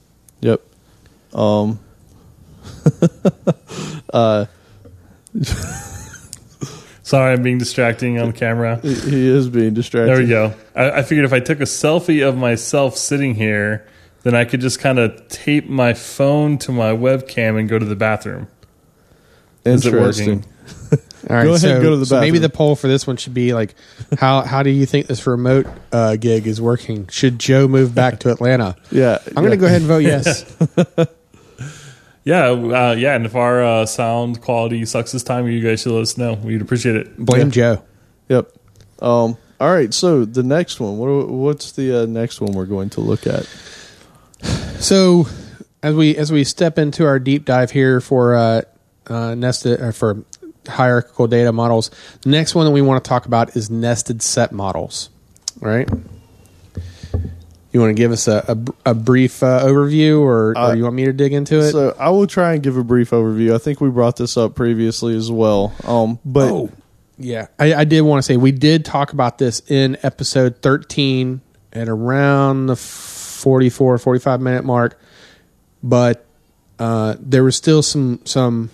Yep. 0.46 0.62
Um. 1.34 1.80
Sorry, 7.02 7.34
I'm 7.34 7.42
being 7.44 7.58
distracting 7.58 8.20
on 8.20 8.32
camera. 8.32 8.80
He 8.82 9.28
is 9.28 9.50
being 9.50 9.74
distracted. 9.74 10.08
There 10.10 10.18
we 10.22 10.28
go. 10.28 10.54
I, 10.76 11.00
I 11.00 11.02
figured 11.04 11.26
if 11.26 11.34
I 11.34 11.40
took 11.40 11.60
a 11.60 11.66
selfie 11.66 12.28
of 12.28 12.38
myself 12.38 12.96
sitting 12.96 13.36
here, 13.36 13.88
then 14.24 14.36
I 14.36 14.46
could 14.46 14.62
just 14.62 14.80
kind 14.80 15.00
of 15.00 15.28
tape 15.28 15.68
my 15.68 15.94
phone 15.94 16.60
to 16.60 16.72
my 16.72 16.92
webcam 16.92 17.60
and 17.60 17.68
go 17.68 17.80
to 17.80 17.86
the 17.86 17.96
bathroom. 17.96 18.48
Is 19.66 19.86
it 19.86 19.94
Interesting. 19.94 20.46
working? 20.92 21.06
all 21.30 21.36
right, 21.36 21.44
Go 21.44 21.50
ahead 21.50 21.62
so, 21.62 21.74
and 21.76 21.84
go 21.84 21.90
to 21.92 21.98
the 21.98 22.06
so 22.06 22.20
maybe 22.20 22.38
the 22.38 22.50
poll 22.50 22.76
for 22.76 22.88
this 22.88 23.08
one 23.08 23.18
should 23.18 23.34
be 23.34 23.54
like, 23.54 23.74
how 24.18 24.42
how 24.42 24.64
do 24.64 24.70
you 24.70 24.86
think 24.86 25.08
this 25.08 25.26
remote 25.26 25.66
uh, 25.92 26.16
gig 26.18 26.46
is 26.46 26.62
working? 26.62 27.08
Should 27.08 27.40
Joe 27.40 27.68
move 27.68 27.96
back 27.96 28.20
to 28.20 28.32
Atlanta? 28.32 28.76
Yeah. 28.92 29.18
I'm 29.28 29.44
going 29.44 29.52
to 29.52 29.58
go 29.58 29.66
ahead 29.66 29.82
and 29.82 29.88
vote 29.88 29.98
yes. 30.04 30.46
Yeah, 32.24 32.48
uh, 32.48 32.96
yeah. 32.98 33.16
And 33.16 33.28
if 33.28 33.36
our 33.36 33.64
uh, 33.64 33.86
sound 33.86 34.42
quality 34.42 34.84
sucks 34.86 35.12
this 35.12 35.22
time, 35.22 35.48
you 35.48 35.62
guys 35.62 35.82
should 35.82 35.92
let 35.92 36.02
us 36.02 36.18
know. 36.18 36.34
We'd 36.34 36.60
appreciate 36.60 36.96
it. 36.96 37.18
Blame 37.18 37.52
Joe. 37.52 37.84
Yep. 38.30 38.52
Um. 39.00 39.38
All 39.60 39.72
right. 39.72 39.94
So 39.94 40.26
the 40.26 40.42
next 40.42 40.80
one. 40.80 40.98
What? 40.98 41.30
What's 41.30 41.74
the 41.74 42.02
uh, 42.02 42.06
next 42.08 42.42
one 42.42 42.54
we're 42.54 42.66
going 42.66 42.90
to 42.92 43.02
look 43.02 43.28
at? 43.28 43.48
So 44.76 45.26
as 45.82 45.96
we 45.96 46.18
as 46.18 46.32
we 46.32 46.44
step 46.44 46.78
into 46.78 47.06
our 47.06 47.18
deep 47.18 47.46
dive 47.46 47.72
here 47.72 48.02
for 48.02 48.36
uh, 48.36 48.62
uh, 49.08 49.36
nested 49.36 49.80
or 49.80 49.92
for 49.92 50.24
hierarchical 50.68 51.28
data 51.28 51.52
models, 51.52 51.92
the 52.22 52.30
next 52.30 52.56
one 52.56 52.66
that 52.66 52.72
we 52.72 52.82
want 52.82 53.04
to 53.04 53.08
talk 53.08 53.26
about 53.26 53.56
is 53.56 53.70
nested 53.70 54.22
set 54.22 54.52
models. 54.52 55.10
Right? 55.60 55.90
You 57.72 57.82
want 57.82 57.90
to 57.90 57.94
give 58.02 58.12
us 58.14 58.28
a, 58.30 58.58
a, 58.86 58.92
a 58.92 58.94
brief 58.94 59.44
uh, 59.44 59.66
overview, 59.66 60.22
or, 60.22 60.58
Uh, 60.58 60.70
or 60.72 60.76
you 60.76 60.84
want 60.84 60.96
me 60.96 61.06
to 61.06 61.14
dig 61.14 61.34
into 61.34 61.60
it? 61.60 61.72
So 61.72 61.94
I 62.00 62.10
will 62.10 62.28
try 62.28 62.54
and 62.54 62.64
give 62.64 62.78
a 62.78 62.84
brief 62.86 63.10
overview. 63.10 63.54
I 63.54 63.58
think 63.58 63.82
we 63.82 63.90
brought 63.90 64.16
this 64.16 64.38
up 64.38 64.56
previously 64.56 65.16
as 65.16 65.30
well. 65.30 65.74
Um. 65.84 66.20
But 66.24 66.52
Oh, 66.52 66.70
yeah. 67.18 67.48
I, 67.60 67.74
I 67.74 67.84
did 67.84 68.02
want 68.02 68.20
to 68.20 68.24
say 68.24 68.38
we 68.38 68.54
did 68.54 68.86
talk 68.86 69.12
about 69.12 69.40
this 69.40 69.62
in 69.70 69.98
episode 70.04 70.62
13 70.62 71.42
at 71.74 71.90
around 71.90 72.68
the 72.68 72.78
44, 72.78 73.98
45 73.98 74.40
minute 74.40 74.64
mark, 74.64 74.98
but 75.84 76.26
uh, 76.80 77.16
there 77.20 77.44
was 77.44 77.58
still 77.58 77.84
some 77.84 78.22
some. 78.24 78.70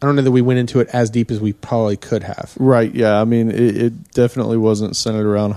I 0.00 0.06
don't 0.06 0.14
know 0.14 0.22
that 0.22 0.30
we 0.30 0.42
went 0.42 0.60
into 0.60 0.78
it 0.78 0.88
as 0.92 1.10
deep 1.10 1.30
as 1.30 1.40
we 1.40 1.52
probably 1.52 1.96
could 1.96 2.22
have. 2.22 2.54
Right. 2.58 2.94
Yeah. 2.94 3.20
I 3.20 3.24
mean, 3.24 3.50
it, 3.50 3.76
it 3.76 4.12
definitely 4.12 4.56
wasn't 4.56 4.94
centered 4.94 5.26
around 5.26 5.54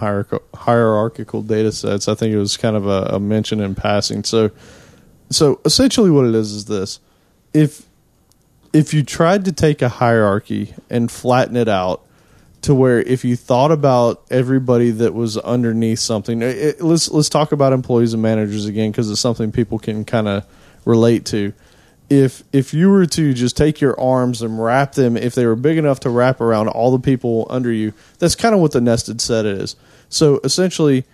hierarchical, 0.56 1.44
data 1.44 1.72
sets. 1.72 2.08
I 2.08 2.16
think 2.16 2.34
it 2.34 2.38
was 2.39 2.58
kind 2.58 2.76
of 2.76 2.88
a, 2.88 3.16
a 3.16 3.20
mention 3.20 3.60
in 3.60 3.76
passing. 3.76 4.24
So, 4.24 4.50
so 5.30 5.60
essentially, 5.64 6.10
what 6.10 6.26
it 6.26 6.34
is 6.36 6.52
is 6.54 6.66
this: 6.66 7.00
if 7.54 7.86
if 8.74 8.94
you 8.94 9.04
tried 9.04 9.46
to 9.46 9.52
take 9.52 9.82
a 9.82 9.89
hierarchy 9.89 10.74
and 10.89 11.12
flatten 11.12 11.56
it 11.56 11.68
out 11.68 12.02
to 12.62 12.74
where 12.76 13.00
if 13.02 13.24
you 13.26 13.36
thought 13.36 13.72
about 13.72 14.24
everybody 14.32 14.92
that 14.92 15.14
was 15.14 15.38
underneath 15.38 16.00
something, 16.00 16.42
it- 16.42 16.82
let's 16.82 17.10
let's 17.12 17.30
talk 17.30 17.52
about 17.52 17.74
employees 17.74 18.14
and 18.14 18.22
managers 18.24 18.66
again 18.66 18.92
because 18.92 19.10
it's 19.12 19.22
something 19.22 19.52
people 19.52 19.78
can 19.78 20.04
kind 20.04 20.28
of 20.28 20.46
relate 20.86 21.26
to 21.26 21.54
if 22.12 22.43
if 22.51 22.74
you 22.74 22.89
were 22.89 23.05
to 23.05 23.34
just 23.34 23.55
take 23.55 23.80
your 23.80 23.97
arms 23.97 24.41
and 24.41 24.62
wrap 24.62 24.91
them 24.93 25.16
if 25.16 25.34
they 25.34 25.45
were 25.45 25.55
big 25.55 25.78
enough 25.78 26.01
to 26.01 26.09
wrap 26.09 26.41
around 26.41 26.68
all 26.68 26.91
the 26.91 26.99
people 26.99 27.47
under 27.49 27.72
you 27.72 27.93
that's 28.20 28.36
kind 28.36 28.53
of 28.53 28.59
what 28.59 28.74
the 28.74 28.82
nested 28.82 29.22
set 29.22 29.45
is. 29.45 29.78
So 30.09 30.41
essentially 30.43 31.05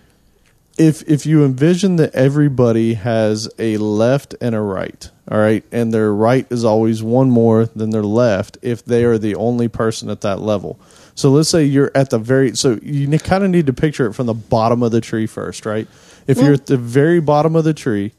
if 0.79 1.07
if 1.07 1.27
you 1.27 1.45
envision 1.45 1.97
that 1.97 2.15
everybody 2.15 2.95
has 2.95 3.47
a 3.59 3.77
left 3.77 4.33
and 4.41 4.55
a 4.55 4.59
right 4.59 5.11
all 5.29 5.37
right 5.37 5.63
and 5.71 5.93
their 5.93 6.11
right 6.11 6.47
is 6.49 6.65
always 6.65 7.03
one 7.03 7.29
more 7.29 7.67
than 7.67 7.91
their 7.91 8.01
left 8.01 8.57
if 8.63 8.83
they 8.83 9.03
are 9.03 9.19
the 9.19 9.35
only 9.35 9.67
person 9.67 10.09
at 10.09 10.21
that 10.21 10.41
level. 10.41 10.79
So 11.13 11.29
let's 11.29 11.49
say 11.49 11.63
you're 11.63 11.91
at 11.93 12.09
the 12.09 12.17
very 12.17 12.55
so 12.55 12.79
you 12.81 13.07
kind 13.19 13.43
of 13.43 13.51
need 13.51 13.67
to 13.67 13.73
picture 13.73 14.07
it 14.07 14.13
from 14.13 14.25
the 14.25 14.33
bottom 14.33 14.81
of 14.81 14.91
the 14.91 15.01
tree 15.01 15.27
first 15.27 15.63
right? 15.67 15.87
If 16.25 16.39
you're 16.39 16.53
at 16.53 16.65
the 16.65 16.75
very 16.75 17.21
bottom 17.21 17.55
of 17.55 17.65
the 17.65 17.75
tree 17.75 18.13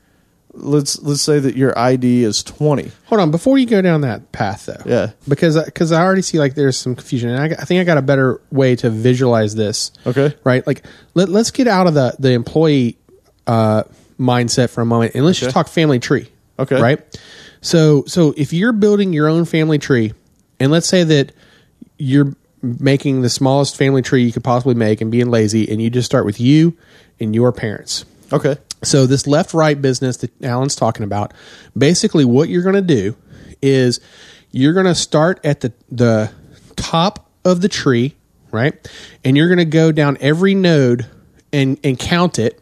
let's 0.60 1.00
let's 1.02 1.22
say 1.22 1.38
that 1.38 1.56
your 1.56 1.76
id 1.78 2.24
is 2.24 2.42
20 2.42 2.90
Hold 3.06 3.20
on, 3.20 3.30
before 3.30 3.56
you 3.58 3.66
go 3.66 3.80
down 3.80 4.02
that 4.02 4.32
path, 4.32 4.66
though. 4.66 4.82
Yeah. 4.84 5.10
Because 5.26 5.62
because 5.64 5.92
I 5.92 6.02
already 6.02 6.22
see 6.22 6.38
like 6.38 6.54
there's 6.54 6.76
some 6.76 6.94
confusion, 6.94 7.30
and 7.30 7.40
I, 7.40 7.56
I 7.62 7.64
think 7.64 7.80
I 7.80 7.84
got 7.84 7.96
a 7.98 8.02
better 8.02 8.40
way 8.50 8.76
to 8.76 8.90
visualize 8.90 9.54
this. 9.54 9.92
Okay. 10.06 10.34
Right. 10.44 10.66
Like 10.66 10.84
let 11.14 11.28
let's 11.28 11.50
get 11.50 11.66
out 11.68 11.86
of 11.86 11.94
the 11.94 12.14
the 12.18 12.32
employee 12.32 12.98
uh, 13.46 13.84
mindset 14.20 14.68
for 14.70 14.80
a 14.82 14.86
moment, 14.86 15.14
and 15.14 15.24
let's 15.24 15.38
Okay. 15.38 15.46
just 15.46 15.54
talk 15.54 15.68
family 15.68 15.98
tree. 16.00 16.28
Okay. 16.58 16.80
Right. 16.80 17.20
So 17.60 18.04
so 18.06 18.34
if 18.36 18.52
you're 18.52 18.72
building 18.72 19.12
your 19.12 19.28
own 19.28 19.44
family 19.44 19.78
tree, 19.78 20.12
and 20.60 20.70
let's 20.70 20.86
say 20.86 21.04
that 21.04 21.32
you're 21.96 22.34
making 22.62 23.22
the 23.22 23.30
smallest 23.30 23.76
family 23.76 24.02
tree 24.02 24.24
you 24.24 24.32
could 24.32 24.44
possibly 24.44 24.74
make, 24.74 25.00
and 25.00 25.10
being 25.10 25.30
lazy, 25.30 25.70
and 25.70 25.80
you 25.80 25.88
just 25.90 26.06
start 26.06 26.26
with 26.26 26.40
you 26.40 26.76
and 27.20 27.34
your 27.34 27.52
parents. 27.52 28.04
okay 28.32 28.56
So 28.82 29.06
this 29.06 29.26
left 29.26 29.54
right 29.54 29.80
business 29.80 30.18
that 30.18 30.42
Alan's 30.42 30.76
talking 30.76 31.04
about, 31.04 31.34
basically 31.76 32.24
what 32.24 32.48
you're 32.48 32.62
going 32.62 32.74
to 32.74 32.82
do 32.82 33.16
is 33.60 34.00
you're 34.50 34.72
going 34.72 34.86
to 34.86 34.94
start 34.94 35.40
at 35.44 35.60
the 35.60 35.72
the 35.90 36.30
top 36.76 37.28
of 37.44 37.60
the 37.60 37.68
tree, 37.68 38.14
right? 38.50 38.74
And 39.24 39.36
you're 39.36 39.48
going 39.48 39.58
to 39.58 39.64
go 39.64 39.92
down 39.92 40.16
every 40.20 40.54
node 40.54 41.06
and 41.52 41.78
and 41.82 41.98
count 41.98 42.38
it. 42.38 42.60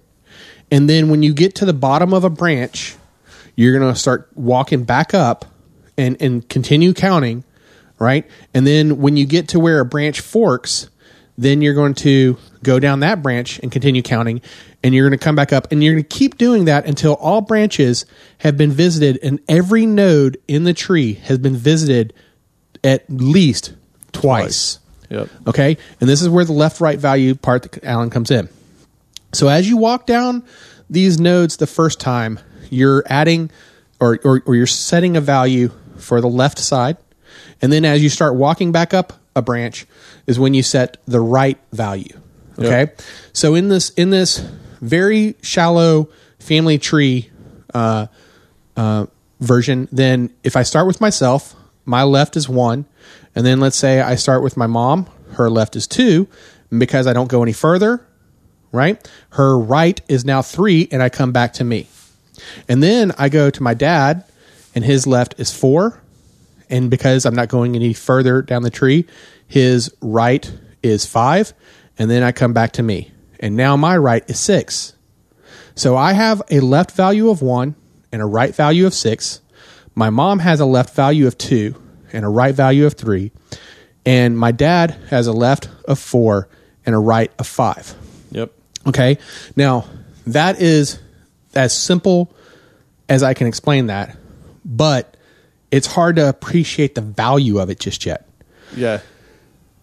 And 0.70 0.88
then 0.88 1.10
when 1.10 1.22
you 1.22 1.32
get 1.32 1.54
to 1.56 1.64
the 1.64 1.72
bottom 1.72 2.12
of 2.12 2.24
a 2.24 2.30
branch, 2.30 2.96
you're 3.54 3.78
going 3.78 3.92
to 3.92 3.98
start 3.98 4.28
walking 4.34 4.84
back 4.84 5.14
up 5.14 5.44
and 5.98 6.20
and 6.20 6.48
continue 6.48 6.94
counting, 6.94 7.44
right? 7.98 8.26
And 8.54 8.66
then 8.66 8.98
when 8.98 9.16
you 9.16 9.26
get 9.26 9.48
to 9.48 9.60
where 9.60 9.80
a 9.80 9.84
branch 9.84 10.20
forks, 10.20 10.88
then 11.38 11.60
you're 11.60 11.74
going 11.74 11.94
to 11.94 12.38
go 12.62 12.80
down 12.80 13.00
that 13.00 13.22
branch 13.22 13.58
and 13.60 13.70
continue 13.70 14.02
counting 14.02 14.40
and 14.86 14.94
you're 14.94 15.08
going 15.08 15.18
to 15.18 15.24
come 15.24 15.34
back 15.34 15.52
up 15.52 15.72
and 15.72 15.82
you're 15.82 15.94
going 15.94 16.04
to 16.04 16.16
keep 16.16 16.38
doing 16.38 16.66
that 16.66 16.86
until 16.86 17.14
all 17.14 17.40
branches 17.40 18.06
have 18.38 18.56
been 18.56 18.70
visited 18.70 19.18
and 19.20 19.40
every 19.48 19.84
node 19.84 20.40
in 20.46 20.62
the 20.62 20.72
tree 20.72 21.14
has 21.14 21.38
been 21.38 21.56
visited 21.56 22.14
at 22.84 23.04
least 23.10 23.74
twice. 24.12 24.78
yep 25.10 25.28
Okay? 25.44 25.76
And 26.00 26.08
this 26.08 26.22
is 26.22 26.28
where 26.28 26.44
the 26.44 26.52
left 26.52 26.80
right 26.80 27.00
value 27.00 27.34
part 27.34 27.64
that 27.64 27.82
Alan 27.82 28.10
comes 28.10 28.30
in. 28.30 28.48
So 29.32 29.48
as 29.48 29.68
you 29.68 29.76
walk 29.76 30.06
down 30.06 30.44
these 30.88 31.18
nodes 31.18 31.56
the 31.56 31.66
first 31.66 31.98
time, 31.98 32.38
you're 32.70 33.02
adding 33.08 33.50
or, 33.98 34.20
or, 34.22 34.40
or 34.46 34.54
you're 34.54 34.68
setting 34.68 35.16
a 35.16 35.20
value 35.20 35.72
for 35.96 36.20
the 36.20 36.28
left 36.28 36.60
side. 36.60 36.96
And 37.60 37.72
then 37.72 37.84
as 37.84 38.04
you 38.04 38.08
start 38.08 38.36
walking 38.36 38.70
back 38.70 38.94
up 38.94 39.14
a 39.34 39.42
branch 39.42 39.84
is 40.28 40.38
when 40.38 40.54
you 40.54 40.62
set 40.62 40.98
the 41.06 41.20
right 41.20 41.58
value. 41.72 42.20
Okay? 42.56 42.92
So 43.32 43.56
in 43.56 43.68
this 43.68 43.90
in 43.90 44.10
this 44.10 44.48
very 44.80 45.36
shallow 45.42 46.08
family 46.38 46.78
tree 46.78 47.30
uh, 47.74 48.06
uh, 48.76 49.06
version, 49.40 49.88
then 49.92 50.30
if 50.42 50.56
I 50.56 50.62
start 50.62 50.86
with 50.86 51.00
myself, 51.00 51.54
my 51.84 52.02
left 52.02 52.36
is 52.36 52.48
one, 52.48 52.86
and 53.34 53.46
then 53.46 53.60
let's 53.60 53.76
say 53.76 54.00
I 54.00 54.16
start 54.16 54.42
with 54.42 54.56
my 54.56 54.66
mom, 54.66 55.08
her 55.32 55.50
left 55.50 55.76
is 55.76 55.86
two, 55.86 56.28
and 56.70 56.80
because 56.80 57.06
I 57.06 57.12
don't 57.12 57.28
go 57.28 57.42
any 57.42 57.52
further, 57.52 58.06
right? 58.72 59.10
Her 59.30 59.58
right 59.58 60.00
is 60.08 60.24
now 60.24 60.42
three, 60.42 60.88
and 60.90 61.02
I 61.02 61.08
come 61.08 61.32
back 61.32 61.52
to 61.54 61.64
me, 61.64 61.88
and 62.68 62.82
then 62.82 63.12
I 63.18 63.28
go 63.28 63.50
to 63.50 63.62
my 63.62 63.74
dad, 63.74 64.24
and 64.74 64.84
his 64.84 65.06
left 65.06 65.38
is 65.38 65.52
four, 65.52 66.02
and 66.68 66.90
because 66.90 67.24
I'm 67.24 67.34
not 67.34 67.48
going 67.48 67.76
any 67.76 67.92
further 67.92 68.42
down 68.42 68.62
the 68.62 68.70
tree, 68.70 69.06
his 69.46 69.94
right 70.00 70.50
is 70.82 71.06
five, 71.06 71.52
and 71.98 72.10
then 72.10 72.22
I 72.22 72.32
come 72.32 72.52
back 72.52 72.72
to 72.72 72.82
me, 72.82 73.12
and 73.40 73.56
now 73.56 73.76
my 73.76 73.96
right 73.96 74.28
is 74.28 74.38
six. 74.38 74.94
So 75.74 75.96
I 75.96 76.12
have 76.14 76.42
a 76.50 76.60
left 76.60 76.92
value 76.92 77.28
of 77.28 77.42
one 77.42 77.74
and 78.12 78.22
a 78.22 78.26
right 78.26 78.54
value 78.54 78.86
of 78.86 78.94
six. 78.94 79.40
My 79.94 80.10
mom 80.10 80.38
has 80.38 80.60
a 80.60 80.66
left 80.66 80.94
value 80.94 81.26
of 81.26 81.36
two 81.36 81.80
and 82.12 82.24
a 82.24 82.28
right 82.28 82.54
value 82.54 82.86
of 82.86 82.94
three. 82.94 83.32
And 84.04 84.38
my 84.38 84.52
dad 84.52 84.96
has 85.10 85.26
a 85.26 85.32
left 85.32 85.68
of 85.86 85.98
four 85.98 86.48
and 86.84 86.94
a 86.94 86.98
right 86.98 87.32
of 87.38 87.46
five. 87.46 87.94
yep 88.30 88.52
Okay. 88.86 89.18
Now, 89.56 89.86
that 90.26 90.60
is 90.60 91.00
as 91.54 91.76
simple 91.76 92.32
as 93.08 93.22
I 93.22 93.34
can 93.34 93.46
explain 93.46 93.86
that, 93.86 94.16
but 94.64 95.16
it's 95.70 95.86
hard 95.86 96.16
to 96.16 96.28
appreciate 96.28 96.94
the 96.94 97.00
value 97.00 97.58
of 97.58 97.70
it 97.70 97.80
just 97.80 98.06
yet. 98.06 98.28
yeah 98.74 99.00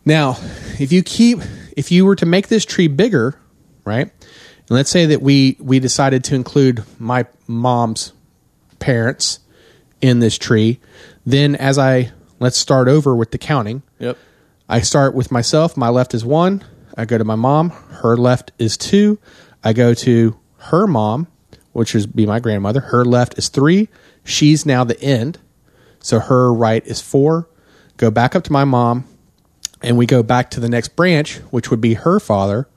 Now, 0.06 0.38
if 0.80 0.92
you 0.92 1.04
keep, 1.04 1.40
if 1.76 1.92
you 1.92 2.06
were 2.06 2.16
to 2.16 2.26
make 2.26 2.48
this 2.48 2.66
tree 2.66 2.88
bigger, 2.88 3.38
right? 3.86 4.12
And 4.12 4.70
let's 4.70 4.90
say 4.90 5.06
that 5.08 5.22
we 5.22 5.58
we 5.60 5.80
decided 5.80 6.24
to 6.26 6.36
include 6.36 6.84
my 7.00 7.26
mom's 7.48 8.14
parents 8.80 9.40
in 10.02 10.20
this 10.20 10.38
tree, 10.38 10.80
then 11.26 11.56
as 11.56 11.78
I 11.78 12.12
let's 12.40 12.58
start 12.58 12.88
over 12.88 13.16
with 13.16 13.32
the 13.32 13.38
counting. 13.38 13.84
Yep. 14.00 14.18
I 14.68 14.82
start 14.82 15.14
with 15.14 15.32
myself. 15.32 15.78
My 15.78 15.90
left 15.90 16.14
is 16.14 16.26
one. 16.26 16.64
I 16.98 17.06
go 17.06 17.18
to 17.18 17.24
my 17.24 17.36
mom. 17.36 17.70
Her 17.70 18.16
left 18.18 18.52
is 18.58 18.78
two. 18.78 19.20
I 19.64 19.74
go 19.74 19.94
to 19.94 20.40
her 20.58 20.88
mom, 20.88 21.28
which 21.72 21.96
is 21.96 22.06
be 22.08 22.26
my 22.26 22.40
grandmother. 22.40 22.80
Her 22.80 23.06
left 23.06 23.38
is 23.38 23.50
three. 23.50 23.90
She's 24.24 24.66
now 24.66 24.84
the 24.84 25.00
end. 25.02 25.40
So 26.00 26.20
her 26.20 26.54
right 26.54 26.86
is 26.86 27.02
four. 27.02 27.50
Go 27.98 28.12
back 28.12 28.36
up 28.36 28.44
to 28.46 28.52
my 28.52 28.66
mom, 28.66 29.06
and 29.82 29.98
we 29.98 30.06
go 30.06 30.24
back 30.24 30.50
to 30.52 30.60
the 30.60 30.70
next 30.70 30.96
branch, 30.96 31.38
which 31.52 31.70
would 31.70 31.82
be 31.82 31.94
her 31.94 32.20
father. 32.20 32.68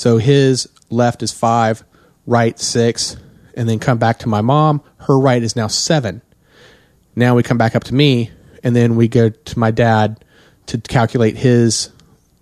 So 0.00 0.16
his 0.16 0.66
left 0.88 1.22
is 1.22 1.30
five, 1.30 1.84
right 2.24 2.58
six, 2.58 3.18
and 3.54 3.68
then 3.68 3.78
come 3.78 3.98
back 3.98 4.20
to 4.20 4.30
my 4.30 4.40
mom. 4.40 4.80
Her 4.96 5.18
right 5.18 5.42
is 5.42 5.56
now 5.56 5.66
seven. 5.66 6.22
Now 7.14 7.34
we 7.34 7.42
come 7.42 7.58
back 7.58 7.76
up 7.76 7.84
to 7.84 7.94
me, 7.94 8.30
and 8.64 8.74
then 8.74 8.96
we 8.96 9.08
go 9.08 9.28
to 9.28 9.58
my 9.58 9.70
dad 9.70 10.24
to 10.68 10.78
calculate 10.78 11.36
his 11.36 11.90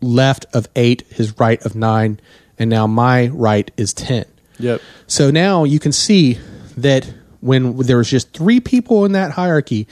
left 0.01 0.47
of 0.55 0.69
eight, 0.77 1.03
his 1.09 1.37
right 1.41 1.61
of 1.67 1.75
nine, 1.75 2.21
and 2.61 2.71
now 2.71 2.87
my 2.87 3.27
right 3.27 3.69
is 3.77 3.93
10. 3.93 4.25
Yep. 4.61 4.81
So 5.09 5.33
now 5.33 5.65
you 5.65 5.81
can 5.81 5.91
see 5.91 6.39
that 6.77 7.13
when 7.41 7.77
there 7.79 7.97
was 7.97 8.09
just 8.09 8.33
three 8.33 8.61
people 8.61 9.05
in 9.05 9.11
that 9.13 9.33
hierarchy, 9.33 9.89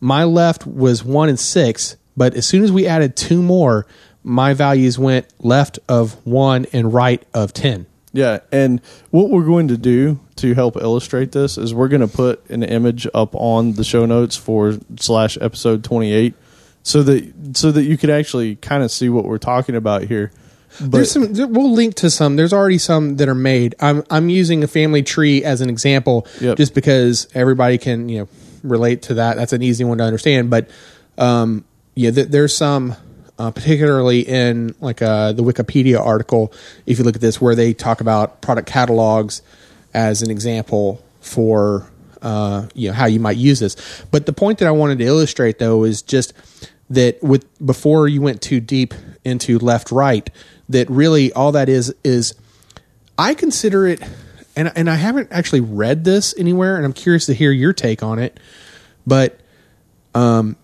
my 0.00 0.24
left 0.24 0.66
was 0.66 1.04
one 1.04 1.28
and 1.28 1.38
six, 1.38 1.96
but 2.16 2.34
as 2.34 2.44
soon 2.44 2.64
as 2.64 2.72
we 2.72 2.88
added 2.88 3.14
two 3.14 3.40
more, 3.40 3.86
my 4.24 4.54
values 4.54 4.98
went 4.98 5.26
left 5.38 5.78
of 5.88 6.14
one 6.26 6.66
and 6.72 6.92
right 6.92 7.22
of 7.34 7.52
10. 7.52 7.86
Yeah, 8.12 8.38
and 8.52 8.80
what 9.10 9.30
we're 9.30 9.44
going 9.44 9.68
to 9.68 9.76
do 9.76 10.20
to 10.36 10.54
help 10.54 10.76
illustrate 10.76 11.32
this 11.32 11.58
is 11.58 11.74
we're 11.74 11.88
going 11.88 12.00
to 12.00 12.06
put 12.08 12.48
an 12.48 12.62
image 12.62 13.06
up 13.12 13.34
on 13.34 13.72
the 13.72 13.82
show 13.84 14.06
notes 14.06 14.36
for 14.36 14.78
slash 15.00 15.36
episode 15.40 15.82
twenty 15.82 16.12
eight, 16.12 16.34
so 16.84 17.02
that 17.02 17.56
so 17.56 17.72
that 17.72 17.82
you 17.82 17.96
could 17.96 18.10
actually 18.10 18.54
kind 18.54 18.84
of 18.84 18.92
see 18.92 19.08
what 19.08 19.24
we're 19.24 19.38
talking 19.38 19.74
about 19.74 20.04
here. 20.04 20.30
But 20.80 20.90
There's 20.92 21.10
some. 21.10 21.32
We'll 21.52 21.72
link 21.72 21.96
to 21.96 22.10
some. 22.10 22.36
There's 22.36 22.52
already 22.52 22.78
some 22.78 23.16
that 23.16 23.28
are 23.28 23.34
made. 23.34 23.74
I'm 23.80 24.04
I'm 24.08 24.28
using 24.28 24.62
a 24.62 24.68
family 24.68 25.02
tree 25.02 25.42
as 25.42 25.60
an 25.60 25.68
example, 25.68 26.26
Yep. 26.40 26.56
just 26.56 26.72
because 26.72 27.26
everybody 27.34 27.78
can 27.78 28.08
you 28.08 28.18
know 28.20 28.28
relate 28.62 29.02
to 29.02 29.14
that. 29.14 29.34
That's 29.36 29.52
an 29.52 29.62
easy 29.62 29.82
one 29.82 29.98
to 29.98 30.04
understand. 30.04 30.50
But 30.50 30.70
um, 31.18 31.64
yeah, 31.96 32.12
th- 32.12 32.28
there's 32.28 32.56
some, 32.56 32.94
uh, 33.38 33.50
particularly 33.50 34.20
in 34.20 34.74
like 34.80 35.02
uh, 35.02 35.32
the 35.32 35.42
Wikipedia 35.42 36.00
article. 36.00 36.52
If 36.86 36.98
you 36.98 37.04
look 37.04 37.16
at 37.16 37.20
this, 37.20 37.40
where 37.40 37.54
they 37.54 37.74
talk 37.74 38.00
about 38.00 38.40
product 38.40 38.68
catalogs 38.68 39.42
as 39.92 40.22
an 40.22 40.30
example 40.30 41.02
for 41.20 41.90
uh, 42.22 42.66
you 42.74 42.88
know 42.88 42.94
how 42.94 43.06
you 43.06 43.20
might 43.20 43.36
use 43.36 43.60
this. 43.60 44.04
But 44.10 44.26
the 44.26 44.32
point 44.32 44.58
that 44.58 44.68
I 44.68 44.70
wanted 44.72 44.98
to 44.98 45.04
illustrate 45.04 45.58
though 45.58 45.84
is 45.84 46.02
just 46.02 46.32
that 46.90 47.22
with 47.22 47.46
before 47.64 48.08
you 48.08 48.20
went 48.20 48.40
too 48.40 48.60
deep 48.60 48.94
into 49.24 49.58
left 49.58 49.90
right, 49.90 50.28
that 50.68 50.88
really 50.90 51.32
all 51.32 51.52
that 51.52 51.68
is 51.68 51.94
is 52.02 52.34
I 53.18 53.34
consider 53.34 53.86
it, 53.86 54.02
and 54.56 54.72
and 54.74 54.88
I 54.88 54.96
haven't 54.96 55.28
actually 55.30 55.60
read 55.60 56.04
this 56.04 56.34
anywhere, 56.38 56.76
and 56.76 56.84
I'm 56.84 56.92
curious 56.92 57.26
to 57.26 57.34
hear 57.34 57.50
your 57.50 57.72
take 57.72 58.02
on 58.02 58.18
it. 58.18 58.38
But 59.06 59.38
um, 60.14 60.56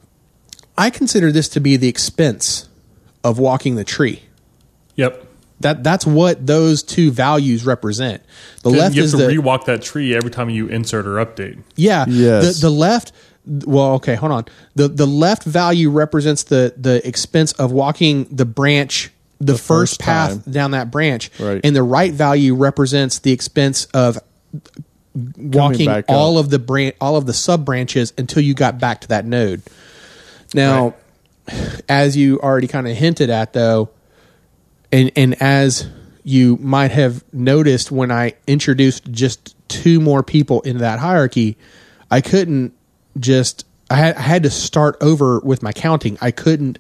I 0.80 0.90
consider 0.90 1.30
this 1.30 1.48
to 1.50 1.60
be 1.60 1.76
the 1.76 1.88
expense 1.88 2.68
of 3.22 3.38
walking 3.38 3.74
the 3.76 3.84
tree. 3.84 4.22
Yep. 4.96 5.26
That 5.60 5.84
that's 5.84 6.06
what 6.06 6.46
those 6.46 6.82
two 6.82 7.10
values 7.10 7.66
represent. 7.66 8.22
The 8.62 8.70
You 8.70 8.78
left 8.78 8.94
have 8.94 9.04
is 9.04 9.10
to 9.10 9.18
the 9.18 9.24
rewalk 9.26 9.66
that 9.66 9.82
tree 9.82 10.14
every 10.14 10.30
time 10.30 10.48
you 10.48 10.68
insert 10.68 11.06
or 11.06 11.16
update. 11.24 11.58
yeah. 11.76 12.06
Yes. 12.08 12.56
The 12.60 12.68
the 12.68 12.70
left. 12.70 13.12
Well, 13.46 13.94
okay, 13.94 14.14
hold 14.14 14.32
on. 14.32 14.44
the 14.74 14.88
The 14.88 15.06
left 15.06 15.44
value 15.44 15.90
represents 15.90 16.44
the 16.44 16.72
the 16.78 17.06
expense 17.06 17.52
of 17.52 17.72
walking 17.72 18.24
the 18.30 18.44
branch, 18.46 19.10
the, 19.38 19.52
first, 19.54 19.66
first 19.96 20.00
path 20.00 20.44
time. 20.44 20.52
down 20.52 20.70
that 20.70 20.90
branch, 20.90 21.30
Right. 21.38 21.60
and 21.62 21.76
the 21.76 21.82
right 21.82 22.12
value 22.12 22.54
represents 22.54 23.18
the 23.18 23.32
expense 23.32 23.84
of 23.92 24.18
walking 25.36 25.88
all 26.08 26.38
up. 26.38 26.44
of 26.44 26.50
the 26.50 26.58
branch, 26.58 26.94
all 27.00 27.16
of 27.16 27.26
the 27.26 27.32
sub 27.34 27.64
branches 27.64 28.12
until 28.16 28.42
you 28.42 28.54
got 28.54 28.78
back 28.78 29.00
to 29.02 29.08
that 29.08 29.24
node. 29.26 29.62
Now, 30.54 30.94
as 31.88 32.16
you 32.16 32.40
already 32.40 32.66
kind 32.66 32.88
of 32.88 32.96
hinted 32.96 33.30
at, 33.30 33.52
though, 33.52 33.90
and 34.92 35.10
and 35.16 35.40
as 35.40 35.88
you 36.22 36.56
might 36.56 36.90
have 36.90 37.24
noticed 37.32 37.90
when 37.90 38.10
I 38.10 38.34
introduced 38.46 39.10
just 39.10 39.56
two 39.68 40.00
more 40.00 40.22
people 40.22 40.60
into 40.62 40.80
that 40.80 40.98
hierarchy, 40.98 41.56
I 42.10 42.20
couldn't 42.20 42.74
just 43.18 43.64
I 43.90 43.96
had 43.96 44.16
I 44.16 44.22
had 44.22 44.42
to 44.44 44.50
start 44.50 44.96
over 45.00 45.40
with 45.40 45.62
my 45.62 45.72
counting. 45.72 46.18
I 46.20 46.30
couldn't 46.30 46.78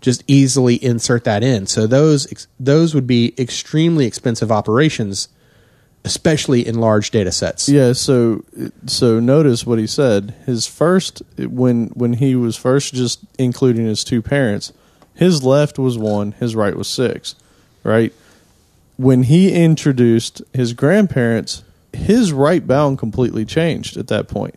just 0.00 0.22
easily 0.26 0.82
insert 0.82 1.24
that 1.24 1.42
in. 1.42 1.66
So 1.66 1.86
those 1.86 2.30
ex- 2.30 2.46
those 2.60 2.94
would 2.94 3.06
be 3.06 3.34
extremely 3.38 4.06
expensive 4.06 4.52
operations, 4.52 5.28
especially 6.08 6.66
in 6.66 6.80
large 6.80 7.10
data 7.10 7.30
sets. 7.30 7.68
Yeah, 7.68 7.92
so 7.92 8.42
so 8.86 9.20
notice 9.20 9.66
what 9.66 9.78
he 9.78 9.86
said. 9.86 10.34
His 10.46 10.66
first 10.66 11.22
when 11.38 11.88
when 11.88 12.14
he 12.14 12.34
was 12.34 12.56
first 12.56 12.94
just 12.94 13.20
including 13.38 13.84
his 13.86 14.02
two 14.04 14.22
parents, 14.22 14.72
his 15.14 15.42
left 15.44 15.78
was 15.78 15.98
1, 15.98 16.32
his 16.40 16.56
right 16.56 16.74
was 16.74 16.88
6, 16.88 17.34
right? 17.84 18.12
When 18.96 19.24
he 19.24 19.52
introduced 19.52 20.42
his 20.54 20.72
grandparents, 20.72 21.62
his 21.92 22.32
right 22.32 22.66
bound 22.66 22.98
completely 22.98 23.44
changed 23.44 23.96
at 23.96 24.08
that 24.08 24.28
point. 24.28 24.54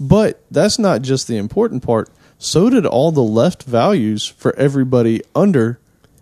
But 0.00 0.40
that's 0.50 0.78
not 0.78 1.02
just 1.02 1.28
the 1.28 1.36
important 1.36 1.82
part. 1.82 2.08
So 2.38 2.68
did 2.70 2.86
all 2.86 3.12
the 3.12 3.22
left 3.22 3.62
values 3.62 4.26
for 4.26 4.54
everybody 4.56 5.20
under 5.34 5.78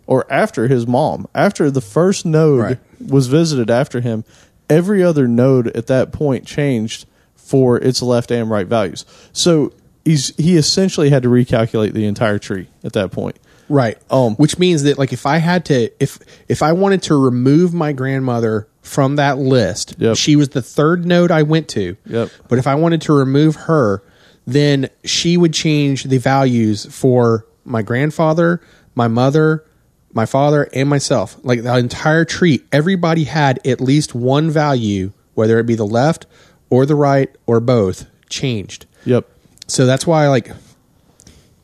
or 0.06 0.30
after 0.30 0.68
his 0.68 0.86
mom. 0.86 1.26
After 1.34 1.70
the 1.70 1.80
first 1.80 2.26
node 2.26 2.60
Right. 2.60 2.78
was 3.00 3.28
visited 3.28 3.70
after 3.70 4.00
him, 4.00 4.24
every 4.70 5.02
other 5.02 5.26
node 5.28 5.68
at 5.68 5.86
that 5.88 6.12
point 6.12 6.46
changed 6.46 7.06
for 7.34 7.76
its 7.78 8.00
left 8.02 8.30
and 8.30 8.50
right 8.50 8.66
values. 8.66 9.04
So 9.32 9.72
he's 10.04 10.34
he 10.36 10.56
essentially 10.56 11.10
had 11.10 11.22
to 11.24 11.28
recalculate 11.28 11.92
the 11.92 12.06
entire 12.06 12.38
tree 12.38 12.68
at 12.84 12.92
that 12.94 13.12
point. 13.12 13.36
Right. 13.68 13.96
Um, 14.10 14.34
which 14.36 14.58
means 14.58 14.82
that 14.82 14.98
like 14.98 15.12
if 15.12 15.26
I 15.26 15.38
had 15.38 15.64
to 15.66 15.90
if 16.02 16.18
if 16.48 16.62
I 16.62 16.72
wanted 16.72 17.02
to 17.04 17.14
remove 17.22 17.72
my 17.74 17.92
grandmother 17.92 18.68
from 18.82 19.16
that 19.16 19.38
list, 19.38 19.94
Yep. 19.98 20.16
she 20.16 20.34
was 20.36 20.50
the 20.50 20.62
third 20.62 21.06
node 21.06 21.30
I 21.30 21.42
went 21.42 21.68
to. 21.70 21.96
Yep. 22.06 22.30
But 22.48 22.58
if 22.58 22.66
I 22.66 22.74
wanted 22.74 23.02
to 23.02 23.12
remove 23.12 23.54
her, 23.56 24.02
then 24.46 24.90
she 25.04 25.36
would 25.36 25.54
change 25.54 26.04
the 26.04 26.18
values 26.18 26.84
for 26.86 27.46
my 27.64 27.82
grandfather, 27.82 28.60
my 28.94 29.06
mother, 29.08 29.64
my 30.12 30.26
father, 30.26 30.68
and 30.72 30.88
myself. 30.88 31.36
Like 31.42 31.62
the 31.62 31.76
entire 31.76 32.24
tree, 32.24 32.62
everybody 32.70 33.24
had 33.24 33.64
at 33.66 33.80
least 33.80 34.14
one 34.14 34.50
value, 34.50 35.12
whether 35.34 35.58
it 35.58 35.64
be 35.66 35.74
the 35.74 35.86
left 35.86 36.26
or 36.70 36.86
the 36.86 36.94
right 36.94 37.34
or 37.46 37.60
both, 37.60 38.06
changed. 38.28 38.86
Yep. 39.04 39.28
So 39.66 39.86
that's 39.86 40.06
why, 40.06 40.28
like, 40.28 40.50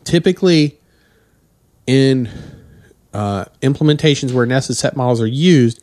typically 0.04 0.78
in 1.86 2.28
uh, 3.12 3.46
implementations 3.62 4.32
where 4.32 4.46
nested 4.46 4.76
set 4.76 4.96
models 4.96 5.20
are 5.20 5.26
used, 5.26 5.82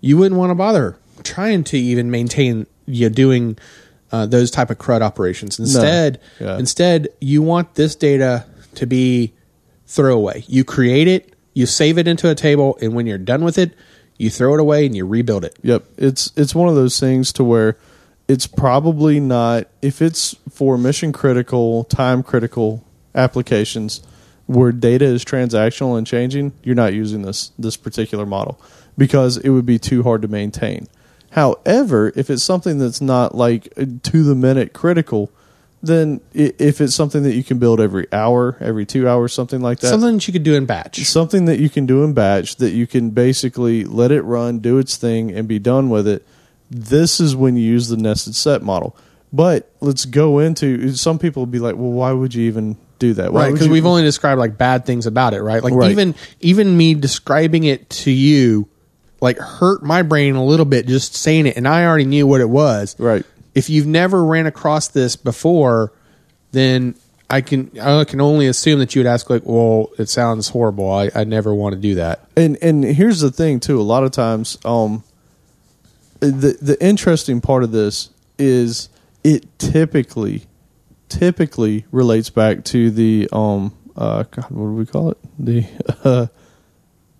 you 0.00 0.16
wouldn't 0.16 0.38
want 0.38 0.50
to 0.50 0.54
bother 0.54 0.96
trying 1.22 1.62
to 1.64 1.78
even 1.78 2.10
maintain 2.10 2.66
you 2.86 3.08
know, 3.08 3.14
doing 3.14 3.58
uh, 4.10 4.26
those 4.26 4.50
type 4.50 4.70
of 4.70 4.78
CRUD 4.78 5.02
operations. 5.02 5.58
Instead, 5.58 6.20
Yeah. 6.40 6.58
instead 6.58 7.08
you 7.20 7.42
want 7.42 7.74
this 7.74 7.94
data 7.94 8.44
to 8.74 8.86
be 8.86 9.32
throwaway. 9.86 10.44
You 10.48 10.64
create 10.64 11.08
it, 11.08 11.31
you 11.54 11.66
save 11.66 11.98
it 11.98 12.08
into 12.08 12.30
a 12.30 12.34
table, 12.34 12.78
and 12.80 12.94
when 12.94 13.06
you're 13.06 13.18
done 13.18 13.44
with 13.44 13.58
it, 13.58 13.72
you 14.16 14.30
throw 14.30 14.54
it 14.54 14.60
away 14.60 14.86
and 14.86 14.96
you 14.96 15.06
rebuild 15.06 15.44
it. 15.44 15.56
Yep. 15.62 15.84
It's 15.96 16.32
it's 16.36 16.54
one 16.54 16.68
of 16.68 16.74
those 16.74 17.00
things 17.00 17.32
to 17.34 17.44
where 17.44 17.76
it's 18.28 18.46
probably 18.46 19.20
not 19.20 19.66
if 19.80 20.00
it's 20.00 20.36
for 20.50 20.78
mission 20.78 21.12
critical, 21.12 21.84
time 21.84 22.22
critical 22.22 22.84
applications 23.14 24.02
where 24.46 24.72
data 24.72 25.04
is 25.04 25.24
transactional 25.24 25.96
and 25.96 26.06
changing, 26.06 26.52
you're 26.62 26.74
not 26.74 26.92
using 26.92 27.22
this 27.22 27.52
this 27.58 27.76
particular 27.76 28.26
model 28.26 28.60
because 28.96 29.38
it 29.38 29.50
would 29.50 29.66
be 29.66 29.78
too 29.78 30.02
hard 30.02 30.22
to 30.22 30.28
maintain. 30.28 30.86
However, 31.30 32.12
if 32.14 32.28
it's 32.28 32.42
something 32.42 32.78
that's 32.78 33.00
not 33.00 33.34
like 33.34 33.72
to 33.74 34.22
the 34.22 34.34
minute 34.34 34.72
critical, 34.72 35.30
then 35.82 36.20
if 36.32 36.80
it's 36.80 36.94
something 36.94 37.24
that 37.24 37.34
you 37.34 37.42
can 37.42 37.58
build 37.58 37.80
every 37.80 38.06
hour, 38.12 38.56
every 38.60 38.86
2 38.86 39.08
hours, 39.08 39.32
something 39.32 39.60
like 39.60 39.80
that. 39.80 39.88
Something 39.88 40.14
that 40.14 40.26
you 40.28 40.32
could 40.32 40.44
do 40.44 40.54
in 40.54 40.64
batch. 40.64 40.98
something 41.04 41.46
that 41.46 41.58
you 41.58 41.68
can 41.68 41.86
do 41.86 42.04
in 42.04 42.12
batch 42.12 42.56
that 42.56 42.70
you 42.70 42.86
can 42.86 43.10
basically 43.10 43.84
let 43.84 44.12
it 44.12 44.22
run, 44.22 44.60
do 44.60 44.78
its 44.78 44.96
thing, 44.96 45.32
and 45.32 45.48
be 45.48 45.58
done 45.58 45.90
with 45.90 46.06
it. 46.06 46.24
This 46.70 47.20
is 47.20 47.34
when 47.34 47.56
you 47.56 47.64
use 47.64 47.88
the 47.88 47.96
nested 47.96 48.34
set 48.34 48.62
model. 48.62 48.96
But 49.32 49.70
let's 49.80 50.04
go 50.04 50.38
into 50.38 50.94
some 50.94 51.18
people 51.18 51.42
will 51.42 51.46
be 51.46 51.58
like, 51.58 51.74
well, 51.74 51.90
why 51.90 52.12
would 52.12 52.34
you 52.34 52.44
even 52.44 52.76
do 52.98 53.14
that? 53.14 53.32
Why 53.32 53.46
right 53.46 53.52
because 53.52 53.68
we've 53.68 53.86
only 53.86 54.02
described 54.02 54.38
like 54.38 54.56
bad 54.56 54.86
things 54.86 55.06
about 55.06 55.34
it 55.34 55.42
right 55.42 55.62
like 55.64 55.74
Right. 55.74 55.90
even 55.90 56.14
even 56.40 56.76
me 56.76 56.94
describing 56.94 57.64
it 57.64 57.90
to 57.90 58.12
you 58.12 58.68
like 59.20 59.38
hurt 59.38 59.82
my 59.82 60.02
brain 60.02 60.36
a 60.36 60.44
little 60.44 60.66
bit 60.66 60.86
just 60.86 61.16
saying 61.16 61.46
it 61.46 61.56
and 61.56 61.66
i 61.66 61.84
already 61.84 62.04
knew 62.04 62.28
what 62.28 62.40
it 62.40 62.48
was 62.48 62.94
Right. 63.00 63.24
If 63.54 63.68
you've 63.68 63.86
never 63.86 64.24
ran 64.24 64.46
across 64.46 64.88
this 64.88 65.16
before 65.16 65.92
then 66.52 66.94
i 67.30 67.40
can 67.40 67.70
i 67.80 68.04
can 68.04 68.20
only 68.20 68.46
assume 68.46 68.78
that 68.78 68.94
you 68.94 69.00
would 69.00 69.06
ask 69.06 69.30
like 69.30 69.42
well 69.44 69.90
it 69.98 70.08
sounds 70.08 70.48
horrible 70.48 70.90
i, 70.90 71.10
I 71.14 71.24
never 71.24 71.54
want 71.54 71.74
to 71.74 71.80
do 71.80 71.94
that 71.96 72.22
and 72.36 72.56
and 72.62 72.82
here's 72.84 73.20
the 73.20 73.30
thing 73.30 73.60
too. 73.60 73.80
A 73.80 73.82
lot 73.82 74.04
of 74.04 74.10
times, 74.10 74.58
um, 74.64 75.04
the 76.20 76.56
the 76.60 76.76
interesting 76.84 77.40
part 77.40 77.62
of 77.62 77.72
this 77.72 78.10
is 78.38 78.88
it 79.22 79.46
typically 79.58 80.46
typically 81.08 81.84
relates 81.90 82.30
back 82.30 82.64
to 82.64 82.90
the 82.90 83.28
um 83.32 83.74
uh 83.96 84.24
God, 84.24 84.50
what 84.50 84.66
do 84.66 84.72
we 84.72 84.86
call 84.86 85.10
it 85.10 85.18
the 85.38 85.66
uh, 86.04 86.26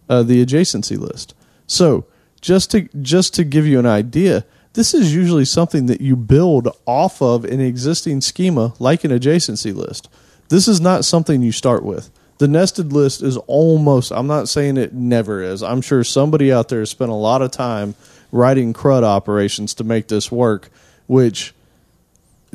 uh 0.08 0.22
the 0.22 0.44
adjacency 0.44 0.98
list. 0.98 1.34
So 1.66 2.06
just 2.40 2.70
to 2.70 2.88
just 3.00 3.34
to 3.34 3.44
give 3.44 3.66
you 3.66 3.78
an 3.78 3.86
idea, 3.86 4.44
this 4.74 4.94
is 4.94 5.14
usually 5.14 5.44
something 5.44 5.86
that 5.86 6.00
you 6.00 6.16
build 6.16 6.68
off 6.86 7.20
of 7.20 7.44
an 7.44 7.60
existing 7.60 8.20
schema 8.20 8.74
like 8.78 9.04
an 9.04 9.10
adjacency 9.10 9.74
list. 9.74 10.08
This 10.48 10.68
is 10.68 10.80
not 10.80 11.04
something 11.04 11.42
you 11.42 11.52
start 11.52 11.84
with. 11.84 12.10
The 12.38 12.48
nested 12.48 12.92
list 12.92 13.22
is 13.22 13.36
almost, 13.46 14.10
I'm 14.10 14.26
not 14.26 14.48
saying 14.48 14.76
it 14.76 14.92
never 14.92 15.42
is. 15.42 15.62
I'm 15.62 15.80
sure 15.80 16.02
somebody 16.02 16.52
out 16.52 16.68
there 16.68 16.80
has 16.80 16.90
spent 16.90 17.10
a 17.10 17.14
lot 17.14 17.42
of 17.42 17.50
time 17.50 17.94
writing 18.32 18.72
CRUD 18.72 19.04
operations 19.04 19.74
to 19.74 19.84
make 19.84 20.08
this 20.08 20.32
work, 20.32 20.70
which 21.06 21.54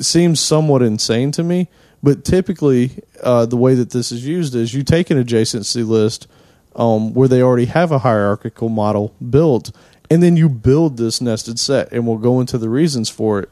seems 0.00 0.40
somewhat 0.40 0.82
insane 0.82 1.30
to 1.32 1.42
me. 1.42 1.68
But 2.02 2.24
typically, 2.24 3.02
uh, 3.22 3.46
the 3.46 3.56
way 3.56 3.74
that 3.74 3.90
this 3.90 4.12
is 4.12 4.26
used 4.26 4.54
is 4.54 4.74
you 4.74 4.82
take 4.82 5.10
an 5.10 5.22
adjacency 5.22 5.86
list 5.86 6.28
um, 6.76 7.12
where 7.14 7.28
they 7.28 7.42
already 7.42 7.64
have 7.66 7.90
a 7.90 7.98
hierarchical 7.98 8.68
model 8.68 9.14
built, 9.30 9.72
and 10.10 10.22
then 10.22 10.36
you 10.36 10.48
build 10.48 10.96
this 10.96 11.20
nested 11.20 11.58
set, 11.58 11.92
and 11.92 12.06
we'll 12.06 12.18
go 12.18 12.40
into 12.40 12.58
the 12.58 12.68
reasons 12.68 13.08
for 13.08 13.40
it. 13.40 13.50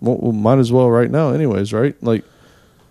Well, 0.00 0.18
we 0.18 0.32
might 0.32 0.58
as 0.58 0.70
well 0.72 0.90
right 0.90 1.10
now, 1.10 1.30
anyways, 1.30 1.72
right? 1.72 1.94
Like, 2.02 2.24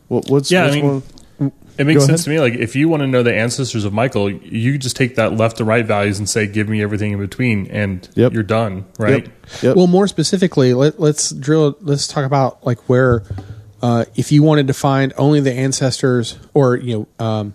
what, 0.07 0.29
what's 0.29 0.51
Yeah, 0.51 0.65
I 0.65 0.71
mean, 0.71 0.86
one- 0.86 1.51
It 1.77 1.86
makes 1.86 1.99
Go 2.03 2.05
sense 2.07 2.23
to 2.23 2.29
me. 2.29 2.39
Like 2.39 2.53
if 2.53 2.73
you 2.77 2.88
want 2.88 3.01
to 3.01 3.07
know 3.07 3.21
the 3.21 3.33
ancestors 3.36 3.83
of 3.83 3.91
Michael, 3.91 4.29
you 4.31 4.77
just 4.77 4.95
take 4.95 5.15
that 5.15 5.33
left 5.36 5.57
to 5.57 5.65
right 5.65 5.86
values 5.86 6.17
and 6.19 6.29
say, 6.29 6.47
"Give 6.47 6.69
me 6.69 6.81
everything 6.81 7.11
in 7.11 7.19
between," 7.19 7.67
and 7.67 8.07
Yep. 8.15 8.31
you're 8.31 8.43
done, 8.43 8.86
right? 8.97 9.25
Yep. 9.25 9.33
Yep. 9.61 9.75
Well, 9.75 9.88
more 9.88 10.07
specifically, 10.07 10.73
let, 10.73 11.01
let's 11.01 11.31
drill. 11.31 11.75
Let's 11.81 12.07
talk 12.07 12.23
about 12.23 12.65
like 12.65 12.88
where, 12.88 13.23
uh, 13.81 14.05
if 14.15 14.31
you 14.31 14.41
wanted 14.41 14.67
to 14.67 14.73
find 14.73 15.11
only 15.17 15.41
the 15.41 15.51
ancestors, 15.51 16.38
or 16.53 16.77
you 16.77 17.07
know, 17.19 17.25
um, 17.25 17.53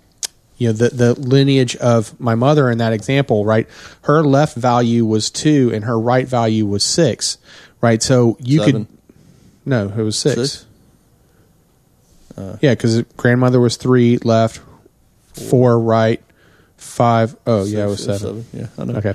you 0.61 0.67
know, 0.67 0.75
the 0.75 0.91
the 0.91 1.15
lineage 1.19 1.75
of 1.77 2.21
my 2.21 2.35
mother 2.35 2.71
in 2.71 2.77
that 2.79 2.93
example, 2.93 3.47
right? 3.47 3.67
Her 4.03 4.23
left 4.23 4.55
value 4.59 5.07
was 5.07 5.31
two, 5.31 5.71
and 5.73 5.85
her 5.85 5.99
right 5.99 6.29
value 6.29 6.67
was 6.67 6.85
six, 6.85 7.39
right? 7.81 8.03
So 8.03 8.37
you 8.41 8.59
Seven. 8.59 8.85
could, 8.85 8.99
no, 9.65 9.89
it 9.89 10.03
was 10.03 10.19
six. 10.19 10.35
Six? 10.37 10.67
Uh. 12.37 12.59
yeah, 12.61 12.73
because 12.73 13.01
grandmother 13.17 13.59
was 13.59 13.79
three 13.79 14.19
left, 14.19 14.61
four 15.33 15.81
right, 15.81 16.23
five. 16.77 17.35
Oh 17.47 17.65
yeah, 17.65 17.85
it 17.85 17.89
was 17.89 18.05
Six, 18.05 18.21
seven. 18.21 18.45
Yeah, 18.53 18.67
I 18.77 18.85
know. 18.85 18.95
Okay. 18.97 19.15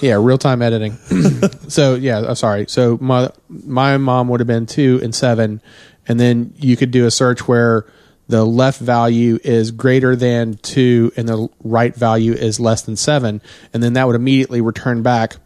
yeah, 0.00 0.18
real 0.20 0.38
time 0.38 0.60
editing. 0.60 0.96
so 1.68 1.94
yeah, 1.94 2.18
I'm 2.18 2.34
sorry. 2.34 2.66
So 2.66 2.98
my 3.00 3.30
my 3.48 3.96
mom 3.96 4.26
would 4.26 4.40
have 4.40 4.48
been 4.48 4.66
two 4.66 4.98
and 5.04 5.14
seven, 5.14 5.62
and 6.08 6.18
then 6.18 6.52
you 6.56 6.76
could 6.76 6.90
do 6.90 7.06
a 7.06 7.12
search 7.12 7.46
where 7.46 7.86
the 8.30 8.44
left 8.44 8.80
value 8.80 9.38
is 9.42 9.72
greater 9.72 10.14
than 10.14 10.54
two 10.54 11.12
and 11.16 11.28
the 11.28 11.48
right 11.64 11.94
value 11.94 12.32
is 12.32 12.60
less 12.60 12.82
than 12.82 12.94
seven, 12.96 13.42
and 13.74 13.82
then 13.82 13.94
that 13.94 14.06
would 14.06 14.14
immediately 14.14 14.60
return 14.60 15.02
back 15.02 15.36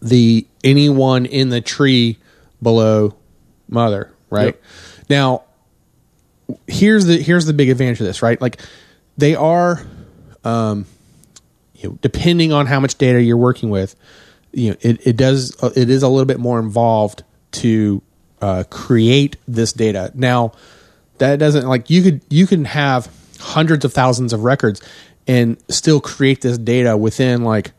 the 0.00 0.46
anyone 0.64 1.26
in 1.26 1.50
the 1.50 1.60
tree 1.60 2.16
below 2.62 3.14
mother. 3.68 4.10
Right 4.30 4.54
Yep. 4.54 4.62
now, 5.10 5.42
here's 6.66 7.04
the 7.04 7.18
here's 7.20 7.44
the 7.44 7.52
big 7.52 7.68
advantage 7.68 8.00
of 8.00 8.06
this. 8.06 8.22
Right, 8.22 8.40
like 8.40 8.60
they 9.18 9.34
are 9.34 9.82
um 10.42 10.86
you 11.74 11.90
know, 11.90 11.98
depending 12.00 12.52
on 12.52 12.66
how 12.66 12.80
much 12.80 12.96
data 12.96 13.20
you're 13.22 13.36
working 13.36 13.68
with, 13.70 13.94
you 14.52 14.70
know, 14.70 14.76
it, 14.80 15.06
it 15.06 15.16
does 15.16 15.54
it 15.76 15.90
is 15.90 16.02
a 16.02 16.08
little 16.08 16.26
bit 16.26 16.38
more 16.40 16.58
involved 16.60 17.24
to 17.52 18.02
uh, 18.40 18.64
create 18.70 19.36
this 19.46 19.72
data. 19.74 20.12
Now, 20.14 20.52
that 21.20 21.38
doesn't 21.38 21.66
like 21.66 21.88
you 21.88 22.02
could 22.02 22.20
you 22.28 22.46
can 22.46 22.64
have 22.66 23.08
hundreds 23.38 23.84
of 23.84 23.92
thousands 23.94 24.32
of 24.34 24.42
records 24.44 24.82
and 25.26 25.56
still 25.68 26.00
create 26.00 26.40
this 26.42 26.58
data 26.58 26.96
within 26.96 27.44
like 27.44 27.72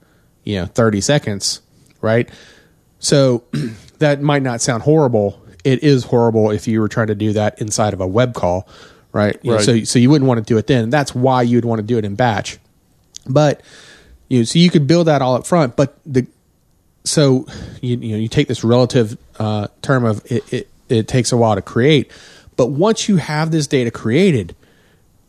you 0.43 0.55
know 0.59 0.65
30 0.65 1.01
seconds, 1.01 1.61
right? 2.01 2.29
So 2.99 3.43
that 3.99 4.21
might 4.21 4.41
not 4.41 4.61
sound 4.61 4.83
horrible. 4.83 5.39
It 5.63 5.83
is 5.83 6.05
horrible 6.05 6.49
if 6.51 6.67
you 6.67 6.79
were 6.81 6.87
trying 6.87 7.07
to 7.07 7.15
do 7.15 7.33
that 7.33 7.61
inside 7.61 7.93
of 7.93 8.01
a 8.01 8.07
web 8.07 8.33
call, 8.33 8.67
right? 9.11 9.37
You 9.43 9.51
know, 9.51 9.55
Right. 9.57 9.65
so 9.65 9.83
so 9.83 9.99
you 9.99 10.09
wouldn't 10.09 10.27
want 10.27 10.39
to 10.39 10.43
do 10.43 10.57
it 10.57 10.65
then. 10.67 10.89
That's 10.89 11.13
why 11.13 11.43
you'd 11.43 11.65
want 11.65 11.79
to 11.79 11.85
do 11.85 11.97
it 11.97 12.05
in 12.05 12.15
batch. 12.15 12.57
But 13.27 13.61
you 14.29 14.39
know, 14.39 14.43
so 14.45 14.57
you 14.59 14.69
could 14.71 14.87
build 14.87 15.07
that 15.07 15.21
all 15.21 15.35
up 15.35 15.45
front, 15.45 15.75
but 15.75 15.97
the 16.05 16.25
so 17.03 17.45
you 17.81 17.97
you 17.97 18.11
know 18.13 18.17
you 18.17 18.27
take 18.27 18.47
this 18.47 18.63
relative 18.63 19.17
uh, 19.39 19.67
term 19.81 20.05
of 20.05 20.23
it, 20.31 20.53
it 20.53 20.67
it 20.89 21.07
takes 21.07 21.31
a 21.31 21.37
while 21.37 21.55
to 21.55 21.61
create, 21.61 22.11
but 22.57 22.67
once 22.67 23.07
you 23.09 23.17
have 23.17 23.51
this 23.51 23.67
data 23.67 23.91
created, 23.91 24.55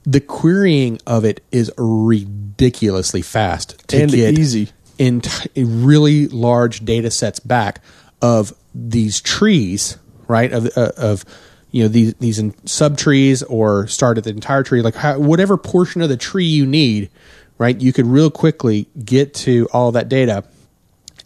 the 0.04 0.20
querying 0.20 0.98
of 1.06 1.24
it 1.24 1.42
is 1.52 1.70
ridiculously 1.78 3.22
fast 3.22 3.86
to 3.88 4.02
And 4.02 4.10
get 4.10 4.38
easy. 4.38 4.70
in 4.98 5.20
t- 5.20 5.62
really 5.64 6.28
large 6.28 6.84
data 6.84 7.10
sets 7.10 7.40
back 7.40 7.80
of 8.20 8.52
these 8.74 9.20
trees, 9.20 9.98
right? 10.28 10.52
Of 10.52 10.76
uh, 10.76 10.92
of 10.96 11.24
you 11.70 11.82
know 11.82 11.88
these 11.88 12.14
these 12.14 12.38
in 12.38 12.52
subtrees 12.64 13.42
or 13.48 13.86
start 13.86 14.18
at 14.18 14.24
the 14.24 14.30
entire 14.30 14.62
tree, 14.62 14.82
like 14.82 14.94
how, 14.94 15.18
whatever 15.18 15.56
portion 15.56 16.02
of 16.02 16.08
the 16.08 16.16
tree 16.16 16.44
you 16.44 16.66
need, 16.66 17.10
right? 17.58 17.80
You 17.80 17.92
could 17.92 18.06
real 18.06 18.30
quickly 18.30 18.88
get 19.04 19.34
to 19.34 19.68
all 19.72 19.92
that 19.92 20.08
data, 20.08 20.44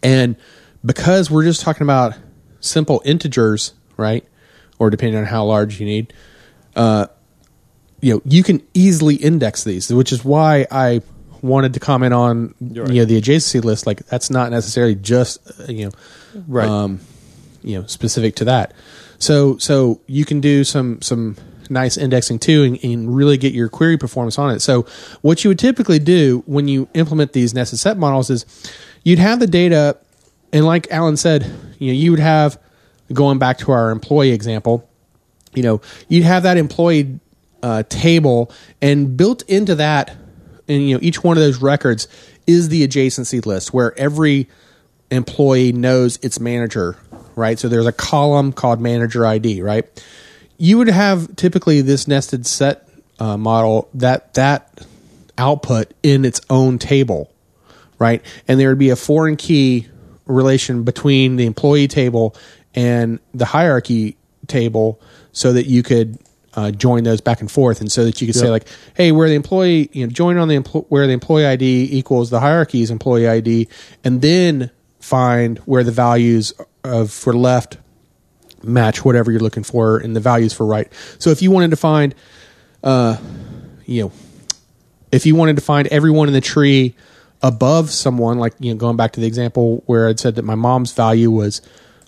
and 0.03 0.35
because 0.85 1.29
we're 1.31 1.43
just 1.43 1.61
talking 1.61 1.83
about 1.83 2.15
simple 2.59 3.01
integers, 3.05 3.73
right? 3.97 4.25
Or 4.79 4.89
depending 4.89 5.17
on 5.17 5.25
how 5.25 5.43
large 5.45 5.79
you 5.79 5.85
need, 5.85 6.13
you 8.01 8.13
know 8.13 8.21
you 8.25 8.43
can 8.43 8.61
easily 8.73 9.15
index 9.15 9.63
these 9.63 9.91
which 9.91 10.11
is 10.11 10.23
why 10.23 10.67
i 10.71 11.01
wanted 11.41 11.73
to 11.73 11.79
comment 11.79 12.13
on 12.13 12.53
right. 12.61 12.89
you 12.89 13.01
know 13.01 13.05
the 13.05 13.19
adjacency 13.19 13.63
list 13.63 13.85
like 13.87 14.05
that's 14.07 14.29
not 14.29 14.51
necessarily 14.51 14.95
just 14.95 15.39
uh, 15.59 15.65
you 15.71 15.85
know 15.85 15.91
Right. 16.47 16.67
um, 16.67 16.99
you 17.63 17.79
know 17.79 17.87
specific 17.87 18.35
to 18.35 18.45
that 18.45 18.73
so 19.17 19.57
so 19.57 19.99
you 20.05 20.25
can 20.25 20.39
do 20.41 20.63
some 20.63 21.01
some 21.01 21.35
nice 21.69 21.97
indexing 21.97 22.39
too 22.39 22.63
and, 22.63 22.83
and 22.83 23.13
really 23.15 23.37
get 23.37 23.53
your 23.53 23.67
query 23.67 23.97
performance 23.97 24.37
on 24.37 24.51
it 24.51 24.59
so 24.59 24.85
what 25.21 25.43
you 25.43 25.49
would 25.49 25.59
typically 25.59 25.99
do 25.99 26.43
when 26.45 26.67
you 26.67 26.87
implement 26.93 27.33
these 27.33 27.53
nested 27.53 27.79
set 27.79 27.97
models 27.97 28.29
is 28.29 28.45
you'd 29.03 29.19
have 29.19 29.39
the 29.39 29.47
data 29.47 29.97
and 30.53 30.65
like 30.65 30.87
alan 30.91 31.17
said 31.17 31.43
you 31.79 31.87
know 31.87 31.93
you 31.93 32.11
would 32.11 32.19
have 32.19 32.57
going 33.13 33.39
back 33.39 33.57
to 33.59 33.71
our 33.71 33.91
employee 33.91 34.31
example 34.31 34.87
you 35.57 35.63
know, 35.63 35.81
you'd 36.07 36.23
have 36.23 36.43
that 36.43 36.57
employee 36.57 37.19
uh, 37.63 37.81
table, 37.89 38.51
and 38.79 39.17
built 39.17 39.41
into 39.43 39.75
that, 39.75 40.15
and 40.67 40.87
you 40.87 40.95
know, 40.95 40.99
each 41.01 41.23
one 41.23 41.35
of 41.35 41.43
those 41.43 41.61
records 41.61 42.07
is 42.45 42.69
the 42.69 42.87
adjacency 42.87 43.43
list 43.43 43.73
where 43.73 43.97
every 43.97 44.47
employee 45.09 45.71
knows 45.71 46.17
its 46.21 46.39
manager, 46.39 46.95
right? 47.35 47.57
So 47.57 47.67
there's 47.67 47.87
a 47.87 47.91
column 47.91 48.53
called 48.53 48.79
manager 48.79 49.25
ID, 49.25 49.63
right? 49.63 49.85
You 50.57 50.77
would 50.77 50.89
have 50.89 51.35
typically 51.35 51.81
this 51.81 52.07
nested 52.07 52.45
set 52.45 52.87
uh, 53.19 53.37
model 53.37 53.89
that 53.95 54.35
that 54.35 54.85
output 55.37 55.91
in 56.03 56.23
its 56.25 56.41
own 56.51 56.77
table, 56.77 57.31
right? 57.97 58.23
And 58.47 58.59
there 58.59 58.69
would 58.69 58.77
be 58.77 58.91
a 58.91 58.95
foreign 58.95 59.35
key 59.37 59.87
relation 60.27 60.83
between 60.83 61.37
the 61.37 61.45
employee 61.45 61.87
table 61.87 62.35
and 62.77 63.19
the 63.33 63.43
hierarchy 63.43 64.15
table 64.45 65.01
so 65.31 65.51
that 65.51 65.65
you 65.65 65.81
could 65.81 66.17
uh, 66.53 66.71
join 66.71 67.03
those 67.03 67.19
back 67.19 67.41
and 67.41 67.51
forth 67.51 67.81
and 67.81 67.91
so 67.91 68.05
that 68.05 68.21
you 68.21 68.27
could 68.27 68.35
say 68.35 68.49
like 68.49 68.67
hey 68.95 69.11
where 69.11 69.27
the 69.27 69.35
employee 69.35 69.89
you 69.91 70.05
know 70.05 70.11
join 70.11 70.37
on 70.37 70.47
the 70.47 70.57
empl- 70.57 70.85
where 70.89 71.05
the 71.05 71.13
employee 71.13 71.45
id 71.45 71.89
equals 71.91 72.29
the 72.29 72.39
hierarchy's 72.39 72.89
employee 72.89 73.27
id 73.27 73.67
and 74.03 74.21
then 74.21 74.71
find 74.99 75.57
where 75.59 75.83
the 75.83 75.91
values 75.91 76.53
of 76.83 77.11
for 77.11 77.33
left 77.33 77.77
match 78.63 79.03
whatever 79.03 79.31
you're 79.31 79.41
looking 79.41 79.63
for 79.63 79.97
and 79.97 80.15
the 80.15 80.19
values 80.19 80.53
for 80.53 80.65
right. 80.65 80.91
So 81.19 81.31
if 81.31 81.41
you 81.41 81.51
wanted 81.51 81.71
to 81.71 81.77
find 81.77 82.15
uh 82.83 83.17
you 83.85 84.03
know 84.03 84.11
if 85.11 85.25
you 85.25 85.35
wanted 85.35 85.55
to 85.55 85.61
find 85.61 85.87
everyone 85.87 86.27
in 86.27 86.33
the 86.33 86.41
tree 86.41 86.95
above 87.41 87.91
someone, 87.91 88.39
like 88.39 88.53
you 88.59 88.73
know, 88.73 88.77
going 88.77 88.97
back 88.97 89.13
to 89.13 89.19
the 89.19 89.27
example 89.27 89.83
where 89.85 90.07
I'd 90.07 90.19
said 90.19 90.35
that 90.35 90.43
my 90.43 90.55
mom's 90.55 90.91
value 90.91 91.31
was 91.31 91.61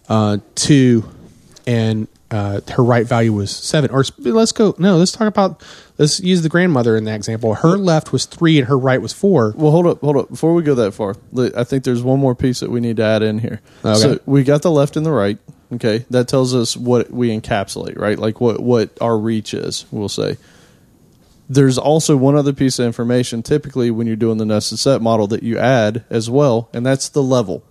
uh, 0.10 0.40
two, 0.56 1.10
and 1.66 2.08
uh, 2.32 2.62
her 2.72 2.84
right 2.84 3.06
value 3.06 3.34
was 3.34 3.56
seven. 3.56 3.92
Or 3.92 4.04
let's 4.18 4.52
go. 4.52 4.76
No, 4.78 4.98
let's 4.98 5.12
talk 5.12 5.28
about. 5.28 5.64
Let's 5.98 6.20
use 6.22 6.42
the 6.42 6.50
grandmother 6.50 6.96
in 6.96 7.04
that 7.06 7.16
example. 7.16 7.56
Her 7.56 7.78
left 7.78 8.14
was 8.14 8.26
three 8.26 8.58
and 8.58 8.68
her 8.68 8.78
right 8.78 9.02
was 9.02 9.12
four. 9.12 9.54
Well, 9.58 9.72
hold 9.72 9.86
up, 9.86 10.00
hold 10.00 10.16
up. 10.16 10.30
Before 10.30 10.54
we 10.54 10.64
go 10.64 10.76
that 10.76 10.94
far, 10.94 11.16
I 11.38 11.64
think 11.64 11.84
there's 11.84 12.02
one 12.02 12.20
more 12.20 12.36
piece 12.36 12.62
that 12.62 12.70
we 12.70 12.80
need 12.80 12.98
to 12.98 13.04
add 13.04 13.22
in 13.22 13.40
here. 13.40 13.62
Okay. 13.84 14.00
So 14.00 14.20
we 14.26 14.44
got 14.44 14.62
the 14.62 14.72
left 14.72 14.96
and 14.96 15.06
the 15.06 15.12
right. 15.12 15.38
Okay, 15.72 16.06
that 16.10 16.28
tells 16.28 16.56
us 16.56 16.76
what 16.76 17.12
we 17.12 17.30
encapsulate, 17.30 17.98
right? 17.98 18.18
Like 18.18 18.42
what 18.42 18.60
what 18.60 18.98
our 19.02 19.18
reach 19.18 19.54
is. 19.54 19.86
We'll 19.92 20.10
say. 20.10 20.38
There's 21.48 21.78
also 21.78 22.16
one 22.16 22.36
other 22.36 22.54
piece 22.54 22.80
of 22.80 22.86
information. 22.86 23.44
Typically, 23.44 23.92
when 23.92 24.08
you're 24.08 24.16
doing 24.16 24.38
the 24.38 24.46
nested 24.46 24.80
set 24.80 25.02
model, 25.02 25.28
that 25.28 25.44
you 25.44 25.58
add 25.58 26.06
as 26.10 26.30
well, 26.30 26.70
and 26.74 26.86
that's 26.86 27.10
the 27.10 27.24
level. 27.24 27.64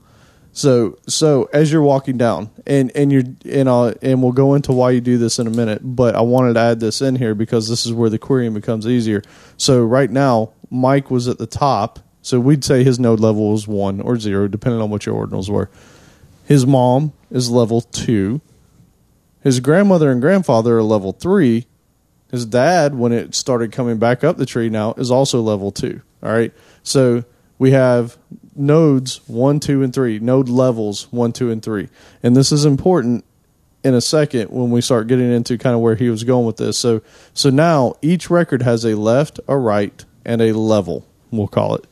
So 0.58 0.98
so 1.06 1.48
as 1.52 1.70
you're 1.70 1.82
walking 1.82 2.18
down, 2.18 2.50
and 2.66 2.90
and 2.96 3.12
you're 3.12 3.22
and 3.48 3.68
uh, 3.68 3.94
and 4.02 4.20
we'll 4.20 4.32
go 4.32 4.54
into 4.54 4.72
why 4.72 4.90
you 4.90 5.00
do 5.00 5.16
this 5.16 5.38
in 5.38 5.46
a 5.46 5.50
minute, 5.50 5.82
but 5.84 6.16
I 6.16 6.20
wanted 6.22 6.54
to 6.54 6.60
add 6.60 6.80
this 6.80 7.00
in 7.00 7.14
here 7.14 7.36
because 7.36 7.68
this 7.68 7.86
is 7.86 7.92
where 7.92 8.10
the 8.10 8.18
querying 8.18 8.54
becomes 8.54 8.84
easier. 8.84 9.22
So 9.56 9.84
right 9.84 10.10
now, 10.10 10.50
Mike 10.68 11.12
was 11.12 11.28
at 11.28 11.38
the 11.38 11.46
top, 11.46 12.00
so 12.22 12.40
we'd 12.40 12.64
say 12.64 12.82
his 12.82 12.98
node 12.98 13.20
level 13.20 13.52
was 13.52 13.68
one 13.68 14.00
or 14.00 14.18
zero, 14.18 14.48
depending 14.48 14.82
on 14.82 14.90
what 14.90 15.06
your 15.06 15.14
ordinals 15.24 15.48
were. 15.48 15.70
His 16.44 16.66
mom 16.66 17.12
is 17.30 17.48
level 17.48 17.80
two. 17.80 18.40
His 19.44 19.60
grandmother 19.60 20.10
and 20.10 20.20
grandfather 20.20 20.78
are 20.78 20.82
level 20.82 21.12
three. 21.12 21.68
His 22.32 22.44
dad, 22.44 22.96
when 22.96 23.12
it 23.12 23.36
started 23.36 23.70
coming 23.70 23.98
back 23.98 24.24
up 24.24 24.38
the 24.38 24.44
tree 24.44 24.70
now, 24.70 24.94
is 24.94 25.12
also 25.12 25.40
level 25.40 25.70
two. 25.70 26.02
All 26.20 26.32
right. 26.32 26.52
So 26.82 27.22
we 27.60 27.70
have 27.70 28.18
nodes 28.58 29.20
one, 29.26 29.60
two, 29.60 29.82
and 29.82 29.94
three, 29.94 30.18
node 30.18 30.48
levels 30.48 31.10
one, 31.10 31.32
two, 31.32 31.50
and 31.50 31.62
three. 31.62 31.88
And 32.22 32.36
this 32.36 32.52
is 32.52 32.64
important 32.64 33.24
in 33.84 33.94
a 33.94 34.00
second 34.00 34.50
when 34.50 34.70
we 34.70 34.80
start 34.80 35.06
getting 35.06 35.30
into 35.30 35.56
kind 35.56 35.74
of 35.74 35.80
where 35.80 35.94
he 35.94 36.10
was 36.10 36.24
going 36.24 36.46
with 36.46 36.56
this. 36.56 36.78
So 36.78 37.02
so 37.32 37.50
now 37.50 37.94
each 38.02 38.28
record 38.30 38.62
has 38.62 38.84
a 38.84 38.94
left, 38.96 39.40
a 39.48 39.56
right, 39.56 40.04
and 40.24 40.42
a 40.42 40.52
level, 40.52 41.06
we'll 41.30 41.48
call 41.48 41.74
it. 41.76 41.86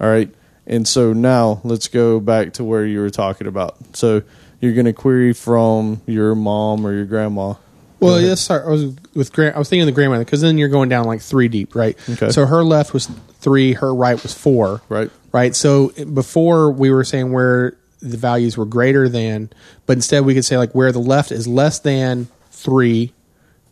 All 0.00 0.08
right. 0.08 0.32
And 0.66 0.88
so 0.88 1.12
now 1.12 1.60
let's 1.62 1.88
go 1.88 2.18
back 2.18 2.54
to 2.54 2.64
where 2.64 2.84
you 2.84 3.00
were 3.00 3.10
talking 3.10 3.46
about. 3.46 3.76
So 3.96 4.22
you're 4.60 4.72
going 4.72 4.86
to 4.86 4.92
query 4.92 5.32
from 5.32 6.02
your 6.06 6.34
mom 6.34 6.84
or 6.84 6.92
your 6.92 7.04
grandma. 7.04 7.54
Well, 8.00 8.20
let's 8.20 8.42
start. 8.42 8.66
I 8.66 8.70
was 8.70 8.94
with 9.14 9.32
grand. 9.32 9.54
I 9.54 9.58
was 9.58 9.68
thinking 9.68 9.82
of 9.82 9.86
the 9.86 9.92
grandmother 9.92 10.24
because 10.24 10.40
then 10.42 10.58
you're 10.58 10.68
going 10.68 10.88
down 10.88 11.06
like 11.06 11.20
three 11.20 11.48
deep, 11.48 11.74
right? 11.74 11.96
Okay. 12.08 12.30
So 12.30 12.46
her 12.46 12.62
left 12.62 12.92
was 12.92 13.06
three, 13.40 13.72
her 13.72 13.94
right 13.94 14.20
was 14.22 14.34
four, 14.34 14.82
Right. 14.88 15.10
Right. 15.32 15.54
So 15.54 15.88
before 16.04 16.70
we 16.70 16.90
were 16.90 17.04
saying 17.04 17.32
where 17.32 17.76
the 18.00 18.16
values 18.16 18.56
were 18.56 18.64
greater 18.64 19.08
than, 19.08 19.50
but 19.86 19.94
instead 19.96 20.24
we 20.24 20.34
could 20.34 20.44
say 20.44 20.56
like 20.56 20.74
where 20.74 20.92
the 20.92 20.98
left 20.98 21.30
is 21.32 21.46
less 21.46 21.78
than 21.78 22.28
three, 22.50 23.12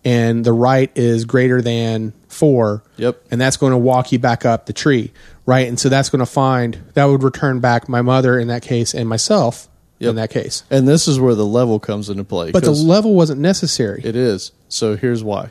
and 0.04 0.44
the 0.44 0.52
right 0.52 0.90
is 0.94 1.24
greater 1.24 1.62
than 1.62 2.12
four. 2.28 2.82
Yep. 2.96 3.22
And 3.30 3.40
that's 3.40 3.56
going 3.56 3.72
to 3.72 3.78
walk 3.78 4.12
you 4.12 4.18
back 4.18 4.44
up 4.44 4.66
the 4.66 4.72
tree, 4.72 5.12
right? 5.46 5.66
And 5.66 5.78
so 5.80 5.88
that's 5.88 6.10
going 6.10 6.20
to 6.20 6.26
find 6.26 6.82
that 6.94 7.04
would 7.04 7.22
return 7.22 7.60
back 7.60 7.88
my 7.88 8.02
mother 8.02 8.38
in 8.38 8.48
that 8.48 8.62
case 8.62 8.94
and 8.94 9.08
myself 9.08 9.68
Yep. 10.04 10.10
in 10.10 10.16
that 10.16 10.30
case. 10.30 10.62
And 10.70 10.86
this 10.88 11.06
is 11.08 11.18
where 11.20 11.34
the 11.34 11.46
level 11.46 11.78
comes 11.80 12.08
into 12.08 12.24
play. 12.24 12.50
But 12.52 12.62
the 12.62 12.68
'cause- 12.70 12.82
level 12.84 13.14
wasn't 13.14 13.40
necessary. 13.40 14.00
It 14.04 14.16
is. 14.16 14.52
So 14.68 14.96
here's 14.96 15.22
why. 15.24 15.50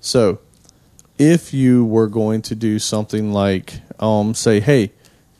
So 0.00 0.38
if 1.18 1.52
you 1.54 1.84
were 1.84 2.06
going 2.08 2.42
to 2.42 2.54
do 2.54 2.78
something 2.78 3.32
like 3.32 3.80
um, 4.00 4.34
say, 4.34 4.60
hey, 4.60 4.90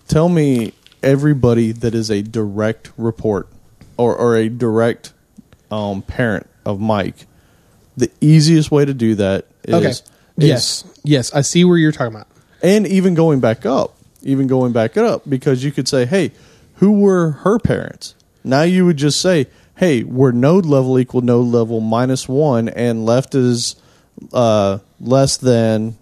tell 0.09 0.29
me 0.29 0.73
everybody 1.03 1.73
that 1.73 1.95
is 1.95 2.11
a 2.11 2.23
direct 2.23 2.91
report 2.97 3.49
or, 3.97 4.15
or 4.17 4.37
a 4.37 4.49
direct 4.49 5.13
um, 5.71 6.03
parent 6.03 6.47
of 6.65 6.81
Mike, 6.81 7.27
the 7.97 8.11
easiest 8.21 8.71
way 8.71 8.85
to 8.85 8.95
do 8.95 9.15
that 9.17 9.47
is, 9.65 9.75
okay. 9.75 9.89
is- 9.89 10.03
yes. 10.37 10.85
Yes. 11.03 11.35
I 11.35 11.41
see 11.43 11.65
where 11.65 11.77
you're 11.77 11.93
talking 11.93 12.15
about. 12.15 12.29
and 12.63 12.87
even 12.87 13.15
going 13.15 13.41
back 13.41 13.67
up, 13.67 13.97
even 14.23 14.47
going 14.47 14.73
back 14.73 14.97
up, 14.97 15.29
because 15.29 15.63
you 15.65 15.71
could 15.73 15.87
say, 15.89 16.07
hey, 16.07 16.31
who 16.77 16.93
were 16.93 17.33
her 17.43 17.59
parents? 17.59 18.15
Now 18.45 18.63
you 18.63 18.85
would 18.85 18.99
just 18.99 19.21
say, 19.21 19.47
hey, 19.77 20.05
we're 20.05 20.33
node 20.33 20.67
level 20.67 20.99
equal 20.99 21.23
node 21.23 21.47
level 21.47 21.81
minus 21.81 22.29
one, 22.29 22.69
and 22.69 23.07
left 23.07 23.35
is 23.35 23.77
uh, 24.33 24.79
less 25.01 25.37
than 25.39 25.97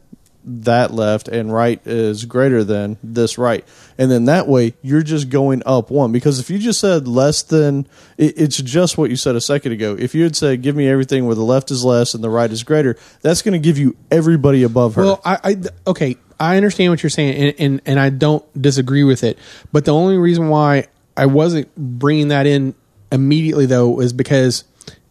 that 0.45 0.93
left, 0.93 1.29
and 1.29 1.53
right 1.53 1.81
is 1.87 2.25
greater 2.25 2.65
than 2.65 2.99
this 3.03 3.39
right. 3.39 3.65
And 3.97 4.11
then 4.11 4.25
that 4.25 4.49
way, 4.49 4.75
you're 4.83 5.03
just 5.05 5.29
going 5.29 5.63
up 5.65 5.91
one. 5.91 6.11
Because 6.11 6.41
if 6.41 6.51
you 6.51 6.59
just 6.59 6.81
said 6.81 7.07
less 7.07 7.45
than, 7.45 7.87
it, 8.19 8.35
it's 8.37 8.57
just 8.57 8.99
what 8.99 9.09
you 9.09 9.17
said 9.17 9.37
a 9.37 9.41
second 9.41 9.71
ago. 9.71 9.97
If 9.97 10.17
you 10.17 10.25
had 10.25 10.35
said, 10.35 10.63
give 10.63 10.75
me 10.75 10.89
everything 10.89 11.27
where 11.27 11.37
the 11.37 11.45
left 11.45 11.71
is 11.71 11.85
less 11.85 12.15
and 12.15 12.25
the 12.25 12.31
right 12.31 12.51
is 12.51 12.65
greater, 12.65 12.97
that's 13.21 13.43
going 13.43 13.53
to 13.53 13.61
give 13.61 13.79
you 13.79 13.97
everybody 14.11 14.65
above 14.65 14.97
her. 14.97 15.03
Well, 15.03 15.21
I, 15.25 15.39
I 15.45 15.57
okay, 15.87 16.17
I 16.41 16.57
understand 16.57 16.91
what 16.91 17.05
you're 17.05 17.11
saying, 17.11 17.35
and, 17.35 17.55
and 17.61 17.83
and 17.87 18.01
I 18.01 18.11
don't 18.11 18.45
disagree 18.61 19.05
with 19.05 19.23
it. 19.23 19.39
But 19.71 19.85
the 19.85 19.95
only 19.95 20.19
reason 20.19 20.49
why 20.49 20.89
I 21.17 21.27
wasn't 21.27 21.75
bringing 21.77 22.29
that 22.29 22.47
in 22.47 22.75
immediately 23.11 23.67
though 23.67 24.01
is 24.01 24.13
because 24.13 24.65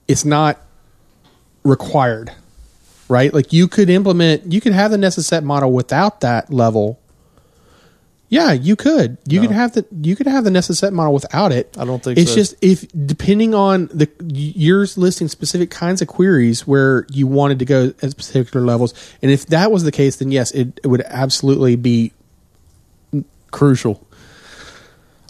it's 0.07 0.25
not 0.25 0.59
required, 1.63 2.31
right? 3.07 3.33
Like 3.33 3.53
you 3.53 3.67
could 3.67 3.89
implement, 3.89 4.51
you 4.51 4.59
could 4.61 4.73
have 4.73 4.91
the 4.91 4.97
nested 4.97 5.25
set 5.25 5.43
model 5.43 5.71
without 5.71 6.21
that 6.21 6.51
level. 6.51 6.99
Yeah, 8.29 8.53
you 8.53 8.77
could. 8.77 9.17
You 9.27 9.41
No. 9.41 9.47
could 9.47 9.55
have 9.55 9.73
the 9.73 9.85
you 10.01 10.15
could 10.15 10.25
have 10.25 10.45
the 10.45 10.51
nested 10.51 10.77
set 10.77 10.93
model 10.93 11.13
without 11.13 11.51
it. 11.51 11.75
I 11.77 11.83
don't 11.83 12.01
think 12.01 12.17
it's 12.17 12.29
so. 12.31 12.35
just 12.37 12.55
if 12.61 12.85
depending 13.05 13.53
on 13.53 13.87
the 13.93 14.09
you're 14.23 14.87
listing 14.95 15.27
specific 15.27 15.69
kinds 15.69 16.01
of 16.01 16.07
queries 16.07 16.65
where 16.65 17.05
you 17.11 17.27
wanted 17.27 17.59
to 17.59 17.65
go 17.65 17.87
at 18.01 18.15
particular 18.17 18.65
levels, 18.65 18.93
and 19.21 19.31
if 19.31 19.47
that 19.47 19.69
was 19.69 19.83
the 19.83 19.91
case, 19.91 20.15
then 20.15 20.31
yes, 20.31 20.51
it, 20.51 20.79
it 20.81 20.87
would 20.87 21.01
absolutely 21.07 21.75
be 21.75 22.13
crucial. 23.51 24.07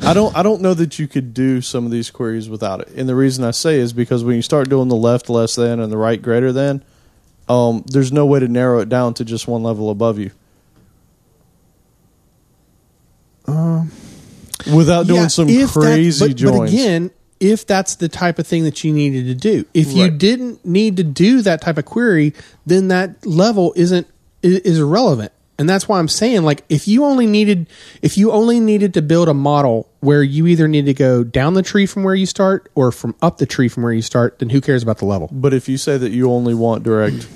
I 0.04 0.14
don't 0.14 0.36
I 0.36 0.41
don't 0.43 0.62
know 0.62 0.74
that 0.74 0.97
you 0.99 1.08
could 1.08 1.34
do 1.34 1.62
some 1.62 1.86
of 1.86 1.91
these 1.91 2.10
queries 2.10 2.49
without 2.49 2.82
it. 2.82 2.89
And 2.95 3.08
the 3.08 3.16
reason 3.16 3.43
I 3.43 3.52
say 3.52 3.78
is 3.80 3.93
because 3.93 4.24
when 4.24 4.36
you 4.36 4.41
start 4.41 4.70
doing 4.70 4.88
the 4.88 4.95
left 4.95 5.30
less 5.30 5.56
than 5.56 5.80
and 5.80 5.91
the 5.91 5.97
right 5.97 6.22
greater 6.22 6.52
than, 6.52 6.84
um, 7.47 7.84
there's 7.88 8.12
no 8.12 8.26
way 8.26 8.39
to 8.39 8.47
narrow 8.47 8.80
it 8.80 8.89
down 8.89 9.14
to 9.16 9.26
just 9.26 9.47
one 9.47 9.64
level 9.64 9.89
above 9.89 10.18
you. 10.20 10.32
Without 14.74 15.08
doing 15.08 15.20
Um, 15.20 15.24
Yeah, 15.24 15.28
some 15.28 15.49
if 15.49 15.74
that- 15.74 15.80
crazy 15.80 16.28
but, 16.28 16.36
joins. 16.38 16.58
But 16.60 16.70
again, 16.70 17.12
if 17.39 17.66
that's 17.66 17.95
the 17.95 18.08
type 18.08 18.38
of 18.39 18.45
thing 18.45 18.64
that 18.64 18.84
you 18.84 18.93
needed 18.93 19.26
to 19.26 19.36
do, 19.36 19.66
if 19.74 19.91
you 19.93 20.10
didn't 20.10 20.64
need 20.66 20.97
to 20.97 21.04
do 21.04 21.41
that 21.41 21.62
type 21.62 21.78
of 21.78 21.86
query, 21.86 22.34
then 22.66 22.88
that 22.89 23.26
level 23.26 23.74
isn't 23.76 24.08
is, 24.43 24.60
is 24.60 24.80
irrelevant. 24.80 25.32
And 25.62 25.70
that's 25.70 25.88
why 25.88 25.99
I'm 25.99 26.07
saying, 26.07 26.41
like, 26.41 26.64
if 26.70 26.88
you 26.88 27.05
only 27.05 27.28
needed, 27.28 27.68
if 28.01 28.18
you 28.18 28.32
only 28.32 28.59
needed 28.59 28.95
to 28.95 29.01
build 29.03 29.30
a 29.30 29.34
model 29.36 29.88
where 29.99 30.24
you 30.24 30.47
either 30.47 30.68
need 30.68 30.88
to 30.88 30.93
go 30.95 31.24
down 31.24 31.53
the 31.53 31.62
tree 31.62 31.86
from 31.86 32.01
where 32.03 32.16
you 32.16 32.26
start 32.26 32.72
or 32.74 32.91
from 32.91 33.14
up 33.22 33.38
the 33.38 33.45
tree 33.45 33.68
from 33.68 33.84
where 33.84 33.93
you 33.93 34.01
start, 34.01 34.39
then 34.39 34.49
who 34.49 34.59
cares 34.59 34.82
about 34.82 34.97
the 34.97 35.05
level? 35.05 35.30
but 35.32 35.53
if 35.53 35.70
you 35.70 35.78
say 35.78 35.99
that 35.99 36.09
you 36.09 36.32
only 36.32 36.56
want 36.56 36.81
direct 36.84 37.27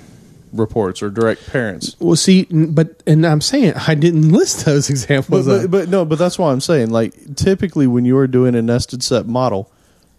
reports 0.51 1.03
or 1.03 1.11
direct 1.11 1.45
parents, 1.51 1.95
Well, 1.99 2.15
see, 2.15 2.45
but 2.49 3.03
and 3.05 3.27
I'm 3.27 3.41
saying 3.41 3.73
I 3.75 3.93
didn't 3.93 4.29
list 4.39 4.65
those 4.65 4.89
examples. 4.89 5.45
but, 5.45 5.65
of- 5.65 5.69
but 5.71 5.89
no, 5.89 6.03
but 6.03 6.17
that's 6.17 6.39
why 6.39 6.51
I'm 6.51 6.61
saying 6.61 6.89
like 6.89 7.35
typically 7.35 7.85
when 7.85 8.05
you 8.05 8.17
are 8.17 8.25
doing 8.27 8.55
a 8.55 8.61
nested 8.63 9.03
set 9.03 9.27
model, 9.27 9.71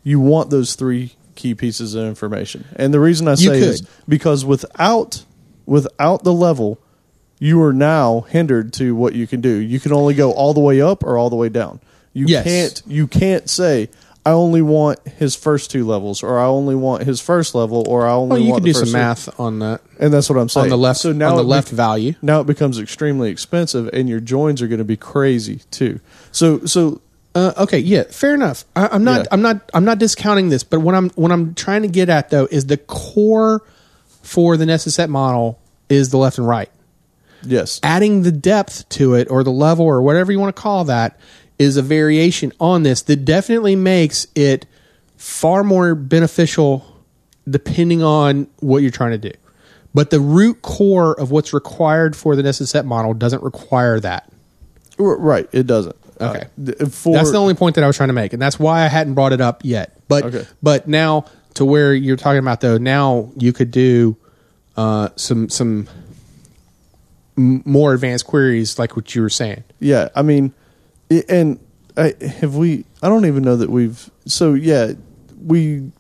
you 0.05 0.20
want 0.20 0.51
those 0.51 0.76
three 0.76 1.14
key 1.35 1.56
pieces 1.56 1.97
of 1.97 2.05
information. 2.06 2.66
And 2.76 2.94
the 2.94 3.01
reason 3.01 3.26
I 3.26 3.35
say 3.35 3.59
is 3.59 3.82
because 4.09 4.44
without 4.44 5.24
without 5.66 6.22
the 6.22 6.32
level, 6.32 6.78
you 7.38 7.60
are 7.62 7.72
now 7.72 8.22
hindered 8.30 8.72
to 8.74 8.94
what 8.94 9.14
you 9.14 9.26
can 9.26 9.40
do. 9.40 9.50
You 9.56 9.78
can 9.80 9.92
only 9.92 10.14
go 10.14 10.32
all 10.32 10.54
the 10.54 10.60
way 10.60 10.80
up 10.80 11.04
or 11.04 11.18
all 11.18 11.30
the 11.30 11.36
way 11.36 11.48
down. 11.48 11.80
You 12.12 12.26
Yes. 12.28 12.44
can't 12.44 12.82
you 12.86 13.06
can't 13.06 13.48
say 13.50 13.88
I 14.24 14.30
only 14.30 14.62
want 14.62 14.98
his 15.06 15.36
first 15.36 15.70
two 15.70 15.86
levels, 15.86 16.22
or 16.22 16.38
I 16.40 16.46
only 16.46 16.74
want 16.74 17.04
his 17.04 17.20
first 17.20 17.54
level, 17.54 17.84
or 17.86 18.06
I 18.08 18.12
only 18.12 18.28
well, 18.30 18.40
you 18.40 18.50
want 18.50 18.64
the 18.64 18.72
do 18.72 18.78
some 18.78 18.90
math 18.92 19.38
on 19.38 19.58
that 19.60 19.82
and 20.00 20.12
that's 20.12 20.28
what 20.28 20.38
I'm 20.38 20.48
saying. 20.48 20.64
on 20.64 20.70
the 20.70 20.78
left. 20.78 20.98
so 21.00 21.12
now 21.12 21.30
on 21.30 21.36
the 21.36 21.44
left 21.44 21.68
bec- 21.68 21.76
value. 21.76 22.14
now 22.22 22.40
it 22.40 22.46
becomes 22.46 22.78
extremely 22.80 23.30
expensive 23.30 23.88
and 23.92 24.08
your 24.08 24.18
joins 24.20 24.60
are 24.62 24.66
going 24.66 24.78
to 24.78 24.84
be 24.84 24.96
crazy 24.96 25.60
too 25.70 26.00
so 26.32 26.64
so 26.64 27.00
Uh, 27.36 27.52
okay, 27.58 27.78
yeah, 27.78 28.02
fair 28.04 28.34
enough. 28.34 28.64
I, 28.74 28.88
I'm 28.90 29.04
not. 29.04 29.18
Yeah. 29.20 29.26
I'm 29.30 29.42
not. 29.42 29.70
I'm 29.74 29.84
not 29.84 29.98
discounting 29.98 30.48
this, 30.48 30.64
but 30.64 30.80
what 30.80 30.94
I'm 30.94 31.10
what 31.10 31.30
I'm 31.30 31.52
trying 31.54 31.82
to 31.82 31.88
get 31.88 32.08
at 32.08 32.30
though 32.30 32.48
is 32.50 32.64
the 32.64 32.78
core 32.78 33.60
for 34.22 34.56
the 34.56 34.64
nested 34.64 34.94
set 34.94 35.10
model 35.10 35.58
is 35.90 36.08
the 36.08 36.16
left 36.16 36.38
and 36.38 36.48
right. 36.48 36.70
Yes 37.42 37.80
Adding 37.82 38.22
the 38.22 38.32
depth 38.32 38.88
to 38.90 39.14
it, 39.14 39.30
or 39.30 39.42
the 39.44 39.50
level, 39.50 39.84
or 39.84 40.02
whatever 40.02 40.32
you 40.32 40.38
want 40.38 40.54
to 40.54 40.60
call 40.60 40.84
that, 40.84 41.18
is 41.58 41.76
a 41.76 41.82
variation 41.82 42.52
on 42.60 42.82
this 42.82 43.02
that 43.02 43.24
definitely 43.24 43.76
makes 43.76 44.26
it 44.34 44.66
far 45.16 45.64
more 45.64 45.94
beneficial, 45.94 46.84
depending 47.48 48.02
on 48.02 48.46
what 48.60 48.82
you're 48.82 48.90
trying 48.90 49.12
to 49.12 49.30
do. 49.30 49.32
But 49.94 50.10
the 50.10 50.20
root 50.20 50.60
core 50.62 51.18
of 51.18 51.30
what's 51.30 51.54
required 51.54 52.14
for 52.14 52.36
the 52.36 52.42
nested 52.42 52.68
set 52.68 52.84
model 52.84 53.14
doesn't 53.14 53.42
require 53.42 53.98
that. 54.00 54.30
Right 54.98 55.48
it 55.52 55.66
doesn't 55.66 55.96
Okay. 56.20 56.46
Uh, 56.80 56.86
for 56.86 57.14
that's 57.14 57.30
the 57.30 57.38
only 57.38 57.54
point 57.54 57.74
that 57.74 57.84
I 57.84 57.86
was 57.86 57.96
trying 57.96 58.08
to 58.08 58.14
make, 58.14 58.32
and 58.32 58.40
that's 58.40 58.58
why 58.58 58.84
I 58.84 58.88
hadn't 58.88 59.14
brought 59.14 59.32
it 59.32 59.40
up 59.40 59.60
yet. 59.64 59.96
But 60.08 60.24
Okay. 60.24 60.46
but 60.62 60.88
now 60.88 61.26
to 61.54 61.64
where 61.64 61.92
you're 61.94 62.16
talking 62.16 62.38
about 62.38 62.60
though. 62.60 62.78
Now 62.78 63.30
you 63.36 63.52
could 63.52 63.70
do 63.70 64.16
uh, 64.76 65.08
some 65.16 65.48
some 65.48 65.88
more 67.36 67.94
advanced 67.94 68.26
queries, 68.26 68.78
like 68.78 68.96
what 68.96 69.14
you 69.14 69.22
were 69.22 69.30
saying. 69.30 69.64
Yeah, 69.78 70.08
I 70.14 70.22
mean, 70.22 70.54
and 71.28 71.60
I, 71.96 72.14
have 72.40 72.56
we? 72.56 72.84
I 73.02 73.08
don't 73.08 73.26
even 73.26 73.42
know 73.42 73.56
that 73.56 73.70
we've. 73.70 74.10
So 74.26 74.54
yeah, 74.54 74.92
we 75.44 75.90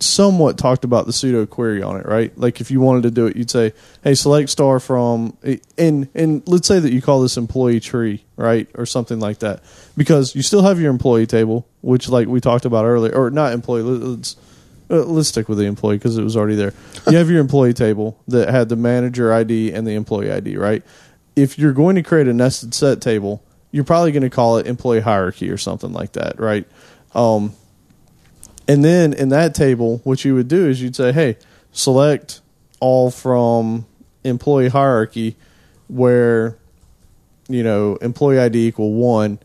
somewhat 0.00 0.56
talked 0.56 0.84
about 0.84 1.06
the 1.06 1.12
pseudo 1.12 1.44
query 1.44 1.82
on 1.82 1.98
it, 1.98 2.06
right? 2.06 2.36
Like 2.38 2.60
if 2.60 2.70
you 2.70 2.80
wanted 2.80 3.02
to 3.04 3.10
do 3.10 3.26
it, 3.26 3.36
you'd 3.36 3.50
say, 3.50 3.72
"Hey, 4.04 4.14
select 4.14 4.50
star 4.50 4.78
from," 4.80 5.36
and 5.76 6.08
and 6.14 6.42
let's 6.46 6.68
say 6.68 6.78
that 6.78 6.92
you 6.92 7.02
call 7.02 7.20
this 7.20 7.36
employee 7.36 7.80
tree, 7.80 8.24
right, 8.36 8.68
or 8.74 8.86
something 8.86 9.18
like 9.20 9.38
that, 9.38 9.62
because 9.96 10.34
you 10.34 10.42
still 10.42 10.62
have 10.62 10.80
your 10.80 10.90
employee 10.90 11.26
table, 11.26 11.66
which 11.80 12.08
like 12.08 12.28
we 12.28 12.40
talked 12.40 12.64
about 12.64 12.84
earlier, 12.84 13.14
or 13.14 13.30
not 13.30 13.52
employee. 13.52 13.82
Let's 13.82 14.36
uh, 14.90 15.04
let's 15.04 15.28
stick 15.28 15.48
with 15.48 15.58
the 15.58 15.64
employee 15.64 15.96
because 15.96 16.16
it 16.16 16.22
was 16.22 16.36
already 16.36 16.54
there. 16.54 16.72
You 17.10 17.18
have 17.18 17.30
your 17.30 17.40
employee 17.40 17.74
table 17.74 18.18
that 18.28 18.48
had 18.48 18.68
the 18.68 18.76
manager 18.76 19.32
ID 19.32 19.72
and 19.72 19.86
the 19.86 19.94
employee 19.94 20.30
ID, 20.30 20.56
right? 20.56 20.82
If 21.36 21.58
you're 21.58 21.72
going 21.72 21.96
to 21.96 22.02
create 22.02 22.26
a 22.26 22.32
nested 22.32 22.74
set 22.74 23.00
table, 23.00 23.42
you're 23.70 23.84
probably 23.84 24.12
going 24.12 24.22
to 24.22 24.30
call 24.30 24.56
it 24.56 24.66
employee 24.66 25.00
hierarchy 25.00 25.50
or 25.50 25.58
something 25.58 25.92
like 25.92 26.12
that, 26.12 26.40
right? 26.40 26.66
Um, 27.14 27.52
and 28.66 28.84
then 28.84 29.12
in 29.12 29.28
that 29.30 29.54
table, 29.54 30.00
what 30.04 30.24
you 30.24 30.34
would 30.34 30.48
do 30.48 30.68
is 30.68 30.80
you'd 30.80 30.96
say, 30.96 31.12
hey, 31.12 31.36
select 31.72 32.40
all 32.80 33.10
from 33.10 33.86
employee 34.24 34.68
hierarchy 34.68 35.36
where, 35.88 36.58
you 37.48 37.62
know, 37.62 37.96
employee 37.96 38.38
ID 38.38 38.68
equal 38.68 38.92
one. 38.92 39.38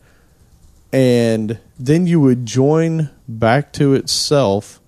And 0.92 1.58
then 1.78 2.06
you 2.06 2.20
would 2.20 2.46
join 2.46 3.10
back 3.26 3.72
to 3.74 3.94
itself 3.94 4.80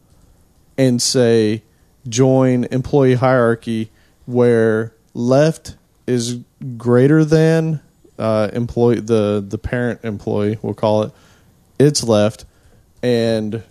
and 0.78 1.00
say 1.00 1.62
join 2.08 2.64
employee 2.64 3.14
hierarchy 3.14 3.90
where 4.26 4.94
left 5.14 5.76
is 6.06 6.40
greater 6.76 7.24
than 7.24 7.80
uh, 8.18 8.48
employee 8.52 9.00
the 9.00 9.44
the 9.46 9.58
parent 9.58 10.00
employee 10.02 10.58
we'll 10.62 10.74
call 10.74 11.02
it 11.02 11.12
it's 11.78 12.02
left 12.02 12.44
and 13.02 13.62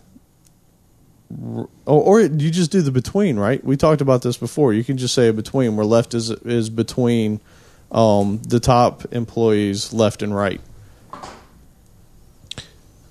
or, 1.39 1.67
or 1.85 2.21
you 2.21 2.51
just 2.51 2.71
do 2.71 2.81
the 2.81 2.91
between 2.91 3.37
right? 3.37 3.63
We 3.63 3.77
talked 3.77 4.01
about 4.01 4.21
this 4.21 4.37
before. 4.37 4.73
You 4.73 4.83
can 4.83 4.97
just 4.97 5.13
say 5.13 5.27
a 5.29 5.33
between 5.33 5.75
where 5.75 5.85
left 5.85 6.13
is 6.13 6.29
is 6.29 6.69
between 6.69 7.41
um, 7.91 8.41
the 8.47 8.59
top 8.59 9.05
employees 9.13 9.93
left 9.93 10.21
and 10.21 10.35
right. 10.35 10.61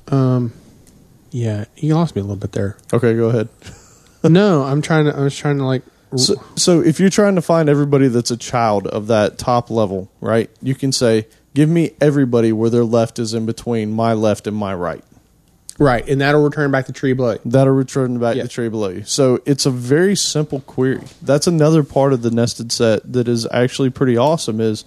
Um, 0.08 0.52
yeah, 1.30 1.64
you 1.76 1.94
lost 1.94 2.14
me 2.14 2.20
a 2.20 2.24
little 2.24 2.36
bit 2.36 2.52
there. 2.52 2.76
okay 2.92 3.14
go 3.16 3.28
ahead 3.28 3.48
no, 4.28 4.62
I'm 4.64 4.82
trying 4.82 5.06
to. 5.06 5.16
I 5.16 5.20
was 5.20 5.36
trying 5.36 5.58
to 5.58 5.64
like. 5.64 5.82
So, 6.16 6.34
so 6.54 6.80
if 6.80 7.00
you're 7.00 7.10
trying 7.10 7.34
to 7.34 7.42
find 7.42 7.68
everybody 7.68 8.06
that's 8.08 8.30
a 8.30 8.36
child 8.36 8.86
of 8.86 9.08
that 9.08 9.36
top 9.36 9.68
level, 9.70 10.10
right? 10.20 10.48
You 10.62 10.74
can 10.76 10.92
say, 10.92 11.26
"Give 11.54 11.68
me 11.68 11.92
everybody 12.00 12.52
where 12.52 12.70
their 12.70 12.84
left 12.84 13.18
is 13.18 13.34
in 13.34 13.46
between 13.46 13.90
my 13.92 14.12
left 14.12 14.46
and 14.46 14.56
my 14.56 14.74
right." 14.74 15.02
Right, 15.76 16.08
and 16.08 16.20
that'll 16.20 16.44
return 16.44 16.70
back 16.70 16.86
the 16.86 16.92
tree 16.92 17.14
below. 17.14 17.38
That'll 17.44 17.72
return 17.74 18.18
back 18.20 18.36
Yeah. 18.36 18.44
the 18.44 18.48
tree 18.48 18.68
below 18.68 18.90
you. 18.90 19.02
So 19.04 19.40
it's 19.44 19.66
a 19.66 19.72
very 19.72 20.14
simple 20.14 20.60
query. 20.60 21.00
That's 21.20 21.48
another 21.48 21.82
part 21.82 22.12
of 22.12 22.22
the 22.22 22.30
nested 22.30 22.70
set 22.70 23.12
that 23.12 23.26
is 23.26 23.44
actually 23.50 23.90
pretty 23.90 24.16
awesome. 24.16 24.60
Is 24.60 24.84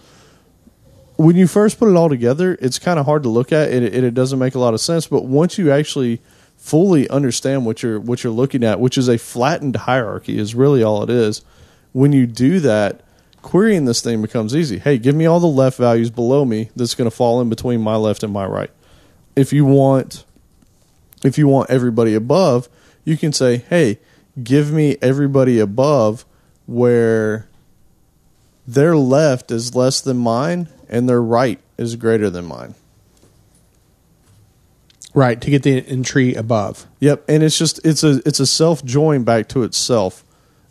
when 1.18 1.36
you 1.36 1.46
first 1.46 1.78
put 1.78 1.90
it 1.90 1.96
all 1.98 2.08
together, 2.08 2.58
it's 2.62 2.80
kind 2.80 3.00
of 3.00 3.06
hard 3.06 3.24
to 3.24 3.30
look 3.30 3.52
at, 3.52 3.70
and 3.70 3.84
it, 3.84 3.94
and 3.94 4.06
it 4.06 4.14
doesn't 4.14 4.40
make 4.40 4.56
a 4.56 4.60
lot 4.60 4.74
of 4.74 4.80
sense. 4.80 5.08
But 5.08 5.26
once 5.26 5.58
you 5.58 5.72
actually 5.72 6.22
fully 6.58 7.08
understand 7.10 7.66
what 7.66 7.82
you're 7.82 8.00
what 8.00 8.24
you're 8.24 8.34
looking 8.34 8.64
at, 8.64 8.80
which 8.80 8.98
is 8.98 9.08
a 9.08 9.18
flattened 9.18 9.76
hierarchy, 9.76 10.38
is 10.38 10.56
really 10.56 10.84
all 10.84 11.04
it 11.04 11.10
is. 11.10 11.44
When 11.94 12.12
you 12.12 12.28
do 12.28 12.60
that, 12.60 13.02
querying 13.42 13.86
this 13.86 14.02
thing 14.02 14.22
becomes 14.22 14.56
easy. 14.56 14.80
Hey, 14.80 14.98
give 14.98 15.16
me 15.16 15.26
all 15.26 15.40
the 15.40 15.48
left 15.48 15.78
values 15.78 16.10
below 16.10 16.44
me 16.44 16.70
that's 16.76 16.96
going 16.96 17.10
to 17.10 17.16
fall 17.16 17.40
in 17.40 17.50
between 17.50 17.80
my 17.80 17.96
left 17.96 18.24
and 18.24 18.34
my 18.34 18.46
right. 18.46 18.72
If 19.36 19.54
you 19.54 19.64
want 19.66 20.26
if 21.24 21.38
you 21.38 21.48
want 21.48 21.70
everybody 21.70 22.14
above, 22.14 22.68
you 23.06 23.18
can 23.18 23.32
say, 23.32 23.58
"Hey, 23.70 24.00
give 24.44 24.72
me 24.72 24.98
everybody 25.02 25.60
above 25.60 26.26
where 26.66 27.48
their 28.68 28.98
left 28.98 29.52
is 29.52 29.74
less 29.74 30.02
than 30.02 30.18
mine 30.18 30.68
and 30.90 31.08
their 31.08 31.22
right 31.22 31.60
is 31.78 31.96
greater 31.96 32.30
than 32.30 32.46
mine." 32.46 32.76
Right 35.18 35.42
to 35.42 35.50
get 35.50 35.64
the 35.64 35.80
entry 35.88 36.36
above. 36.36 36.86
Yep, 37.00 37.26
and 37.28 37.42
it's 37.42 37.58
just 37.58 37.84
it's 37.84 38.04
a 38.04 38.22
it's 38.24 38.40
a 38.40 38.46
self 38.46 38.86
join 38.86 39.24
back 39.24 39.48
to 39.50 39.64
itself 39.64 40.24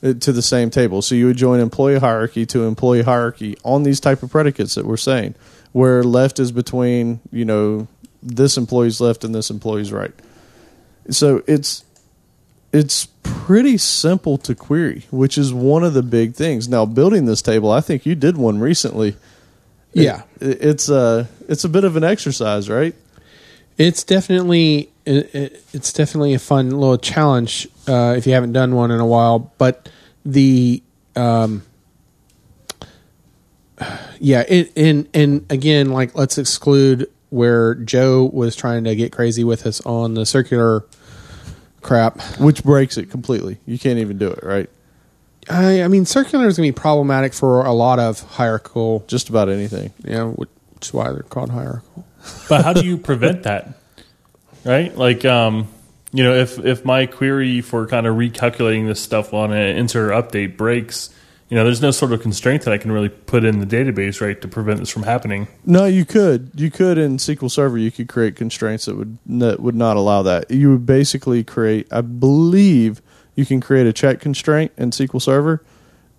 uh, 0.04 0.12
to 0.14 0.30
the 0.30 0.40
same 0.40 0.70
table. 0.70 1.02
So 1.02 1.16
you 1.16 1.26
would 1.26 1.36
join 1.36 1.58
employee 1.58 1.98
hierarchy 1.98 2.46
to 2.46 2.64
employee 2.64 3.02
hierarchy 3.02 3.56
on 3.64 3.82
these 3.82 3.98
type 3.98 4.22
of 4.22 4.30
predicates 4.30 4.76
that 4.76 4.86
we're 4.86 4.98
saying, 4.98 5.34
where 5.72 6.04
left 6.04 6.38
is 6.38 6.52
between 6.52 7.18
you 7.32 7.44
know 7.44 7.88
this 8.22 8.56
employee's 8.56 9.00
left 9.00 9.24
and 9.24 9.34
this 9.34 9.50
employee's 9.50 9.90
right. 9.92 10.14
So 11.10 11.42
it's 11.48 11.84
it's 12.72 13.06
pretty 13.24 13.78
simple 13.78 14.38
to 14.38 14.54
query, 14.54 15.06
which 15.10 15.36
is 15.38 15.52
one 15.52 15.82
of 15.82 15.92
the 15.94 16.04
big 16.04 16.34
things. 16.34 16.68
Now 16.68 16.86
building 16.86 17.24
this 17.24 17.42
table, 17.42 17.72
I 17.72 17.80
think 17.80 18.06
you 18.06 18.14
did 18.14 18.36
one 18.36 18.60
recently. 18.60 19.16
Yeah, 19.92 20.22
It- 20.40 20.58
it's 20.62 20.88
a 20.88 21.26
it's 21.48 21.64
a 21.64 21.68
bit 21.68 21.82
of 21.82 21.96
an 21.96 22.04
exercise, 22.04 22.68
right? 22.70 22.94
It's 23.78 24.02
definitely 24.04 24.90
it, 25.04 25.34
it- 25.34 25.64
it's 25.72 25.92
definitely 25.92 26.34
a 26.34 26.38
fun 26.38 26.70
little 26.70 26.98
challenge 26.98 27.68
uh, 27.86 28.14
if 28.16 28.26
you 28.26 28.32
haven't 28.32 28.52
done 28.52 28.74
one 28.74 28.90
in 28.90 28.98
a 29.00 29.06
while. 29.06 29.52
But 29.58 29.88
the 30.24 30.82
um, 31.14 31.62
yeah, 34.20 34.44
it 34.48 34.72
and 34.76 35.08
and 35.14 35.44
again, 35.50 35.90
like 35.92 36.14
let's 36.14 36.38
exclude 36.38 37.10
where 37.30 37.74
Joe 37.74 38.30
was 38.32 38.56
trying 38.56 38.84
to 38.84 38.94
get 38.96 39.12
crazy 39.12 39.44
with 39.44 39.66
us 39.66 39.80
on 39.84 40.14
the 40.14 40.24
circular 40.24 40.84
crap. 41.82 42.20
Which 42.38 42.64
breaks 42.64 42.96
it 42.96 43.10
completely. 43.10 43.58
You 43.66 43.78
can't 43.78 43.98
even 43.98 44.16
do 44.18 44.28
it, 44.30 44.42
right? 44.42 44.70
I, 45.48 45.82
I 45.82 45.88
mean, 45.88 46.06
circular 46.06 46.46
is 46.48 46.56
going 46.56 46.66
to 46.68 46.72
be 46.72 46.80
problematic 46.80 47.32
for 47.34 47.64
a 47.64 47.72
lot 47.72 47.98
of 48.00 48.20
hierarchical, 48.20 49.04
Just 49.06 49.28
about 49.28 49.48
anything. 49.48 49.92
know, 50.02 50.30
which 50.30 50.48
is 50.82 50.92
why 50.92 51.12
they're 51.12 51.22
called 51.22 51.50
hierarchical. 51.50 52.04
But 52.48 52.64
how 52.64 52.72
do 52.72 52.84
you 52.84 52.96
prevent 52.96 53.44
that? 53.44 53.78
Right? 54.64 54.96
Like, 54.96 55.24
um, 55.24 55.68
you 56.12 56.24
know, 56.24 56.34
if 56.34 56.58
if 56.64 56.84
my 56.84 57.06
query 57.06 57.60
for 57.60 57.86
kind 57.86 58.06
of 58.06 58.16
recalculating 58.16 58.86
this 58.86 59.00
stuff 59.00 59.34
on 59.34 59.52
an 59.52 59.76
insert 59.76 60.10
or 60.10 60.22
update 60.22 60.56
breaks, 60.56 61.10
you 61.48 61.56
know, 61.56 61.64
there's 61.64 61.82
no 61.82 61.92
sort 61.92 62.12
of 62.12 62.20
constraint 62.22 62.62
that 62.62 62.72
I 62.72 62.78
can 62.78 62.90
really 62.90 63.08
put 63.08 63.44
in 63.44 63.60
the 63.60 63.66
database, 63.66 64.20
right, 64.20 64.40
to 64.40 64.48
prevent 64.48 64.80
this 64.80 64.90
from 64.90 65.04
happening. 65.04 65.46
No, 65.64 65.84
you 65.84 66.04
could. 66.04 66.50
You 66.56 66.70
could 66.70 66.98
in 66.98 67.18
SQL 67.18 67.50
Server. 67.50 67.78
You 67.78 67.92
could 67.92 68.08
create 68.08 68.34
constraints 68.34 68.86
that 68.86 68.96
would 68.96 69.18
that 69.26 69.60
would 69.60 69.76
not 69.76 69.96
allow 69.96 70.22
that. 70.22 70.50
You 70.50 70.70
would 70.72 70.86
basically 70.86 71.44
create. 71.44 71.86
I 71.92 72.00
believe 72.00 73.00
you 73.36 73.46
can 73.46 73.60
create 73.60 73.86
a 73.86 73.92
check 73.92 74.20
constraint 74.20 74.72
in 74.76 74.90
SQL 74.90 75.22
Server, 75.22 75.62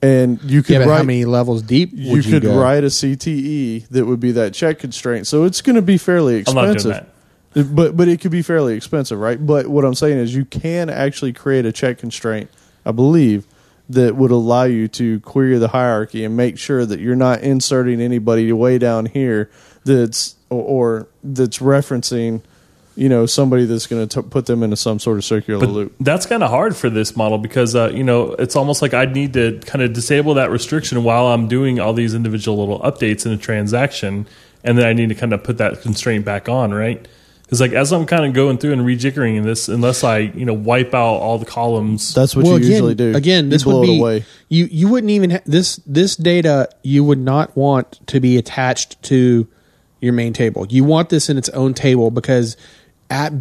and 0.01 0.41
you 0.43 0.61
could 0.63 0.73
Yeah, 0.81 0.85
write. 0.85 0.97
how 0.97 1.03
many 1.03 1.25
levels 1.25 1.61
deep 1.63 1.91
you 1.93 2.11
would 2.11 2.25
you, 2.25 2.31
could 2.33 2.43
go? 2.43 2.59
write 2.59 2.83
a 2.83 2.87
CTE 2.87 3.87
that 3.89 4.05
would 4.05 4.19
be 4.19 4.31
that 4.33 4.53
check 4.53 4.79
constraint. 4.79 5.27
So 5.27 5.43
it's 5.43 5.61
going 5.61 5.75
to 5.75 5.81
be 5.81 5.97
fairly 5.97 6.43
I'm 6.47 6.53
doing 6.53 6.73
expensive. 6.73 6.91
that. 6.91 7.09
But 7.75 7.97
but 7.97 8.07
it 8.07 8.21
could 8.21 8.29
be 8.31 8.43
fairly 8.43 8.75
expensive, 8.75 9.17
right? 9.19 9.43
But 9.43 9.67
what 9.67 9.83
I'm 9.83 9.95
saying 9.95 10.19
is 10.19 10.35
you 10.35 10.45
can 10.45 10.89
actually 10.89 11.33
create 11.33 11.65
a 11.65 11.71
check 11.71 11.97
constraint, 11.97 12.51
I 12.85 12.91
believe, 12.91 13.47
that 13.89 14.15
would 14.15 14.29
allow 14.31 14.63
you 14.65 14.87
to 14.89 15.19
query 15.21 15.57
the 15.57 15.69
hierarchy 15.69 16.23
and 16.23 16.37
make 16.37 16.59
sure 16.59 16.85
that 16.85 16.99
you're 16.99 17.15
not 17.15 17.41
inserting 17.41 17.99
anybody 18.01 18.51
way 18.51 18.77
down 18.77 19.07
here 19.07 19.49
that's 19.85 20.35
or, 20.51 20.61
or 20.61 21.07
that's 21.23 21.57
referencing, 21.59 22.41
you 22.97 23.07
know, 23.09 23.25
somebody 23.25 23.65
that's 23.65 23.87
going 23.87 24.07
to 24.07 24.23
put 24.23 24.47
them 24.47 24.63
into 24.63 24.75
some 24.75 24.99
sort 24.99 25.17
of 25.17 25.23
circular 25.23 25.59
But 25.59 25.69
loop. 25.69 25.95
that's 25.99 26.25
kind 26.25 26.43
of 26.43 26.49
hard 26.49 26.75
for 26.75 26.89
this 26.89 27.15
model 27.15 27.37
because 27.37 27.75
uh, 27.75 27.91
you 27.93 28.03
know 28.03 28.33
it's 28.33 28.55
almost 28.55 28.81
like 28.81 28.93
I'd 28.93 29.13
need 29.13 29.33
to 29.33 29.59
kind 29.65 29.81
of 29.83 29.93
disable 29.93 30.33
that 30.35 30.49
restriction 30.49 31.03
while 31.03 31.27
I'm 31.27 31.47
doing 31.47 31.79
all 31.79 31.93
these 31.93 32.13
individual 32.13 32.57
little 32.57 32.79
updates 32.79 33.25
in 33.25 33.31
a 33.31 33.37
transaction, 33.37 34.27
and 34.63 34.77
then 34.77 34.85
I 34.85 34.93
need 34.93 35.09
to 35.09 35.15
kind 35.15 35.31
of 35.33 35.43
put 35.43 35.57
that 35.59 35.81
constraint 35.81 36.25
back 36.25 36.49
on, 36.49 36.73
right? 36.73 37.07
Because 37.43 37.61
like 37.61 37.71
as 37.71 37.93
I'm 37.93 38.05
kind 38.05 38.25
of 38.25 38.33
going 38.33 38.57
through 38.57 38.73
and 38.73 38.81
rejiggering 38.81 39.37
in 39.37 39.43
this, 39.43 39.69
unless 39.69 40.03
I 40.03 40.17
you 40.17 40.43
know 40.43 40.53
wipe 40.53 40.93
out 40.93 41.15
all 41.17 41.37
the 41.37 41.45
columns, 41.45 42.13
That's 42.13 42.35
what 42.35 42.43
well, 42.43 42.53
you 42.53 42.57
again, 42.65 42.71
usually 42.71 42.95
do. 42.95 43.15
Again, 43.15 43.45
You 43.45 43.49
this 43.51 43.63
blow 43.63 43.79
would 43.79 43.83
it 43.89 43.91
be 43.93 43.99
away. 43.99 44.25
you. 44.49 44.65
You 44.65 44.89
wouldn't 44.89 45.11
even 45.11 45.29
ha- 45.29 45.39
this 45.45 45.77
this 45.85 46.15
data. 46.17 46.67
You 46.83 47.03
would 47.05 47.19
not 47.19 47.55
want 47.55 48.05
to 48.07 48.19
be 48.19 48.37
attached 48.37 49.01
to 49.03 49.47
your 50.01 50.11
main 50.13 50.33
table. 50.33 50.67
You 50.69 50.83
want 50.83 51.07
this 51.09 51.29
in 51.29 51.37
its 51.37 51.47
own 51.49 51.73
table 51.73 52.11
because 52.11 52.57
at 53.09 53.33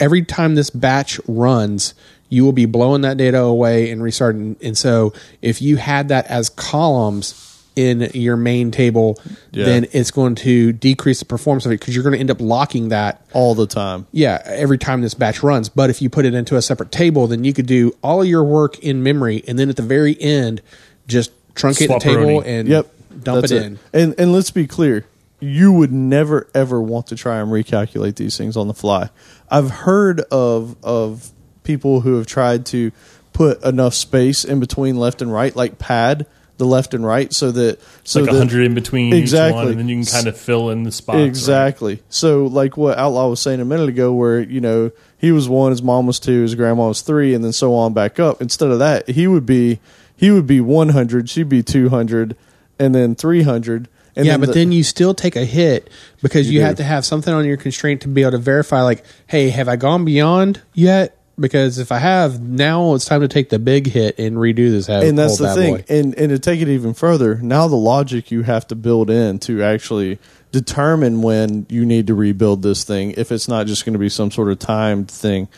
every 0.00 0.24
time 0.24 0.54
this 0.54 0.70
batch 0.70 1.20
runs, 1.26 1.94
you 2.28 2.44
will 2.44 2.52
be 2.52 2.66
blowing 2.66 3.02
that 3.02 3.16
data 3.16 3.40
away 3.40 3.90
and 3.90 4.02
restarting. 4.02 4.56
And 4.62 4.76
so, 4.76 5.12
if 5.42 5.62
you 5.62 5.76
had 5.76 6.08
that 6.08 6.26
as 6.26 6.48
columns, 6.50 7.40
in 7.76 8.08
your 8.14 8.36
main 8.36 8.70
table, 8.70 9.18
Yeah. 9.50 9.64
then 9.64 9.86
it's 9.90 10.12
going 10.12 10.36
to 10.36 10.72
decrease 10.72 11.18
the 11.18 11.24
performance 11.24 11.66
of 11.66 11.72
it 11.72 11.80
because 11.80 11.92
you're 11.92 12.04
going 12.04 12.12
to 12.12 12.20
end 12.20 12.30
up 12.30 12.40
locking 12.40 12.90
that 12.90 13.26
all 13.32 13.56
the 13.56 13.66
time. 13.66 14.06
yeah, 14.12 14.40
every 14.44 14.78
time 14.78 15.00
this 15.02 15.14
batch 15.14 15.42
runs. 15.42 15.68
But 15.68 15.90
if 15.90 16.00
you 16.00 16.08
put 16.08 16.24
it 16.24 16.34
into 16.34 16.54
a 16.54 16.62
separate 16.62 16.92
table, 16.92 17.26
then 17.26 17.42
you 17.42 17.52
could 17.52 17.66
do 17.66 17.92
all 18.00 18.22
of 18.22 18.28
your 18.28 18.44
work 18.44 18.78
in 18.78 19.02
memory, 19.02 19.42
and 19.48 19.58
then 19.58 19.68
at 19.70 19.74
the 19.74 19.82
very 19.82 20.16
end, 20.22 20.62
just 21.08 21.32
truncate 21.56 21.88
the 21.88 21.98
table 21.98 22.42
and 22.46 22.68
Yep, 22.68 22.94
dump 23.24 23.40
that's 23.40 23.50
it, 23.52 23.62
in. 23.64 23.78
And 23.92 24.14
and 24.18 24.32
let's 24.32 24.52
be 24.52 24.68
clear, 24.68 25.04
you 25.44 25.72
would 25.72 25.92
never 25.92 26.48
ever 26.54 26.80
want 26.80 27.06
to 27.08 27.16
try 27.16 27.38
and 27.40 27.50
recalculate 27.50 28.16
these 28.16 28.36
things 28.36 28.56
on 28.56 28.68
the 28.68 28.74
fly. 28.74 29.10
I've 29.50 29.70
heard 29.70 30.20
of 30.30 30.76
of 30.82 31.30
people 31.62 32.00
who 32.00 32.16
have 32.16 32.26
tried 32.26 32.66
to 32.66 32.92
put 33.32 33.62
enough 33.64 33.94
space 33.94 34.44
in 34.44 34.60
between 34.60 34.96
left 34.96 35.20
and 35.22 35.32
right, 35.32 35.54
like 35.54 35.78
pad 35.78 36.26
the 36.56 36.64
left 36.64 36.94
and 36.94 37.04
right, 37.04 37.32
so 37.32 37.50
that 37.50 37.80
so 38.04 38.20
like 38.20 38.30
hundred 38.30 38.64
in 38.64 38.74
between 38.74 39.12
each 39.12 39.20
Exactly. 39.22 39.56
one, 39.56 39.68
and 39.70 39.78
then 39.80 39.88
you 39.88 39.96
can 39.96 40.06
kind 40.06 40.28
of 40.28 40.38
fill 40.38 40.70
in 40.70 40.84
the 40.84 40.92
spots. 40.92 41.16
right? 41.16 41.26
Exactly. 41.26 42.00
So, 42.08 42.46
like 42.46 42.76
what 42.76 42.96
Outlaw 42.96 43.28
was 43.28 43.40
saying 43.40 43.60
a 43.60 43.64
minute 43.64 43.88
ago, 43.88 44.12
where 44.12 44.38
you 44.40 44.60
know 44.60 44.92
he 45.18 45.32
was 45.32 45.48
one, 45.48 45.72
his 45.72 45.82
mom 45.82 46.06
was 46.06 46.20
two, 46.20 46.42
his 46.42 46.54
grandma 46.54 46.86
was 46.88 47.00
three, 47.00 47.34
and 47.34 47.44
then 47.44 47.52
so 47.52 47.74
on 47.74 47.92
back 47.92 48.20
up. 48.20 48.40
Instead 48.40 48.70
of 48.70 48.78
that, 48.78 49.08
he 49.08 49.26
would 49.26 49.44
be 49.44 49.80
he 50.16 50.30
would 50.30 50.46
be 50.46 50.60
one 50.60 50.90
hundred, 50.90 51.28
she'd 51.28 51.48
be 51.48 51.62
two 51.64 51.88
hundred, 51.88 52.36
and 52.78 52.94
then 52.94 53.16
three 53.16 53.42
hundred. 53.42 53.88
And 54.16 54.26
yeah, 54.26 54.36
but 54.36 54.46
the- 54.46 54.52
then 54.52 54.72
you 54.72 54.82
still 54.82 55.14
take 55.14 55.36
a 55.36 55.44
hit 55.44 55.90
because 56.22 56.48
You 56.48 56.60
you, 56.60 56.64
have 56.64 56.76
to 56.76 56.84
have 56.84 57.04
something 57.04 57.32
on 57.34 57.44
your 57.44 57.56
constraint 57.56 58.02
to 58.02 58.08
be 58.08 58.22
able 58.22 58.32
to 58.32 58.38
verify, 58.38 58.82
like, 58.82 59.04
hey, 59.26 59.50
have 59.50 59.68
I 59.68 59.76
gone 59.76 60.04
beyond 60.04 60.62
yet? 60.72 61.16
Because 61.38 61.78
if 61.78 61.90
I 61.90 61.98
have, 61.98 62.40
now 62.40 62.94
it's 62.94 63.06
time 63.06 63.20
to 63.22 63.26
take 63.28 63.48
the 63.50 63.58
big 63.58 63.88
hit 63.88 64.16
and 64.20 64.36
redo 64.36 64.70
this. 64.70 64.86
ha- 64.86 65.00
and 65.00 65.18
that's 65.18 65.38
the 65.38 65.52
thing. 65.52 65.76
boy. 65.78 65.84
And 65.88 66.14
and 66.16 66.30
to 66.30 66.38
take 66.38 66.60
it 66.60 66.68
even 66.68 66.94
further, 66.94 67.34
now 67.42 67.66
the 67.66 67.74
logic 67.74 68.30
you 68.30 68.42
have 68.42 68.68
to 68.68 68.76
build 68.76 69.10
in 69.10 69.40
to 69.40 69.60
actually 69.60 70.20
determine 70.52 71.22
when 71.22 71.66
you 71.68 71.84
need 71.84 72.06
to 72.06 72.14
rebuild 72.14 72.62
this 72.62 72.84
thing, 72.84 73.14
if 73.16 73.32
it's 73.32 73.48
not 73.48 73.66
just 73.66 73.84
going 73.84 73.94
to 73.94 73.98
be 73.98 74.08
some 74.08 74.30
sort 74.30 74.48
of 74.52 74.60
timed 74.60 75.10
thing, 75.10 75.48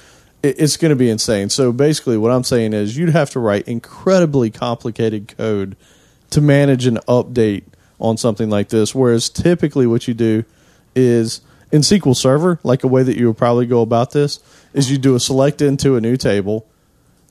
it, 0.42 0.58
it's 0.58 0.78
going 0.78 0.88
to 0.88 0.96
be 0.96 1.10
insane. 1.10 1.50
So 1.50 1.72
basically, 1.72 2.16
what 2.16 2.30
I'm 2.32 2.44
saying 2.44 2.72
is 2.72 2.96
you'd 2.96 3.10
have 3.10 3.28
to 3.30 3.38
write 3.40 3.68
incredibly 3.68 4.48
complicated 4.48 5.36
code 5.36 5.76
to 6.30 6.40
manage 6.40 6.86
an 6.86 6.96
update 7.06 7.64
on 8.00 8.16
something 8.16 8.50
like 8.50 8.68
this. 8.68 8.94
Whereas 8.94 9.28
typically, 9.28 9.86
what 9.86 10.08
you 10.08 10.14
do 10.14 10.44
is 10.94 11.40
in 11.72 11.82
SQL 11.82 12.16
Server, 12.16 12.60
like 12.62 12.84
a 12.84 12.88
way 12.88 13.02
that 13.02 13.16
you 13.16 13.26
would 13.28 13.38
probably 13.38 13.66
go 13.66 13.82
about 13.82 14.12
this, 14.12 14.40
is 14.72 14.90
you 14.90 14.98
do 14.98 15.14
a 15.14 15.20
select 15.20 15.60
into 15.60 15.96
a 15.96 16.00
new 16.00 16.16
table 16.16 16.66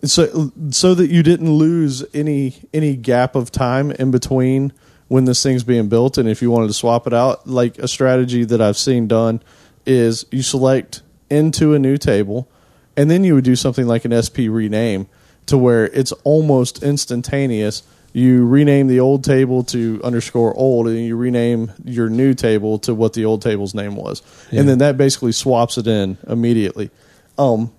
so 0.03 0.51
so 0.71 0.93
that 0.93 1.09
you 1.09 1.23
didn't 1.23 1.51
lose 1.51 2.03
any 2.13 2.55
any 2.73 2.95
gap 2.95 3.35
of 3.35 3.51
time 3.51 3.91
in 3.91 4.11
between 4.11 4.73
when 5.07 5.25
this 5.25 5.41
thing's 5.41 5.63
being 5.63 5.87
built 5.87 6.17
and 6.17 6.27
if 6.27 6.41
you 6.41 6.51
wanted 6.51 6.67
to 6.67 6.73
swap 6.73 7.07
it 7.07 7.13
out 7.13 7.47
like 7.47 7.77
a 7.77 7.87
strategy 7.87 8.43
that 8.43 8.61
I've 8.61 8.77
seen 8.77 9.07
done 9.07 9.41
is 9.85 10.25
you 10.31 10.41
select 10.41 11.01
into 11.29 11.73
a 11.73 11.79
new 11.79 11.97
table 11.97 12.49
and 12.97 13.09
then 13.09 13.23
you 13.23 13.35
would 13.35 13.43
do 13.43 13.55
something 13.55 13.87
like 13.87 14.05
an 14.05 14.21
SP 14.21 14.49
rename 14.49 15.07
to 15.45 15.57
where 15.57 15.85
it's 15.87 16.11
almost 16.23 16.81
instantaneous 16.81 17.83
you 18.15 18.45
rename 18.45 18.87
the 18.87 18.99
old 18.99 19.23
table 19.23 19.63
to 19.63 19.99
underscore 20.03 20.55
old 20.55 20.87
and 20.87 20.99
you 20.99 21.15
rename 21.17 21.71
your 21.83 22.09
new 22.09 22.33
table 22.33 22.79
to 22.79 22.95
what 22.95 23.13
the 23.13 23.25
old 23.25 23.41
table's 23.41 23.73
name 23.75 23.95
was 23.95 24.21
and 24.51 24.69
then 24.69 24.77
that 24.77 24.97
basically 24.97 25.31
swaps 25.31 25.77
it 25.77 25.85
in 25.87 26.17
immediately 26.27 26.89
um 27.37 27.71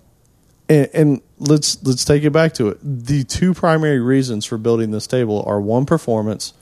and, 0.69 0.89
and 0.93 1.21
let's 1.39 1.81
let's 1.83 2.03
take 2.03 2.23
it 2.23 2.31
back 2.31 2.53
to 2.55 2.69
it. 2.69 2.77
The 2.81 3.23
two 3.23 3.53
primary 3.53 3.99
reasons 3.99 4.45
for 4.45 4.57
building 4.57 4.91
this 4.91 5.07
table 5.07 5.43
are 5.47 5.61
one 5.61 5.85
performance 5.85 6.53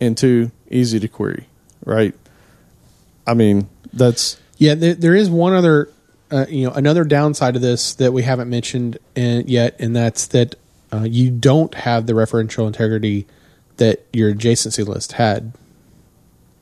and 0.00 0.16
two 0.16 0.50
easy 0.70 1.00
to 1.00 1.08
query. 1.08 1.46
Right? 1.84 2.14
I 3.26 3.34
mean 3.34 3.68
that's 3.92 4.38
Yeah, 4.58 4.74
there, 4.74 4.94
there 4.94 5.14
is 5.14 5.30
one 5.30 5.52
other, 5.54 5.90
uh, 6.30 6.46
you 6.48 6.66
know, 6.66 6.72
another 6.72 7.04
downside 7.04 7.56
of 7.56 7.62
this 7.62 7.94
that 7.94 8.12
we 8.12 8.22
haven't 8.22 8.50
mentioned 8.50 8.98
in, 9.14 9.46
yet, 9.48 9.76
and 9.78 9.94
that's 9.94 10.26
that 10.28 10.56
uh, 10.92 11.06
you 11.08 11.30
don't 11.30 11.74
have 11.74 12.06
the 12.06 12.12
referential 12.14 12.66
integrity 12.66 13.26
that 13.76 14.04
your 14.12 14.32
adjacency 14.34 14.86
list 14.86 15.12
had. 15.12 15.52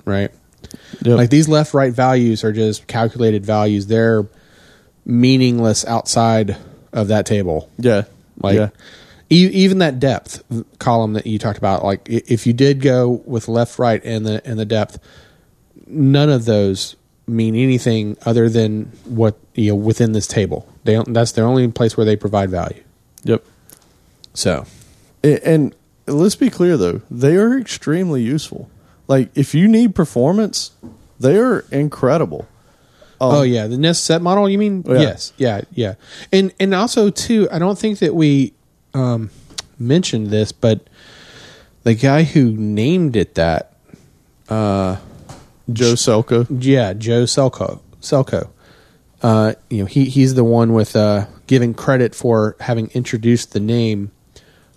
Right, 0.05 0.31
Yep. 1.03 1.17
like 1.17 1.31
these 1.31 1.49
left-right 1.49 1.93
values 1.93 2.45
are 2.45 2.53
just 2.53 2.87
calculated 2.87 3.45
values; 3.45 3.87
they're 3.87 4.27
meaningless 5.05 5.85
outside 5.85 6.57
of 6.93 7.09
that 7.09 7.27
table. 7.27 7.71
yeah 7.79 8.03
Like 8.41 8.57
yeah 8.57 8.69
e- 9.31 9.51
even 9.53 9.79
that 9.79 9.99
depth 10.01 10.43
column 10.79 11.13
that 11.15 11.27
you 11.27 11.39
talked 11.39 11.59
about, 11.59 11.85
like 11.85 12.03
if 12.09 12.47
you 12.47 12.53
did 12.53 12.81
go 12.81 13.23
with 13.27 13.49
left, 13.49 13.79
right, 13.79 14.01
and 14.05 14.25
the 14.27 14.43
and 14.47 14.59
the 14.59 14.65
depth, 14.65 14.99
none 15.87 16.31
of 16.31 16.45
those 16.45 16.97
mean 17.29 17.55
anything 17.57 18.17
other 18.25 18.49
than 18.49 18.85
what 19.05 19.37
you 19.55 19.71
know 19.71 19.75
within 19.75 20.13
this 20.13 20.27
table. 20.29 20.69
They 20.85 20.95
don't, 20.95 21.13
that's 21.13 21.33
the 21.33 21.43
only 21.43 21.67
place 21.69 21.97
where 21.97 22.07
they 22.07 22.17
provide 22.17 22.51
value. 22.51 22.83
yep. 23.25 23.45
So 24.37 24.67
And 25.25 25.75
let's 26.07 26.37
be 26.37 26.51
clear 26.51 26.77
though, 26.77 27.01
they 27.11 27.37
are 27.37 27.59
extremely 27.59 28.23
useful. 28.23 28.71
Like 29.09 29.31
if 29.35 29.55
you 29.55 29.67
need 29.67 29.95
performance, 29.95 30.73
they 31.19 31.39
are 31.39 31.61
incredible. 31.73 32.47
Oh 33.21 33.43
yeah, 33.43 33.67
the 33.67 33.79
Nest 33.79 34.05
set 34.05 34.21
model. 34.21 34.49
You 34.49 34.59
mean? 34.59 34.85
Oh, 34.87 34.93
yeah. 34.93 35.01
Yes, 35.01 35.33
yeah, 35.39 35.61
yeah. 35.73 35.95
And 36.33 36.53
and 36.61 36.75
also 36.75 37.09
too, 37.11 37.49
I 37.51 37.59
don't 37.59 37.79
think 37.79 38.01
that 38.01 38.15
we 38.15 38.53
um, 38.93 39.31
mentioned 39.79 40.29
this, 40.29 40.53
but 40.53 40.87
the 41.85 41.95
guy 41.95 42.25
who 42.25 42.53
named 42.53 43.17
it 43.17 43.37
that, 43.37 43.73
Joe 44.49 44.99
Celko. 45.95 46.47
yeah, 46.63 46.93
Joe 46.93 47.25
Celko, 47.25 47.81
Celko. 48.03 48.51
Uh, 49.23 49.55
you 49.71 49.79
know, 49.79 49.87
he 49.87 50.05
he's 50.05 50.35
the 50.35 50.45
one 50.45 50.75
with 50.75 50.95
uh, 50.95 51.27
giving 51.47 51.73
credit 51.73 52.15
for 52.15 52.55
having 52.61 52.89
introduced 52.89 53.55
the 53.55 53.61
name 53.61 54.11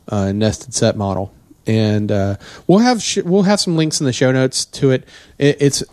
uh, 0.10 0.32
nested 0.32 0.74
set 0.74 0.98
model, 0.98 1.34
and 1.66 2.12
uh, 2.12 2.36
we'll 2.68 2.80
have 2.80 3.02
sh- 3.02 3.24
we'll 3.24 3.44
have 3.44 3.60
some 3.60 3.78
links 3.78 4.00
in 4.02 4.06
the 4.06 4.14
show 4.14 4.32
notes 4.32 4.66
to 4.66 4.92
it. 4.92 5.08
it 5.38 5.58
it's 5.62 5.84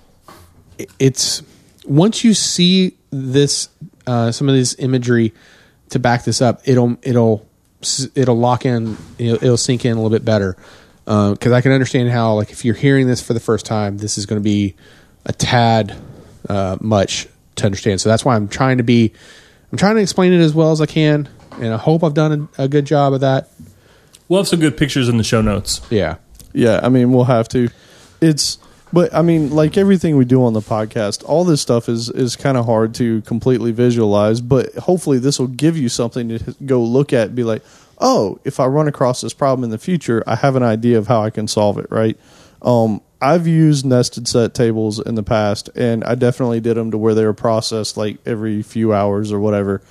it's 0.99 1.43
once 1.87 2.25
you 2.25 2.35
see 2.35 2.97
this 3.11 3.69
uh, 4.07 4.33
some 4.33 4.49
of 4.49 4.55
this 4.55 4.75
imagery 4.79 5.33
to 5.91 5.99
back 5.99 6.25
this 6.25 6.43
up, 6.43 6.61
it'll 6.65 6.99
it'll 7.03 7.47
it'll 8.15 8.39
lock 8.39 8.67
in, 8.67 8.97
it'll, 9.19 9.37
it'll 9.37 9.57
sink 9.57 9.85
in 9.85 9.93
a 9.93 9.95
little 9.95 10.11
bit 10.11 10.25
better. 10.25 10.57
Because 11.05 11.53
I 11.53 11.61
can 11.61 11.71
understand 11.71 12.11
how, 12.11 12.35
like, 12.35 12.51
if 12.51 12.65
you're 12.65 12.75
hearing 12.75 13.07
this 13.07 13.23
for 13.23 13.33
the 13.33 13.39
first 13.39 13.65
time, 13.65 13.99
this 13.99 14.19
is 14.19 14.27
going 14.27 14.41
to 14.41 14.45
be 14.45 14.75
a 15.25 15.33
tad 15.33 15.97
uh, 16.49 16.79
much 16.81 17.29
to 17.55 17.65
understand. 17.65 18.01
So 18.01 18.09
that's 18.09 18.25
why 18.25 18.35
I'm 18.35 18.49
trying 18.49 18.79
to 18.79 18.83
be, 18.83 19.13
I'm 19.71 19.79
trying 19.79 19.95
to 19.95 20.03
explain 20.03 20.33
it 20.33 20.41
as 20.41 20.53
well 20.53 20.73
as 20.73 20.81
I 20.81 20.87
can, 20.87 21.29
and 21.61 21.73
I 21.73 21.77
hope 21.77 22.03
I've 22.03 22.15
done 22.15 22.49
a, 22.59 22.65
a 22.65 22.69
good 22.69 22.87
job 22.87 23.13
of 23.13 23.21
that. 23.21 23.51
We'll 24.29 24.41
have 24.41 24.49
some 24.49 24.61
good 24.61 24.77
pictures 24.77 25.09
in 25.09 25.19
the 25.19 25.25
show 25.25 25.41
notes. 25.41 25.81
Yeah, 25.91 26.17
Yeah, 26.53 26.81
I 26.83 26.89
mean, 26.89 27.13
we'll 27.13 27.25
have 27.25 27.49
to. 27.51 27.69
It's, 28.21 28.59
but 28.93 29.15
I 29.15 29.21
mean, 29.21 29.51
like 29.51 29.77
everything 29.77 30.17
we 30.17 30.25
do 30.25 30.43
on 30.43 30.55
the 30.55 30.61
podcast, 30.61 31.23
all 31.25 31.45
this 31.45 31.61
stuff 31.61 31.89
is 31.89 32.09
is 32.09 32.35
kind 32.35 32.57
of 32.57 32.65
hard 32.65 32.95
to 32.95 33.21
completely 33.23 33.73
visualize. 33.73 34.41
But 34.41 34.75
hopefully, 34.75 35.19
this 35.19 35.39
will 35.39 35.49
give 35.49 35.77
you 35.77 35.89
something 35.89 36.31
to 36.31 36.57
go 36.65 36.83
look 36.83 37.13
at 37.13 37.29
and 37.29 37.37
be 37.37 37.45
like, 37.45 37.63
oh, 37.99 38.41
if 38.45 38.59
I 38.59 38.67
run 38.67 38.89
across 38.89 39.21
this 39.21 39.35
problem 39.35 39.65
in 39.65 39.71
the 39.71 39.79
future, 39.79 40.25
I 40.27 40.37
have 40.37 40.57
an 40.57 40.63
idea 40.63 40.97
of 40.97 41.09
how 41.09 41.23
I 41.23 41.31
can 41.31 41.47
solve 41.47 41.79
it. 41.79 41.87
Right? 41.91 42.19
Um, 42.63 43.03
I've 43.21 43.47
used 43.47 43.85
nested 43.85 44.27
set 44.27 44.55
tables 44.55 44.99
in 44.99 45.15
the 45.15 45.23
past, 45.23 45.69
and 45.75 46.05
I 46.05 46.15
definitely 46.15 46.61
did 46.61 46.77
them 46.77 46.91
to 46.91 46.99
where 46.99 47.15
they 47.15 47.25
were 47.25 47.35
processed 47.35 47.97
like 47.99 48.19
every 48.25 48.63
few 48.63 48.95
hours 48.95 49.31
or 49.31 49.41
whatever, 49.41 49.83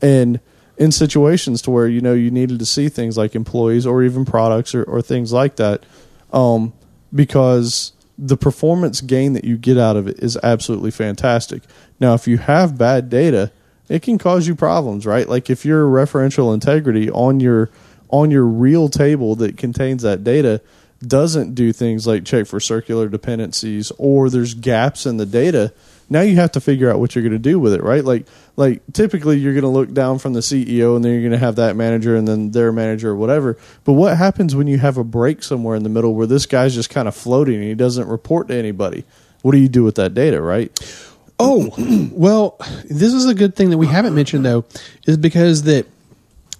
and 0.00 0.40
in 0.76 0.90
situations 0.90 1.62
to 1.62 1.70
where 1.70 1.86
you 1.86 2.00
know 2.00 2.14
you 2.14 2.30
needed 2.30 2.58
to 2.58 2.66
see 2.66 2.88
things 2.88 3.16
like 3.16 3.34
employees 3.34 3.86
or 3.86 4.02
even 4.02 4.24
products 4.24 4.74
or, 4.74 4.82
or 4.84 5.00
things 5.00 5.32
like 5.32 5.56
that 5.56 5.84
um, 6.32 6.72
because 7.14 7.92
the 8.18 8.36
performance 8.36 9.00
gain 9.00 9.32
that 9.32 9.44
you 9.44 9.56
get 9.56 9.78
out 9.78 9.96
of 9.96 10.06
it 10.06 10.18
is 10.20 10.38
absolutely 10.42 10.90
fantastic. 10.90 11.62
Now, 11.98 12.14
if 12.14 12.28
you 12.28 12.38
have 12.38 12.78
bad 12.78 13.10
data, 13.10 13.50
it 13.88 14.02
can 14.02 14.18
cause 14.18 14.46
you 14.46 14.54
problems, 14.54 15.04
right? 15.06 15.28
Like 15.28 15.50
if 15.50 15.64
your 15.64 15.86
referential 15.86 16.54
integrity 16.54 17.10
on 17.10 17.40
your 17.40 17.70
on 18.08 18.30
your 18.30 18.44
real 18.44 18.88
table 18.88 19.34
that 19.36 19.56
contains 19.56 20.02
that 20.02 20.22
data 20.22 20.60
doesn't 21.04 21.54
do 21.54 21.72
things 21.72 22.06
like 22.06 22.24
check 22.24 22.46
for 22.46 22.60
circular 22.60 23.08
dependencies 23.08 23.90
or 23.98 24.30
there's 24.30 24.54
gaps 24.54 25.06
in 25.06 25.16
the 25.16 25.26
data, 25.26 25.72
now 26.10 26.20
you 26.20 26.36
have 26.36 26.52
to 26.52 26.60
figure 26.60 26.90
out 26.90 27.00
what 27.00 27.14
you're 27.14 27.22
going 27.22 27.32
to 27.32 27.38
do 27.38 27.58
with 27.58 27.72
it, 27.72 27.82
right? 27.82 28.04
Like 28.04 28.26
like 28.56 28.82
typically 28.92 29.38
you're 29.38 29.52
going 29.52 29.62
to 29.62 29.68
look 29.68 29.92
down 29.92 30.18
from 30.18 30.32
the 30.32 30.40
CEO 30.40 30.96
and 30.96 31.04
then 31.04 31.12
you're 31.12 31.22
going 31.22 31.32
to 31.32 31.38
have 31.38 31.56
that 31.56 31.76
manager 31.76 32.14
and 32.16 32.26
then 32.28 32.50
their 32.50 32.72
manager 32.72 33.10
or 33.10 33.16
whatever. 33.16 33.56
But 33.84 33.94
what 33.94 34.16
happens 34.16 34.54
when 34.54 34.66
you 34.66 34.78
have 34.78 34.96
a 34.96 35.04
break 35.04 35.42
somewhere 35.42 35.76
in 35.76 35.82
the 35.82 35.88
middle 35.88 36.14
where 36.14 36.26
this 36.26 36.46
guy's 36.46 36.74
just 36.74 36.90
kind 36.90 37.08
of 37.08 37.14
floating 37.14 37.56
and 37.56 37.64
he 37.64 37.74
doesn't 37.74 38.08
report 38.08 38.48
to 38.48 38.54
anybody? 38.54 39.04
What 39.42 39.52
do 39.52 39.58
you 39.58 39.68
do 39.68 39.84
with 39.84 39.96
that 39.96 40.14
data, 40.14 40.40
right? 40.40 40.70
Oh, 41.38 41.74
well, 42.12 42.56
this 42.84 43.12
is 43.12 43.26
a 43.26 43.34
good 43.34 43.56
thing 43.56 43.70
that 43.70 43.78
we 43.78 43.86
haven't 43.86 44.14
mentioned 44.14 44.44
though, 44.44 44.64
is 45.06 45.16
because 45.16 45.64
that 45.64 45.86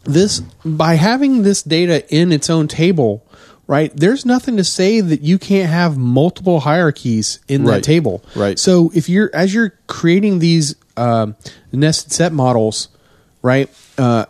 this 0.04 0.40
by 0.64 0.94
having 0.94 1.42
this 1.42 1.62
data 1.62 2.06
in 2.14 2.32
its 2.32 2.50
own 2.50 2.68
table, 2.68 3.23
right? 3.66 3.90
There's 3.94 4.24
nothing 4.26 4.56
to 4.58 4.64
say 4.64 5.00
that 5.00 5.22
you 5.22 5.38
can't 5.38 5.70
have 5.70 5.96
multiple 5.96 6.60
hierarchies 6.60 7.38
in 7.48 7.64
Right. 7.64 7.76
that 7.76 7.84
table. 7.84 8.22
Right. 8.36 8.58
So 8.58 8.90
if 8.94 9.08
you're 9.08 9.30
as 9.34 9.52
you're 9.54 9.74
creating 9.86 10.38
these 10.40 10.74
um, 10.96 11.34
nested 11.72 12.12
set 12.12 12.32
models, 12.32 12.88
right, 13.42 13.68
uh, 13.98 14.26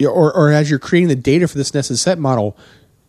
or 0.00 0.32
or 0.32 0.50
as 0.52 0.70
you're 0.70 0.78
creating 0.78 1.08
the 1.08 1.16
data 1.16 1.48
for 1.48 1.58
this 1.58 1.74
nested 1.74 1.98
set 1.98 2.18
model, 2.18 2.56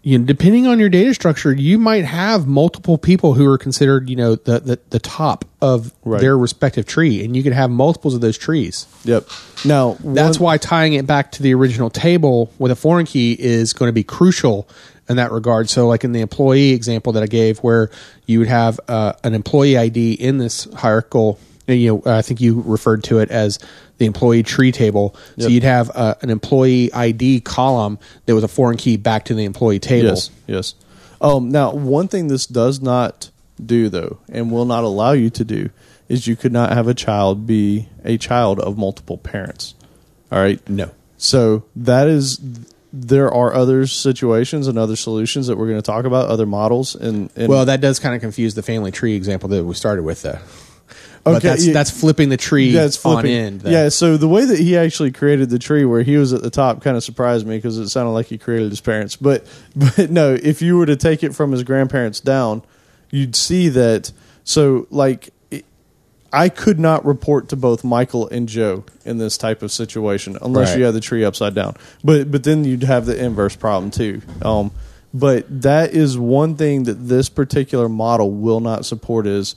you 0.02 0.18
know, 0.18 0.26
depending 0.26 0.66
on 0.66 0.80
your 0.80 0.90
data 0.90 1.14
structure, 1.14 1.54
you 1.54 1.78
might 1.78 2.06
have 2.06 2.48
multiple 2.48 2.98
people 2.98 3.34
who 3.36 3.46
are 3.46 3.58
considered, 3.58 4.10
you 4.10 4.16
know, 4.16 4.36
the 4.36 4.60
the, 4.60 4.80
the 4.90 5.00
top 5.00 5.46
of 5.62 5.94
Right. 6.06 6.20
their 6.22 6.38
respective 6.38 6.86
tree, 6.86 7.24
and 7.24 7.36
you 7.36 7.44
could 7.44 7.54
have 7.54 7.70
multiples 7.70 8.16
of 8.16 8.22
those 8.22 8.38
trees. 8.38 8.86
Yep. 9.04 9.28
Now 9.66 9.98
That's 10.04 10.40
one- 10.40 10.46
why 10.46 10.58
tying 10.58 10.94
it 10.94 11.06
back 11.06 11.32
to 11.34 11.44
the 11.44 11.54
original 11.54 11.90
table 11.90 12.52
with 12.60 12.72
a 12.72 12.76
foreign 12.76 13.06
key 13.06 13.34
is 13.40 13.74
going 13.74 13.90
to 13.90 13.94
be 13.94 14.04
crucial 14.04 14.68
in 15.10 15.18
that 15.18 15.32
regard. 15.32 15.70
So, 15.70 15.88
like 15.88 16.04
in 16.04 16.12
the 16.12 16.22
employee 16.22 16.72
example 16.72 17.14
that 17.14 17.24
I 17.24 17.28
gave, 17.28 17.60
where 17.60 17.90
you 18.26 18.40
would 18.40 18.48
have 18.48 18.80
uh, 18.88 19.14
an 19.24 19.34
employee 19.34 19.78
ID 19.78 20.14
in 20.14 20.38
this 20.38 20.66
hierarchical, 20.74 21.40
you 21.68 22.02
know, 22.06 22.12
I 22.12 22.22
think 22.22 22.40
you 22.40 22.62
referred 22.62 23.04
to 23.06 23.20
it 23.20 23.32
as 23.32 23.60
the 23.98 24.06
employee 24.06 24.44
tree 24.44 24.72
table. 24.72 25.16
So 25.38 25.48
you'd 25.48 25.64
have 25.64 25.92
uh, 25.94 26.16
an 26.22 26.30
employee 26.30 26.92
ID 26.94 27.42
column 27.42 28.00
that 28.26 28.36
was 28.36 28.44
a 28.44 28.48
foreign 28.48 28.78
key 28.78 28.98
back 28.98 29.26
to 29.26 29.34
the 29.34 29.44
employee 29.44 29.80
table. 29.80 30.10
Yes, 30.10 30.32
yes. 30.48 30.76
Um, 31.22 31.50
now, 31.50 31.74
one 31.74 32.08
thing 32.08 32.28
this 32.28 32.46
does 32.46 32.82
not 32.82 33.30
do, 33.64 33.90
though, 33.90 34.20
and 34.30 34.52
will 34.52 34.66
not 34.66 34.84
allow 34.84 35.12
you 35.12 35.30
to 35.32 35.44
do, 35.44 35.70
is 36.08 36.28
you 36.28 36.36
could 36.36 36.54
not 36.54 36.72
have 36.72 36.88
a 36.88 36.94
child 36.94 37.46
be 37.46 37.90
a 38.06 38.18
child 38.18 38.60
of 38.60 38.78
multiple 38.78 39.18
parents. 39.18 39.76
All 40.32 40.40
right? 40.40 40.68
No. 40.70 40.92
So 41.18 41.66
that 41.76 42.08
is, 42.08 42.40
there 42.92 43.32
are 43.32 43.54
other 43.54 43.86
situations 43.86 44.68
and 44.68 44.78
other 44.80 44.96
solutions 44.96 45.48
that 45.48 45.58
we're 45.58 45.68
going 45.68 45.78
to 45.82 45.86
talk 45.86 46.06
about, 46.06 46.30
other 46.30 46.46
models. 46.46 46.96
And, 46.96 47.30
and 47.36 47.48
Well, 47.48 47.66
that 47.66 47.82
does 47.82 48.00
kind 48.00 48.16
of 48.16 48.22
confuse 48.22 48.56
the 48.56 48.64
family 48.64 48.92
tree 48.92 49.16
example 49.16 49.50
that 49.50 49.64
we 49.64 49.74
started 49.76 50.04
with, 50.04 50.22
though. 50.24 50.40
But 51.24 51.36
Okay, 51.36 51.50
that's, 51.50 51.68
yeah. 51.68 51.74
that's 51.74 51.92
flipping 51.92 52.30
the 52.30 52.38
tree 52.38 52.70
Yeah, 52.70 52.86
it's 52.86 53.04
on 53.06 53.16
flipping. 53.16 53.32
end. 53.32 53.62
though. 53.62 53.70
Yeah, 53.70 53.90
so 53.90 54.16
the 54.18 54.28
way 54.28 54.46
that 54.46 54.58
he 54.58 54.78
actually 54.78 55.12
created 55.12 55.50
the 55.50 55.60
tree, 55.60 55.86
where 55.86 56.02
he 56.02 56.18
was 56.18 56.34
at 56.34 56.42
the 56.42 56.50
top, 56.50 56.82
kind 56.82 56.96
of 56.98 57.04
surprised 57.04 57.46
me 57.46 57.58
because 57.58 57.78
it 57.78 57.90
sounded 57.90 58.12
like 58.12 58.28
he 58.28 58.38
created 58.38 58.70
his 58.70 58.82
parents. 58.82 59.16
But 59.18 59.46
but 59.76 60.10
no, 60.10 60.34
if 60.34 60.62
you 60.62 60.78
were 60.78 60.86
to 60.86 60.96
take 60.96 61.22
it 61.24 61.36
from 61.36 61.52
his 61.52 61.62
grandparents 61.64 62.20
down, 62.22 62.64
you'd 63.12 63.36
see 63.36 63.68
that. 63.70 64.12
So 64.46 64.88
like, 64.90 65.30
I 66.32 66.50
could 66.50 66.80
not 66.80 67.06
report 67.06 67.50
to 67.50 67.56
both 67.56 67.84
Michael 67.84 68.28
and 68.30 68.48
Joe 68.48 68.84
in 69.06 69.18
this 69.18 69.38
type 69.38 69.62
of 69.64 69.72
situation 69.72 70.38
unless 70.42 70.70
Right. 70.70 70.80
you 70.80 70.86
had 70.86 70.94
the 70.94 71.00
tree 71.00 71.24
upside 71.26 71.56
down. 71.56 71.76
But 72.04 72.32
but 72.32 72.44
then 72.44 72.64
you'd 72.66 72.84
have 72.84 73.06
the 73.06 73.18
inverse 73.22 73.56
problem 73.56 73.92
too. 73.92 74.22
Um, 74.42 74.72
but 75.14 75.46
that 75.64 75.94
is 75.94 76.18
one 76.18 76.56
thing 76.56 76.84
that 76.84 77.08
this 77.08 77.30
particular 77.30 77.90
model 77.90 78.30
will 78.32 78.60
not 78.60 78.86
support 78.86 79.26
is 79.26 79.56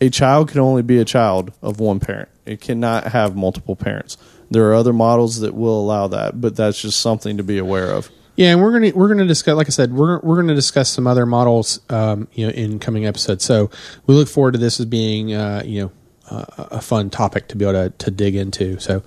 a 0.00 0.08
child 0.10 0.48
can 0.50 0.60
only 0.60 0.82
be 0.82 0.98
a 0.98 1.04
child 1.04 1.52
of 1.62 1.78
one 1.78 2.00
parent. 2.00 2.28
It 2.46 2.60
cannot 2.60 3.08
have 3.08 3.36
multiple 3.36 3.76
parents. 3.76 4.16
There 4.50 4.66
are 4.70 4.74
other 4.74 4.92
models 4.92 5.40
that 5.40 5.54
will 5.54 5.78
allow 5.80 6.08
that, 6.08 6.40
but 6.40 6.56
that's 6.56 6.80
just 6.80 7.00
something 7.00 7.36
to 7.36 7.42
be 7.42 7.58
aware 7.58 7.90
of. 7.90 8.10
Yeah, 8.36 8.50
and 8.52 8.60
we're 8.62 8.72
gonna 8.72 8.92
we're 8.94 9.08
gonna 9.08 9.26
discuss. 9.26 9.54
Like 9.56 9.68
I 9.68 9.70
said, 9.70 9.92
we're 9.92 10.18
we're 10.20 10.36
gonna 10.36 10.54
discuss 10.56 10.88
some 10.90 11.06
other 11.06 11.24
models, 11.26 11.80
um, 11.90 12.26
you 12.32 12.46
know, 12.46 12.52
in 12.52 12.78
coming 12.80 13.06
episodes. 13.06 13.44
So 13.44 13.70
we 14.06 14.14
look 14.14 14.28
forward 14.28 14.52
to 14.52 14.58
this 14.58 14.80
as 14.80 14.86
being, 14.86 15.32
uh, 15.32 15.62
you 15.64 15.82
know, 15.82 15.92
uh, 16.30 16.44
a 16.70 16.80
fun 16.80 17.10
topic 17.10 17.48
to 17.48 17.56
be 17.56 17.64
able 17.64 17.90
to, 17.90 17.90
to 17.90 18.10
dig 18.10 18.34
into. 18.34 18.78
So, 18.80 19.02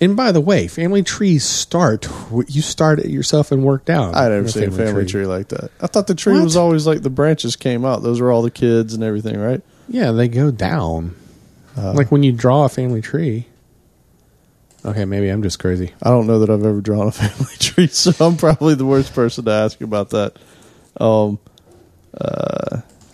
and 0.00 0.16
by 0.16 0.32
the 0.32 0.40
way, 0.40 0.68
family 0.68 1.02
trees 1.02 1.44
start. 1.44 2.08
You 2.48 2.62
start 2.62 2.98
it 2.98 3.10
yourself 3.10 3.52
and 3.52 3.62
work 3.62 3.84
down. 3.84 4.14
I 4.14 4.28
never 4.28 4.48
seen 4.48 4.68
a 4.68 4.70
family 4.72 5.04
tree. 5.06 5.26
like 5.26 5.48
that. 5.48 5.70
I 5.80 5.86
thought 5.86 6.06
the 6.06 6.14
tree 6.14 6.34
What? 6.34 6.44
was 6.44 6.56
always 6.56 6.86
like 6.86 7.02
the 7.02 7.10
branches 7.10 7.56
came 7.56 7.84
out. 7.84 8.02
Those 8.02 8.20
were 8.20 8.32
all 8.32 8.42
the 8.42 8.50
kids 8.50 8.94
and 8.94 9.04
everything, 9.04 9.38
right? 9.38 9.60
Yeah, 9.88 10.12
they 10.12 10.28
go 10.28 10.50
down. 10.50 11.14
Uh, 11.76 11.92
like 11.92 12.10
when 12.10 12.22
you 12.22 12.32
draw 12.32 12.64
a 12.64 12.68
family 12.68 13.02
tree. 13.02 13.46
Okay, 14.84 15.04
maybe 15.04 15.28
I'm 15.28 15.42
just 15.42 15.58
crazy. 15.58 15.92
I 16.02 16.10
don't 16.10 16.26
know 16.26 16.40
that 16.40 16.50
I've 16.50 16.64
ever 16.64 16.80
drawn 16.80 17.06
a 17.06 17.12
family 17.12 17.54
tree, 17.58 17.86
so 17.86 18.12
I'm 18.24 18.36
probably 18.36 18.74
the 18.74 18.84
worst 18.86 19.14
person 19.14 19.44
to 19.44 19.50
ask 19.50 19.80
about 19.80 20.10
that. 20.10 20.36
Um, 21.00 21.38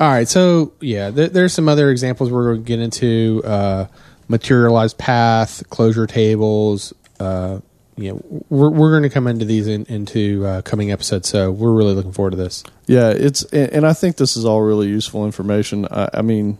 All 0.00 0.08
right, 0.08 0.28
so 0.28 0.72
yeah, 0.80 1.10
there, 1.10 1.28
there's 1.28 1.52
some 1.52 1.68
other 1.68 1.90
examples 1.90 2.30
we're 2.30 2.54
going 2.54 2.64
to 2.64 2.68
get 2.68 2.78
into: 2.78 3.42
uh, 3.44 3.86
materialized 4.28 4.98
path, 4.98 5.68
closure 5.70 6.06
tables. 6.06 6.94
Uh, 7.18 7.60
know, 7.96 8.44
we're 8.48 8.70
we're 8.70 8.90
going 8.90 9.02
to 9.02 9.10
come 9.10 9.26
into 9.26 9.44
these 9.44 9.66
in, 9.66 9.84
into 9.86 10.46
uh, 10.46 10.62
coming 10.62 10.92
episodes, 10.92 11.28
so 11.28 11.50
we're 11.50 11.72
really 11.72 11.94
looking 11.94 12.12
forward 12.12 12.30
to 12.30 12.36
this. 12.36 12.62
Yeah, 12.86 13.10
it's 13.10 13.42
and 13.44 13.72
and 13.72 13.86
I 13.86 13.92
think 13.92 14.16
this 14.16 14.36
is 14.36 14.44
all 14.44 14.62
really 14.62 14.88
useful 14.88 15.24
information. 15.24 15.86
I, 15.90 16.08
I 16.14 16.22
mean, 16.22 16.58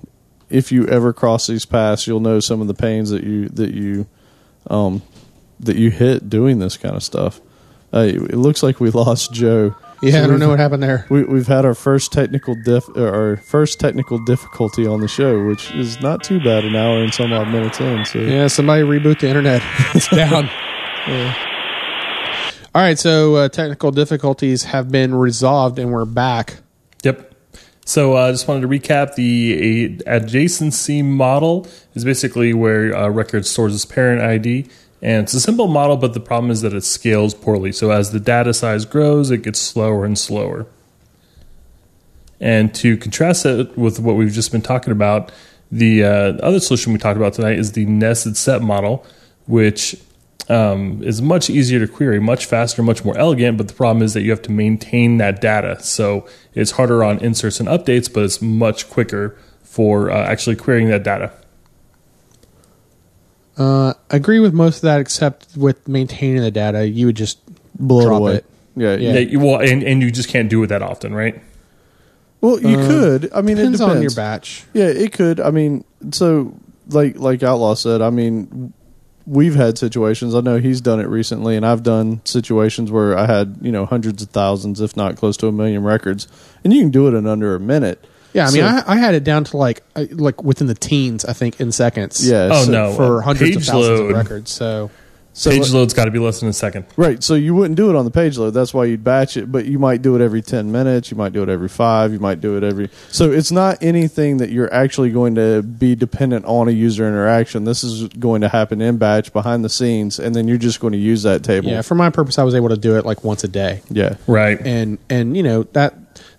if 0.50 0.72
you 0.72 0.86
ever 0.88 1.12
cross 1.12 1.46
these 1.46 1.64
paths, 1.64 2.06
you'll 2.06 2.20
know 2.20 2.40
some 2.40 2.60
of 2.60 2.66
the 2.66 2.74
pains 2.74 3.10
that 3.10 3.24
you 3.24 3.48
that 3.50 3.72
you 3.72 4.06
um 4.68 5.02
that 5.60 5.76
you 5.76 5.90
hit 5.90 6.28
doing 6.28 6.58
this 6.58 6.76
kind 6.76 6.96
of 6.96 7.02
stuff. 7.02 7.40
Uh, 7.92 8.00
it 8.00 8.36
looks 8.36 8.62
like 8.62 8.80
we 8.80 8.90
lost 8.90 9.32
Joe. 9.32 9.74
Yeah, 10.00 10.12
So 10.12 10.24
I 10.24 10.26
don't 10.28 10.38
know 10.38 10.48
what 10.48 10.58
happened 10.58 10.82
there. 10.82 11.06
We, 11.08 11.24
we've 11.24 11.46
had 11.46 11.64
our 11.64 11.74
first 11.74 12.12
technical 12.12 12.54
diff, 12.54 12.88
our 12.96 13.36
first 13.36 13.80
technical 13.80 14.18
difficulty 14.18 14.86
on 14.86 15.00
the 15.00 15.08
show, 15.08 15.44
which 15.44 15.72
is 15.72 16.00
not 16.00 16.22
too 16.22 16.38
bad. 16.38 16.64
An 16.64 16.76
hour 16.76 17.02
and 17.02 17.12
some 17.12 17.32
odd 17.32 17.48
minutes 17.48 17.80
in. 17.80 18.04
So 18.04 18.18
Yeah, 18.20 18.46
somebody 18.46 18.82
reboot 18.82 19.20
the 19.20 19.28
internet. 19.28 19.62
it's 19.94 20.08
down. 20.08 20.48
All 22.74 22.82
right, 22.82 22.98
so 22.98 23.34
uh, 23.34 23.48
technical 23.48 23.90
difficulties 23.90 24.64
have 24.64 24.90
been 24.90 25.14
resolved, 25.14 25.78
and 25.78 25.90
we're 25.90 26.04
back. 26.04 26.58
Yep. 27.02 27.34
So 27.86 28.12
I 28.14 28.28
uh, 28.28 28.32
just 28.32 28.46
wanted 28.46 28.60
to 28.60 28.68
recap 28.68 29.14
the 29.14 29.54
a- 29.54 30.20
adjacency 30.20 31.02
model 31.02 31.66
is 31.94 32.04
basically 32.04 32.52
where 32.52 32.92
a 32.92 33.10
record 33.10 33.46
stores 33.46 33.74
its 33.74 33.86
parent 33.86 34.20
ID. 34.20 34.68
And 35.00 35.24
it's 35.24 35.34
a 35.34 35.40
simple 35.40 35.68
model, 35.68 35.96
but 35.96 36.14
the 36.14 36.20
problem 36.20 36.50
is 36.50 36.62
that 36.62 36.74
it 36.74 36.84
scales 36.84 37.34
poorly. 37.34 37.72
So 37.72 37.90
as 37.90 38.10
the 38.10 38.20
data 38.20 38.52
size 38.52 38.84
grows, 38.84 39.30
it 39.30 39.42
gets 39.42 39.60
slower 39.60 40.04
and 40.04 40.18
slower. 40.18 40.66
And 42.40 42.74
to 42.76 42.96
contrast 42.96 43.46
it 43.46 43.76
with 43.76 44.00
what 44.00 44.16
we've 44.16 44.32
just 44.32 44.52
been 44.52 44.62
talking 44.62 44.92
about, 44.92 45.32
the 45.70 46.04
uh, 46.04 46.32
other 46.38 46.60
solution 46.60 46.92
we 46.92 46.98
talked 46.98 47.16
about 47.16 47.34
tonight 47.34 47.58
is 47.58 47.72
the 47.72 47.84
nested 47.84 48.36
set 48.36 48.62
model, 48.62 49.04
which 49.46 49.96
um, 50.48 51.02
is 51.02 51.20
much 51.20 51.50
easier 51.50 51.78
to 51.78 51.86
query, 51.86 52.18
much 52.20 52.46
faster, 52.46 52.82
much 52.82 53.04
more 53.04 53.16
elegant. 53.18 53.58
But 53.58 53.68
the 53.68 53.74
problem 53.74 54.02
is 54.02 54.14
that 54.14 54.22
you 54.22 54.30
have 54.30 54.42
to 54.42 54.52
maintain 54.52 55.18
that 55.18 55.40
data. 55.40 55.80
So 55.82 56.26
it's 56.54 56.72
harder 56.72 57.04
on 57.04 57.18
inserts 57.18 57.60
and 57.60 57.68
updates, 57.68 58.12
but 58.12 58.24
it's 58.24 58.40
much 58.40 58.88
quicker 58.88 59.36
for 59.62 60.10
uh, 60.10 60.24
actually 60.24 60.56
querying 60.56 60.88
that 60.88 61.02
data. 61.02 61.32
Uh, 63.58 63.92
I 64.10 64.16
agree 64.16 64.38
with 64.38 64.54
most 64.54 64.76
of 64.76 64.82
that, 64.82 65.00
except 65.00 65.56
with 65.56 65.88
maintaining 65.88 66.42
the 66.42 66.50
data, 66.50 66.88
you 66.88 67.06
would 67.06 67.16
just 67.16 67.40
blow 67.78 68.00
it 68.00 68.04
drop 68.04 68.20
away. 68.20 68.34
it. 68.36 68.44
Yeah, 68.76 68.94
Yeah. 68.94 69.12
Yeah, 69.14 69.18
you, 69.18 69.40
well, 69.40 69.60
and, 69.60 69.82
and 69.82 70.00
you 70.00 70.10
just 70.10 70.28
can't 70.28 70.48
do 70.48 70.62
it 70.62 70.68
that 70.68 70.82
often, 70.82 71.14
right? 71.14 71.42
Well, 72.40 72.60
you 72.60 72.76
could. 72.76 73.32
I 73.34 73.40
mean, 73.40 73.56
Depends 73.56 73.80
it 73.80 73.84
depends 73.84 73.96
on 73.96 74.02
your 74.02 74.14
batch. 74.14 74.64
Yeah, 74.72 74.86
it 74.86 75.12
could. 75.12 75.40
I 75.40 75.50
mean, 75.50 75.84
so 76.12 76.56
like 76.88 77.18
like 77.18 77.42
Outlaw 77.42 77.74
said, 77.74 78.00
I 78.00 78.10
mean, 78.10 78.72
we've 79.26 79.56
had 79.56 79.76
situations. 79.76 80.36
I 80.36 80.40
know 80.40 80.58
he's 80.58 80.80
done 80.80 81.00
it 81.00 81.08
recently, 81.08 81.56
and 81.56 81.66
I've 81.66 81.82
done 81.82 82.20
situations 82.24 82.92
where 82.92 83.18
I 83.18 83.26
had 83.26 83.58
you 83.60 83.72
know 83.72 83.86
hundreds 83.86 84.22
of 84.22 84.30
thousands, 84.30 84.80
if 84.80 84.96
not 84.96 85.16
close 85.16 85.36
to 85.38 85.48
a 85.48 85.52
million 85.52 85.82
records, 85.82 86.28
and 86.62 86.72
you 86.72 86.80
can 86.80 86.90
do 86.90 87.08
it 87.08 87.14
in 87.14 87.26
under 87.26 87.56
a 87.56 87.60
minute. 87.60 88.04
Yeah, 88.38 88.46
I 88.48 88.50
mean, 88.52 88.60
So- 88.62 88.88
I, 88.88 88.94
I 88.94 88.96
had 88.96 89.14
it 89.14 89.24
down 89.24 89.44
to 89.44 89.56
like 89.56 89.82
I- 89.94 90.08
like 90.10 90.42
within 90.42 90.66
the 90.66 90.74
teens, 90.74 91.24
I 91.24 91.32
think, 91.34 91.60
in 91.60 91.70
seconds. 91.72 92.26
Yeah. 92.28 92.48
Oh 92.52 92.64
so- 92.64 92.70
no, 92.72 92.92
for 92.94 93.18
uh, 93.18 93.22
hundreds 93.22 93.50
of 93.56 93.62
page 93.62 93.66
thousands 93.68 94.00
load. 94.00 94.10
of 94.10 94.16
records. 94.16 94.50
So 94.50 94.90
So 95.34 95.50
page 95.50 95.70
load's 95.70 95.94
got 95.94 96.06
to 96.06 96.10
be 96.10 96.18
less 96.18 96.40
than 96.40 96.48
a 96.48 96.52
second. 96.52 96.86
right. 96.96 97.22
So 97.22 97.34
you 97.34 97.54
wouldn't 97.54 97.76
do 97.76 97.90
it 97.90 97.94
on 97.96 98.04
the 98.04 98.10
page 98.10 98.36
load. 98.38 98.50
That's 98.54 98.74
why 98.74 98.86
you'd 98.86 99.04
batch 99.04 99.36
it. 99.36 99.52
But 99.52 99.66
you 99.66 99.78
might 99.78 100.02
do 100.02 100.16
it 100.16 100.20
every 100.20 100.42
ten 100.42 100.72
minutes. 100.72 101.12
You 101.12 101.16
might 101.16 101.32
do 101.32 101.44
it 101.44 101.48
every 101.48 101.68
five. 101.68 102.12
You 102.12 102.18
might 102.18 102.40
do 102.40 102.56
it 102.56 102.64
every. 102.64 102.90
So 103.12 103.30
it's 103.30 103.52
not 103.52 103.78
anything 103.80 104.38
that 104.38 104.50
you're 104.50 104.72
actually 104.74 105.10
going 105.10 105.36
to 105.36 105.62
be 105.62 105.94
dependent 105.94 106.44
on 106.46 106.66
a 106.66 106.72
user 106.72 107.06
interaction. 107.06 107.62
This 107.64 107.84
is 107.84 108.08
going 108.08 108.40
to 108.40 108.48
happen 108.48 108.80
in 108.80 108.96
batch 108.96 109.32
behind 109.32 109.64
the 109.64 109.68
scenes, 109.68 110.18
and 110.18 110.34
then 110.34 110.48
you're 110.48 110.58
just 110.58 110.80
going 110.80 110.92
to 110.94 110.98
use 110.98 111.22
that 111.22 111.44
table. 111.44 111.68
yeah, 111.70 111.82
for 111.82 111.94
my 111.94 112.10
purpose, 112.10 112.36
I 112.36 112.42
was 112.42 112.56
able 112.56 112.70
to 112.70 112.76
do 112.76 112.96
it 112.96 113.06
like 113.06 113.22
once 113.22 113.44
a 113.44 113.48
day, 113.48 113.82
Yeah. 113.90 114.16
Right. 114.26 114.58
and 114.64 114.98
and 115.08 115.36
you 115.36 115.44
know 115.44 115.62
that 115.74 115.94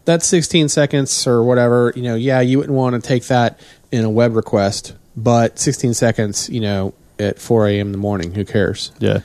that 0.06 0.24
16 0.24 0.70
seconds 0.70 1.28
or 1.28 1.44
whatever, 1.44 1.94
you 1.96 2.02
know, 2.02 2.16
yeah, 2.16 2.42
you 2.42 2.58
wouldn't 2.58 2.76
want 2.76 2.96
to 2.96 3.02
take 3.08 3.26
that 3.26 3.60
in 3.92 4.04
a 4.06 4.10
web 4.10 4.36
request, 4.36 4.96
but 5.16 5.60
16 5.60 5.94
seconds, 5.94 6.50
you 6.50 6.62
know, 6.62 6.94
at 7.20 7.40
4 7.40 7.68
a.m. 7.68 7.88
in 7.88 7.92
the 7.92 7.98
morning, 7.98 8.34
who 8.34 8.46
cares, 8.46 8.92
Yeah. 9.00 9.20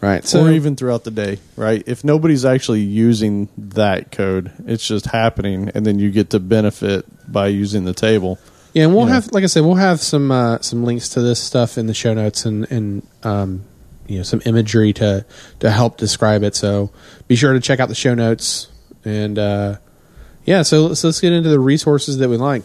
right? 0.00 0.24
So 0.24 0.44
or 0.46 0.52
even 0.52 0.76
throughout 0.76 1.04
the 1.04 1.10
day, 1.10 1.38
right? 1.56 1.82
If 1.86 2.04
nobody's 2.04 2.44
actually 2.44 2.80
using 2.82 3.48
that 3.56 4.12
code, 4.12 4.52
it's 4.66 4.86
just 4.86 5.06
happening, 5.06 5.70
and 5.74 5.86
then 5.86 5.98
you 5.98 6.10
get 6.10 6.30
to 6.30 6.40
benefit 6.40 7.06
by 7.32 7.48
using 7.48 7.84
the 7.84 7.94
table. 7.94 8.38
Yeah, 8.74 8.84
and 8.84 8.92
we'll 8.94 9.04
you 9.04 9.08
know. 9.08 9.14
have, 9.14 9.32
like 9.32 9.44
I 9.44 9.46
said, 9.46 9.64
we'll 9.64 9.76
have 9.76 10.00
some 10.00 10.30
uh, 10.30 10.58
some 10.60 10.84
links 10.84 11.08
to 11.10 11.22
this 11.22 11.42
stuff 11.42 11.78
in 11.78 11.86
the 11.86 11.94
show 11.94 12.12
notes 12.12 12.44
and 12.44 12.70
and 12.70 13.02
um, 13.22 13.64
you 14.06 14.18
know 14.18 14.22
some 14.22 14.42
imagery 14.44 14.92
to 14.92 15.24
to 15.60 15.70
help 15.70 15.96
describe 15.96 16.42
it. 16.42 16.54
So 16.54 16.90
be 17.28 17.34
sure 17.34 17.54
to 17.54 17.60
check 17.60 17.80
out 17.80 17.88
the 17.88 17.94
show 17.94 18.14
notes 18.14 18.68
and 19.06 19.38
uh, 19.38 19.76
Yeah, 20.48 20.62
so, 20.62 20.94
so 20.94 21.08
let's 21.08 21.20
get 21.20 21.34
into 21.34 21.50
the 21.50 21.60
resources 21.60 22.16
that 22.16 22.30
we 22.30 22.38
like. 22.38 22.62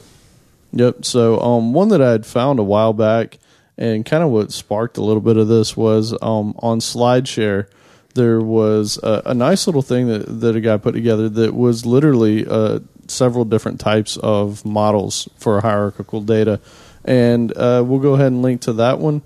Yep. 0.72 1.03
So 1.03 1.38
um, 1.41 1.73
one 1.73 1.89
that 1.89 2.01
I 2.01 2.11
had 2.11 2.26
found 2.26 2.57
a 2.60 2.64
while 2.64 2.93
back, 2.93 3.39
and 3.77 4.05
kind 4.05 4.23
of 4.23 4.30
what 4.30 4.53
sparked 4.53 4.95
a 4.95 5.03
little 5.03 5.19
bit 5.19 5.35
of 5.35 5.49
this 5.49 5.76
was 5.76 6.14
um, 6.22 6.55
on 6.60 6.80
SlideShare. 6.80 7.68
There 8.15 8.39
was 8.39 8.97
a, 9.03 9.23
a 9.26 9.34
nice 9.34 9.68
little 9.68 9.81
thing 9.81 10.07
that 10.07 10.39
that 10.39 10.55
a 10.55 10.61
guy 10.61 10.77
put 10.77 10.93
together 10.93 11.27
that 11.27 11.53
was 11.53 11.85
literally 11.85 12.47
uh, 12.47 12.80
several 13.10 13.43
different 13.43 13.81
types 13.81 14.15
of 14.15 14.64
models 14.64 15.27
for 15.35 15.60
hierarchical 15.60 16.22
data, 16.22 16.61
and 17.03 17.51
uh, 17.57 17.84
we'll 17.85 17.99
go 17.99 18.14
ahead 18.14 18.27
and 18.27 18.41
link 18.41 18.61
to 18.61 18.72
that 18.72 18.99
one. 18.99 19.23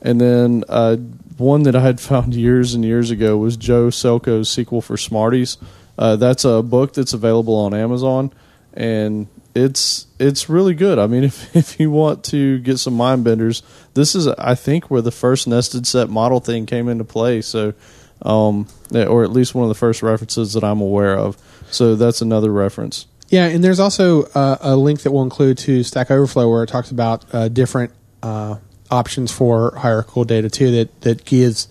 And 0.00 0.18
then 0.18 0.64
uh, 0.70 0.96
one 1.36 1.64
that 1.64 1.76
I 1.76 1.80
had 1.80 2.00
found 2.10 2.34
years 2.34 2.72
and 2.72 2.82
years 2.82 3.10
ago 3.10 3.36
was 3.36 3.58
Joe 3.58 3.88
Celko's 3.88 4.48
SQL 4.48 4.82
for 4.82 4.96
Smarties. 4.96 5.58
Uh, 5.98 6.16
that's 6.16 6.44
a 6.44 6.62
book 6.62 6.92
that's 6.92 7.12
available 7.12 7.54
on 7.54 7.74
Amazon, 7.74 8.32
and 8.72 9.28
it's 9.54 10.06
it's 10.18 10.48
really 10.48 10.74
good. 10.74 10.98
I 10.98 11.06
mean, 11.06 11.24
if 11.24 11.54
if 11.56 11.80
you 11.80 11.90
want 11.90 12.24
to 12.24 12.58
get 12.58 12.78
some 12.78 12.94
mind 12.94 13.24
benders, 13.24 13.62
this 13.94 14.14
is 14.14 14.26
I 14.26 14.54
think 14.54 14.90
where 14.90 15.02
the 15.02 15.12
first 15.12 15.46
nested 15.46 15.86
set 15.86 16.10
model 16.10 16.40
thing 16.40 16.66
came 16.66 16.88
into 16.88 17.04
play. 17.04 17.40
So, 17.40 17.74
um, 18.22 18.68
or 18.92 19.22
at 19.24 19.30
least 19.30 19.54
one 19.54 19.64
of 19.64 19.68
the 19.68 19.74
first 19.74 20.02
references 20.02 20.52
that 20.54 20.64
I'm 20.64 20.80
aware 20.80 21.16
of. 21.16 21.36
So 21.70 21.94
that's 21.94 22.20
another 22.20 22.52
reference. 22.52 23.06
Yeah, 23.28 23.46
and 23.46 23.64
there's 23.64 23.80
also 23.80 24.24
uh, 24.24 24.58
a 24.60 24.76
link 24.76 25.00
that 25.02 25.10
we'll 25.10 25.22
include 25.22 25.58
to 25.58 25.82
Stack 25.82 26.10
Overflow 26.10 26.48
where 26.48 26.62
it 26.62 26.68
talks 26.68 26.90
about 26.90 27.24
uh, 27.32 27.48
different 27.48 27.92
uh, 28.22 28.56
options 28.90 29.32
for 29.32 29.74
hierarchical 29.76 30.24
data 30.24 30.50
too. 30.50 30.70
That 30.72 31.00
that 31.02 31.24
gives 31.24 31.68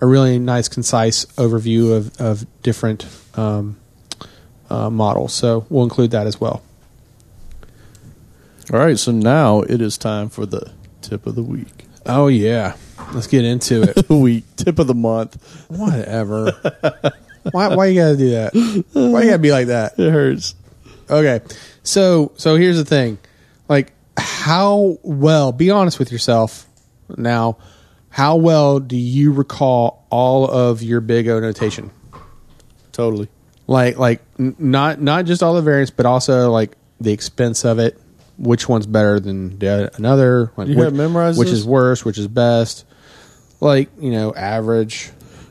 a 0.00 0.06
really 0.06 0.38
nice, 0.38 0.68
concise 0.68 1.26
overview 1.36 1.94
of 1.94 2.20
of 2.20 2.46
different 2.62 3.06
um, 3.36 3.78
uh, 4.70 4.90
models. 4.90 5.34
So 5.34 5.66
we'll 5.68 5.84
include 5.84 6.10
that 6.12 6.26
as 6.26 6.40
well. 6.40 6.62
All 8.72 8.78
right, 8.78 8.98
so 8.98 9.12
now 9.12 9.60
it 9.60 9.82
is 9.82 9.98
time 9.98 10.30
for 10.30 10.46
the 10.46 10.72
tip 11.02 11.26
of 11.26 11.34
the 11.34 11.42
week. 11.42 11.84
Oh 12.06 12.28
yeah, 12.28 12.76
let's 13.12 13.26
get 13.26 13.44
into 13.44 13.82
it. 13.82 14.08
week 14.08 14.44
tip 14.56 14.78
of 14.78 14.86
the 14.86 14.94
month. 14.94 15.64
Whatever. 15.68 16.52
why 17.50 17.74
why 17.74 17.86
you 17.86 18.00
gotta 18.00 18.16
do 18.16 18.30
that? 18.30 18.54
Why 18.92 19.22
you 19.22 19.26
gotta 19.26 19.38
be 19.38 19.52
like 19.52 19.66
that? 19.66 19.98
It 19.98 20.10
hurts. 20.10 20.54
Okay. 21.10 21.40
So 21.82 22.32
so 22.36 22.56
here's 22.56 22.78
the 22.78 22.84
thing. 22.86 23.18
Like 23.68 23.92
how 24.16 24.98
well, 25.02 25.52
be 25.52 25.70
honest 25.70 25.98
with 25.98 26.10
yourself 26.10 26.66
now, 27.16 27.58
how 28.08 28.36
well 28.36 28.80
do 28.80 28.96
you 28.96 29.32
recall 29.32 30.06
all 30.10 30.50
of 30.50 30.82
your 30.82 31.00
big 31.00 31.28
O 31.28 31.38
notation? 31.40 31.90
Totally. 32.94 33.28
Like 33.66 33.98
like 33.98 34.22
n- 34.38 34.56
not 34.58 35.00
not 35.02 35.26
just 35.26 35.42
all 35.42 35.52
the 35.54 35.60
variants, 35.60 35.90
but 35.90 36.06
also 36.06 36.50
like 36.50 36.76
the 37.00 37.12
expense 37.12 37.64
of 37.66 37.78
it. 37.78 38.00
Which 38.38 38.68
one's 38.68 38.86
better 38.86 39.20
than 39.20 39.58
the 39.58 39.94
another? 39.96 40.50
Like 40.56 40.68
You 40.68 40.76
which, 40.76 40.84
have 40.86 40.94
memorized 40.94 41.38
which 41.38 41.50
this? 41.50 41.58
is 41.58 41.66
worse, 41.66 42.04
which 42.04 42.16
is 42.16 42.26
best. 42.26 42.86
Like 43.60 43.90
you 44.00 44.10
know, 44.10 44.34
average. 44.34 45.10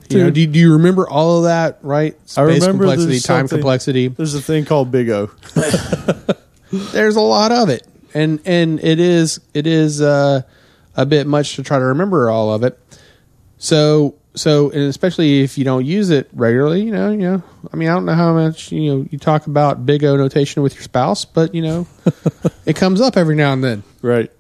You 0.09 0.17
Dude. 0.19 0.23
know, 0.23 0.31
do, 0.31 0.47
do 0.47 0.59
you 0.59 0.73
remember 0.73 1.07
all 1.07 1.37
of 1.37 1.43
that? 1.43 1.79
Right? 1.81 2.15
Space 2.27 2.37
I 2.37 2.41
remember 2.41 2.85
complexity, 2.85 3.19
time 3.19 3.47
complexity. 3.47 4.07
There's 4.07 4.35
a 4.35 4.41
thing 4.41 4.65
called 4.65 4.91
Big 4.91 5.09
O. 5.09 5.27
there's 6.71 7.15
a 7.15 7.21
lot 7.21 7.51
of 7.51 7.69
it 7.69 7.87
and 8.13 8.39
and 8.45 8.83
it 8.83 8.99
is 8.99 9.39
it 9.53 9.67
is 9.67 10.01
uh, 10.01 10.41
a 10.95 11.05
bit 11.05 11.27
much 11.27 11.55
to 11.55 11.63
try 11.63 11.79
to 11.79 11.85
remember 11.85 12.29
all 12.29 12.53
of 12.53 12.63
it 12.63 12.79
so 13.57 14.15
so 14.35 14.69
and 14.71 14.81
especially 14.83 15.41
if 15.43 15.57
you 15.57 15.63
don't 15.63 15.85
use 15.85 16.09
it 16.09 16.27
regularly 16.33 16.81
you 16.81 16.91
know 16.91 17.11
you 17.11 17.17
know 17.17 17.43
i 17.71 17.75
mean 17.75 17.87
i 17.89 17.93
don't 17.93 18.05
know 18.05 18.13
how 18.15 18.33
much 18.33 18.71
you 18.71 18.91
know 18.91 19.07
you 19.11 19.17
talk 19.19 19.45
about 19.47 19.85
big 19.85 20.03
o 20.03 20.15
notation 20.17 20.63
with 20.63 20.73
your 20.73 20.83
spouse 20.83 21.23
but 21.25 21.53
you 21.53 21.61
know 21.61 21.85
it 22.65 22.75
comes 22.75 22.99
up 23.01 23.15
every 23.17 23.35
now 23.35 23.53
and 23.53 23.63
then 23.63 23.83
Right. 24.01 24.31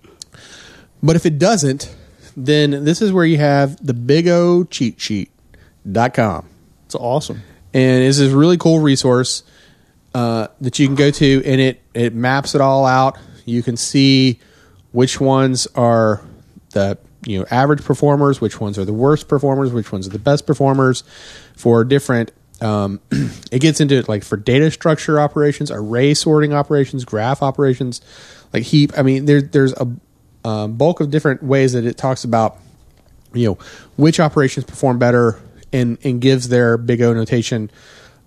but 1.03 1.15
if 1.15 1.25
it 1.25 1.37
doesn't 1.37 1.95
then 2.35 2.83
this 2.83 3.01
is 3.01 3.11
where 3.13 3.25
you 3.25 3.37
have 3.37 3.85
the 3.85 3.93
big 3.93 4.27
o 4.27 4.63
cheat 4.63 4.99
sheet.com 4.99 6.47
It's 6.85 6.95
awesome. 6.95 7.41
and 7.73 8.03
it's 8.03 8.17
this 8.17 8.31
really 8.31 8.57
cool 8.57 8.79
resource 8.79 9.43
uh, 10.15 10.47
that 10.61 10.77
you 10.77 10.85
can 10.85 10.95
go 10.95 11.09
to, 11.09 11.41
and 11.43 11.59
it 11.59 11.81
it 11.95 12.13
maps 12.13 12.53
it 12.53 12.61
all 12.61 12.85
out. 12.85 13.17
You 13.45 13.63
can 13.63 13.75
see 13.77 14.39
which 14.91 15.19
ones 15.19 15.65
are 15.73 16.21
the 16.73 16.99
you 17.25 17.39
know 17.39 17.45
average 17.49 17.83
performers, 17.83 18.41
which 18.41 18.59
ones 18.59 18.77
are 18.77 18.85
the 18.85 18.93
worst 18.93 19.27
performers, 19.27 19.71
which 19.71 19.91
ones 19.91 20.07
are 20.07 20.11
the 20.11 20.19
best 20.19 20.45
performers 20.45 21.03
for 21.55 21.83
different. 21.83 22.31
Um, 22.61 23.01
it 23.51 23.59
gets 23.59 23.81
into 23.81 24.01
like 24.07 24.23
for 24.23 24.37
data 24.37 24.71
structure 24.71 25.19
operations, 25.19 25.71
array 25.71 26.13
sorting 26.13 26.53
operations, 26.53 27.05
graph 27.05 27.41
operations, 27.41 28.01
like 28.53 28.63
heap. 28.63 28.91
I 28.97 29.01
mean, 29.01 29.25
there, 29.25 29.41
there's 29.41 29.73
a 29.73 29.87
um, 30.45 30.73
bulk 30.73 30.99
of 30.99 31.09
different 31.09 31.43
ways 31.43 31.73
that 31.73 31.85
it 31.85 31.97
talks 31.97 32.23
about 32.23 32.57
you 33.33 33.47
know 33.47 33.57
which 33.97 34.19
operations 34.19 34.65
perform 34.65 34.99
better 34.99 35.39
and 35.71 35.97
and 36.03 36.21
gives 36.21 36.49
their 36.49 36.77
big 36.77 37.01
O 37.01 37.13
notation 37.13 37.71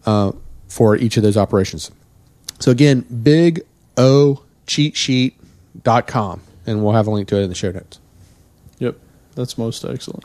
uh, 0.04 0.32
for 0.68 0.96
each 0.96 1.16
of 1.16 1.22
those 1.22 1.36
operations. 1.36 1.90
So 2.58 2.70
again, 2.70 3.00
big 3.22 3.62
O 3.96 4.42
cheat 4.66 4.96
sheet.com 4.96 6.40
and 6.66 6.82
we'll 6.82 6.94
have 6.94 7.06
a 7.06 7.10
link 7.10 7.28
to 7.28 7.36
it 7.36 7.42
in 7.42 7.48
the 7.48 7.54
show 7.54 7.70
notes. 7.70 8.00
That's 9.36 9.56
most 9.56 9.84
excellent. 9.84 10.24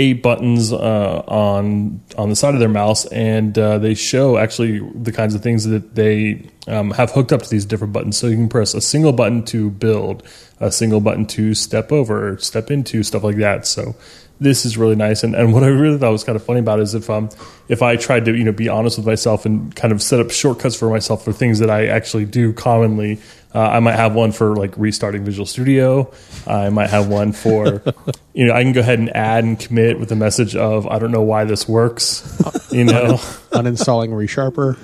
eight 0.00 0.22
buttons 0.22 0.72
uh, 0.72 1.22
on 1.28 2.00
on 2.16 2.30
the 2.30 2.36
side 2.36 2.54
of 2.54 2.60
their 2.60 2.68
mouse, 2.82 3.04
and 3.06 3.56
uh, 3.58 3.78
they 3.78 3.94
show 3.94 4.38
actually 4.38 4.80
the 4.94 5.12
kinds 5.12 5.34
of 5.34 5.42
things 5.42 5.64
that 5.64 5.94
they 5.94 6.48
um, 6.66 6.90
have 6.92 7.10
hooked 7.10 7.32
up 7.32 7.42
to 7.42 7.50
these 7.50 7.66
different 7.66 7.92
buttons. 7.92 8.16
So 8.16 8.26
you 8.26 8.36
can 8.36 8.48
press 8.48 8.74
a 8.74 8.80
single 8.80 9.12
button 9.12 9.44
to 9.46 9.70
build, 9.70 10.22
a 10.58 10.72
single 10.72 11.00
button 11.00 11.26
to 11.26 11.54
step 11.54 11.92
over, 11.92 12.38
step 12.38 12.70
into, 12.70 13.02
stuff 13.02 13.22
like 13.22 13.36
that. 13.36 13.66
So 13.66 13.94
this 14.40 14.64
is 14.64 14.76
really 14.78 14.96
nice. 14.96 15.22
And, 15.22 15.34
and 15.34 15.52
what 15.52 15.62
I 15.62 15.68
really 15.68 15.98
thought 15.98 16.12
was 16.12 16.24
kind 16.24 16.34
of 16.34 16.42
funny 16.42 16.60
about 16.60 16.80
it 16.80 16.82
is 16.82 16.94
if 16.94 17.08
um 17.10 17.28
if 17.68 17.82
I 17.82 17.96
tried 17.96 18.24
to 18.24 18.36
you 18.36 18.44
know 18.44 18.52
be 18.52 18.68
honest 18.68 18.96
with 18.96 19.06
myself 19.06 19.46
and 19.46 19.74
kind 19.76 19.92
of 19.92 20.02
set 20.02 20.18
up 20.20 20.30
shortcuts 20.30 20.76
for 20.76 20.88
myself 20.90 21.24
for 21.24 21.32
things 21.32 21.58
that 21.60 21.70
I 21.70 21.86
actually 21.86 22.24
do 22.24 22.52
commonly. 22.52 23.20
Uh, 23.52 23.62
I 23.62 23.80
might 23.80 23.96
have 23.96 24.14
one 24.14 24.30
for 24.30 24.54
like 24.54 24.76
restarting 24.78 25.24
Visual 25.24 25.44
Studio. 25.44 26.12
I 26.46 26.68
might 26.70 26.88
have 26.88 27.08
one 27.08 27.32
for, 27.32 27.82
you 28.32 28.46
know, 28.46 28.54
I 28.54 28.62
can 28.62 28.72
go 28.72 28.78
ahead 28.78 29.00
and 29.00 29.10
add 29.14 29.42
and 29.42 29.58
commit 29.58 29.98
with 29.98 30.12
a 30.12 30.16
message 30.16 30.54
of 30.54 30.86
I 30.86 31.00
don't 31.00 31.10
know 31.10 31.22
why 31.22 31.44
this 31.44 31.68
works. 31.68 32.22
You 32.70 32.84
know, 32.84 33.14
Uninstalling 33.52 34.10
ReSharper. 34.10 34.78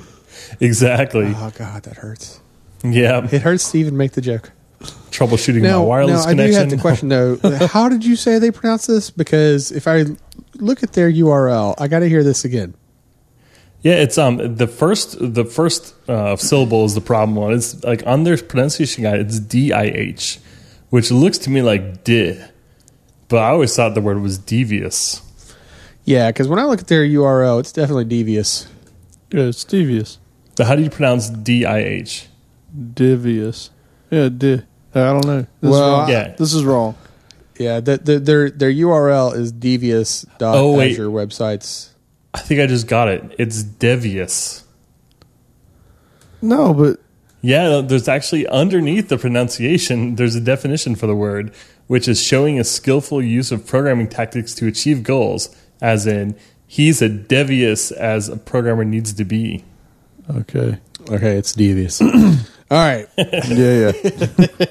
exactly. 0.61 1.33
Oh 1.37 1.53
god, 1.57 1.85
that 1.85 1.99
hurts. 1.99 2.41
Yeah, 2.83 3.27
It 3.31 3.43
hurts 3.43 3.71
to 3.73 3.79
even 3.79 3.97
make 3.97 4.13
the 4.13 4.21
joke. 4.21 4.51
Troubleshooting 5.11 5.63
Now, 5.63 5.81
my 5.81 5.85
wireless 5.87 6.25
now 6.25 6.31
I 6.31 6.35
do 6.35 6.43
connection. 6.43 6.61
have 6.61 6.71
to 6.71 6.77
question 6.81 7.09
though. 7.09 7.37
how 7.69 7.89
did 7.89 8.05
you 8.05 8.17
say 8.17 8.39
they 8.39 8.51
pronounce 8.51 8.87
this? 8.87 9.11
Because 9.11 9.73
if 9.73 9.87
I 9.89 10.05
look 10.55 10.83
at 10.83 10.93
their 10.93 11.11
URL, 11.11 11.75
I 11.79 11.89
got 11.89 12.01
to 12.01 12.09
hear 12.09 12.23
this 12.25 12.45
again. 12.45 12.75
Yeah, 13.83 13.95
it's 13.95 14.19
um 14.19 14.57
the 14.57 14.67
first 14.67 15.17
the 15.21 15.45
first 15.45 15.95
uh, 16.09 16.35
syllable 16.37 16.85
is 16.87 16.95
the 16.95 17.01
problem 17.01 17.37
one. 17.37 17.53
It's 17.53 17.83
like 17.85 18.05
on 18.07 18.25
their 18.25 18.37
pronunciation 18.37 19.05
guide, 19.05 19.21
it's 19.21 19.39
D 19.39 19.73
I 19.73 19.85
H, 19.85 20.41
which 20.91 21.11
looks 21.13 21.39
to 21.39 21.51
me 21.51 21.63
like 21.63 22.03
di, 22.03 22.37
but 23.29 23.37
I 23.39 23.51
always 23.51 23.77
thought 23.77 23.95
the 23.95 24.01
word 24.01 24.21
was 24.21 24.39
devious. 24.39 25.23
Yeah, 26.05 26.31
because 26.31 26.49
when 26.49 26.59
I 26.59 26.65
look 26.65 26.81
at 26.81 26.89
their 26.89 27.05
URL, 27.05 27.61
it's 27.61 27.71
definitely 27.71 28.07
devious. 28.07 28.67
Yeah, 29.31 29.43
it's 29.43 29.63
devious. 29.63 30.19
But 30.57 30.67
how 30.67 30.75
do 30.75 30.83
you 30.83 30.91
pronounce 30.91 31.29
D 31.31 31.65
I 31.65 31.79
H? 31.79 32.27
Devious. 32.95 33.71
Yeah, 34.11 34.29
di- 34.31 34.63
I 34.97 35.13
don't 35.13 35.27
know. 35.27 35.41
This 35.61 35.71
Well, 35.71 35.75
is 35.75 35.81
wrong. 36.01 36.09
Yeah. 36.11 36.35
This 36.39 36.55
is 36.55 36.65
wrong. 36.65 36.95
Yeah, 37.59 37.81
the, 37.81 37.97
the, 37.97 38.19
their 38.19 38.51
their 38.51 38.71
URL 38.71 39.35
is 39.35 39.51
devious. 39.53 40.27
Oh, 40.41 40.77
wait. 40.77 40.93
Azure 40.93 41.07
websites. 41.09 41.91
I 42.35 42.41
think 42.41 42.61
I 42.61 42.67
just 42.67 42.87
got 42.87 43.09
it. 43.09 43.35
It's 43.39 43.63
devious. 43.63 44.65
No, 46.43 46.75
but 46.75 47.01
Yeah, 47.41 47.81
there's 47.81 48.09
actually 48.09 48.47
underneath 48.49 49.09
the 49.09 49.17
pronunciation, 49.19 50.17
there's 50.17 50.35
a 50.35 50.41
definition 50.41 50.95
for 50.97 51.07
the 51.07 51.15
word, 51.17 51.53
which 51.87 52.09
is 52.09 52.23
showing 52.23 52.59
a 52.61 52.65
skillful 52.65 53.23
use 53.23 53.51
of 53.53 53.67
programming 53.67 54.09
tactics 54.09 54.55
to 54.57 54.67
achieve 54.67 55.03
goals, 55.03 55.49
as 55.81 56.07
in, 56.07 56.37
he's 56.67 57.01
as 57.01 57.11
devious 57.27 57.91
as 57.91 58.29
a 58.29 58.37
programmer 58.37 58.85
needs 58.85 59.13
to 59.15 59.25
be. 59.25 59.65
okay. 60.39 60.79
Okay, 61.09 61.37
it's 61.39 61.53
devious. 61.55 62.03
All 62.03 62.13
right. 62.71 63.07
Yeah, 63.17 63.93
yeah. 63.93 63.93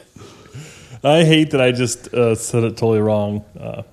I 1.06 1.24
hate 1.24 1.52
that 1.52 1.62
I 1.62 1.72
just 1.72 2.14
uh, 2.14 2.36
said 2.36 2.64
it 2.64 2.72
totally 2.78 3.00
wrong, 3.00 3.46
uh, 3.60 3.84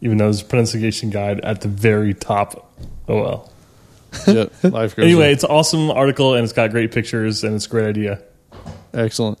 even 0.00 0.16
though 0.18 0.24
there's 0.24 0.42
a 0.42 0.44
pronunciation 0.46 1.10
guide 1.10 1.40
at 1.40 1.60
the 1.60 1.68
very 1.68 2.14
top. 2.14 2.72
Oh 3.08 3.20
well. 3.20 3.52
Yeah, 4.26 4.44
life 4.62 4.94
goes 4.96 5.04
Anyway, 5.06 5.26
on. 5.26 5.32
it's 5.32 5.44
an 5.44 5.50
awesome 5.50 5.90
article 5.90 6.34
and 6.34 6.44
it's 6.44 6.52
got 6.52 6.70
great 6.70 6.92
pictures 6.92 7.42
and 7.44 7.54
it's 7.56 7.66
a 7.66 7.68
great 7.68 7.86
idea. 7.88 8.22
excellent. 8.92 9.38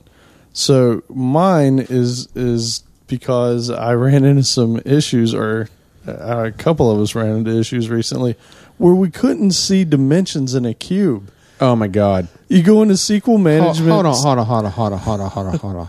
So 0.52 1.02
mine 1.08 1.78
is 1.80 2.28
is 2.34 2.82
because 3.06 3.70
I 3.70 3.94
ran 4.06 4.24
into 4.24 4.44
some 4.44 4.80
issues, 4.84 5.34
or 5.34 5.68
uh, 6.06 6.46
a 6.46 6.52
couple 6.52 6.90
of 6.90 7.00
us 7.00 7.14
ran 7.14 7.36
into 7.36 7.58
issues 7.58 7.88
recently, 7.88 8.36
where 8.78 8.94
we 8.94 9.10
couldn't 9.10 9.52
see 9.52 9.84
dimensions 9.84 10.54
in 10.54 10.64
a 10.66 10.74
cube. 10.74 11.30
Oh 11.60 11.74
my 11.76 11.88
god. 11.88 12.28
You 12.48 12.62
go 12.62 12.82
into 12.82 12.94
SQL 12.94 13.40
management. 13.40 13.90
hold 13.90 14.06
on, 14.06 14.14
hold 14.14 14.38
on, 14.38 14.44
hold 14.46 14.64
on, 14.64 14.70
hold 14.72 14.92
on, 14.92 14.98
hold 14.98 15.20
on, 15.20 15.30
hold 15.30 15.46
on, 15.46 15.58
hold 15.58 15.76
on. 15.76 15.88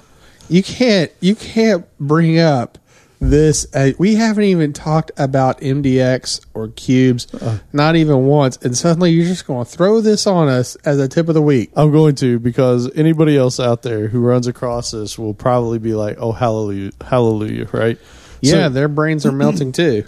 You 0.50 0.64
can't 0.64 1.12
you 1.20 1.36
can't 1.36 1.86
bring 2.00 2.40
up 2.40 2.78
this. 3.20 3.66
Uh, 3.74 3.92
we 3.98 4.16
haven't 4.16 4.44
even 4.44 4.74
talked 4.74 5.12
about 5.18 5.60
MDX 5.62 6.46
or 6.54 6.68
cubes, 6.70 7.28
not 7.74 7.96
even 7.96 8.26
once, 8.26 8.58
and 8.58 8.78
suddenly 8.78 9.12
you're 9.12 9.26
just 9.26 9.48
going 9.48 9.66
to 9.66 9.72
throw 9.72 10.02
this 10.02 10.28
on 10.28 10.48
us 10.48 10.76
as 10.86 11.00
a 11.00 11.08
tip 11.08 11.28
of 11.28 11.34
the 11.34 11.42
week. 11.42 11.72
I'm 11.76 11.92
going 11.92 12.16
to 12.16 12.38
because 12.40 12.92
anybody 12.96 13.38
else 13.38 13.60
out 13.60 13.82
there 13.82 14.08
who 14.08 14.20
runs 14.20 14.46
across 14.48 14.92
this 14.92 15.18
will 15.18 15.34
probably 15.34 15.80
be 15.80 15.94
like, 15.96 16.18
"Oh, 16.20 16.32
hallelujah, 16.32 16.92
hallelujah!" 17.02 17.68
Right? 17.72 17.98
Yeah, 18.42 18.52
So, 18.52 18.70
their 18.70 18.88
brains 18.88 19.26
are 19.26 19.32
melting 19.32 19.72
too. 19.72 20.04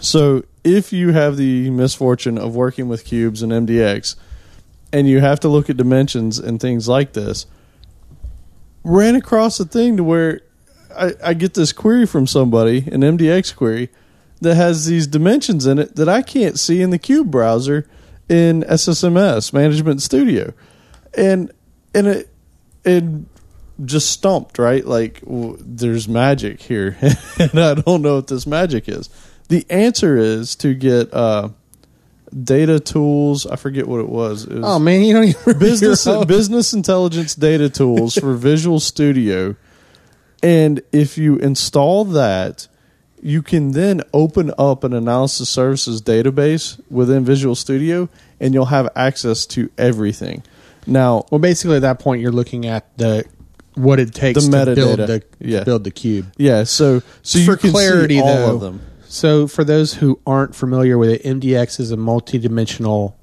so 0.00 0.44
if 0.64 0.92
you 0.92 1.12
have 1.12 1.36
the 1.36 1.70
misfortune 1.70 2.36
of 2.38 2.54
working 2.54 2.88
with 2.88 3.04
cubes 3.04 3.42
and 3.42 3.52
MDX, 3.52 4.16
and 4.92 5.08
you 5.08 5.20
have 5.20 5.40
to 5.40 5.48
look 5.48 5.70
at 5.70 5.76
dimensions 5.76 6.38
and 6.38 6.60
things 6.60 6.86
like 6.88 7.14
this, 7.14 7.46
ran 8.84 9.14
across 9.14 9.60
a 9.60 9.64
thing 9.64 9.96
to 9.96 10.04
where 10.04 10.40
I, 10.96 11.14
I 11.24 11.34
get 11.34 11.54
this 11.54 11.72
query 11.72 12.06
from 12.06 12.26
somebody, 12.26 12.78
an 12.78 13.00
MDX 13.02 13.54
query, 13.54 13.90
that 14.40 14.56
has 14.56 14.86
these 14.86 15.06
dimensions 15.06 15.66
in 15.66 15.78
it 15.78 15.96
that 15.96 16.08
I 16.08 16.22
can't 16.22 16.58
see 16.58 16.82
in 16.82 16.90
the 16.90 16.98
cube 16.98 17.30
browser 17.30 17.88
in 18.28 18.62
SSMS 18.62 19.52
Management 19.52 20.02
Studio, 20.02 20.52
and 21.14 21.52
and 21.94 22.06
it 22.06 22.28
it 22.84 23.04
just 23.84 24.10
stumped 24.10 24.58
right 24.58 24.84
like 24.84 25.20
w- 25.20 25.56
there's 25.60 26.08
magic 26.08 26.60
here, 26.60 26.96
and 27.38 27.58
I 27.58 27.74
don't 27.74 28.02
know 28.02 28.16
what 28.16 28.26
this 28.26 28.46
magic 28.46 28.88
is. 28.88 29.08
The 29.48 29.64
answer 29.70 30.16
is 30.16 30.56
to 30.56 30.74
get 30.74 31.12
uh, 31.12 31.50
data 32.32 32.80
tools. 32.80 33.46
I 33.46 33.56
forget 33.56 33.86
what 33.86 34.00
it 34.00 34.08
was. 34.08 34.44
It 34.44 34.54
was 34.56 34.64
Oh 34.64 34.78
man, 34.78 35.02
you 35.02 35.12
don't 35.12 35.24
even 35.24 35.58
business 35.58 36.06
business 36.26 36.72
intelligence 36.72 37.34
data 37.34 37.68
tools 37.68 38.14
for 38.14 38.34
Visual 38.50 38.80
Studio, 38.80 39.56
and 40.42 40.80
if 40.92 41.18
you 41.18 41.36
install 41.36 42.04
that, 42.06 42.68
you 43.22 43.42
can 43.42 43.72
then 43.72 44.02
open 44.12 44.52
up 44.58 44.82
an 44.84 44.92
analysis 44.92 45.48
services 45.48 46.02
database 46.02 46.80
within 46.90 47.24
Visual 47.24 47.54
Studio, 47.54 48.08
and 48.40 48.52
you'll 48.54 48.66
have 48.66 48.88
access 48.96 49.46
to 49.46 49.70
everything. 49.78 50.42
Now, 50.86 51.26
Well, 51.30 51.38
basically, 51.38 51.76
at 51.76 51.82
that 51.82 52.00
point, 52.00 52.20
you're 52.22 52.32
looking 52.32 52.66
at 52.66 52.96
the 52.98 53.24
what 53.74 54.00
it 54.00 54.12
takes 54.12 54.44
The 54.44 54.64
to 54.66 54.74
build 54.74 54.98
the 54.98 55.22
Yeah. 55.40 55.60
to 55.60 55.64
build 55.64 55.84
the 55.84 55.90
cube. 55.92 56.26
yeah, 56.36 56.64
so 56.64 57.00
so 57.22 57.38
for 57.44 57.52
you 57.52 57.56
can 57.56 57.70
clarity, 57.70 58.16
see 58.16 58.20
all 58.20 58.34
though, 58.34 58.54
of 58.56 58.60
them. 58.60 58.80
So, 59.12 59.46
for 59.46 59.62
those 59.62 59.92
who 59.92 60.18
aren't 60.26 60.54
familiar 60.54 60.96
with 60.96 61.10
it, 61.10 61.22
MDX 61.22 61.78
is 61.80 61.90
a 61.90 61.98
multi-dimensional. 61.98 63.14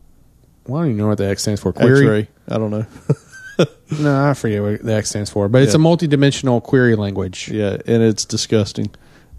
Well, 0.68 0.78
I 0.82 0.84
don't 0.84 0.90
even 0.92 0.98
know 1.00 1.08
what 1.08 1.18
the 1.18 1.28
X 1.28 1.42
stands 1.42 1.60
for. 1.62 1.74
Query. 1.74 2.00
X-ray. 2.22 2.28
I 2.56 2.58
don't 2.60 2.72
know. 2.72 2.86
No, 4.00 4.30
I 4.30 4.36
forget 4.36 4.62
what 4.62 4.82
the 4.84 4.94
X 4.94 5.10
stands 5.10 5.30
for, 5.32 5.50
but 5.50 5.64
it's 5.64 5.74
Yeah. 5.74 5.78
a 5.78 5.80
multi-dimensional 5.80 6.62
query 6.62 6.96
language. 6.96 7.50
yeah, 7.50 7.76
and 7.88 8.02
it's 8.04 8.24
disgusting. 8.24 8.90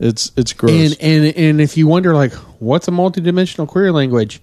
It's 0.00 0.32
it's 0.36 0.52
gross. 0.52 0.72
And 0.72 0.96
and 1.00 1.36
and 1.36 1.60
if 1.60 1.76
you 1.78 1.86
wonder, 1.86 2.14
like, 2.14 2.32
what's 2.58 2.86
a 2.88 2.90
multi-dimensional 2.90 3.66
query 3.68 3.92
language? 3.92 4.42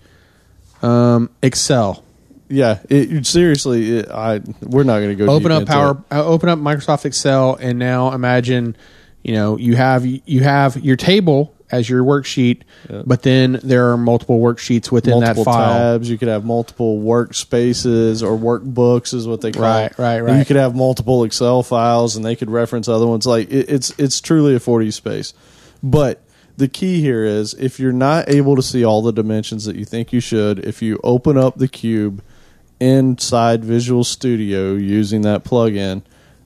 Um, 0.82 1.30
Excel. 1.44 2.04
yeah, 2.50 2.80
it, 2.90 3.28
seriously, 3.28 3.98
it, 4.00 4.10
I 4.10 4.40
we're 4.64 4.84
not 4.84 5.00
going 5.00 5.10
to 5.10 5.16
go 5.16 5.26
open 5.32 5.50
deep 5.50 5.52
up 5.52 5.62
into 5.62 5.72
Power, 5.74 5.92
it. 5.92 6.16
uh, 6.16 6.26
open 6.26 6.48
up 6.50 6.58
Microsoft 6.58 7.04
Excel, 7.06 7.56
and 7.56 7.78
now 7.78 8.14
imagine, 8.14 8.76
you 9.24 9.34
know, 9.34 9.58
you 9.58 9.76
have 9.76 10.06
you 10.06 10.40
have 10.42 10.78
your 10.84 10.96
table 10.96 11.54
as 11.72 11.89
your 11.89 12.03
worksheet, 12.03 12.61
but 13.06 13.23
then 13.23 13.60
there 13.64 13.91
are 13.91 13.98
multiple 13.98 14.39
worksheets 14.39 14.91
within 14.91 15.19
multiple 15.19 15.44
that 15.44 15.52
file. 15.52 15.73
tabs. 15.98 16.10
You 16.10 16.18
could 16.18 16.30
have 16.30 16.45
multiple 16.45 16.99
workspaces 17.02 18.23
or 18.23 18.38
workbooks, 18.38 19.14
is 19.14 19.27
what 19.27 19.41
they 19.41 19.52
call 19.52 19.64
Right, 19.64 19.91
it. 19.91 19.98
right, 19.98 20.15
And 20.18 20.26
right. 20.27 20.39
You 20.39 20.45
could 20.45 20.56
have 20.56 20.76
multiple 20.76 21.23
Excel 21.23 21.64
files, 21.64 22.15
and 22.15 22.23
they 22.26 22.35
could 22.35 22.49
reference 22.49 22.88
other 22.88 23.06
ones. 23.07 23.26
Like 23.26 23.49
it, 23.52 23.69
it's 23.69 23.94
it's 23.98 24.22
truly 24.22 24.56
a 24.56 24.60
4D 24.60 24.94
space. 24.94 25.34
But 25.84 26.22
the 26.56 26.68
key 26.68 27.02
here 27.02 27.23
is 27.23 27.53
if 27.56 27.80
you're 27.80 27.91
not 27.91 28.30
able 28.30 28.56
to 28.56 28.64
see 28.64 28.84
all 28.84 29.02
the 29.02 29.14
dimensions 29.14 29.65
that 29.65 29.76
you 29.76 29.85
think 29.85 30.11
you 30.14 30.19
should, 30.19 30.60
if 30.60 30.81
you 30.81 30.99
open 31.03 31.38
up 31.38 31.57
the 31.57 31.68
cube 31.68 32.23
inside 32.80 33.64
Visual 33.65 34.03
Studio 34.03 34.73
using 34.73 35.22
that 35.23 35.44
plugin. 35.44 36.02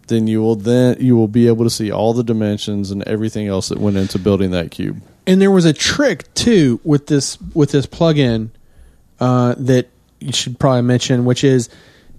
Then 0.07 0.27
you 0.27 0.41
will 0.41 0.56
then 0.56 0.98
you 0.99 1.15
will 1.15 1.30
be 1.30 1.48
able 1.48 1.64
to 1.64 1.69
see 1.69 1.89
all 1.91 2.14
the 2.14 2.23
dimensions 2.23 2.91
and 2.91 3.02
everything 3.03 3.48
else 3.48 3.69
that 3.69 3.77
went 3.80 3.95
into 3.95 4.19
building 4.19 4.52
that 4.52 4.69
cube. 4.72 5.02
And 5.27 5.41
there 5.41 5.52
was 5.52 5.65
a 5.65 5.73
trick 5.73 6.34
too 6.34 6.80
with 6.84 7.07
this 7.07 7.39
with 7.53 7.72
this 7.72 7.85
plugin 7.85 8.49
uh, 9.19 9.56
that 9.57 9.88
you 10.19 10.31
should 10.31 10.60
probably 10.60 10.81
mention, 10.81 11.26
which 11.26 11.43
is 11.43 11.69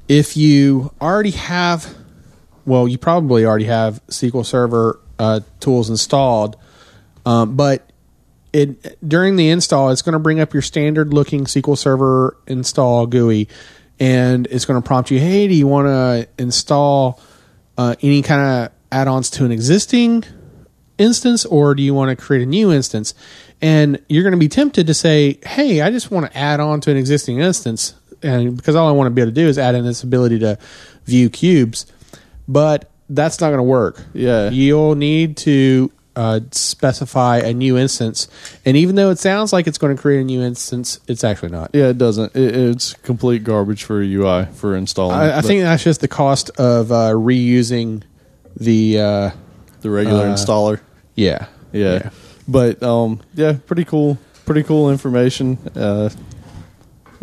if 0.08 0.36
you 0.36 0.92
already 1.00 1.30
have, 1.32 1.94
well, 2.64 2.86
you 2.86 2.98
probably 2.98 3.44
already 3.44 3.64
have 3.64 4.04
SQL 4.08 4.44
Server 4.44 5.00
uh, 5.18 5.40
tools 5.60 5.90
installed, 5.90 6.56
um, 7.24 7.56
but 7.56 7.90
it 8.52 8.98
during 9.06 9.36
the 9.36 9.48
install, 9.48 9.90
it's 9.90 10.02
going 10.02 10.12
to 10.12 10.18
bring 10.18 10.40
up 10.40 10.52
your 10.52 10.62
standard 10.62 11.14
looking 11.14 11.44
SQL 11.44 11.78
Server 11.78 12.36
install 12.46 13.06
GUI, 13.06 13.48
and 13.98 14.46
it's 14.50 14.64
going 14.64 14.80
to 14.80 14.86
prompt 14.86 15.10
you, 15.10 15.18
"Hey, 15.18 15.48
do 15.48 15.54
you 15.54 15.66
want 15.66 15.86
to 15.86 16.28
install 16.38 17.20
uh, 17.78 17.94
any 18.02 18.22
kind 18.22 18.40
of 18.42 18.72
add-ons 18.90 19.30
to 19.30 19.44
an 19.44 19.52
existing 19.52 20.24
instance 21.02 21.44
or 21.44 21.74
do 21.74 21.82
you 21.82 21.92
want 21.92 22.16
to 22.16 22.24
create 22.24 22.42
a 22.42 22.46
new 22.46 22.72
instance 22.72 23.14
and 23.60 24.00
you're 24.08 24.22
going 24.22 24.32
to 24.32 24.38
be 24.38 24.48
tempted 24.48 24.86
to 24.86 24.94
say 24.94 25.38
hey 25.44 25.80
i 25.82 25.90
just 25.90 26.10
want 26.10 26.24
to 26.30 26.38
add 26.38 26.60
on 26.60 26.80
to 26.80 26.90
an 26.90 26.96
existing 26.96 27.38
instance 27.40 27.94
and 28.22 28.56
because 28.56 28.74
all 28.76 28.88
i 28.88 28.92
want 28.92 29.06
to 29.06 29.10
be 29.10 29.20
able 29.20 29.30
to 29.30 29.34
do 29.34 29.46
is 29.48 29.58
add 29.58 29.74
in 29.74 29.84
this 29.84 30.02
ability 30.02 30.38
to 30.38 30.56
view 31.06 31.28
cubes 31.28 31.86
but 32.48 32.90
that's 33.10 33.40
not 33.40 33.48
going 33.48 33.58
to 33.58 33.62
work 33.64 34.02
Yeah. 34.14 34.50
you'll 34.50 34.94
need 34.94 35.36
to 35.38 35.90
uh, 36.14 36.40
specify 36.50 37.38
a 37.38 37.54
new 37.54 37.78
instance 37.78 38.28
and 38.66 38.76
even 38.76 38.96
though 38.96 39.08
it 39.10 39.18
sounds 39.18 39.50
like 39.52 39.66
it's 39.66 39.78
going 39.78 39.96
to 39.96 40.00
create 40.00 40.20
a 40.20 40.24
new 40.24 40.42
instance 40.42 41.00
it's 41.08 41.24
actually 41.24 41.48
not 41.50 41.70
Yeah, 41.72 41.88
it 41.88 41.96
doesn't. 41.96 42.36
It, 42.36 42.54
it's 42.54 42.92
complete 42.92 43.44
garbage 43.44 43.84
for 43.84 44.02
UI 44.02 44.44
for 44.54 44.76
installing. 44.76 45.16
I, 45.16 45.38
I 45.38 45.40
think 45.40 45.62
that's 45.62 45.82
just 45.82 46.02
the 46.02 46.08
cost 46.08 46.50
of 46.58 46.92
uh, 46.92 47.12
reusing 47.12 48.02
the 48.56 49.00
uh, 49.00 49.30
the 49.80 49.88
regular 49.88 50.26
uh, 50.26 50.34
installer. 50.34 50.80
Yeah 51.14 51.46
Yeah. 51.72 52.10
But 52.48 52.82
um, 52.82 53.20
yeah, 53.34 53.56
pretty 53.66 53.84
cool. 53.84 54.18
Pretty 54.44 54.62
cool 54.64 54.90
information. 54.90 55.56
Uh, 55.76 56.10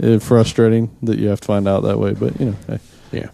eh, 0.01 0.17
frustrating 0.19 0.95
that 1.03 1.19
you 1.19 1.27
have 1.27 1.41
to 1.41 1.45
find 1.45 1.67
out 1.67 1.83
that 1.83 1.99
way, 1.99 2.13
but 2.13 2.39
you 2.39 2.47
know. 2.47 2.55
Hey. 2.67 2.79
yeah 3.11 3.29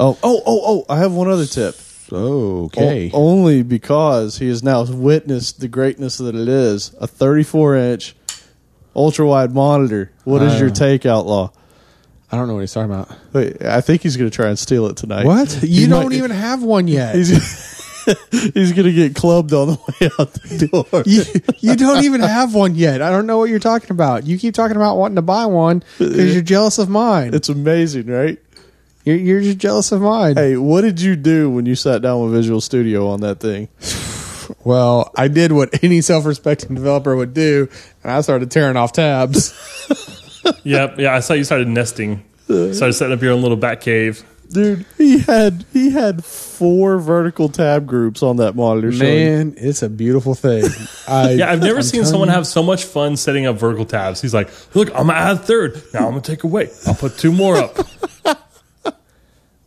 Oh, 0.00 0.16
oh, 0.22 0.42
oh, 0.46 0.60
oh! 0.64 0.84
I 0.88 0.98
have 0.98 1.12
one 1.12 1.28
other 1.28 1.44
tip. 1.46 1.74
okay 2.12 3.10
O- 3.12 3.18
only 3.28 3.62
because 3.62 4.38
he 4.38 4.48
has 4.48 4.62
now 4.62 4.84
witnessed 4.84 5.60
the 5.60 5.68
greatness 5.68 6.16
that 6.18 6.34
it 6.34 6.48
is 6.48 6.94
a 7.00 7.06
34 7.06 7.76
inch 7.76 8.16
ultra 8.96 9.26
wide 9.26 9.52
monitor. 9.52 10.10
What 10.24 10.42
is 10.42 10.58
your 10.58 10.70
Uh. 10.70 10.74
take, 10.74 11.04
Outlaw? 11.04 11.50
I 12.32 12.36
don't 12.36 12.46
know 12.48 12.54
what 12.54 12.60
he's 12.60 12.72
talking 12.72 12.92
about. 12.92 13.10
Wait, 13.32 13.62
I 13.64 13.80
think 13.80 14.02
he's 14.02 14.16
going 14.16 14.30
to 14.30 14.34
try 14.34 14.48
and 14.48 14.58
steal 14.58 14.86
it 14.86 14.96
tonight. 14.96 15.24
What? 15.26 15.50
He 15.60 15.66
You 15.82 15.88
don't 15.88 16.04
might- 16.10 16.12
even 16.16 16.30
have 16.30 16.62
one 16.62 16.88
yet. 16.88 17.14
He's 18.30 18.52
he's 18.54 18.72
going 18.72 18.86
to 18.86 18.92
get 18.92 19.14
clubbed 19.14 19.52
on 19.52 19.68
the 19.68 19.74
way 20.00 20.10
out 20.18 20.32
the 20.32 20.68
door. 20.68 21.02
you, 21.06 21.22
you 21.58 21.76
don't 21.76 22.04
even 22.04 22.20
have 22.20 22.54
one 22.54 22.74
yet. 22.74 23.02
I 23.02 23.10
don't 23.10 23.26
know 23.26 23.38
what 23.38 23.50
you're 23.50 23.58
talking 23.58 23.90
about. 23.90 24.26
You 24.26 24.38
keep 24.38 24.54
talking 24.54 24.76
about 24.76 24.96
wanting 24.96 25.16
to 25.16 25.22
buy 25.22 25.46
one 25.46 25.82
because 25.98 26.32
you're 26.32 26.42
jealous 26.42 26.78
of 26.78 26.88
mine. 26.88 27.34
It's 27.34 27.48
amazing, 27.48 28.06
right? 28.06 28.38
You're, 29.04 29.16
you're 29.16 29.40
just 29.40 29.58
jealous 29.58 29.92
of 29.92 30.00
mine. 30.00 30.36
Hey, 30.36 30.56
what 30.56 30.82
did 30.82 31.00
you 31.00 31.16
do 31.16 31.50
when 31.50 31.66
you 31.66 31.74
sat 31.74 32.02
down 32.02 32.22
with 32.22 32.32
Visual 32.32 32.60
Studio 32.60 33.08
on 33.08 33.20
that 33.20 33.40
thing? 33.40 33.68
Well, 34.64 35.12
I 35.14 35.28
did 35.28 35.52
what 35.52 35.84
any 35.84 36.00
self-respecting 36.00 36.74
developer 36.74 37.14
would 37.14 37.34
do, 37.34 37.68
and 38.02 38.10
I 38.10 38.22
started 38.22 38.50
tearing 38.50 38.78
off 38.78 38.92
tabs. 38.92 39.52
Yep, 40.62 40.98
yeah. 40.98 41.14
I 41.14 41.20
saw 41.20 41.34
you 41.34 41.44
started 41.44 41.68
nesting. 41.68 42.24
Started 42.44 42.94
setting 42.94 43.12
up 43.12 43.22
your 43.22 43.32
own 43.32 43.42
little 43.42 43.56
bat 43.56 43.80
cave. 43.80 44.24
Dude, 44.50 44.86
he 44.96 45.18
had 45.18 45.66
he 45.74 45.90
had 45.90 46.24
four 46.24 46.98
vertical 46.98 47.50
tab 47.50 47.86
groups 47.86 48.22
on 48.22 48.36
that 48.38 48.56
monitor. 48.56 48.90
showing- 48.90 49.26
Man, 49.26 49.54
it's 49.58 49.82
a 49.82 49.90
beautiful 49.90 50.34
thing. 50.34 50.64
I, 51.08 51.32
Yeah, 51.32 51.52
I've 51.52 51.60
never 51.60 51.78
I'm 51.78 51.82
seen 51.82 52.06
someone 52.06 52.28
you. 52.28 52.34
have 52.34 52.46
so 52.46 52.62
much 52.62 52.84
fun 52.84 53.18
setting 53.18 53.44
up 53.44 53.56
vertical 53.56 53.84
tabs. 53.84 54.22
He's 54.22 54.32
like, 54.32 54.48
"Look, 54.74 54.88
I'm 54.90 55.08
gonna 55.08 55.12
add 55.18 55.36
a 55.36 55.38
third. 55.38 55.82
Now 55.92 56.00
I'm 56.06 56.10
gonna 56.12 56.22
take 56.22 56.44
away. 56.44 56.70
I'll 56.86 56.94
put 56.94 57.18
two 57.18 57.32
more 57.32 57.56
up." 57.56 57.76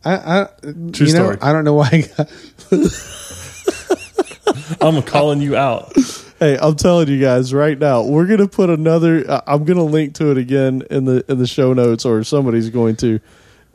I, 0.04 0.16
I, 0.42 0.48
True 0.92 1.06
you 1.06 1.12
know, 1.12 1.22
story. 1.22 1.36
I 1.40 1.52
don't 1.52 1.64
know 1.64 1.74
why. 1.74 1.88
I 1.92 2.00
got, 2.16 2.28
I'm 4.80 5.00
calling 5.02 5.40
you 5.40 5.56
out. 5.56 5.92
Hey, 6.40 6.58
I'm 6.60 6.74
telling 6.74 7.06
you 7.06 7.20
guys 7.20 7.54
right 7.54 7.78
now, 7.78 8.02
we're 8.02 8.26
gonna 8.26 8.48
put 8.48 8.68
another. 8.68 9.24
Uh, 9.30 9.42
I'm 9.46 9.64
gonna 9.64 9.84
link 9.84 10.14
to 10.14 10.32
it 10.32 10.38
again 10.38 10.82
in 10.90 11.04
the 11.04 11.24
in 11.30 11.38
the 11.38 11.46
show 11.46 11.72
notes, 11.72 12.04
or 12.04 12.24
somebody's 12.24 12.68
going 12.70 12.96
to. 12.96 13.20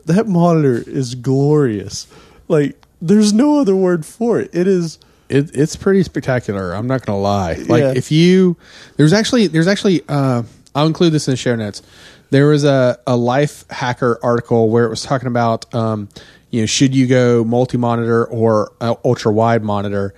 That 0.06 0.26
monitor 0.26 0.82
is 0.86 1.14
glorious. 1.14 2.06
Like, 2.48 2.80
there's 3.00 3.32
no 3.32 3.60
other 3.60 3.76
word 3.76 4.04
for 4.06 4.40
it. 4.40 4.50
It 4.54 4.66
is. 4.66 4.98
It, 5.28 5.54
it's 5.54 5.76
pretty 5.76 6.02
spectacular. 6.02 6.72
I'm 6.72 6.86
not 6.86 7.04
gonna 7.04 7.18
lie. 7.20 7.54
Like 7.68 7.82
Yeah. 7.82 7.92
if 7.94 8.10
you 8.10 8.56
there's 8.96 9.12
actually 9.12 9.46
there's 9.46 9.66
actually 9.68 10.02
uh, 10.08 10.42
I'll 10.74 10.86
include 10.86 11.12
this 11.12 11.28
in 11.28 11.32
the 11.32 11.36
show 11.36 11.54
notes. 11.54 11.82
There 12.30 12.46
was 12.46 12.64
a 12.64 12.98
a 13.06 13.12
Lifehacker 13.12 14.16
article 14.22 14.70
where 14.70 14.84
it 14.86 14.88
was 14.88 15.02
talking 15.02 15.28
about 15.28 15.72
um, 15.74 16.08
you 16.50 16.62
know 16.62 16.66
should 16.66 16.94
you 16.94 17.06
go 17.06 17.44
multi 17.44 17.76
monitor 17.76 18.24
or 18.24 18.72
uh, 18.80 18.94
ultra 19.04 19.30
wide 19.30 19.62
monitor, 19.62 20.14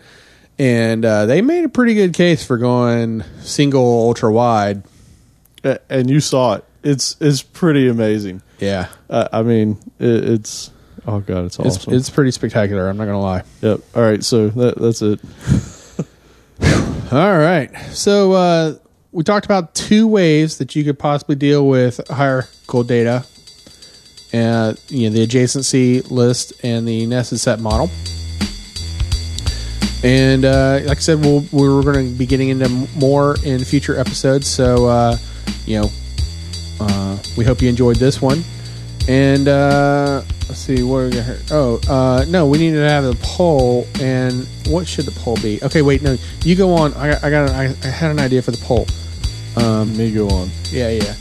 and 0.60 1.04
uh, 1.04 1.26
they 1.26 1.42
made 1.42 1.64
a 1.64 1.68
pretty 1.68 1.94
good 1.94 2.14
case 2.14 2.46
for 2.46 2.56
going 2.56 3.24
single 3.40 3.82
ultra 3.82 4.30
wide. 4.32 4.84
And 5.88 6.08
you 6.08 6.20
saw 6.20 6.54
it. 6.54 6.64
It's 6.84 7.16
it's 7.20 7.42
pretty 7.42 7.88
amazing. 7.88 8.42
Yeah, 8.60 8.88
Uh, 9.08 9.28
I 9.32 9.42
mean, 9.42 9.78
it, 9.98 10.24
it's. 10.28 10.70
Oh 11.06 11.20
god, 11.20 11.46
it's 11.46 11.58
it's 11.58 11.78
awesome. 11.78 11.94
it's 11.94 12.10
pretty 12.10 12.30
spectacular. 12.30 12.88
I'm 12.88 12.96
not 12.98 13.06
gonna 13.06 13.20
lie. 13.20 13.42
yep. 13.62 13.80
All 13.94 14.02
right, 14.02 14.22
so 14.22 14.48
that, 14.50 14.76
that's 14.78 15.00
it. 15.02 15.18
All 17.12 17.38
right. 17.38 17.74
So 17.92 18.32
uh, 18.32 18.74
we 19.12 19.24
talked 19.24 19.46
about 19.46 19.74
two 19.74 20.06
ways 20.06 20.58
that 20.58 20.76
you 20.76 20.84
could 20.84 20.98
possibly 20.98 21.36
deal 21.36 21.66
with 21.66 22.06
hierarchical 22.08 22.84
data, 22.84 23.24
and 24.32 24.78
you 24.88 25.08
know 25.08 25.16
the 25.16 25.26
adjacency 25.26 26.08
list 26.10 26.52
and 26.62 26.86
the 26.86 27.06
nested 27.06 27.40
set 27.40 27.60
model. 27.60 27.88
And 30.02 30.44
uh, 30.44 30.80
like 30.84 30.96
I 30.96 31.00
said, 31.00 31.20
we'll, 31.20 31.44
we're 31.52 31.82
going 31.82 32.10
to 32.12 32.18
be 32.18 32.24
getting 32.24 32.48
into 32.48 32.68
more 32.96 33.36
in 33.44 33.62
future 33.64 33.98
episodes. 33.98 34.46
So 34.48 34.86
uh, 34.86 35.16
you 35.66 35.80
know, 35.80 35.90
we 37.36 37.44
hope 37.44 37.62
you 37.62 37.68
enjoyed 37.68 37.96
this 37.96 38.20
one. 38.20 38.42
And 39.08 39.48
uh, 39.48 40.22
let's 40.48 40.58
see, 40.60 40.82
what 40.82 40.98
are 40.98 41.04
we 41.06 41.10
got 41.12 41.24
here? 41.24 41.40
Oh, 41.50 41.80
uh, 41.88 42.24
no, 42.28 42.46
we 42.46 42.58
need 42.58 42.72
to 42.72 42.88
have 42.88 43.04
a 43.04 43.14
poll. 43.22 43.86
And 44.00 44.46
what 44.68 44.86
should 44.86 45.06
the 45.06 45.18
poll 45.20 45.36
be? 45.36 45.62
Okay, 45.62 45.82
wait, 45.82 46.02
no, 46.02 46.16
you 46.44 46.54
go 46.54 46.74
on. 46.74 46.92
I 46.94 47.12
got, 47.12 47.24
I 47.24 47.30
got, 47.30 47.50
I, 47.50 47.74
I 47.82 47.86
had 47.88 48.10
an 48.10 48.20
idea 48.20 48.42
for 48.42 48.50
the 48.50 48.58
poll. 48.58 48.86
Um, 49.56 49.96
me 49.96 50.12
go 50.12 50.28
on. 50.28 50.50
Yeah, 50.70 50.90
yeah. 50.90 51.14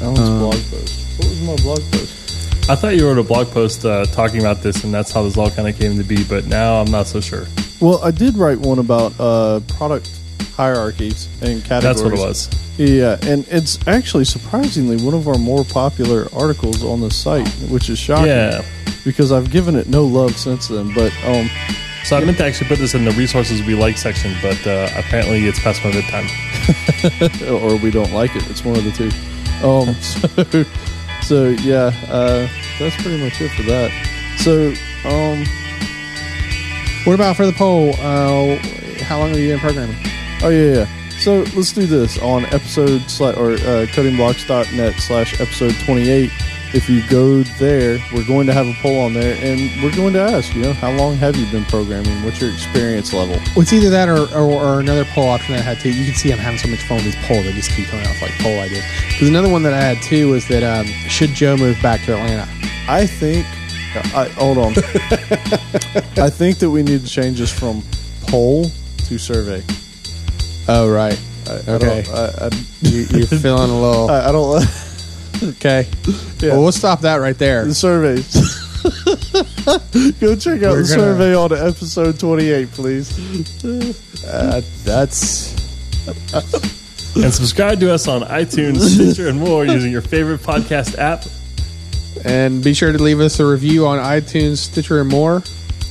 Alan's 0.00 0.20
Um, 0.20 0.38
blog 0.38 0.54
post. 0.70 1.18
What 1.18 1.28
was 1.28 1.40
my 1.42 1.56
blog 1.56 1.78
post? 1.92 2.70
I 2.70 2.76
thought 2.76 2.96
you 2.96 3.06
wrote 3.06 3.18
a 3.18 3.22
blog 3.24 3.48
post 3.48 3.84
uh, 3.84 4.04
talking 4.06 4.40
about 4.40 4.62
this, 4.62 4.84
and 4.84 4.94
that's 4.94 5.10
how 5.10 5.22
this 5.24 5.36
all 5.36 5.50
kind 5.50 5.68
of 5.68 5.76
came 5.76 5.98
to 5.98 6.04
be. 6.04 6.22
But 6.24 6.46
now 6.46 6.80
I'm 6.80 6.90
not 6.90 7.08
so 7.08 7.20
sure. 7.20 7.46
Well, 7.80 8.02
I 8.02 8.10
did 8.12 8.36
write 8.36 8.58
one 8.58 8.78
about 8.78 9.12
uh, 9.18 9.60
product 9.66 10.08
hierarchies 10.56 11.28
and 11.42 11.62
categories. 11.64 11.82
That's 11.82 12.02
what 12.02 12.12
it 12.12 12.18
was. 12.18 12.48
Yeah, 12.78 13.18
and 13.22 13.46
it's 13.48 13.78
actually 13.86 14.24
surprisingly 14.24 14.96
one 15.04 15.14
of 15.14 15.28
our 15.28 15.36
more 15.38 15.64
popular 15.64 16.28
articles 16.34 16.82
on 16.82 17.00
the 17.00 17.10
site, 17.10 17.48
which 17.70 17.90
is 17.90 17.98
shocking. 17.98 18.26
Yeah. 18.28 18.62
because 19.04 19.32
I've 19.32 19.50
given 19.50 19.76
it 19.76 19.88
no 19.88 20.04
love 20.04 20.36
since 20.36 20.68
then. 20.68 20.92
But 20.94 21.12
um, 21.24 21.48
So 22.04 22.16
I 22.16 22.24
meant 22.24 22.38
to 22.38 22.44
actually 22.44 22.68
put 22.68 22.78
this 22.78 22.94
in 22.94 23.04
the 23.04 23.12
resources 23.12 23.62
we 23.62 23.74
like 23.74 23.98
section, 23.98 24.34
but 24.42 24.66
uh, 24.66 24.88
apparently 24.96 25.46
it's 25.46 25.60
past 25.60 25.82
my 25.84 25.92
bedtime. 25.92 26.26
or 27.62 27.76
we 27.76 27.90
don't 27.90 28.12
like 28.12 28.34
it. 28.36 28.48
It's 28.50 28.64
one 28.64 28.76
of 28.76 28.84
the 28.84 28.92
two. 28.92 29.10
Um, 29.66 29.94
so, 30.00 30.64
so 31.22 31.48
yeah, 31.62 31.92
uh, 32.08 32.48
that's 32.78 32.96
pretty 33.02 33.22
much 33.22 33.40
it 33.40 33.50
for 33.50 33.62
that. 33.64 33.90
So, 34.38 34.72
um, 35.06 35.44
What 37.04 37.14
about 37.14 37.36
for 37.36 37.44
the 37.46 37.52
poll? 37.52 37.90
Uh, 38.00 38.56
how 39.04 39.18
long 39.18 39.28
have 39.30 39.38
you 39.38 39.48
been 39.48 39.58
programming? 39.60 39.96
Oh 40.42 40.48
yeah, 40.48 40.74
yeah. 40.74 41.18
So 41.18 41.44
let's 41.54 41.72
do 41.72 41.86
this 41.86 42.18
on 42.18 42.46
episode 42.46 43.02
sla- 43.02 43.36
or 43.36 43.52
uh, 43.52 43.86
codingblocks.net 43.86 44.94
slash 45.00 45.40
episode 45.40 45.74
twenty 45.84 46.08
eight. 46.08 46.30
If 46.72 46.88
you 46.88 47.02
go 47.08 47.42
there, 47.58 47.98
we're 48.14 48.26
going 48.26 48.46
to 48.46 48.52
have 48.52 48.64
a 48.64 48.74
poll 48.80 49.00
on 49.00 49.12
there, 49.12 49.36
and 49.42 49.82
we're 49.82 49.94
going 49.96 50.12
to 50.12 50.20
ask, 50.20 50.54
you 50.54 50.62
know, 50.62 50.72
how 50.72 50.92
long 50.92 51.16
have 51.16 51.34
you 51.34 51.50
been 51.50 51.64
programming? 51.64 52.22
What's 52.22 52.40
your 52.40 52.52
experience 52.52 53.12
level? 53.12 53.34
Well, 53.56 53.62
it's 53.62 53.72
either 53.72 53.90
that 53.90 54.08
or, 54.08 54.32
or, 54.32 54.52
or 54.52 54.78
another 54.78 55.04
poll 55.06 55.28
option 55.28 55.56
that 55.56 55.62
I 55.62 55.64
had 55.64 55.80
too. 55.80 55.92
You 55.92 56.04
can 56.04 56.14
see 56.14 56.32
I'm 56.32 56.38
having 56.38 56.60
so 56.60 56.68
much 56.68 56.84
fun 56.84 56.98
with 56.98 57.06
these 57.06 57.26
polls. 57.26 57.44
They 57.44 57.52
just 57.54 57.72
keep 57.72 57.88
coming 57.88 58.06
off 58.06 58.22
like 58.22 58.30
poll 58.38 58.60
ideas. 58.60 58.84
Because 59.08 59.28
another 59.28 59.48
one 59.48 59.64
that 59.64 59.72
I 59.74 59.80
had 59.80 60.00
too 60.00 60.30
was 60.30 60.46
that 60.46 60.62
um, 60.62 60.86
should 61.08 61.30
Joe 61.30 61.56
move 61.56 61.76
back 61.82 62.04
to 62.04 62.12
Atlanta? 62.16 62.48
I 62.88 63.04
think. 63.04 63.46
I, 64.14 64.28
hold 64.36 64.58
on. 64.58 64.72
I 66.22 66.30
think 66.30 66.58
that 66.58 66.70
we 66.70 66.84
need 66.84 67.00
to 67.04 67.08
change 67.08 67.40
this 67.40 67.52
from 67.52 67.82
poll 68.28 68.70
to 69.06 69.18
survey. 69.18 69.64
Oh, 70.72 70.88
right. 70.90 71.18
I, 71.48 71.52
Okay. 71.52 71.72
I 71.72 71.78
don't, 72.02 72.08
I, 72.10 72.46
I, 72.46 72.50
You, 72.82 73.06
you're 73.10 73.26
feeling 73.40 73.70
a 73.70 73.80
little. 73.80 74.10
I, 74.10 74.28
I 74.28 74.32
don't. 74.32 74.64
Okay. 75.42 75.88
Yeah. 76.38 76.50
Well, 76.52 76.62
we'll 76.64 76.72
stop 76.72 77.00
that 77.00 77.16
right 77.16 77.38
there. 77.38 77.64
the 77.64 77.74
surveys. 77.74 78.28
Go 80.20 80.36
check 80.36 80.62
out 80.62 80.72
We're 80.72 80.82
the 80.82 80.88
gonna- 80.96 81.16
survey 81.16 81.34
on 81.34 81.52
episode 81.52 82.20
twenty-eight, 82.20 82.70
please. 82.72 83.08
Uh, 84.26 84.60
that's. 84.84 85.54
And 87.16 87.32
subscribe 87.32 87.80
to 87.80 87.90
us 87.92 88.06
on 88.06 88.20
iTunes, 88.22 88.80
Stitcher, 88.80 89.28
and 89.28 89.40
more 89.40 89.64
using 89.64 89.90
your 89.90 90.02
favorite 90.02 90.40
podcast 90.40 90.98
app. 90.98 91.24
And 92.24 92.62
be 92.62 92.74
sure 92.74 92.92
to 92.92 93.02
leave 93.02 93.20
us 93.20 93.40
a 93.40 93.46
review 93.46 93.86
on 93.86 93.98
iTunes, 93.98 94.58
Stitcher, 94.58 95.00
and 95.00 95.08
more. 95.08 95.42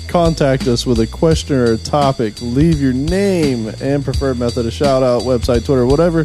Contact 0.09 0.65
us 0.65 0.87
with 0.87 0.99
a 1.01 1.05
question 1.05 1.55
or 1.55 1.73
a 1.73 1.77
topic. 1.77 2.33
Leave 2.41 2.81
your 2.81 2.93
name 2.93 3.67
and 3.79 4.03
preferred 4.03 4.39
method 4.39 4.65
of 4.65 4.73
shout 4.73 5.03
out, 5.03 5.21
website, 5.21 5.63
Twitter, 5.63 5.85
whatever, 5.85 6.23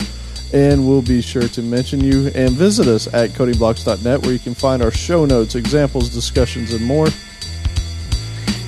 and 0.55 0.89
we'll 0.89 1.03
be 1.03 1.21
sure 1.21 1.47
to 1.49 1.61
mention 1.61 2.03
you. 2.03 2.29
And 2.29 2.53
visit 2.53 2.89
us 2.89 3.13
at 3.13 3.31
codingblocks.net 3.33 4.23
where 4.23 4.33
you 4.33 4.39
can 4.39 4.55
find 4.55 4.83
our 4.83 4.91
show 4.91 5.27
notes, 5.27 5.55
examples, 5.55 6.09
discussions, 6.09 6.73
and 6.73 6.83
more. 6.83 7.09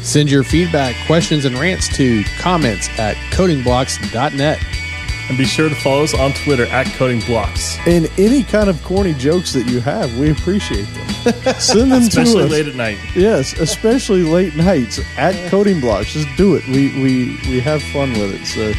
Send 0.02 0.30
your 0.30 0.44
feedback, 0.44 0.94
questions, 1.06 1.46
and 1.46 1.56
rants 1.56 1.88
to 1.96 2.22
comments 2.38 2.90
at 2.98 3.16
codingblocks.net. 3.32 4.58
And 5.28 5.36
be 5.36 5.44
sure 5.44 5.68
to 5.68 5.74
follow 5.74 6.04
us 6.04 6.14
on 6.14 6.32
Twitter 6.34 6.66
at 6.66 6.86
Coding 6.94 7.20
Blocks, 7.22 7.76
And 7.86 8.08
any 8.16 8.44
kind 8.44 8.70
of 8.70 8.80
corny 8.84 9.12
jokes 9.14 9.52
that 9.54 9.66
you 9.68 9.80
have, 9.80 10.16
we 10.18 10.30
appreciate 10.30 10.86
them. 10.94 11.54
Send 11.58 11.90
them 11.90 12.02
to 12.02 12.06
especially 12.06 12.44
us. 12.44 12.50
late 12.50 12.68
at 12.68 12.74
night. 12.76 12.98
Yes, 13.16 13.52
especially 13.54 14.22
late 14.22 14.54
nights 14.54 15.00
at 15.16 15.34
Coding 15.50 15.80
Blocks. 15.80 16.12
Just 16.12 16.28
do 16.36 16.54
it. 16.54 16.64
We 16.68 16.92
we 17.02 17.36
we 17.50 17.60
have 17.60 17.82
fun 17.92 18.12
with 18.12 18.34
it. 18.40 18.46
So, 18.46 18.72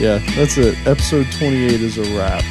yeah, 0.00 0.18
that's 0.36 0.56
it. 0.56 0.76
Episode 0.86 1.26
twenty 1.32 1.64
eight 1.64 1.80
is 1.80 1.98
a 1.98 2.04
wrap. 2.16 2.44